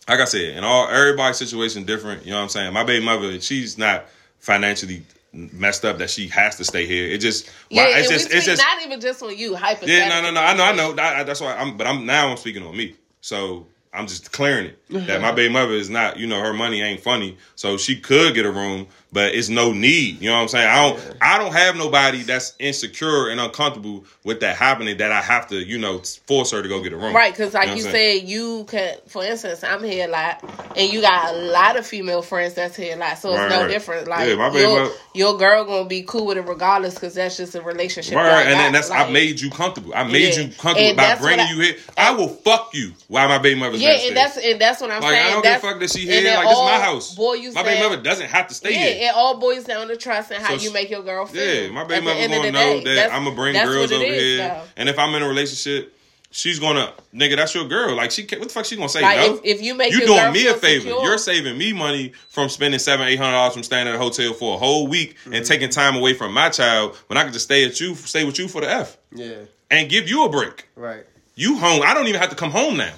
like 0.08 0.20
I 0.20 0.26
said, 0.26 0.56
in 0.58 0.64
all 0.64 0.88
everybody's 0.88 1.38
situation 1.38 1.84
different. 1.84 2.26
You 2.26 2.32
know 2.32 2.38
what 2.38 2.44
I'm 2.44 2.50
saying? 2.50 2.74
My 2.74 2.84
baby 2.84 3.04
mother, 3.04 3.40
she's 3.42 3.78
not 3.78 4.06
financially 4.40 5.04
messed 5.36 5.84
up 5.86 5.98
that 5.98 6.10
she 6.10 6.28
has 6.30 6.56
to 6.58 6.64
stay 6.64 6.86
here. 6.88 7.08
It 7.10 7.20
just 7.20 7.50
Yeah, 7.70 7.84
why- 7.84 8.00
it's 8.00 8.10
just 8.10 8.32
it's 8.32 8.46
just 8.46 8.62
not 8.64 8.84
even 8.86 9.00
just 9.02 9.22
on 9.22 9.38
you. 9.38 9.56
Hypothetically. 9.56 9.94
yeah, 9.96 10.10
no, 10.10 10.22
no, 10.22 10.32
no. 10.32 10.42
I 10.42 10.56
know, 10.56 10.64
I 10.64 10.72
know. 10.76 10.94
That, 10.94 11.26
that's 11.26 11.42
why 11.42 11.56
I'm. 11.56 11.78
But 11.78 11.88
I'm 11.88 12.06
now. 12.06 12.30
I'm 12.30 12.38
speaking 12.38 12.64
on 12.64 12.76
me. 12.76 12.96
So 13.22 13.68
I'm 13.94 14.08
just 14.08 14.32
clearing 14.32 14.68
it 14.68 14.80
that 15.08 15.22
my 15.22 15.32
baby 15.32 15.54
mother 15.54 15.74
is 15.74 15.90
not. 15.90 16.18
You 16.18 16.28
know, 16.28 16.40
her 16.42 16.54
money 16.54 16.82
ain't 16.82 17.02
funny. 17.02 17.38
So 17.56 17.78
she 17.78 18.00
could 18.00 18.34
get 18.34 18.46
a 18.46 18.52
room, 18.52 18.88
but 19.16 19.34
it's 19.34 19.50
no 19.50 19.72
need. 19.72 20.22
You 20.22 20.30
know 20.30 20.36
what 20.36 20.42
I'm 20.44 20.48
saying? 20.50 20.68
I 20.68 20.76
don't. 20.90 21.18
I 21.22 21.38
don't 21.40 21.54
have 21.54 21.76
nobody 21.78 22.22
that's 22.22 22.54
insecure 22.60 23.30
and 23.30 23.40
uncomfortable 23.40 24.06
with 24.26 24.42
that 24.42 24.58
happening. 24.58 24.98
That 24.98 25.12
I 25.12 25.22
have 25.22 25.48
to, 25.48 25.56
you 25.56 25.78
know, 25.80 26.00
force 26.28 26.52
her 26.52 26.62
to 26.62 26.68
go 26.70 26.84
get 26.84 26.94
a 26.94 26.98
room. 26.98 27.16
Right, 27.16 27.32
because 27.34 27.54
like 27.56 27.70
know 27.70 27.76
you 27.76 27.84
what 27.86 27.92
said, 27.94 28.24
you 28.28 28.66
can. 28.68 28.98
For 29.08 29.24
instance, 29.24 29.64
I'm 29.64 29.84
here 29.84 30.08
a 30.08 30.12
lot, 30.12 30.44
and 30.78 30.92
you 30.92 31.02
got 31.02 31.34
a 31.34 31.38
lot 31.38 31.78
of 31.78 31.88
female 31.88 32.22
friends 32.22 32.54
that's 32.56 32.76
here 32.76 32.96
a 32.96 33.00
lot, 33.00 33.18
so 33.18 33.30
it's 33.32 33.40
Right, 33.40 33.50
no 33.50 33.62
right. 33.62 33.68
different. 33.70 34.08
Like 34.08 34.28
Yeah, 34.30 34.36
my 34.36 34.50
baby 34.50 34.62
your, 34.62 34.92
your 35.16 35.38
girl 35.38 35.64
gonna 35.64 35.88
be 35.88 36.04
cool 36.04 36.26
with 36.28 36.38
it 36.38 36.42
regardless, 36.42 36.96
because 36.96 37.16
that's 37.16 37.38
just 37.38 37.56
a 37.56 37.62
relationship. 37.62 38.16
Right, 38.16 38.42
and 38.46 38.60
then 38.60 38.74
got, 38.74 38.78
that's 38.80 38.92
I 38.92 39.10
made 39.10 39.40
you 39.40 39.50
comfortable. 39.50 39.94
I 39.96 40.04
made 40.04 40.36
Yeah. 40.36 40.42
you 40.44 40.48
comfortable 40.54 40.90
And 40.90 40.98
by 40.98 41.16
bringing 41.16 41.46
I- 41.46 41.50
you 41.52 41.62
here. 41.62 41.76
I 41.98 42.12
will 42.12 42.28
fuck 42.28 42.72
you 42.74 42.92
while 43.08 43.30
my 43.30 43.38
baby 43.38 43.58
mother's 43.60 43.82
Yeah, 43.82 43.92
downstairs. 43.92 44.08
and 44.10 44.18
that's 44.18 44.38
and 44.38 44.62
that's 44.62 44.82
what 44.82 44.92
I'm 44.92 45.02
like 45.02 45.12
saying. 45.14 45.26
I 45.26 45.32
don't 45.32 45.44
that's, 45.44 45.62
give 45.64 45.70
a 45.70 45.74
fuck 45.74 45.82
that 45.82 45.90
she 45.92 46.06
here. 46.06 46.36
Like 46.36 46.50
this 46.50 46.58
is 46.58 46.64
my 46.64 46.80
house. 46.80 47.16
Boy, 47.16 47.38
boils 47.38 47.56
my 47.56 47.64
baby 47.64 47.82
mother 47.82 48.02
doesn't 48.02 48.28
have 48.28 48.48
to 48.50 48.54
stay 48.54 48.74
Yeah, 48.74 48.80
here. 48.94 49.05
It 49.06 49.16
all 49.16 49.38
boils 49.40 49.64
down 49.66 49.88
to 49.88 49.96
trust 49.98 50.32
and 50.32 50.44
how 50.44 50.58
So 50.58 50.64
you 50.64 50.74
make 50.74 50.90
your 50.90 51.04
girl 51.04 51.26
feel. 51.26 51.44
Yeah, 51.64 51.70
my 51.70 51.84
baby 51.84 51.96
At 51.96 52.00
the 52.00 52.06
mother 52.06 52.20
end 52.20 52.34
of 52.34 52.38
gonna 52.40 52.46
the 52.48 52.52
know 52.52 52.74
day, 52.80 52.84
that 52.84 52.96
that's- 52.96 53.12
I'm 53.14 53.24
gonna 53.24 53.36
bring 53.36 53.54
girls 53.54 53.92
over 53.92 54.04
it 54.04 54.08
is, 54.14 54.22
here, 54.40 54.48
though. 54.48 54.62
and 54.78 54.90
if 54.90 55.00
I'm 55.00 55.14
in 55.16 55.22
a 55.24 55.28
relationship, 55.28 55.92
she's 56.32 56.60
gonna 56.60 56.92
nigga, 57.14 57.38
that's 57.38 57.56
your 57.56 57.66
girl. 57.66 57.96
Like 57.96 58.12
she, 58.12 58.24
what 58.24 58.42
the 58.44 58.50
fuck 58.50 58.66
she 58.66 58.76
gonna 58.76 58.90
say 58.90 59.02
Like 59.02 59.20
no? 59.20 59.36
if, 59.36 59.42
if 59.44 59.62
you 59.62 59.74
make 59.76 59.92
you 59.94 60.00
your 60.00 60.08
doing 60.08 60.20
girl 60.20 60.32
me 60.34 60.48
a 60.48 60.54
favor. 60.54 60.82
secure- 60.90 61.04
You're 61.04 61.18
saving 61.18 61.58
me 61.58 61.72
money 61.72 62.12
from 62.30 62.50
spending 62.50 62.80
seven, 62.80 63.08
eight 63.08 63.16
hundred 63.18 63.34
dollars 63.34 63.54
from 63.54 63.64
staying 63.64 63.88
at 63.88 63.96
a 63.96 63.98
hotel 63.98 64.34
for 64.34 64.56
a 64.56 64.58
whole 64.58 64.88
week 64.88 65.16
Mm-hmm. 65.22 65.34
and 65.34 65.46
taking 65.46 65.70
time 65.70 65.96
away 65.96 66.14
from 66.14 66.34
my 66.34 66.50
child 66.50 66.96
when 67.08 67.18
I 67.18 67.24
could 67.24 67.34
just 67.34 67.46
stay 67.46 67.64
at 67.66 67.80
you, 67.80 67.96
stay 67.96 68.26
with 68.26 68.38
you 68.38 68.48
for 68.50 68.60
the 68.62 68.70
f 68.70 68.98
Yeah. 69.14 69.36
and 69.72 69.90
give 69.90 70.10
you 70.10 70.26
a 70.26 70.30
break. 70.30 70.68
Right. 70.76 71.06
You 71.36 71.58
home. 71.58 71.82
I 71.84 71.94
don't 71.94 72.08
even 72.08 72.20
have 72.20 72.30
to 72.32 72.36
come 72.36 72.52
home 72.52 72.78
now. 72.78 72.94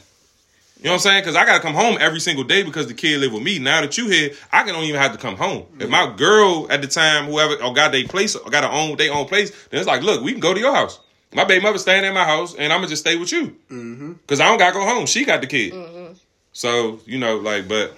You 0.77 0.83
know 0.83 0.91
what 0.91 0.93
I'm 0.95 0.99
saying? 0.99 1.21
Because 1.21 1.35
I 1.35 1.45
gotta 1.45 1.61
come 1.61 1.73
home 1.73 1.97
every 1.99 2.19
single 2.19 2.43
day 2.43 2.61
because 2.61 2.85
the 2.85 2.93
kid 2.93 3.19
live 3.19 3.33
with 3.33 3.41
me. 3.41 3.57
Now 3.57 3.81
that 3.81 3.97
you 3.97 4.09
here, 4.09 4.31
I 4.51 4.63
can 4.63 4.73
don't 4.73 4.83
even 4.83 5.01
have 5.01 5.11
to 5.11 5.17
come 5.17 5.35
home. 5.35 5.65
If 5.79 5.89
my 5.89 6.13
girl 6.15 6.67
at 6.69 6.81
the 6.81 6.87
time, 6.87 7.25
whoever 7.25 7.55
or 7.63 7.73
got 7.73 7.91
their 7.91 8.05
place 8.05 8.35
or 8.35 8.49
got 8.51 8.63
her 8.63 8.69
own 8.69 8.95
their 8.95 9.11
own 9.11 9.25
place, 9.25 9.49
then 9.69 9.79
it's 9.79 9.87
like, 9.87 10.03
look, 10.03 10.21
we 10.21 10.31
can 10.31 10.39
go 10.39 10.53
to 10.53 10.59
your 10.59 10.75
house. 10.75 10.99
My 11.33 11.45
baby 11.45 11.63
mother 11.63 11.79
staying 11.79 12.05
at 12.05 12.13
my 12.13 12.23
house, 12.23 12.53
and 12.55 12.71
I'm 12.71 12.79
gonna 12.79 12.89
just 12.89 13.01
stay 13.01 13.15
with 13.15 13.31
you 13.31 13.55
mm-hmm. 13.71 14.13
because 14.13 14.39
I 14.39 14.45
don't 14.45 14.59
gotta 14.59 14.73
go 14.73 14.85
home. 14.85 15.07
She 15.07 15.25
got 15.25 15.41
the 15.41 15.47
kid, 15.47 15.73
mm-hmm. 15.73 16.13
so 16.53 16.99
you 17.05 17.17
know, 17.17 17.37
like, 17.37 17.67
but 17.67 17.97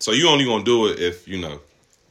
so 0.00 0.10
you 0.10 0.28
only 0.28 0.44
gonna 0.44 0.64
do 0.64 0.88
it 0.88 0.98
if 0.98 1.28
you 1.28 1.40
know 1.40 1.60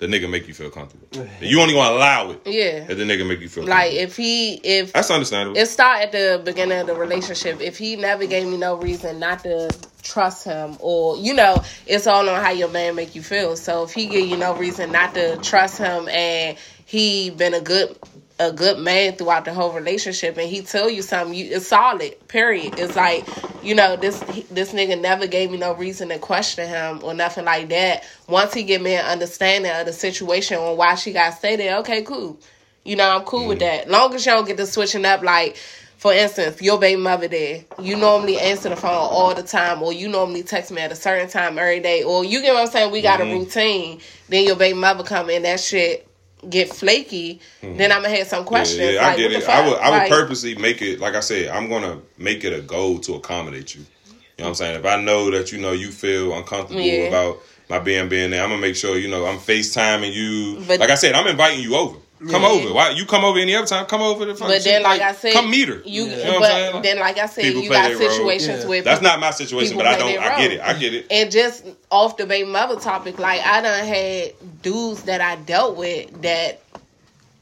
the 0.04 0.10
nigga 0.10 0.30
make 0.30 0.50
you 0.50 0.54
feel 0.54 0.70
comfortable. 0.70 1.08
You 1.40 1.62
only 1.62 1.74
gonna 1.74 1.96
allow 1.96 2.32
it 2.32 2.42
yeah, 2.46 2.86
if 2.90 2.98
the 2.98 3.06
nigga 3.06 3.26
make 3.26 3.40
you 3.40 3.48
feel 3.48 3.64
like 3.64 3.94
if 3.94 4.18
he 4.18 4.56
if 4.56 4.92
That's 4.92 5.10
understandable. 5.10 5.58
it 5.58 5.68
start 5.68 6.02
at 6.02 6.12
the 6.12 6.42
beginning 6.44 6.78
of 6.78 6.88
the 6.88 6.96
relationship. 6.96 7.62
If 7.62 7.78
he 7.78 7.96
never 7.96 8.26
gave 8.26 8.46
me 8.46 8.58
no 8.58 8.76
reason 8.76 9.20
not 9.20 9.44
to 9.44 9.74
trust 10.02 10.44
him, 10.44 10.76
or 10.80 11.16
you 11.16 11.34
know, 11.34 11.64
it's 11.88 12.06
all 12.06 12.28
on 12.28 12.44
how 12.44 12.52
your 12.52 12.68
man 12.68 12.96
make 12.96 13.16
you 13.16 13.24
feel. 13.24 13.56
So 13.56 13.84
if 13.84 13.94
he 13.94 14.08
give 14.08 14.28
you 14.28 14.36
no 14.36 14.56
reason 14.58 14.92
not 14.92 15.14
to 15.14 15.38
trust 15.38 15.78
him, 15.78 16.10
and 16.10 16.58
he 16.86 17.30
been 17.30 17.54
a 17.54 17.62
good 17.62 17.98
a 18.44 18.52
good 18.52 18.80
man 18.80 19.16
throughout 19.16 19.46
the 19.46 19.54
whole 19.54 19.72
relationship, 19.72 20.38
and 20.38 20.50
he 20.50 20.62
tell 20.62 20.90
you 20.90 21.02
something, 21.02 21.34
you 21.34 21.56
it's 21.56 21.68
solid. 21.68 22.28
Period. 22.28 22.78
It's 22.78 22.96
like 22.96 23.28
you 23.64 23.76
know 23.76 23.96
this 23.96 24.20
this 24.52 24.74
nigga 24.74 25.00
never 25.00 25.28
gave 25.28 25.52
me 25.52 25.58
no 25.58 25.74
reason 25.74 26.10
to 26.10 26.20
question 26.20 26.68
him 26.68 27.00
or 27.04 27.14
nothing 27.14 27.46
like 27.46 27.70
that. 27.70 28.04
Once 28.28 28.54
he 28.54 28.64
give 28.64 28.82
me 28.82 28.96
an 28.96 29.06
understanding 29.06 29.72
of 29.72 29.86
the 29.86 29.94
situation 29.94 30.60
and 30.60 30.78
why 30.78 30.96
she 30.96 31.14
got 31.14 31.34
stay 31.34 31.56
there, 31.56 31.78
okay, 31.80 32.04
cool. 32.04 32.38
You 32.84 32.98
know, 32.98 33.10
I'm 33.10 33.24
cool 33.24 33.48
with 33.48 33.60
mm-hmm. 33.60 33.90
that. 33.90 33.90
Long 33.90 34.14
as 34.14 34.26
you 34.26 34.34
don't 34.34 34.46
get 34.46 34.58
to 34.58 34.66
switching 34.66 35.06
up, 35.06 35.24
like, 35.24 35.56
for 35.98 36.12
instance, 36.12 36.62
your 36.62 36.78
baby 36.78 37.00
mother 37.02 37.30
there, 37.30 37.64
you 37.80 37.96
normally 37.96 38.38
answer 38.38 38.68
the 38.68 38.76
phone 38.76 38.92
all 38.92 39.34
the 39.34 39.44
time, 39.44 39.82
or 39.82 39.94
you 39.94 40.10
normally 40.10 40.44
text 40.44 40.70
me 40.70 40.82
at 40.82 40.92
a 40.92 40.96
certain 40.96 41.30
time 41.30 41.58
every 41.58 41.80
day, 41.80 42.04
or 42.04 42.26
you 42.26 42.42
get 42.42 42.54
what 42.54 42.64
I'm 42.64 42.72
saying, 42.72 42.92
we 42.92 43.02
got 43.02 43.22
a 43.22 43.24
mm-hmm. 43.24 43.40
routine, 43.40 44.02
then 44.28 44.46
your 44.46 44.58
baby 44.58 44.78
mother 44.78 45.06
come 45.06 45.30
in, 45.30 45.44
that 45.44 45.62
shit 45.62 46.08
get 46.50 46.70
flaky, 46.70 47.40
mm-hmm. 47.62 47.78
then 47.78 47.92
I'm 47.92 48.02
gonna 48.02 48.16
have 48.16 48.28
some 48.28 48.46
questions. 48.46 48.80
Yeah, 48.80 48.92
yeah, 48.92 49.02
like, 49.02 49.14
I 49.14 49.18
get 49.18 49.32
it. 49.32 49.50
I 49.50 49.68
would, 49.70 49.78
I 49.80 49.90
would 49.90 49.98
Like, 49.98 50.10
purposely 50.10 50.56
make 50.56 50.82
it 50.82 51.00
like 51.00 51.16
I 51.16 51.20
said. 51.20 51.50
I'm 51.50 51.70
gonna 51.70 52.00
make 52.18 52.44
it 52.44 52.54
a 52.54 52.62
goal 52.62 53.00
to 53.00 53.16
accommodate 53.16 53.76
you. 53.76 53.82
You 53.82 54.16
know 54.40 54.46
what 54.46 54.50
I'm 54.50 54.56
saying? 54.56 54.80
If 54.80 54.86
I 54.86 55.02
know 55.02 55.30
that 55.32 55.52
you 55.52 55.60
know 55.60 55.74
you 55.74 55.92
feel 55.92 56.36
uncomfortable 56.36 56.82
Yeah. 56.82 57.04
about 57.04 57.40
my 57.70 57.80
being 57.80 58.10
being 58.10 58.32
there, 58.32 58.44
I'm 58.44 58.50
gonna 58.50 58.62
make 58.62 58.76
sure 58.76 58.98
you 58.98 59.08
know 59.08 59.26
I'm 59.26 59.38
FaceTiming 59.38 60.14
you. 60.14 60.64
But- 60.68 60.80
like 60.80 60.90
I 60.90 60.96
said, 60.96 61.14
I'm 61.16 61.28
inviting 61.28 61.62
you 61.62 61.76
over. 61.76 61.98
Come 62.30 62.42
Yeah. 62.44 62.48
over. 62.50 62.74
Why 62.74 62.90
you 62.92 63.06
come 63.06 63.24
over 63.26 63.40
any 63.40 63.56
other 63.56 63.68
time? 63.68 63.86
Come 63.86 64.02
over 64.02 64.26
to 64.26 64.34
fucking. 64.34 64.48
But 64.48 64.64
then, 64.64 64.76
shit, 64.76 64.82
like, 64.84 65.02
I 65.02 65.14
said, 65.14 65.34
come 65.34 65.50
meet 65.50 65.68
her. 65.68 65.82
You, 65.86 66.06
Yeah. 66.06 66.18
You 66.18 66.24
know 66.26 66.40
but? 66.40 66.74
Like, 66.74 66.84
then, 66.84 67.00
like 67.00 67.18
I 67.18 67.26
said, 67.26 67.44
people 67.44 67.64
you 67.64 67.70
got 67.70 67.92
situations 67.98 68.64
Yeah. 68.64 68.70
with 68.70 68.86
That's 68.86 69.02
not 69.02 69.20
my 69.20 69.32
situation, 69.32 69.78
but 69.78 69.86
I 69.86 69.98
don't. 69.98 70.18
I 70.18 70.38
get 70.42 70.52
it. 70.52 70.62
I 70.62 70.74
get 70.74 70.94
it. 70.94 71.08
And 71.12 71.32
just 71.32 71.66
off 71.92 72.18
the 72.18 72.26
baby 72.26 72.50
mother 72.50 72.80
topic, 72.80 73.20
like 73.20 73.42
I 73.46 73.62
done 73.62 73.86
had 73.86 74.34
dudes 74.62 75.04
that 75.04 75.22
I 75.22 75.36
dealt 75.38 75.76
with 75.78 76.22
that 76.22 76.62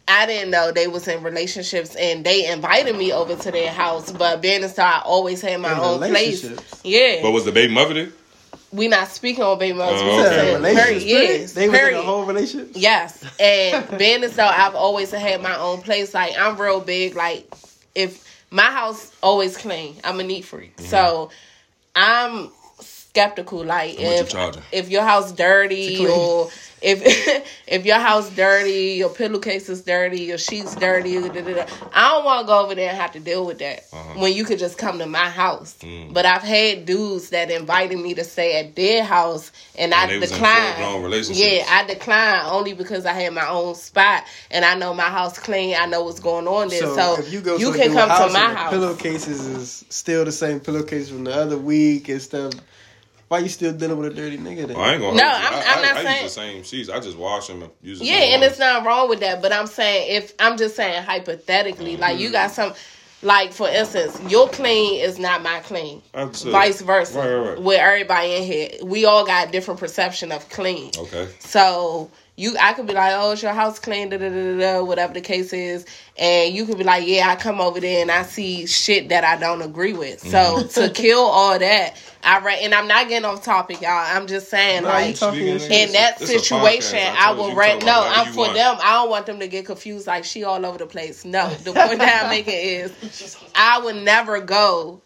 I 0.07 0.25
didn't 0.25 0.49
know 0.51 0.71
they 0.71 0.88
was 0.88 1.07
in 1.07 1.23
relationships 1.23 1.95
and 1.95 2.25
they 2.25 2.47
invited 2.51 2.97
me 2.97 3.13
over 3.13 3.36
to 3.36 3.51
their 3.51 3.71
house, 3.71 4.11
but 4.11 4.41
being 4.41 4.63
a 4.63 4.67
star, 4.69 4.95
I 4.95 5.01
always 5.05 5.41
had 5.41 5.61
my 5.61 5.71
In 5.73 5.79
own 5.79 5.99
place. 5.99 6.43
Yeah, 6.84 7.19
But 7.21 7.32
was 7.32 7.45
the 7.45 7.51
baby 7.51 7.73
mother 7.73 7.93
there? 7.93 8.09
We 8.72 8.88
not 8.88 9.07
speaking 9.09 9.43
on 9.43 9.59
baby 9.59 9.78
mothers. 9.78 10.01
Oh, 10.01 10.05
we 10.05 10.11
okay. 10.11 10.22
just 10.22 10.32
Yeah, 10.32 10.38
saying, 10.41 10.55
relationships. 10.55 11.03
period. 11.03 11.03
period. 11.03 11.39
Yes, 11.41 11.53
They 11.53 11.69
was 11.69 11.80
in 11.80 11.93
a 11.95 12.01
whole 12.01 12.26
relationship. 12.26 12.72
Yes, 12.76 13.24
and 13.39 13.97
being 13.97 14.24
as 14.24 14.36
though 14.36 14.45
I've 14.45 14.76
always 14.76 15.11
had 15.11 15.41
my 15.41 15.57
own 15.57 15.82
place. 15.82 16.13
Like 16.13 16.34
I'm 16.38 16.59
real 16.59 16.80
big. 16.80 17.15
Like 17.15 17.53
if 17.95 18.28
my 18.49 18.63
house 18.72 19.11
always 19.22 19.57
clean, 19.57 19.95
I'm 20.03 20.19
a 20.19 20.24
neat 20.24 20.45
freak. 20.45 20.76
Mm-hmm. 20.78 20.86
So 20.88 21.32
I'm 21.95 22.49
skeptical. 23.12 23.64
Like 23.64 23.97
How 23.97 24.03
you 24.03 24.09
if 24.12 24.74
if 24.74 24.89
your 24.89 25.03
house 25.03 25.32
dirty 25.32 26.07
or 26.07 26.49
if 26.82 27.45
if 27.68 27.86
your 27.86 27.99
house 27.99 28.30
dirty, 28.36 28.93
your 28.97 29.09
pillowcase 29.09 29.70
is 29.70 29.82
dirty, 29.84 30.22
your 30.22 30.38
sheets 30.39 30.74
dirty, 30.76 31.14
da, 31.22 31.28
da, 31.30 31.41
da, 31.41 31.66
I 31.93 32.09
don't 32.09 32.26
want 32.26 32.41
to 32.41 32.47
go 32.47 32.64
over 32.64 32.74
there 32.74 32.89
and 32.89 32.97
have 32.97 33.12
to 33.12 33.20
deal 33.20 33.45
with 33.45 33.59
that 33.59 33.84
Uh-huh. 33.93 34.20
when 34.20 34.34
you 34.34 34.43
could 34.45 34.57
just 34.57 34.78
come 34.80 34.97
to 34.97 35.05
my 35.05 35.30
house. 35.30 35.76
Mm. 35.82 36.14
But 36.14 36.26
I've 36.26 36.41
had 36.41 36.86
dudes 36.88 37.30
that 37.30 37.51
invited 37.51 37.99
me 37.99 38.16
to 38.16 38.24
stay 38.24 38.59
at 38.59 38.76
their 38.76 39.03
house, 39.03 39.51
and 39.78 39.93
I 39.93 40.07
they 40.07 40.18
was 40.18 40.32
in 40.32 40.38
declined. 40.39 41.30
Yeah, 41.30 41.66
I 41.70 41.86
declined 41.86 42.47
only 42.47 42.74
because 42.74 43.05
I 43.05 43.14
had 43.14 43.34
my 43.34 43.47
own 43.47 43.76
spot 43.76 44.24
and 44.49 44.66
I 44.66 44.74
know 44.76 44.93
my 44.95 45.03
house 45.09 45.38
clean. 45.38 45.76
I 45.78 45.86
know 45.86 46.03
what's 46.03 46.20
going 46.20 46.47
on 46.47 46.70
there. 46.70 46.80
So, 46.82 46.95
So, 46.95 47.20
if 47.20 47.32
you 47.32 47.41
go 47.41 47.57
to 47.59 47.70
a 47.70 47.74
can 47.78 47.93
come 47.93 48.09
house 48.09 48.28
to 48.28 48.34
my 48.34 48.53
house. 48.53 48.72
pillowcases 48.72 49.45
is 49.45 49.86
still 49.89 50.26
the 50.26 50.32
same 50.32 50.59
pillowcase 50.59 51.09
from 51.09 51.26
the 51.26 51.34
other 51.36 51.57
week 51.57 52.09
and 52.09 52.22
stuff. 52.22 52.53
Why 53.32 53.39
you 53.39 53.47
still 53.47 53.71
dealing 53.71 53.97
with 53.97 54.11
a 54.11 54.13
dirty 54.13 54.38
nigga 54.38 54.67
then? 54.67 54.75
Oh, 54.75 54.82
I 54.82 54.91
ain't 54.91 55.01
gonna. 55.01 55.15
No, 55.15 55.29
hold. 55.29 55.41
I'm- 55.41 55.53
I, 55.53 55.71
I'm 55.71 55.77
I, 55.77 55.82
not 55.84 55.95
I 55.95 56.03
saying- 56.03 56.23
use 56.23 56.36
the 56.36 56.41
same 56.41 56.63
sheets. 56.63 56.89
I 56.89 56.99
just 56.99 57.17
wash 57.17 57.47
them 57.47 57.63
and 57.63 57.71
use. 57.82 57.99
the 57.99 58.05
Yeah, 58.05 58.19
same 58.19 58.34
and 58.34 58.41
ones. 58.41 58.51
it's 58.51 58.59
not 58.59 58.86
wrong 58.86 59.07
with 59.07 59.21
that. 59.21 59.41
But 59.41 59.53
I'm 59.53 59.67
saying 59.67 60.17
if 60.17 60.34
I'm 60.38 60.57
just 60.57 60.75
saying 60.75 61.03
hypothetically, 61.03 61.95
like 61.95 62.19
you 62.19 62.29
got 62.29 62.51
mm-hmm. 62.51 62.73
some, 62.73 62.73
like 63.21 63.53
for 63.53 63.69
instance, 63.69 64.19
your 64.29 64.49
clean 64.49 64.99
is 64.99 65.17
not 65.17 65.43
my 65.43 65.61
clean. 65.61 66.01
Absolutely. 66.13 66.59
Vice 66.59 66.82
versa. 66.82 67.19
Right, 67.19 67.34
right, 67.34 67.49
right. 67.51 67.61
With 67.61 67.79
everybody 67.79 68.36
in 68.36 68.43
here, 68.43 68.69
we 68.84 69.05
all 69.05 69.25
got 69.25 69.53
different 69.53 69.79
perception 69.79 70.34
of 70.34 70.49
clean. 70.49 70.91
Okay. 70.97 71.29
So 71.39 72.11
you, 72.38 72.55
I 72.59 72.73
could 72.73 72.88
be 72.88 72.93
like, 72.93 73.13
"Oh, 73.15 73.32
it's 73.32 73.43
your 73.43 73.53
house 73.53 73.77
clean?" 73.77 74.09
Da, 74.09 74.17
da, 74.17 74.29
da, 74.29 74.57
da, 74.57 74.59
da, 74.59 74.84
whatever 74.84 75.13
the 75.13 75.21
case 75.21 75.53
is, 75.53 75.86
and 76.17 76.53
you 76.53 76.65
could 76.65 76.77
be 76.77 76.84
like, 76.84 77.05
"Yeah, 77.05 77.29
I 77.29 77.36
come 77.36 77.59
over 77.59 77.79
there 77.79 78.01
and 78.01 78.09
I 78.09 78.23
see 78.23 78.65
shit 78.65 79.09
that 79.09 79.23
I 79.23 79.38
don't 79.38 79.61
agree 79.61 79.93
with." 79.93 80.23
Mm-hmm. 80.23 80.67
So 80.69 80.88
to 80.88 80.93
kill 80.93 81.19
all 81.19 81.59
that, 81.59 81.95
I 82.23 82.39
re- 82.39 82.63
and 82.63 82.73
I'm 82.73 82.88
not 82.88 83.09
getting 83.09 83.25
off 83.25 83.43
topic, 83.43 83.82
y'all. 83.82 83.91
I'm 83.91 84.27
just 84.27 84.49
saying, 84.49 84.84
Nah, 84.84 84.97
you 84.99 85.05
like, 85.07 85.15
talking 85.17 85.45
your 85.45 85.59
shit. 85.59 85.71
in 85.71 85.91
that 85.93 86.19
situation, 86.19 86.99
podcast. 86.99 87.15
I 87.15 87.32
will 87.34 87.49
you, 87.49 87.57
rent. 87.59 87.86
No, 87.86 88.01
I'm 88.03 88.32
for 88.32 88.39
want. 88.39 88.53
them. 88.55 88.77
I 88.82 88.93
don't 88.93 89.09
want 89.09 89.25
them 89.25 89.39
to 89.39 89.47
get 89.47 89.65
confused. 89.65 90.07
Like 90.07 90.23
she 90.23 90.43
all 90.43 90.65
over 90.65 90.77
the 90.77 90.86
place. 90.88 91.25
No, 91.25 91.49
the 91.49 91.73
point 91.73 91.99
that 91.99 92.23
I'm 92.23 92.29
making 92.29 92.53
is, 92.53 93.38
I 93.55 93.79
would 93.79 93.97
never 93.97 94.39
go. 94.41 95.01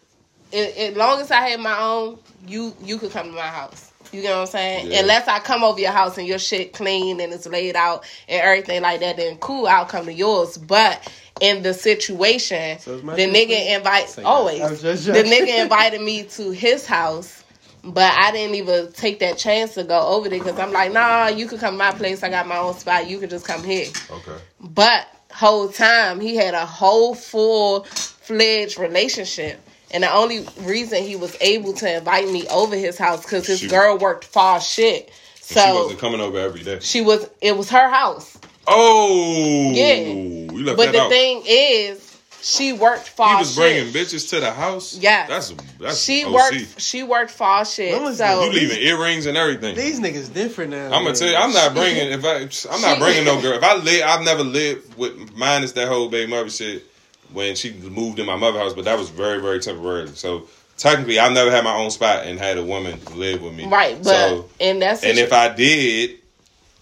As 0.52 0.96
long 0.96 1.20
as 1.20 1.30
I 1.30 1.48
have 1.48 1.60
my 1.60 1.78
own, 1.78 2.18
you 2.46 2.74
you 2.82 2.98
could 2.98 3.10
come 3.10 3.26
to 3.26 3.32
my 3.32 3.42
house. 3.42 3.85
You 4.12 4.22
get 4.22 4.32
what 4.32 4.40
I'm 4.42 4.46
saying? 4.46 4.90
Yeah. 4.90 5.00
Unless 5.00 5.28
I 5.28 5.38
come 5.40 5.62
over 5.64 5.80
your 5.80 5.92
house 5.92 6.18
and 6.18 6.26
your 6.26 6.38
shit 6.38 6.72
clean 6.72 7.20
and 7.20 7.32
it's 7.32 7.46
laid 7.46 7.76
out 7.76 8.04
and 8.28 8.40
everything 8.40 8.82
like 8.82 9.00
that, 9.00 9.16
then 9.16 9.36
cool, 9.38 9.66
I'll 9.66 9.84
come 9.84 10.06
to 10.06 10.12
yours. 10.12 10.58
But 10.58 11.10
in 11.40 11.62
the 11.62 11.74
situation, 11.74 12.78
So 12.78 12.96
the 12.98 13.02
nigga 13.26 13.46
clean? 13.46 13.76
invite 13.76 14.18
always 14.24 14.60
that. 14.60 14.80
Just 14.80 15.06
the 15.06 15.22
nigga 15.22 15.62
invited 15.62 16.00
me 16.00 16.24
to 16.24 16.50
his 16.50 16.86
house. 16.86 17.42
But 17.84 18.12
I 18.18 18.32
didn't 18.32 18.56
even 18.56 18.90
take 18.92 19.20
that 19.20 19.38
chance 19.38 19.74
to 19.74 19.84
go 19.84 20.00
over 20.00 20.28
there 20.28 20.40
because 20.40 20.58
I'm 20.58 20.72
like, 20.72 20.92
nah, 20.92 21.28
you 21.28 21.46
could 21.46 21.60
come 21.60 21.74
to 21.74 21.78
my 21.78 21.92
place. 21.92 22.24
I 22.24 22.28
got 22.30 22.48
my 22.48 22.56
own 22.56 22.74
spot. 22.74 23.08
You 23.08 23.20
could 23.20 23.30
just 23.30 23.46
come 23.46 23.62
here. 23.62 23.86
Okay. 24.10 24.36
But 24.60 25.06
whole 25.32 25.68
time 25.68 26.18
he 26.18 26.34
had 26.34 26.54
a 26.54 26.66
whole 26.66 27.14
full 27.14 27.84
fledged 27.84 28.78
relationship. 28.78 29.60
And 29.96 30.02
the 30.04 30.12
only 30.12 30.46
reason 30.60 31.02
he 31.02 31.16
was 31.16 31.34
able 31.40 31.72
to 31.72 31.96
invite 31.96 32.28
me 32.28 32.46
over 32.48 32.76
his 32.76 32.98
house 32.98 33.22
because 33.22 33.46
his 33.46 33.60
She- 33.60 33.68
girl 33.68 33.96
worked 33.96 34.24
far 34.26 34.60
shit. 34.60 35.10
And 35.48 35.58
she 35.58 35.72
wasn't 35.72 35.98
coming 36.00 36.20
over 36.20 36.38
every 36.38 36.62
day. 36.62 36.80
she 36.82 37.00
was 37.00 37.26
it 37.40 37.56
was 37.56 37.70
her 37.70 37.88
house. 37.88 38.36
Oh. 38.66 39.70
Yeah. 39.72 39.94
You 39.94 40.64
left 40.66 40.76
But 40.76 40.86
that 40.86 40.92
the 40.92 41.00
out. 41.00 41.08
thing 41.10 41.42
is, 41.46 42.02
she 42.42 42.74
worked 42.74 43.08
far 43.08 43.30
he 43.30 43.36
was 43.36 43.54
shit. 43.54 43.56
bringing 43.56 43.86
bitches 43.94 44.28
to 44.30 44.40
the 44.40 44.50
house. 44.52 44.98
Yeah, 44.98 45.26
That's 45.28 45.54
that's 45.80 45.98
she 46.02 46.24
OC. 46.26 46.32
worked 46.34 46.80
she 46.82 47.02
worked 47.02 47.30
far 47.30 47.64
shit. 47.64 47.94
So 48.18 48.44
You 48.44 48.52
leaving 48.52 48.78
earrings 48.82 49.24
and 49.24 49.38
everything. 49.38 49.76
These 49.76 49.98
niggas 50.00 50.30
different 50.34 50.72
now. 50.72 50.86
I'm 50.92 51.04
gonna 51.04 51.14
tell 51.16 51.28
you, 51.30 51.36
I'm 51.36 51.54
not 51.54 51.72
bringing. 51.74 52.12
If 52.12 52.22
I, 52.22 52.74
I'm 52.74 52.82
not 52.82 52.98
bringing 52.98 53.24
no 53.24 53.40
girl. 53.40 53.54
If 53.56 53.64
I 53.64 53.76
live, 53.76 54.02
I've 54.04 54.24
never 54.26 54.44
lived 54.44 54.98
with 54.98 55.34
minus 55.34 55.72
that 55.72 55.88
whole 55.88 56.10
baby 56.10 56.30
mother 56.30 56.50
shit 56.50 56.84
when 57.32 57.54
she 57.56 57.72
moved 57.72 58.18
in 58.18 58.26
my 58.26 58.36
mother 58.36 58.58
house, 58.58 58.74
but 58.74 58.84
that 58.84 58.98
was 58.98 59.10
very, 59.10 59.40
very 59.40 59.60
temporary. 59.60 60.08
So 60.08 60.48
technically, 60.76 61.18
I 61.20 61.28
never 61.32 61.50
had 61.50 61.64
my 61.64 61.74
own 61.74 61.90
spot 61.90 62.26
and 62.26 62.38
had 62.38 62.58
a 62.58 62.64
woman 62.64 62.98
live 63.14 63.42
with 63.42 63.54
me. 63.54 63.66
right, 63.66 63.96
but 63.98 64.04
so, 64.04 64.50
and 64.60 64.80
that's 64.82 65.02
and 65.02 65.18
if 65.18 65.32
I 65.32 65.48
did, 65.54 66.18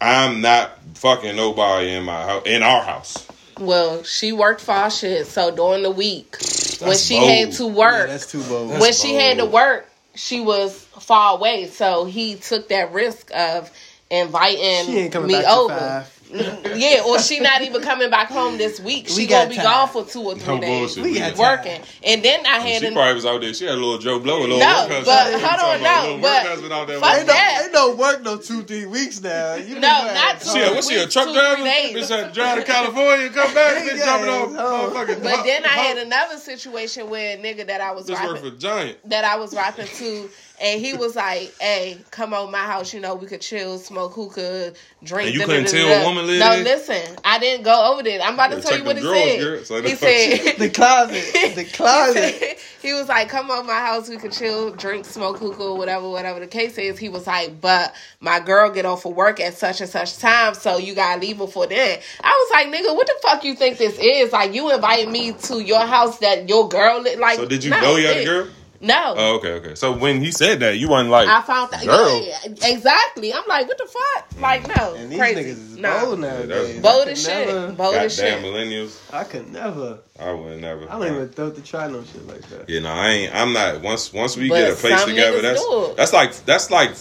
I'm 0.01 0.41
not 0.41 0.79
fucking 0.95 1.37
nobody 1.37 1.91
in 1.93 2.05
my 2.05 2.23
house 2.23 2.43
in 2.47 2.63
our 2.63 2.83
house. 2.83 3.27
well, 3.59 4.03
she 4.03 4.33
worked 4.33 4.61
far 4.61 4.91
shit. 4.91 5.27
So 5.27 5.55
during 5.55 5.83
the 5.83 5.91
week 5.91 6.37
when 6.81 6.99
she 6.99 7.15
bold. 7.19 7.31
had 7.31 7.53
to 7.53 7.65
Yeah, 7.65 7.73
work, 7.75 8.07
that's 8.09 8.31
too 8.31 8.43
bold. 8.43 8.71
when 8.81 8.93
she 8.93 9.15
had 9.15 9.39
to 9.39 9.47
work, 9.47 9.89
she 10.15 10.41
was 10.41 10.85
far 11.01 11.37
away. 11.37 11.67
So 11.69 12.05
he 12.05 12.35
took 12.37 12.69
that 12.69 12.93
risk 12.93 13.31
of 13.35 13.71
inviting 14.11 14.87
she 14.87 14.99
ain't 14.99 15.13
coming 15.13 15.29
me 15.29 15.35
back 15.35 15.45
to 15.45 15.51
over. 15.51 16.07
Five. 16.25 16.77
Yeah, 16.77 17.03
or 17.07 17.19
she 17.21 17.39
not 17.41 17.63
even 17.63 17.83
coming 17.83 18.11
back 18.11 18.29
home 18.29 18.59
this 18.59 18.81
week. 18.81 19.09
She 19.09 19.17
We 19.23 19.27
gonna 19.27 19.49
be 19.51 19.57
time. 19.57 19.65
gone 19.65 19.89
for 19.89 20.05
two 20.05 20.21
or 20.23 20.35
three 20.35 20.55
No 20.55 20.61
days. 20.61 20.79
bullshit. 20.95 21.05
We 21.05 21.13
We 21.13 21.19
got 21.19 21.37
got- 21.37 21.43
time. 21.59 21.59
Working, 21.67 21.81
and 22.05 22.23
then 22.23 22.47
I 22.47 22.59
had 22.59 22.81
She 22.81 22.87
an, 22.89 22.95
probably 22.95 23.15
was 23.15 23.27
out 23.27 23.41
there. 23.41 23.55
She 23.55 23.65
had 23.67 23.75
a 23.75 23.77
little 23.77 23.99
Joe 23.99 24.19
Blow, 24.19 24.39
a 24.39 24.41
little 24.41 24.59
No, 24.59 24.87
work 24.89 25.05
but 25.05 25.33
You 25.33 25.39
hold 25.39 25.43
on, 25.45 25.81
talking 25.81 25.83
no, 25.83 26.19
but 26.23 26.73
out 26.73 26.87
there 26.89 26.99
fuck 27.01 27.11
working. 27.13 27.19
Ain't 27.19 27.27
no, 27.29 27.33
that. 27.35 27.61
ain't 27.65 27.73
no 27.73 27.95
work 27.95 28.23
no 28.23 28.37
two, 28.39 28.63
three 28.63 28.87
weeks 28.87 29.21
now. 29.23 29.55
You 29.55 29.75
No, 29.77 29.81
not 30.13 30.41
two 30.41 30.51
She 30.51 30.59
a, 30.61 30.65
home. 30.67 30.75
what's 30.75 30.89
she 30.91 30.97
a 30.97 31.07
truck 31.07 31.27
two, 31.29 31.35
driver? 31.35 31.57
three 31.57 31.65
days. 31.65 31.97
Bitch 32.11 32.17
had 32.17 32.29
to 32.29 32.33
drive 32.35 32.59
to 32.59 32.65
California 32.65 33.27
and 33.27 33.35
come 33.35 33.55
back. 33.55 33.83
Bitch 33.83 33.97
Yeah, 33.99 34.05
dropping 34.05 34.29
off 34.29 34.49
oh. 34.59 34.93
motherfucking. 34.95 35.23
But 35.23 35.45
then 35.45 35.65
I 35.65 35.69
had 35.69 35.99
another 35.99 36.39
situation 36.39 37.09
where 37.11 37.37
a 37.37 37.41
nigga 37.41 37.67
that 37.67 37.81
I 37.81 37.93
was 37.93 38.07
This 38.07 38.19
rapping, 38.19 38.43
for 38.51 38.51
Giant. 38.57 39.09
that 39.11 39.25
I 39.25 39.37
was 39.37 39.55
rapping 39.55 39.87
to, 39.87 40.31
and 40.65 40.81
he 40.81 40.95
was 40.95 41.15
like, 41.17 41.55
"Hey, 41.61 41.99
come 42.11 42.35
over 42.35 42.51
my 42.51 42.59
house. 42.59 42.95
You 42.95 43.01
know, 43.01 43.15
we 43.15 43.27
could 43.29 43.43
chill, 43.43 43.79
smoke 43.79 44.15
hookah, 44.15 44.73
drink." 45.05 45.27
And 45.29 45.35
you 45.35 45.41
da, 45.41 45.47
couldn't 45.47 45.65
da, 45.67 45.73
da, 45.73 45.79
tell 45.79 46.03
a 46.03 46.05
woman 46.07 46.27
live 46.27 46.41
No, 46.41 46.49
listen, 46.65 47.17
I 47.25 47.39
didn't 47.39 47.65
go 47.65 47.93
over 47.93 48.03
there. 48.03 48.21
I'm 48.23 48.35
about 48.35 48.49
to 48.53 48.57
Yeah, 48.57 48.63
tell 48.63 48.71
check 48.73 48.81
you 48.81 48.85
what 48.87 48.97
them 48.97 49.05
he 49.05 49.11
drawers, 49.11 49.33
said. 49.33 49.41
girl. 49.41 49.65
So 49.65 49.83
he 49.83 49.95
said. 49.95 50.59
The 50.59 50.71
closet. 50.81 51.57
The 51.57 51.65
closet. 51.73 52.59
he 52.83 52.95
was 52.95 53.09
like, 53.09 53.29
"Come 53.29 53.51
over 53.51 53.65
my 53.65 53.81
house. 53.81 54.09
We 54.09 54.17
could 54.17 54.33
chill, 54.33 54.71
drink, 54.73 55.05
smoke 55.05 55.39
hookah, 55.39 55.75
whatever, 55.75 56.09
whatever 56.09 56.41
the 56.41 56.47
case 56.49 56.79
is." 56.79 56.99
He 56.99 57.09
was 57.11 57.27
like, 57.27 57.61
"But 57.61 57.95
my 58.21 58.41
girl 58.41 58.71
get 58.71 58.87
off 58.87 59.05
of 59.05 59.15
work 59.15 59.41
at 59.41 59.55
such 59.55 59.81
and 59.83 59.91
such 59.91 60.19
time, 60.19 60.55
so 60.55 60.79
you 60.79 60.95
gotta 60.95 61.21
leave 61.21 61.39
before 61.39 61.67
then." 61.67 61.99
I 62.23 62.31
was 62.31 62.51
like, 62.53 62.67
"Nigga, 62.75 62.97
what 62.97 63.07
the 63.07 63.15
fuck 63.23 63.45
you 63.45 63.55
think 63.55 63.79
this 63.79 63.99
is? 63.99 64.33
Like, 64.33 64.55
you 64.55 64.73
invited 64.73 65.11
me 65.11 65.33
to 65.33 65.61
your 65.61 65.81
house 65.87 66.19
that 66.21 66.49
your 66.49 66.69
girl 66.69 67.01
li- 67.03 67.17
like." 67.17 67.37
So 67.37 67.47
did 67.47 67.63
you 67.65 67.71
know 67.71 67.97
you 67.97 68.07
had 68.07 68.17
a 68.19 68.21
bitch. 68.21 68.25
girl? 68.25 68.49
No. 68.81 69.15
Oh, 69.17 69.37
okay, 69.37 69.53
okay. 69.53 69.75
So 69.75 69.97
when 69.97 70.21
he 70.21 70.31
said 70.31 70.61
that, 70.61 70.79
you 70.79 70.89
weren't 70.89 71.09
like, 71.09 71.29
I 71.29 71.41
found 71.43 71.71
that. 71.73 71.85
Girl. 71.85 72.23
Yeah, 72.23 72.71
exactly. 72.71 73.33
I'm 73.33 73.45
like, 73.49 73.67
what 73.67 73.79
the 73.79 73.87
fuck? 73.87 74.31
Mm. 74.31 74.41
Like, 74.41 74.77
no. 74.77 74.95
And 74.95 75.11
these 75.11 75.19
crazy. 75.19 75.41
niggas 75.41 75.47
is 75.47 75.77
no. 75.77 76.05
bold 76.05 76.21
nowadays. 76.21 76.49
that's- 76.49 76.81
Bold 76.81 77.09
as 77.09 77.23
shit. 77.25 77.47
never- 77.49 77.73
Bold 77.73 77.95
as 77.95 78.17
shit. 78.17 78.43
millennials. 78.43 79.01
I 79.13 79.25
could 79.25 79.51
never. 79.53 79.99
I 80.19 80.33
would 80.33 80.61
never. 80.61 80.91
I 80.91 80.99
don't 80.99 81.15
even 81.15 81.29
thought 81.31 81.55
to 81.57 81.63
try 81.63 81.89
no 81.89 82.03
shit 82.05 82.27
like 82.27 82.43
that. 82.49 82.69
You 82.69 82.81
know, 82.81 82.91
I 82.93 83.09
ain't. 83.09 83.35
I'm 83.35 83.53
not. 83.53 83.81
Once 83.83 84.13
once 84.13 84.37
we 84.37 84.49
But 84.49 84.57
get 84.57 84.73
a 84.73 84.77
place 84.77 85.05
together, 85.05 85.41
that's 85.41 85.65
that's 85.97 86.13
like 86.13 86.37
that's 86.45 86.71
like 86.71 86.95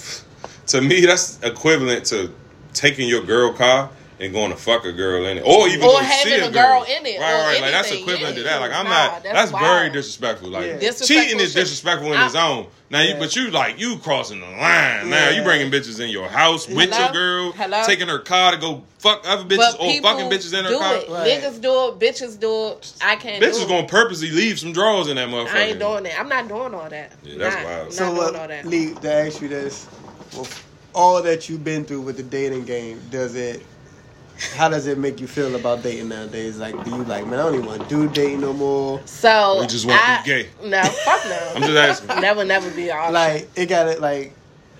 to 0.67 0.81
me 0.81 1.01
that's 1.05 1.41
equivalent 1.43 2.05
to 2.07 2.33
taking 2.73 3.07
your 3.07 3.23
girl 3.23 3.53
car 3.53 3.89
and 4.19 4.31
going 4.33 4.51
to 4.51 4.57
fuck 4.57 4.85
a 4.85 4.91
girl 4.91 5.25
in 5.25 5.37
it, 5.37 5.41
or 5.45 5.67
even 5.67 5.83
Or 5.83 5.93
go 5.93 5.99
see 5.99 6.05
having 6.05 6.43
a 6.43 6.47
a 6.47 6.51
girl 6.51 6.83
in 6.83 7.05
it, 7.05 7.19
Right, 7.19 7.31
or 7.33 7.37
right. 7.47 7.61
Like 7.61 7.71
that's 7.71 7.87
anything, 7.91 8.07
equivalent 8.09 8.37
to 8.37 8.43
that. 8.43 8.59
Like 8.61 8.71
I'm 8.71 8.85
Nah, 8.85 8.89
not. 8.89 9.23
that's 9.23 9.51
That's, 9.51 9.63
very 9.63 9.89
disrespectful. 9.89 10.49
Like 10.49 10.65
Yeah. 10.67 10.73
Disrespectful 10.77 11.07
cheating 11.23 11.39
is 11.39 11.53
shit. 11.53 11.61
disrespectful 11.63 12.11
in 12.13 12.17
I- 12.19 12.25
its 12.25 12.35
own. 12.35 12.67
Now, 12.89 13.01
you, 13.01 13.15
but 13.15 13.35
you 13.35 13.49
like 13.49 13.79
you 13.79 13.97
crossing 13.97 14.39
the 14.39 14.45
line. 14.45 15.09
Now 15.09 15.29
you 15.29 15.41
bringing 15.41 15.71
bitches 15.71 15.99
in 15.99 16.09
your 16.09 16.27
house 16.27 16.67
with 16.67 16.91
Hello? 16.93 17.03
your 17.05 17.11
girl, 17.11 17.51
Hello? 17.53 17.81
taking 17.87 18.07
her 18.07 18.19
car 18.19 18.51
to 18.51 18.57
go 18.57 18.83
fuck 18.99 19.23
other 19.25 19.43
bitches 19.45 19.57
But 19.57 19.79
or 19.79 20.01
fucking 20.01 20.29
bitches 20.29 20.53
in 20.57 20.63
her 20.65 20.69
do 20.69 20.77
car. 20.77 20.95
it. 20.97 21.09
Right. 21.09 21.41
Niggas 21.41 21.59
do 21.59 21.71
it. 21.87 21.99
Bitches 21.99 22.39
do 22.39 22.67
it. 22.73 22.93
I 23.01 23.15
can't. 23.15 23.41
do 23.41 23.49
Bitches 23.49 23.63
it. 23.63 23.67
gonna 23.67 23.87
purposely 23.87 24.29
leave 24.29 24.59
some 24.59 24.73
drawers 24.73 25.07
in 25.07 25.15
that 25.15 25.27
motherfucker. 25.29 25.55
I 25.55 25.59
ain't 25.63 25.79
doing 25.79 26.03
that. 26.03 26.19
I'm 26.19 26.29
not 26.29 26.47
doing 26.47 26.75
all 26.75 26.87
that. 26.87 27.13
Yeah, 27.23 27.37
that's 27.39 27.55
not, 27.55 27.65
wild. 27.65 27.83
Not 27.85 27.93
So 27.93 28.05
doing 28.05 28.17
what, 28.17 28.35
all 28.35 28.47
that. 28.47 28.65
Lee, 28.67 28.93
to 28.93 29.11
ask 29.11 29.41
you 29.41 29.47
this, 29.47 29.87
well, 30.35 30.47
all 30.93 31.23
that 31.23 31.49
you've 31.49 31.63
been 31.63 31.85
through 31.85 32.01
with 32.01 32.17
the 32.17 32.23
dating 32.23 32.65
game, 32.65 33.01
does 33.09 33.33
it 33.35 33.65
how 34.55 34.69
does 34.69 34.87
it 34.87 34.97
make 34.97 35.19
you 35.19 35.27
feel 35.27 35.55
about 35.55 35.83
dating 35.83 36.09
nowadays? 36.09 36.57
Like, 36.59 36.81
do 36.83 36.91
you 36.91 37.03
like, 37.03 37.25
man, 37.25 37.39
I 37.39 37.43
don't 37.43 37.55
even 37.55 37.65
want 37.65 37.83
to 37.83 37.89
do 37.89 38.07
dating 38.09 38.41
no 38.41 38.53
more. 38.53 39.01
So 39.05 39.59
We 39.61 39.67
just 39.67 39.85
want 39.85 40.01
to 40.01 40.23
be 40.23 40.43
gay. 40.43 40.49
No, 40.69 40.83
fuck 40.83 41.25
no. 41.25 41.51
I'm 41.55 41.61
just 41.61 41.75
asking. 41.75 42.21
Never, 42.21 42.43
never 42.45 42.69
be 42.71 42.91
all 42.91 43.11
Like, 43.11 43.49
it 43.55 43.67
got 43.67 43.87
it 43.87 44.01
like, 44.01 44.33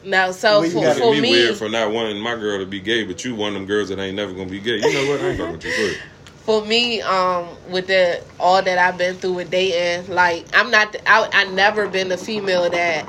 No, 0.05 0.31
so 0.31 0.59
Well, 0.61 0.65
you 0.65 0.71
for, 0.93 0.99
for 0.99 1.11
me, 1.13 1.21
me, 1.21 1.31
weird 1.31 1.57
for 1.57 1.69
not 1.69 1.91
wanting 1.91 2.21
my 2.21 2.35
girl 2.35 2.59
to 2.59 2.65
be 2.65 2.79
gay, 2.79 3.03
but 3.03 3.23
you 3.25 3.35
one 3.35 3.49
of 3.49 3.53
them 3.55 3.65
girls 3.65 3.89
that 3.89 3.99
ain't 3.99 4.15
never 4.15 4.31
gonna 4.33 4.49
be 4.49 4.59
gay. 4.59 4.75
You 4.77 4.93
know 4.93 5.11
what? 5.11 5.21
I 5.21 5.29
ain't 5.29 5.37
fucking 5.37 5.53
with 5.53 5.63
you. 5.65 5.71
Go 5.75 5.83
ahead. 5.85 5.97
for 6.45 6.65
me, 6.65 7.01
um, 7.01 7.47
with 7.69 7.87
the 7.87 8.21
all 8.39 8.61
that 8.61 8.77
I've 8.77 8.97
been 8.97 9.15
through 9.15 9.33
with 9.33 9.49
dating, 9.51 10.13
like 10.13 10.45
I'm 10.53 10.69
not, 10.71 10.95
I, 11.07 11.29
I 11.33 11.45
never 11.45 11.87
been 11.87 12.11
a 12.11 12.17
female 12.17 12.69
that, 12.69 13.07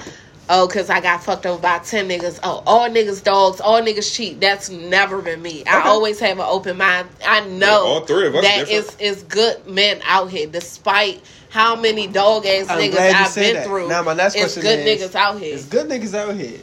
oh, 0.48 0.68
cause 0.68 0.90
I 0.90 1.00
got 1.00 1.22
fucked 1.22 1.46
over 1.46 1.60
by 1.60 1.78
ten 1.80 2.08
niggas. 2.08 2.40
Oh, 2.42 2.62
all 2.66 2.88
niggas 2.88 3.22
dogs, 3.22 3.60
all 3.60 3.80
niggas 3.80 4.14
cheat. 4.14 4.40
That's 4.40 4.70
never 4.70 5.22
been 5.22 5.42
me. 5.42 5.64
I 5.66 5.82
always 5.82 6.20
have 6.20 6.38
an 6.38 6.46
open 6.48 6.76
mind. 6.76 7.08
I 7.26 7.44
know 7.46 7.84
Yeah, 7.84 7.90
all 7.90 8.00
three 8.06 8.26
of 8.26 8.34
us 8.34 8.44
that 8.44 8.66
different. 8.68 9.00
is 9.00 9.16
is 9.16 9.22
good 9.24 9.66
men 9.66 10.00
out 10.04 10.30
here, 10.30 10.46
despite 10.46 11.22
how 11.50 11.76
many 11.76 12.06
dog 12.08 12.46
ass 12.46 12.68
I'm 12.68 12.78
niggas 12.78 12.98
I've 12.98 13.34
been 13.34 13.54
that. 13.54 13.66
through. 13.66 13.88
Now, 13.88 14.02
my 14.02 14.14
next 14.14 14.34
it's 14.34 14.54
question 14.54 14.62
good 14.62 14.78
is, 14.80 15.02
niggas 15.02 15.14
out 15.14 15.38
here. 15.38 15.54
it's 15.54 15.66
good 15.66 15.88
niggas 15.88 16.14
out 16.14 16.34
here. 16.34 16.60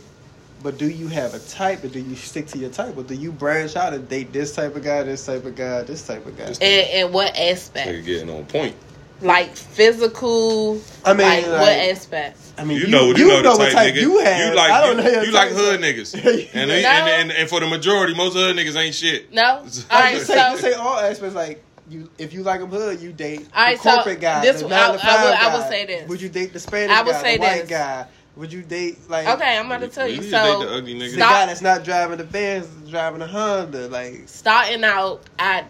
But 0.64 0.78
do 0.78 0.88
you 0.88 1.08
have 1.08 1.34
a 1.34 1.40
type, 1.40 1.84
or 1.84 1.88
do 1.88 2.00
you 2.00 2.16
stick 2.16 2.46
to 2.48 2.58
your 2.60 2.70
type, 2.70 2.96
or 2.96 3.02
do 3.04 3.16
you 3.16 3.32
branch 3.32 3.76
out 3.76 3.94
and 3.94 4.08
date 4.08 4.32
this 4.32 4.54
type 4.56 4.76
of 4.76 4.84
guy, 4.84 5.02
this 5.04 5.26
type 5.26 5.44
of 5.46 5.56
guy, 5.56 5.82
this 5.84 6.06
type 6.06 6.24
of 6.26 6.38
guy? 6.38 6.46
And, 6.46 6.62
and 6.62 7.14
what 7.14 7.36
aspect? 7.36 7.90
Nigga 7.90 8.06
getting 8.06 8.30
on 8.30 8.46
point. 8.46 8.76
Like 9.22 9.56
physical. 9.56 10.82
I 11.06 11.14
mean, 11.14 11.28
like, 11.28 11.48
like- 11.48 11.60
what 11.62 11.72
aspect? 11.72 12.38
I 12.58 12.64
mean, 12.64 12.78
You, 12.80 12.88
know, 12.88 13.06
you, 13.16 13.28
know, 13.28 13.42
the 13.42 13.72
type, 13.74 13.94
nigga. 13.94 14.02
you 14.02 14.20
have. 14.20 14.50
You 14.52 14.56
like 14.56 14.72
I 14.72 14.82
don't 14.82 14.98
you, 14.98 15.04
know 15.04 15.10
your 15.10 15.24
you 15.26 15.32
like 15.32 15.50
hood 15.52 15.80
niggas, 15.80 16.14
and, 16.54 16.70
No. 16.70 16.76
and, 16.76 16.86
and 17.10 17.32
and 17.32 17.50
for 17.50 17.60
the 17.60 17.68
majority, 17.68 18.14
most 18.14 18.34
hood 18.34 18.56
niggas 18.56 18.76
ain't 18.76 18.94
shit. 18.96 19.34
No. 19.34 19.44
All 19.46 19.64
I 19.90 20.00
right, 20.02 20.14
just 20.16 20.28
say, 20.28 20.34
so 20.36 20.40
just 20.40 20.62
say 20.62 20.74
all 20.74 21.00
aspects. 21.00 21.36
Like 21.36 21.64
you, 21.90 22.10
if 22.18 22.34
you 22.34 22.44
like 22.44 22.60
them 22.60 22.70
hood, 22.70 23.00
you 23.02 23.14
date 23.14 23.48
All 23.56 23.64
right, 23.64 23.78
the 23.78 23.84
so 23.84 23.96
corporate 23.96 24.22
guy. 24.22 24.42
this- 24.42 24.62
the 24.62 24.68
I- 24.68 24.70
nine 24.70 24.80
I 24.80 24.86
to 24.88 24.92
would- 24.94 25.02
five 25.02 25.20
I 25.20 25.54
would 25.56 25.64
guy. 25.64 25.70
say 25.70 25.86
this. 25.86 26.10
Would 26.10 26.22
you 26.22 26.30
date 26.30 26.54
the 26.54 26.60
Spanish 26.60 26.96
I 26.96 27.02
would 27.04 27.12
guy, 27.14 27.22
say 27.22 27.38
the 27.38 27.42
white 27.44 27.62
this. 27.62 27.70
guy? 27.70 28.06
Would 28.38 28.54
you 28.54 28.62
date 28.64 28.98
like 29.10 29.28
okay, 29.28 29.58
I'm 29.58 29.66
about 29.66 29.82
to 29.82 29.88
tell 29.90 30.08
you. 30.08 30.18
You 30.22 30.24
So 30.24 30.60
date 30.62 30.68
the 30.68 30.74
ugly 30.76 30.94
nigga. 30.96 31.12
the 31.12 31.18
guy 31.18 31.46
that's 31.48 31.62
not 31.62 31.84
driving 31.84 32.18
the 32.18 32.24
Benz, 32.24 32.68
driving 32.90 33.20
the 33.20 33.28
Honda? 33.28 33.88
Like 33.88 34.24
starting 34.28 34.84
out, 34.84 35.22
I 35.40 35.60
on- 35.60 35.66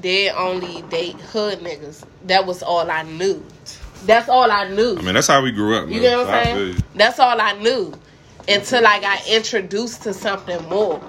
did 0.00 0.34
only 0.34 0.82
date 0.82 1.16
hood 1.20 1.60
niggas. 1.60 2.04
That 2.26 2.46
was 2.46 2.62
all 2.62 2.90
I 2.90 3.02
knew. 3.02 3.44
That's 4.04 4.28
all 4.28 4.50
I 4.50 4.68
knew. 4.68 4.96
I 4.98 5.02
mean, 5.02 5.14
that's 5.14 5.26
how 5.26 5.42
we 5.42 5.52
grew 5.52 5.76
up. 5.76 5.88
You 5.88 6.00
get 6.00 6.16
what 6.16 6.28
I'm 6.28 6.44
saying? 6.44 6.82
That's 6.94 7.18
all 7.18 7.40
I 7.40 7.52
knew 7.54 7.92
until 8.48 8.86
I 8.86 9.00
got 9.00 9.26
introduced 9.28 10.02
to 10.02 10.14
something 10.14 10.62
more. 10.68 11.02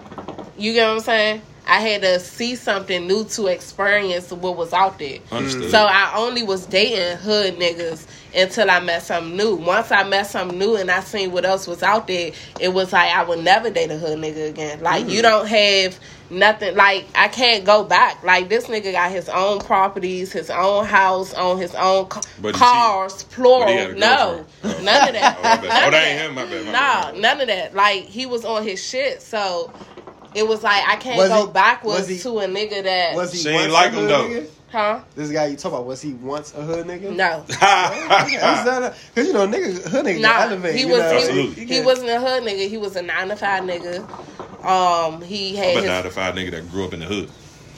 You 0.58 0.74
get 0.74 0.88
what 0.88 0.96
I'm 0.96 1.00
saying? 1.02 1.42
I 1.68 1.82
had 1.82 2.02
to 2.04 2.20
see 2.20 2.56
something 2.56 3.06
new 3.08 3.26
to 3.26 3.48
experience 3.48 4.32
what 4.32 4.56
was 4.58 4.74
out 4.74 5.00
there. 5.00 5.20
Understood. 5.32 5.70
So 5.72 5.80
I 5.80 6.14
only 6.16 6.44
was 6.44 6.66
dating 6.66 7.18
hood 7.18 7.56
niggas 7.58 8.08
until 8.36 8.70
I 8.72 8.80
met 8.80 9.04
something 9.04 9.36
new. 9.36 9.56
Once 9.56 9.92
I 9.92 10.04
met 10.04 10.28
something 10.28 10.58
new 10.58 10.76
and 10.76 10.90
I 10.90 11.02
seen 11.02 11.32
what 11.32 11.46
else 11.46 11.68
was 11.68 11.84
out 11.84 12.08
there, 12.08 12.32
it 12.60 12.70
was 12.70 12.94
like 12.94 13.12
I 13.12 13.24
would 13.24 13.44
never 13.44 13.70
date 13.70 13.92
a 13.92 13.98
hood 13.98 14.20
nigga 14.20 14.50
again. 14.50 14.82
Like 14.82 15.06
Mm. 15.06 15.10
you 15.10 15.22
don't 15.22 15.48
have 15.48 16.00
nothing. 16.30 16.76
Like 16.76 17.06
I 17.16 17.28
can't 17.28 17.66
go 17.66 17.84
back. 17.84 18.24
Like 18.24 18.48
this 18.50 18.68
nigga 18.68 18.92
got 18.92 19.12
his 19.12 19.28
own 19.30 19.60
properties, 19.60 20.32
his 20.32 20.50
own 20.50 20.86
house, 20.86 21.34
on 21.34 21.58
his 21.58 21.74
own 21.76 22.06
ca- 22.08 22.22
cars, 22.54 23.22
he 23.22 23.28
plural. 23.34 23.94
No, 23.94 24.46
girlfriend. 24.62 24.86
none 24.86 25.08
of 25.10 25.14
that. 25.16 25.38
Oh, 25.40 25.44
my 25.44 25.56
bad. 25.58 25.64
None 25.64 25.88
Oh, 25.88 25.92
that 25.92 26.08
ain't 26.08 26.22
him. 26.22 26.36
My 26.36 26.46
bad, 26.46 26.66
my 26.66 26.72
nah, 26.72 27.12
bad. 27.12 27.18
none 27.22 27.42
of 27.42 27.48
that. 27.48 27.74
Like 27.76 28.04
he 28.04 28.26
was 28.26 28.46
on 28.46 28.64
his 28.64 28.82
shit, 28.84 29.22
so. 29.22 29.72
It 30.36 30.48
was 30.48 30.64
like 30.64 30.84
I 30.88 30.96
can't 30.98 31.18
Was 31.18 31.30
go 31.30 31.48
he- 31.48 31.52
babecause 31.54 31.84
was 31.84 32.08
he- 32.08 32.20
to 32.20 32.40
a 32.40 32.46
nigga 32.48 32.84
that, 32.84 33.16
was 33.16 33.32
he 33.32 33.40
She 33.40 33.50
ain't 33.50 33.72
like 33.72 33.94
a 33.94 33.96
him, 33.96 34.08
though. 34.08 34.24
nigga? 34.28 34.48
huh? 34.70 35.00
This 35.16 35.32
guy 35.32 35.46
you 35.48 35.56
talk 35.56 35.72
about 35.72 35.86
was 35.86 36.02
he 36.02 36.14
once 36.14 36.54
a 36.54 36.62
hood 36.62 36.86
nigga? 36.88 37.16
No, 37.16 37.44
Because 37.48 39.28
you 39.28 39.34
know, 39.34 39.48
nigga, 39.48 39.88
hood 39.90 40.06
nigga 40.06 40.22
Nah, 40.22 40.42
elevate. 40.42 40.76
he 40.76 40.82
you 40.82 40.88
was 40.90 41.00
know? 41.00 41.10
he, 41.10 41.16
Absolutely. 41.18 41.66
he 41.66 41.82
wasn't 41.82 42.10
a 42.10 42.20
hood 42.20 42.44
nigga. 42.44 42.68
He 42.70 42.78
was 42.78 42.96
a 42.96 43.02
nine 43.02 43.30
to 43.30 43.36
five 43.36 43.64
nigga. 43.64 44.04
Um, 44.66 45.22
he 45.22 45.56
had 45.56 45.76
But 45.76 45.84
his, 45.84 45.90
nine 45.90 46.04
to 46.04 46.10
five 46.12 46.36
nigga 46.36 46.52
that 46.52 46.70
grew 46.72 46.86
up 46.86 46.94
in 46.94 47.00
the 47.00 47.06
hood. 47.06 47.30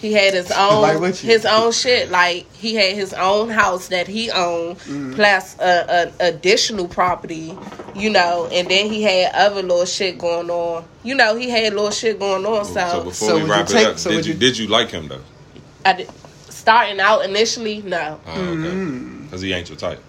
He 0.01 0.13
had 0.13 0.33
his 0.33 0.51
own 0.57 0.81
Like 1.01 1.15
his 1.15 1.45
own 1.45 1.71
shit. 1.71 2.09
Like 2.09 2.51
he 2.53 2.75
had 2.75 2.95
his 2.95 3.13
own 3.13 3.49
house 3.49 3.87
that 3.89 4.07
he 4.07 4.31
owned, 4.31 4.77
Mm-hmm. 4.79 5.13
plus 5.15 5.57
a, 5.59 6.11
a 6.19 6.27
additional 6.29 6.87
property. 6.87 7.57
You 7.95 8.09
know, 8.09 8.47
and 8.51 8.69
then 8.69 8.89
he 8.89 9.03
had 9.03 9.33
other 9.35 9.61
little 9.61 9.85
shit 9.85 10.17
going 10.17 10.49
on. 10.49 10.85
You 11.03 11.15
know, 11.15 11.35
he 11.35 11.49
had 11.49 11.73
little 11.73 11.91
shit 11.91 12.17
going 12.19 12.45
on. 12.45 12.63
So, 12.65 12.73
So 12.73 13.03
before 13.03 13.13
So 13.13 13.27
we 13.35 13.41
would 13.41 13.47
you 13.47 13.51
wrap 13.53 13.67
take- 13.67 13.77
it 13.81 13.87
up, 13.87 13.99
so 13.99 14.09
did 14.09 14.15
would 14.17 14.25
you, 14.25 14.33
you- 14.33 14.39
did 14.39 14.57
you 14.57 14.67
like 14.67 14.89
him 14.91 15.07
though? 15.09 15.21
I 15.85 15.93
did, 15.93 16.09
starting 16.49 16.99
out 16.99 17.25
initially, 17.25 17.81
no, 17.81 18.19
Oh, 18.27 18.31
okay. 18.31 18.41
Mm-hmm. 18.41 19.23
Because 19.25 19.41
he 19.41 19.53
ain't 19.53 19.69
your 19.69 19.77
type. 19.77 20.01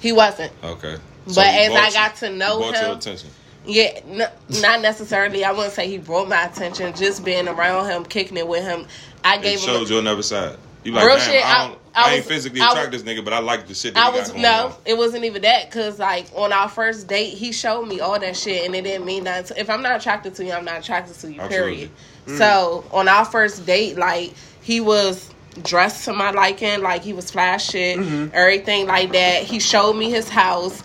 he 0.00 0.12
wasn't. 0.12 0.52
Okay. 0.64 0.96
But 1.26 1.32
So 1.34 1.40
he 1.42 1.48
as 1.48 1.72
I 1.72 1.90
got 1.92 2.16
to 2.16 2.30
know 2.30 2.58
he 2.60 2.64
your 2.66 2.74
him, 2.74 2.96
attention. 2.98 3.30
Yeah, 3.68 3.98
n- 4.08 4.30
not 4.62 4.80
necessarily. 4.80 5.44
I 5.44 5.50
wouldn't 5.50 5.72
say 5.72 5.88
he 5.88 5.98
brought 5.98 6.28
my 6.28 6.44
attention. 6.44 6.94
Just 6.94 7.24
being 7.24 7.48
around 7.48 7.90
him, 7.90 8.04
kicking 8.04 8.36
it 8.36 8.46
with 8.46 8.62
him, 8.64 8.86
I 9.26 9.36
It 9.36 9.42
gave 9.42 9.58
him. 9.60 9.66
showed 9.66 9.88
you 9.88 9.98
another 9.98 10.22
side. 10.22 10.56
You 10.84 10.92
like, 10.92 11.04
Real 11.04 11.18
shit, 11.18 11.44
I, 11.44 11.50
I- 11.64 11.68
don't, 11.68 11.78
I 11.94 12.10
I, 12.10 12.14
ain't 12.14 12.24
was- 12.26 12.34
physically 12.34 12.60
attracted 12.60 12.98
to 12.98 13.04
this 13.04 13.18
nigga, 13.18 13.24
but 13.24 13.32
I 13.32 13.38
like 13.40 13.66
the 13.66 13.74
shit 13.74 13.94
that 13.94 14.06
I 14.06 14.10
was 14.16 14.34
no, 14.34 14.66
on. 14.66 14.74
it 14.84 14.96
wasn't 14.96 15.24
even 15.24 15.42
that. 15.42 15.70
Cause 15.70 15.98
like 15.98 16.26
on 16.34 16.52
our 16.52 16.68
first 16.68 17.08
date, 17.08 17.30
he 17.30 17.52
showed 17.52 17.86
me 17.88 18.00
all 18.00 18.18
that 18.20 18.36
shit, 18.36 18.64
and 18.66 18.74
it 18.76 18.82
didn't 18.82 19.06
mean 19.06 19.24
nothing. 19.24 19.56
If 19.56 19.68
I'm 19.70 19.82
not 19.82 19.98
attracted 19.98 20.34
to 20.36 20.44
you, 20.44 20.52
I'm 20.52 20.64
not 20.64 20.80
attracted 20.80 21.16
to 21.16 21.32
you. 21.32 21.40
Period. 21.42 21.90
So 22.26 22.84
on 22.92 23.08
our 23.08 23.24
first 23.24 23.64
date, 23.66 23.96
like 23.96 24.34
he 24.60 24.80
was 24.80 25.30
dressed 25.62 26.04
to 26.04 26.12
my 26.12 26.30
liking, 26.32 26.82
like 26.82 27.02
he 27.02 27.12
was 27.12 27.30
flash 27.30 27.70
shit, 27.70 27.98
mm-hmm. 27.98 28.28
everything 28.34 28.86
like 28.86 29.12
that. 29.12 29.44
He 29.44 29.58
showed 29.58 29.94
me 29.94 30.10
his 30.10 30.28
house. 30.28 30.82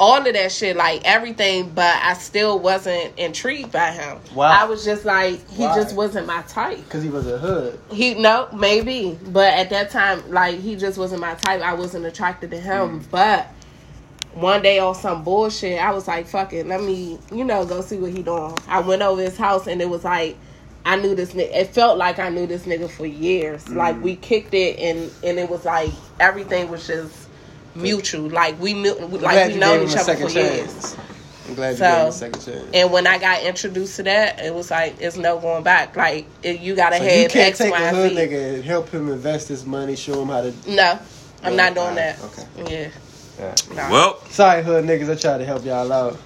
All 0.00 0.26
of 0.26 0.32
that 0.32 0.50
shit, 0.50 0.76
like 0.76 1.02
everything, 1.04 1.70
but 1.74 1.94
I 2.02 2.14
still 2.14 2.58
wasn't 2.58 3.18
intrigued 3.18 3.70
by 3.70 3.90
him. 3.92 4.18
Why? 4.32 4.48
I 4.48 4.64
was 4.64 4.82
just 4.82 5.04
like, 5.04 5.46
he 5.50 5.64
Why? 5.64 5.74
just 5.76 5.94
wasn't 5.94 6.26
my 6.26 6.40
type. 6.42 6.78
Because 6.78 7.02
he 7.02 7.10
was 7.10 7.26
a 7.26 7.36
hood. 7.36 7.78
He 7.92 8.14
no, 8.14 8.48
maybe, 8.52 9.18
but 9.26 9.52
at 9.52 9.68
that 9.70 9.90
time, 9.90 10.28
like 10.30 10.58
he 10.58 10.74
just 10.74 10.96
wasn't 10.96 11.20
my 11.20 11.34
type. 11.34 11.60
I 11.60 11.74
wasn't 11.74 12.06
attracted 12.06 12.50
to 12.52 12.58
him. 12.58 13.00
Mm. 13.00 13.10
But 13.10 13.48
one 14.32 14.62
day 14.62 14.78
on 14.78 14.94
some 14.94 15.22
bullshit, 15.22 15.78
I 15.78 15.92
was 15.92 16.08
like, 16.08 16.26
"Fuck 16.26 16.54
it, 16.54 16.66
let 16.66 16.82
me, 16.82 17.18
you 17.30 17.44
know, 17.44 17.66
go 17.66 17.82
see 17.82 17.98
what 17.98 18.12
he 18.12 18.22
doing." 18.22 18.56
I 18.68 18.80
went 18.80 19.02
over 19.02 19.20
his 19.20 19.36
house, 19.36 19.66
and 19.66 19.82
it 19.82 19.90
was 19.90 20.04
like, 20.04 20.36
I 20.84 20.96
knew 20.96 21.14
this. 21.14 21.32
nigga. 21.32 21.54
It 21.54 21.68
felt 21.68 21.98
like 21.98 22.18
I 22.18 22.30
knew 22.30 22.46
this 22.46 22.64
nigga 22.64 22.90
for 22.90 23.06
years. 23.06 23.68
Like 23.68 23.96
mm. 23.96 24.02
we 24.02 24.16
kicked 24.16 24.54
it, 24.54 24.78
and 24.78 25.10
and 25.22 25.38
it 25.38 25.50
was 25.50 25.64
like 25.64 25.90
everything 26.18 26.70
was 26.70 26.86
just 26.86 27.19
mutual. 27.74 28.28
Like 28.30 28.60
we 28.60 28.74
knew, 28.74 28.96
I'm 28.98 29.10
like 29.12 29.20
glad 29.20 29.48
we 29.48 29.54
you 29.54 29.60
known 29.60 29.78
gave 29.80 29.88
each 29.88 29.94
a 29.96 30.00
other 30.00 30.04
second 30.04 30.28
for 30.28 30.38
years. 30.38 30.72
chance. 30.72 30.96
I'm 31.48 31.54
glad 31.54 31.70
you 31.70 31.76
So- 31.76 31.84
gave 31.84 32.00
him 32.02 32.06
a 32.08 32.12
second 32.12 32.40
chance. 32.44 32.64
And 32.74 32.92
when 32.92 33.06
I 33.06 33.18
got 33.18 33.42
introduced 33.42 33.96
to 33.96 34.02
that, 34.04 34.40
it 34.40 34.54
was 34.54 34.70
like 34.70 34.96
it's 35.00 35.16
no 35.16 35.38
going 35.38 35.62
back. 35.62 35.96
Like 35.96 36.26
it, 36.42 36.60
you 36.60 36.74
gotta 36.76 36.96
So 36.98 37.04
have 37.04 37.12
you 37.12 37.28
can't 37.28 37.48
X, 37.48 37.58
take 37.58 37.72
Y, 37.72 37.80
a 37.82 37.90
hood 37.94 38.10
Z. 38.12 38.16
nigga 38.16 38.54
and 38.54 38.64
help 38.64 38.88
him 38.90 39.08
invest 39.10 39.48
his 39.48 39.64
money, 39.66 39.96
show 39.96 40.22
him 40.22 40.28
how 40.28 40.42
to. 40.42 40.54
No, 40.68 40.98
I'm 41.42 41.56
not 41.56 41.74
doing 41.74 41.94
that. 41.96 42.18
okay. 42.24 42.44
Yeah. 42.56 42.88
Yeah. 43.38 43.54
Nah. 43.74 43.90
Well, 43.90 44.20
Sorry, 44.28 44.62
hood 44.62 44.84
niggas. 44.84 45.10
I 45.10 45.14
tried 45.14 45.38
to 45.38 45.46
help 45.46 45.64
y'all 45.64 45.90
out. 45.92 46.18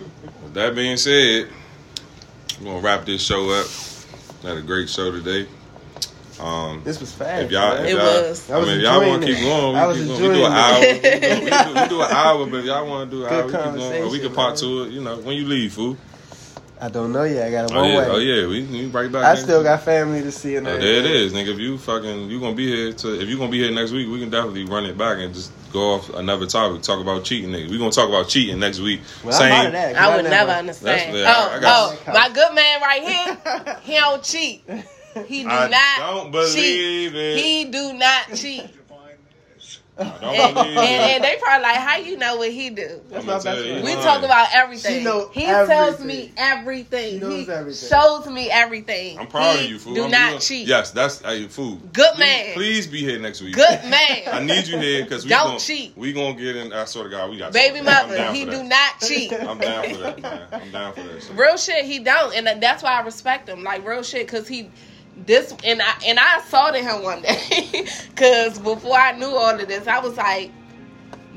with 0.42 0.54
that 0.54 0.74
being 0.74 0.96
said, 0.96 1.48
we're 2.60 2.64
gonna 2.66 2.80
wrap 2.80 3.04
this 3.06 3.22
show 3.24 3.48
up. 3.50 3.66
Had 4.42 4.56
a 4.58 4.62
great 4.62 4.90
show 4.90 5.10
today. 5.12 5.46
Um, 6.40 6.82
This 6.84 7.00
was 7.00 7.12
fast. 7.12 7.44
if 7.44 7.50
y'all, 7.52 7.72
if 7.74 7.86
It 7.86 7.90
y'all, 7.94 7.98
was. 8.28 8.50
I 8.50 8.54
I 8.54 8.58
was 8.58 8.68
mean, 8.68 8.76
if 8.78 8.82
y'all 8.82 9.06
want 9.08 9.22
to 9.22 9.28
enjoying 9.28 9.36
keep 9.36 9.44
it. 9.44 9.48
going, 9.48 9.72
we, 9.72 9.78
I 9.78 9.86
was 9.86 9.98
keep 9.98 10.06
going. 10.08 10.20
we 10.20 10.26
do 10.26 10.32
enjoying 10.34 10.46
an 10.46 10.52
hour. 10.52 10.78
it. 10.82 11.02
we, 11.04 11.20
do, 11.40 11.44
we, 11.44 11.50
do, 11.74 11.80
we 11.82 11.88
do 11.88 12.02
an 12.02 12.10
hour, 12.10 12.46
but 12.46 12.56
if 12.60 12.64
y'all 12.66 12.88
want 12.88 13.10
to 13.10 13.16
do 13.16 13.24
an 13.24 13.28
Good 13.30 13.54
hour, 13.54 13.72
we 13.72 13.72
keep 13.72 13.78
going. 13.78 14.02
Or 14.02 14.10
we 14.10 14.18
can 14.20 14.34
part 14.34 14.50
man. 14.50 14.56
to 14.58 14.82
it. 14.82 14.90
You 14.90 15.02
know, 15.02 15.16
when 15.18 15.36
you 15.36 15.46
leave, 15.46 15.72
fool. 15.72 15.96
I 16.80 16.88
don't 16.88 17.12
know 17.12 17.22
yet. 17.22 17.46
I 17.46 17.50
got 17.52 17.70
a 17.70 17.74
Oh 17.74 17.80
one 17.80 17.88
yeah, 17.90 17.98
way. 17.98 18.06
oh 18.10 18.18
yeah, 18.18 18.46
we, 18.48 18.64
we 18.64 18.86
right 18.86 19.10
back. 19.10 19.24
I 19.24 19.28
next 19.34 19.44
still 19.44 19.58
week. 19.60 19.64
got 19.66 19.82
family 19.82 20.22
to 20.22 20.32
see. 20.32 20.56
And 20.56 20.66
Oh, 20.66 20.76
there 20.76 20.98
it 20.98 21.06
is, 21.06 21.32
nigga. 21.32 21.48
If 21.54 21.58
you 21.60 21.78
fucking 21.78 22.28
you 22.28 22.40
gonna 22.40 22.56
be 22.56 22.66
here 22.66 22.92
to 22.92 23.20
if 23.22 23.28
you 23.28 23.38
gonna 23.38 23.50
be 23.52 23.58
here 23.62 23.70
next 23.70 23.92
week, 23.92 24.08
we 24.10 24.18
can 24.18 24.28
definitely 24.28 24.64
run 24.64 24.84
it 24.84 24.98
back 24.98 25.18
and 25.18 25.32
just 25.32 25.52
go 25.72 25.94
off 25.94 26.10
another 26.10 26.46
topic. 26.46 26.82
Talk 26.82 27.00
about 27.00 27.24
cheating, 27.24 27.50
nigga. 27.50 27.70
We 27.70 27.78
gonna 27.78 27.92
talk 27.92 28.08
about 28.08 28.28
cheating 28.28 28.58
next 28.58 28.80
week. 28.80 29.00
Well, 29.22 29.40
I'm 29.40 29.52
out 29.52 29.66
of 29.68 29.96
I 29.96 30.16
would 30.16 30.24
never 30.24 30.50
understand. 30.50 31.14
That's- 31.14 31.36
oh, 31.52 31.56
I 31.56 31.60
got- 31.60 31.98
oh, 32.08 32.12
my 32.12 32.28
good 32.34 32.54
man 32.54 32.80
right 32.82 33.02
here, 33.02 33.78
he 33.82 33.94
don't 33.94 34.22
cheat. 34.22 34.64
He 35.26 35.42
do 35.44 35.48
I 35.48 35.68
not 35.68 35.98
don't 36.14 36.30
believe 36.32 36.54
cheat. 37.12 37.14
it. 37.14 37.38
He 37.38 37.64
do 37.66 37.92
not 37.94 38.34
cheat. 38.34 38.64
I 39.96 40.02
don't 40.02 40.24
And, 40.24 40.54
believe 40.56 40.76
and, 40.76 40.78
it. 40.78 41.14
and 41.14 41.22
they 41.24 41.36
probably 41.40 41.62
like, 41.62 41.76
how 41.76 41.96
you 41.98 42.16
know 42.16 42.34
what 42.38 42.50
he 42.50 42.68
do? 42.70 43.00
That's 43.10 43.24
my 43.24 43.34
best 43.34 43.44
friend. 43.44 43.84
We 43.84 43.92
lying. 43.94 44.02
talk 44.04 44.24
about 44.24 44.48
everything. 44.52 44.98
She 44.98 45.04
know 45.04 45.28
he 45.32 45.42
tells 45.46 46.00
me 46.00 46.32
everything. 46.36 47.12
She 47.12 47.18
knows 47.20 47.46
he 47.46 47.52
everything. 47.52 47.88
shows 47.90 48.26
me 48.26 48.50
everything. 48.50 49.20
I'm 49.20 49.28
proud 49.28 49.56
He 49.60 49.66
of 49.66 49.70
you, 49.70 49.78
fool. 49.78 49.94
Do 49.94 50.04
I'm 50.06 50.10
not 50.10 50.28
doing- 50.30 50.40
cheat. 50.40 50.66
Yes, 50.66 50.90
that's 50.90 51.20
hey, 51.20 51.46
fool. 51.46 51.76
Good 51.92 52.12
please, 52.14 52.18
man. 52.18 52.54
Please 52.54 52.86
be 52.88 53.00
here 53.02 53.20
next 53.20 53.40
week. 53.40 53.54
Good 53.54 53.84
man. 53.84 54.22
I 54.32 54.40
need 54.42 54.66
you 54.66 54.78
here 54.80 55.04
because 55.04 55.22
we 55.22 55.30
Don't 55.30 55.46
gonna, 55.46 55.58
cheat. 55.60 55.96
We 55.96 56.12
gonna 56.12 56.34
get 56.34 56.56
in. 56.56 56.72
I 56.72 56.86
swear 56.86 57.04
to 57.04 57.10
God, 57.10 57.30
we 57.30 57.38
got 57.38 57.52
Baby 57.52 57.76
something. 57.76 58.18
Mother, 58.18 58.32
he 58.32 58.46
do 58.46 58.64
not 58.64 59.00
cheat. 59.00 59.32
I'm 59.32 59.58
down 59.58 59.90
for 59.90 59.96
that, 59.98 60.20
man. 60.20 60.48
I'm 60.50 60.70
down 60.72 60.94
for 60.94 61.02
that. 61.04 61.22
Shit. 61.22 61.36
Real 61.36 61.56
shit, 61.56 61.84
he 61.84 62.00
don't, 62.00 62.34
and 62.34 62.60
that's 62.60 62.82
why 62.82 62.98
I 62.98 63.02
respect 63.02 63.48
him. 63.48 63.62
Like 63.62 63.86
real 63.86 64.02
shit, 64.02 64.26
cause 64.26 64.48
he 64.48 64.70
this 65.16 65.54
and 65.64 65.80
I 65.80 65.94
and 66.06 66.18
I 66.18 66.38
assaulted 66.38 66.82
him 66.82 67.02
one 67.02 67.22
day 67.22 67.86
because 68.10 68.58
before 68.58 68.96
I 68.96 69.12
knew 69.12 69.26
all 69.28 69.58
of 69.58 69.66
this, 69.68 69.86
I 69.86 70.00
was 70.00 70.16
like, 70.16 70.50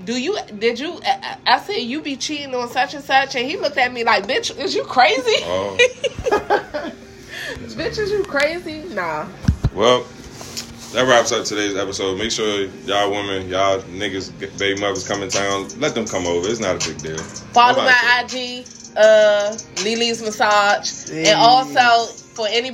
"Do 0.05 0.19
you? 0.19 0.37
Did 0.57 0.79
you?" 0.79 0.99
I, 1.05 1.37
I 1.45 1.59
said, 1.59 1.77
"You 1.77 2.01
be 2.01 2.15
cheating 2.15 2.53
on 2.55 2.69
such 2.69 2.93
and 2.95 3.03
such," 3.03 3.35
and 3.35 3.45
he 3.49 3.57
looked 3.57 3.77
at 3.77 3.93
me 3.93 4.03
like, 4.03 4.25
"Bitch, 4.27 4.57
is 4.57 4.73
you 4.75 4.83
crazy? 4.83 5.43
Oh. 5.43 5.77
Bitch, 7.75 7.97
is 7.99 8.11
you 8.11 8.23
crazy? 8.23 8.83
Nah." 8.93 9.27
Well, 9.73 10.05
that 10.93 11.07
wraps 11.07 11.31
up 11.31 11.45
today's 11.45 11.75
episode. 11.75 12.17
Make 12.17 12.31
sure 12.31 12.63
y'all 12.85 13.11
women, 13.11 13.47
y'all 13.47 13.79
niggas, 13.81 14.31
baby 14.57 14.79
mothers 14.81 15.07
come 15.07 15.21
in 15.21 15.29
town. 15.29 15.67
Let 15.77 15.93
them 15.93 16.07
come 16.07 16.25
over. 16.25 16.47
It's 16.47 16.59
not 16.59 16.83
a 16.83 16.89
big 16.89 16.97
deal. 16.99 17.17
Follow 17.53 17.83
Nobody 17.83 17.87
my 17.91 18.23
cares. 18.27 18.89
IG, 18.91 18.97
uh, 18.97 19.57
Lily's 19.83 20.23
Massage, 20.23 21.09
Hey. 21.09 21.27
and 21.29 21.39
also 21.39 22.11
for 22.33 22.47
any 22.49 22.65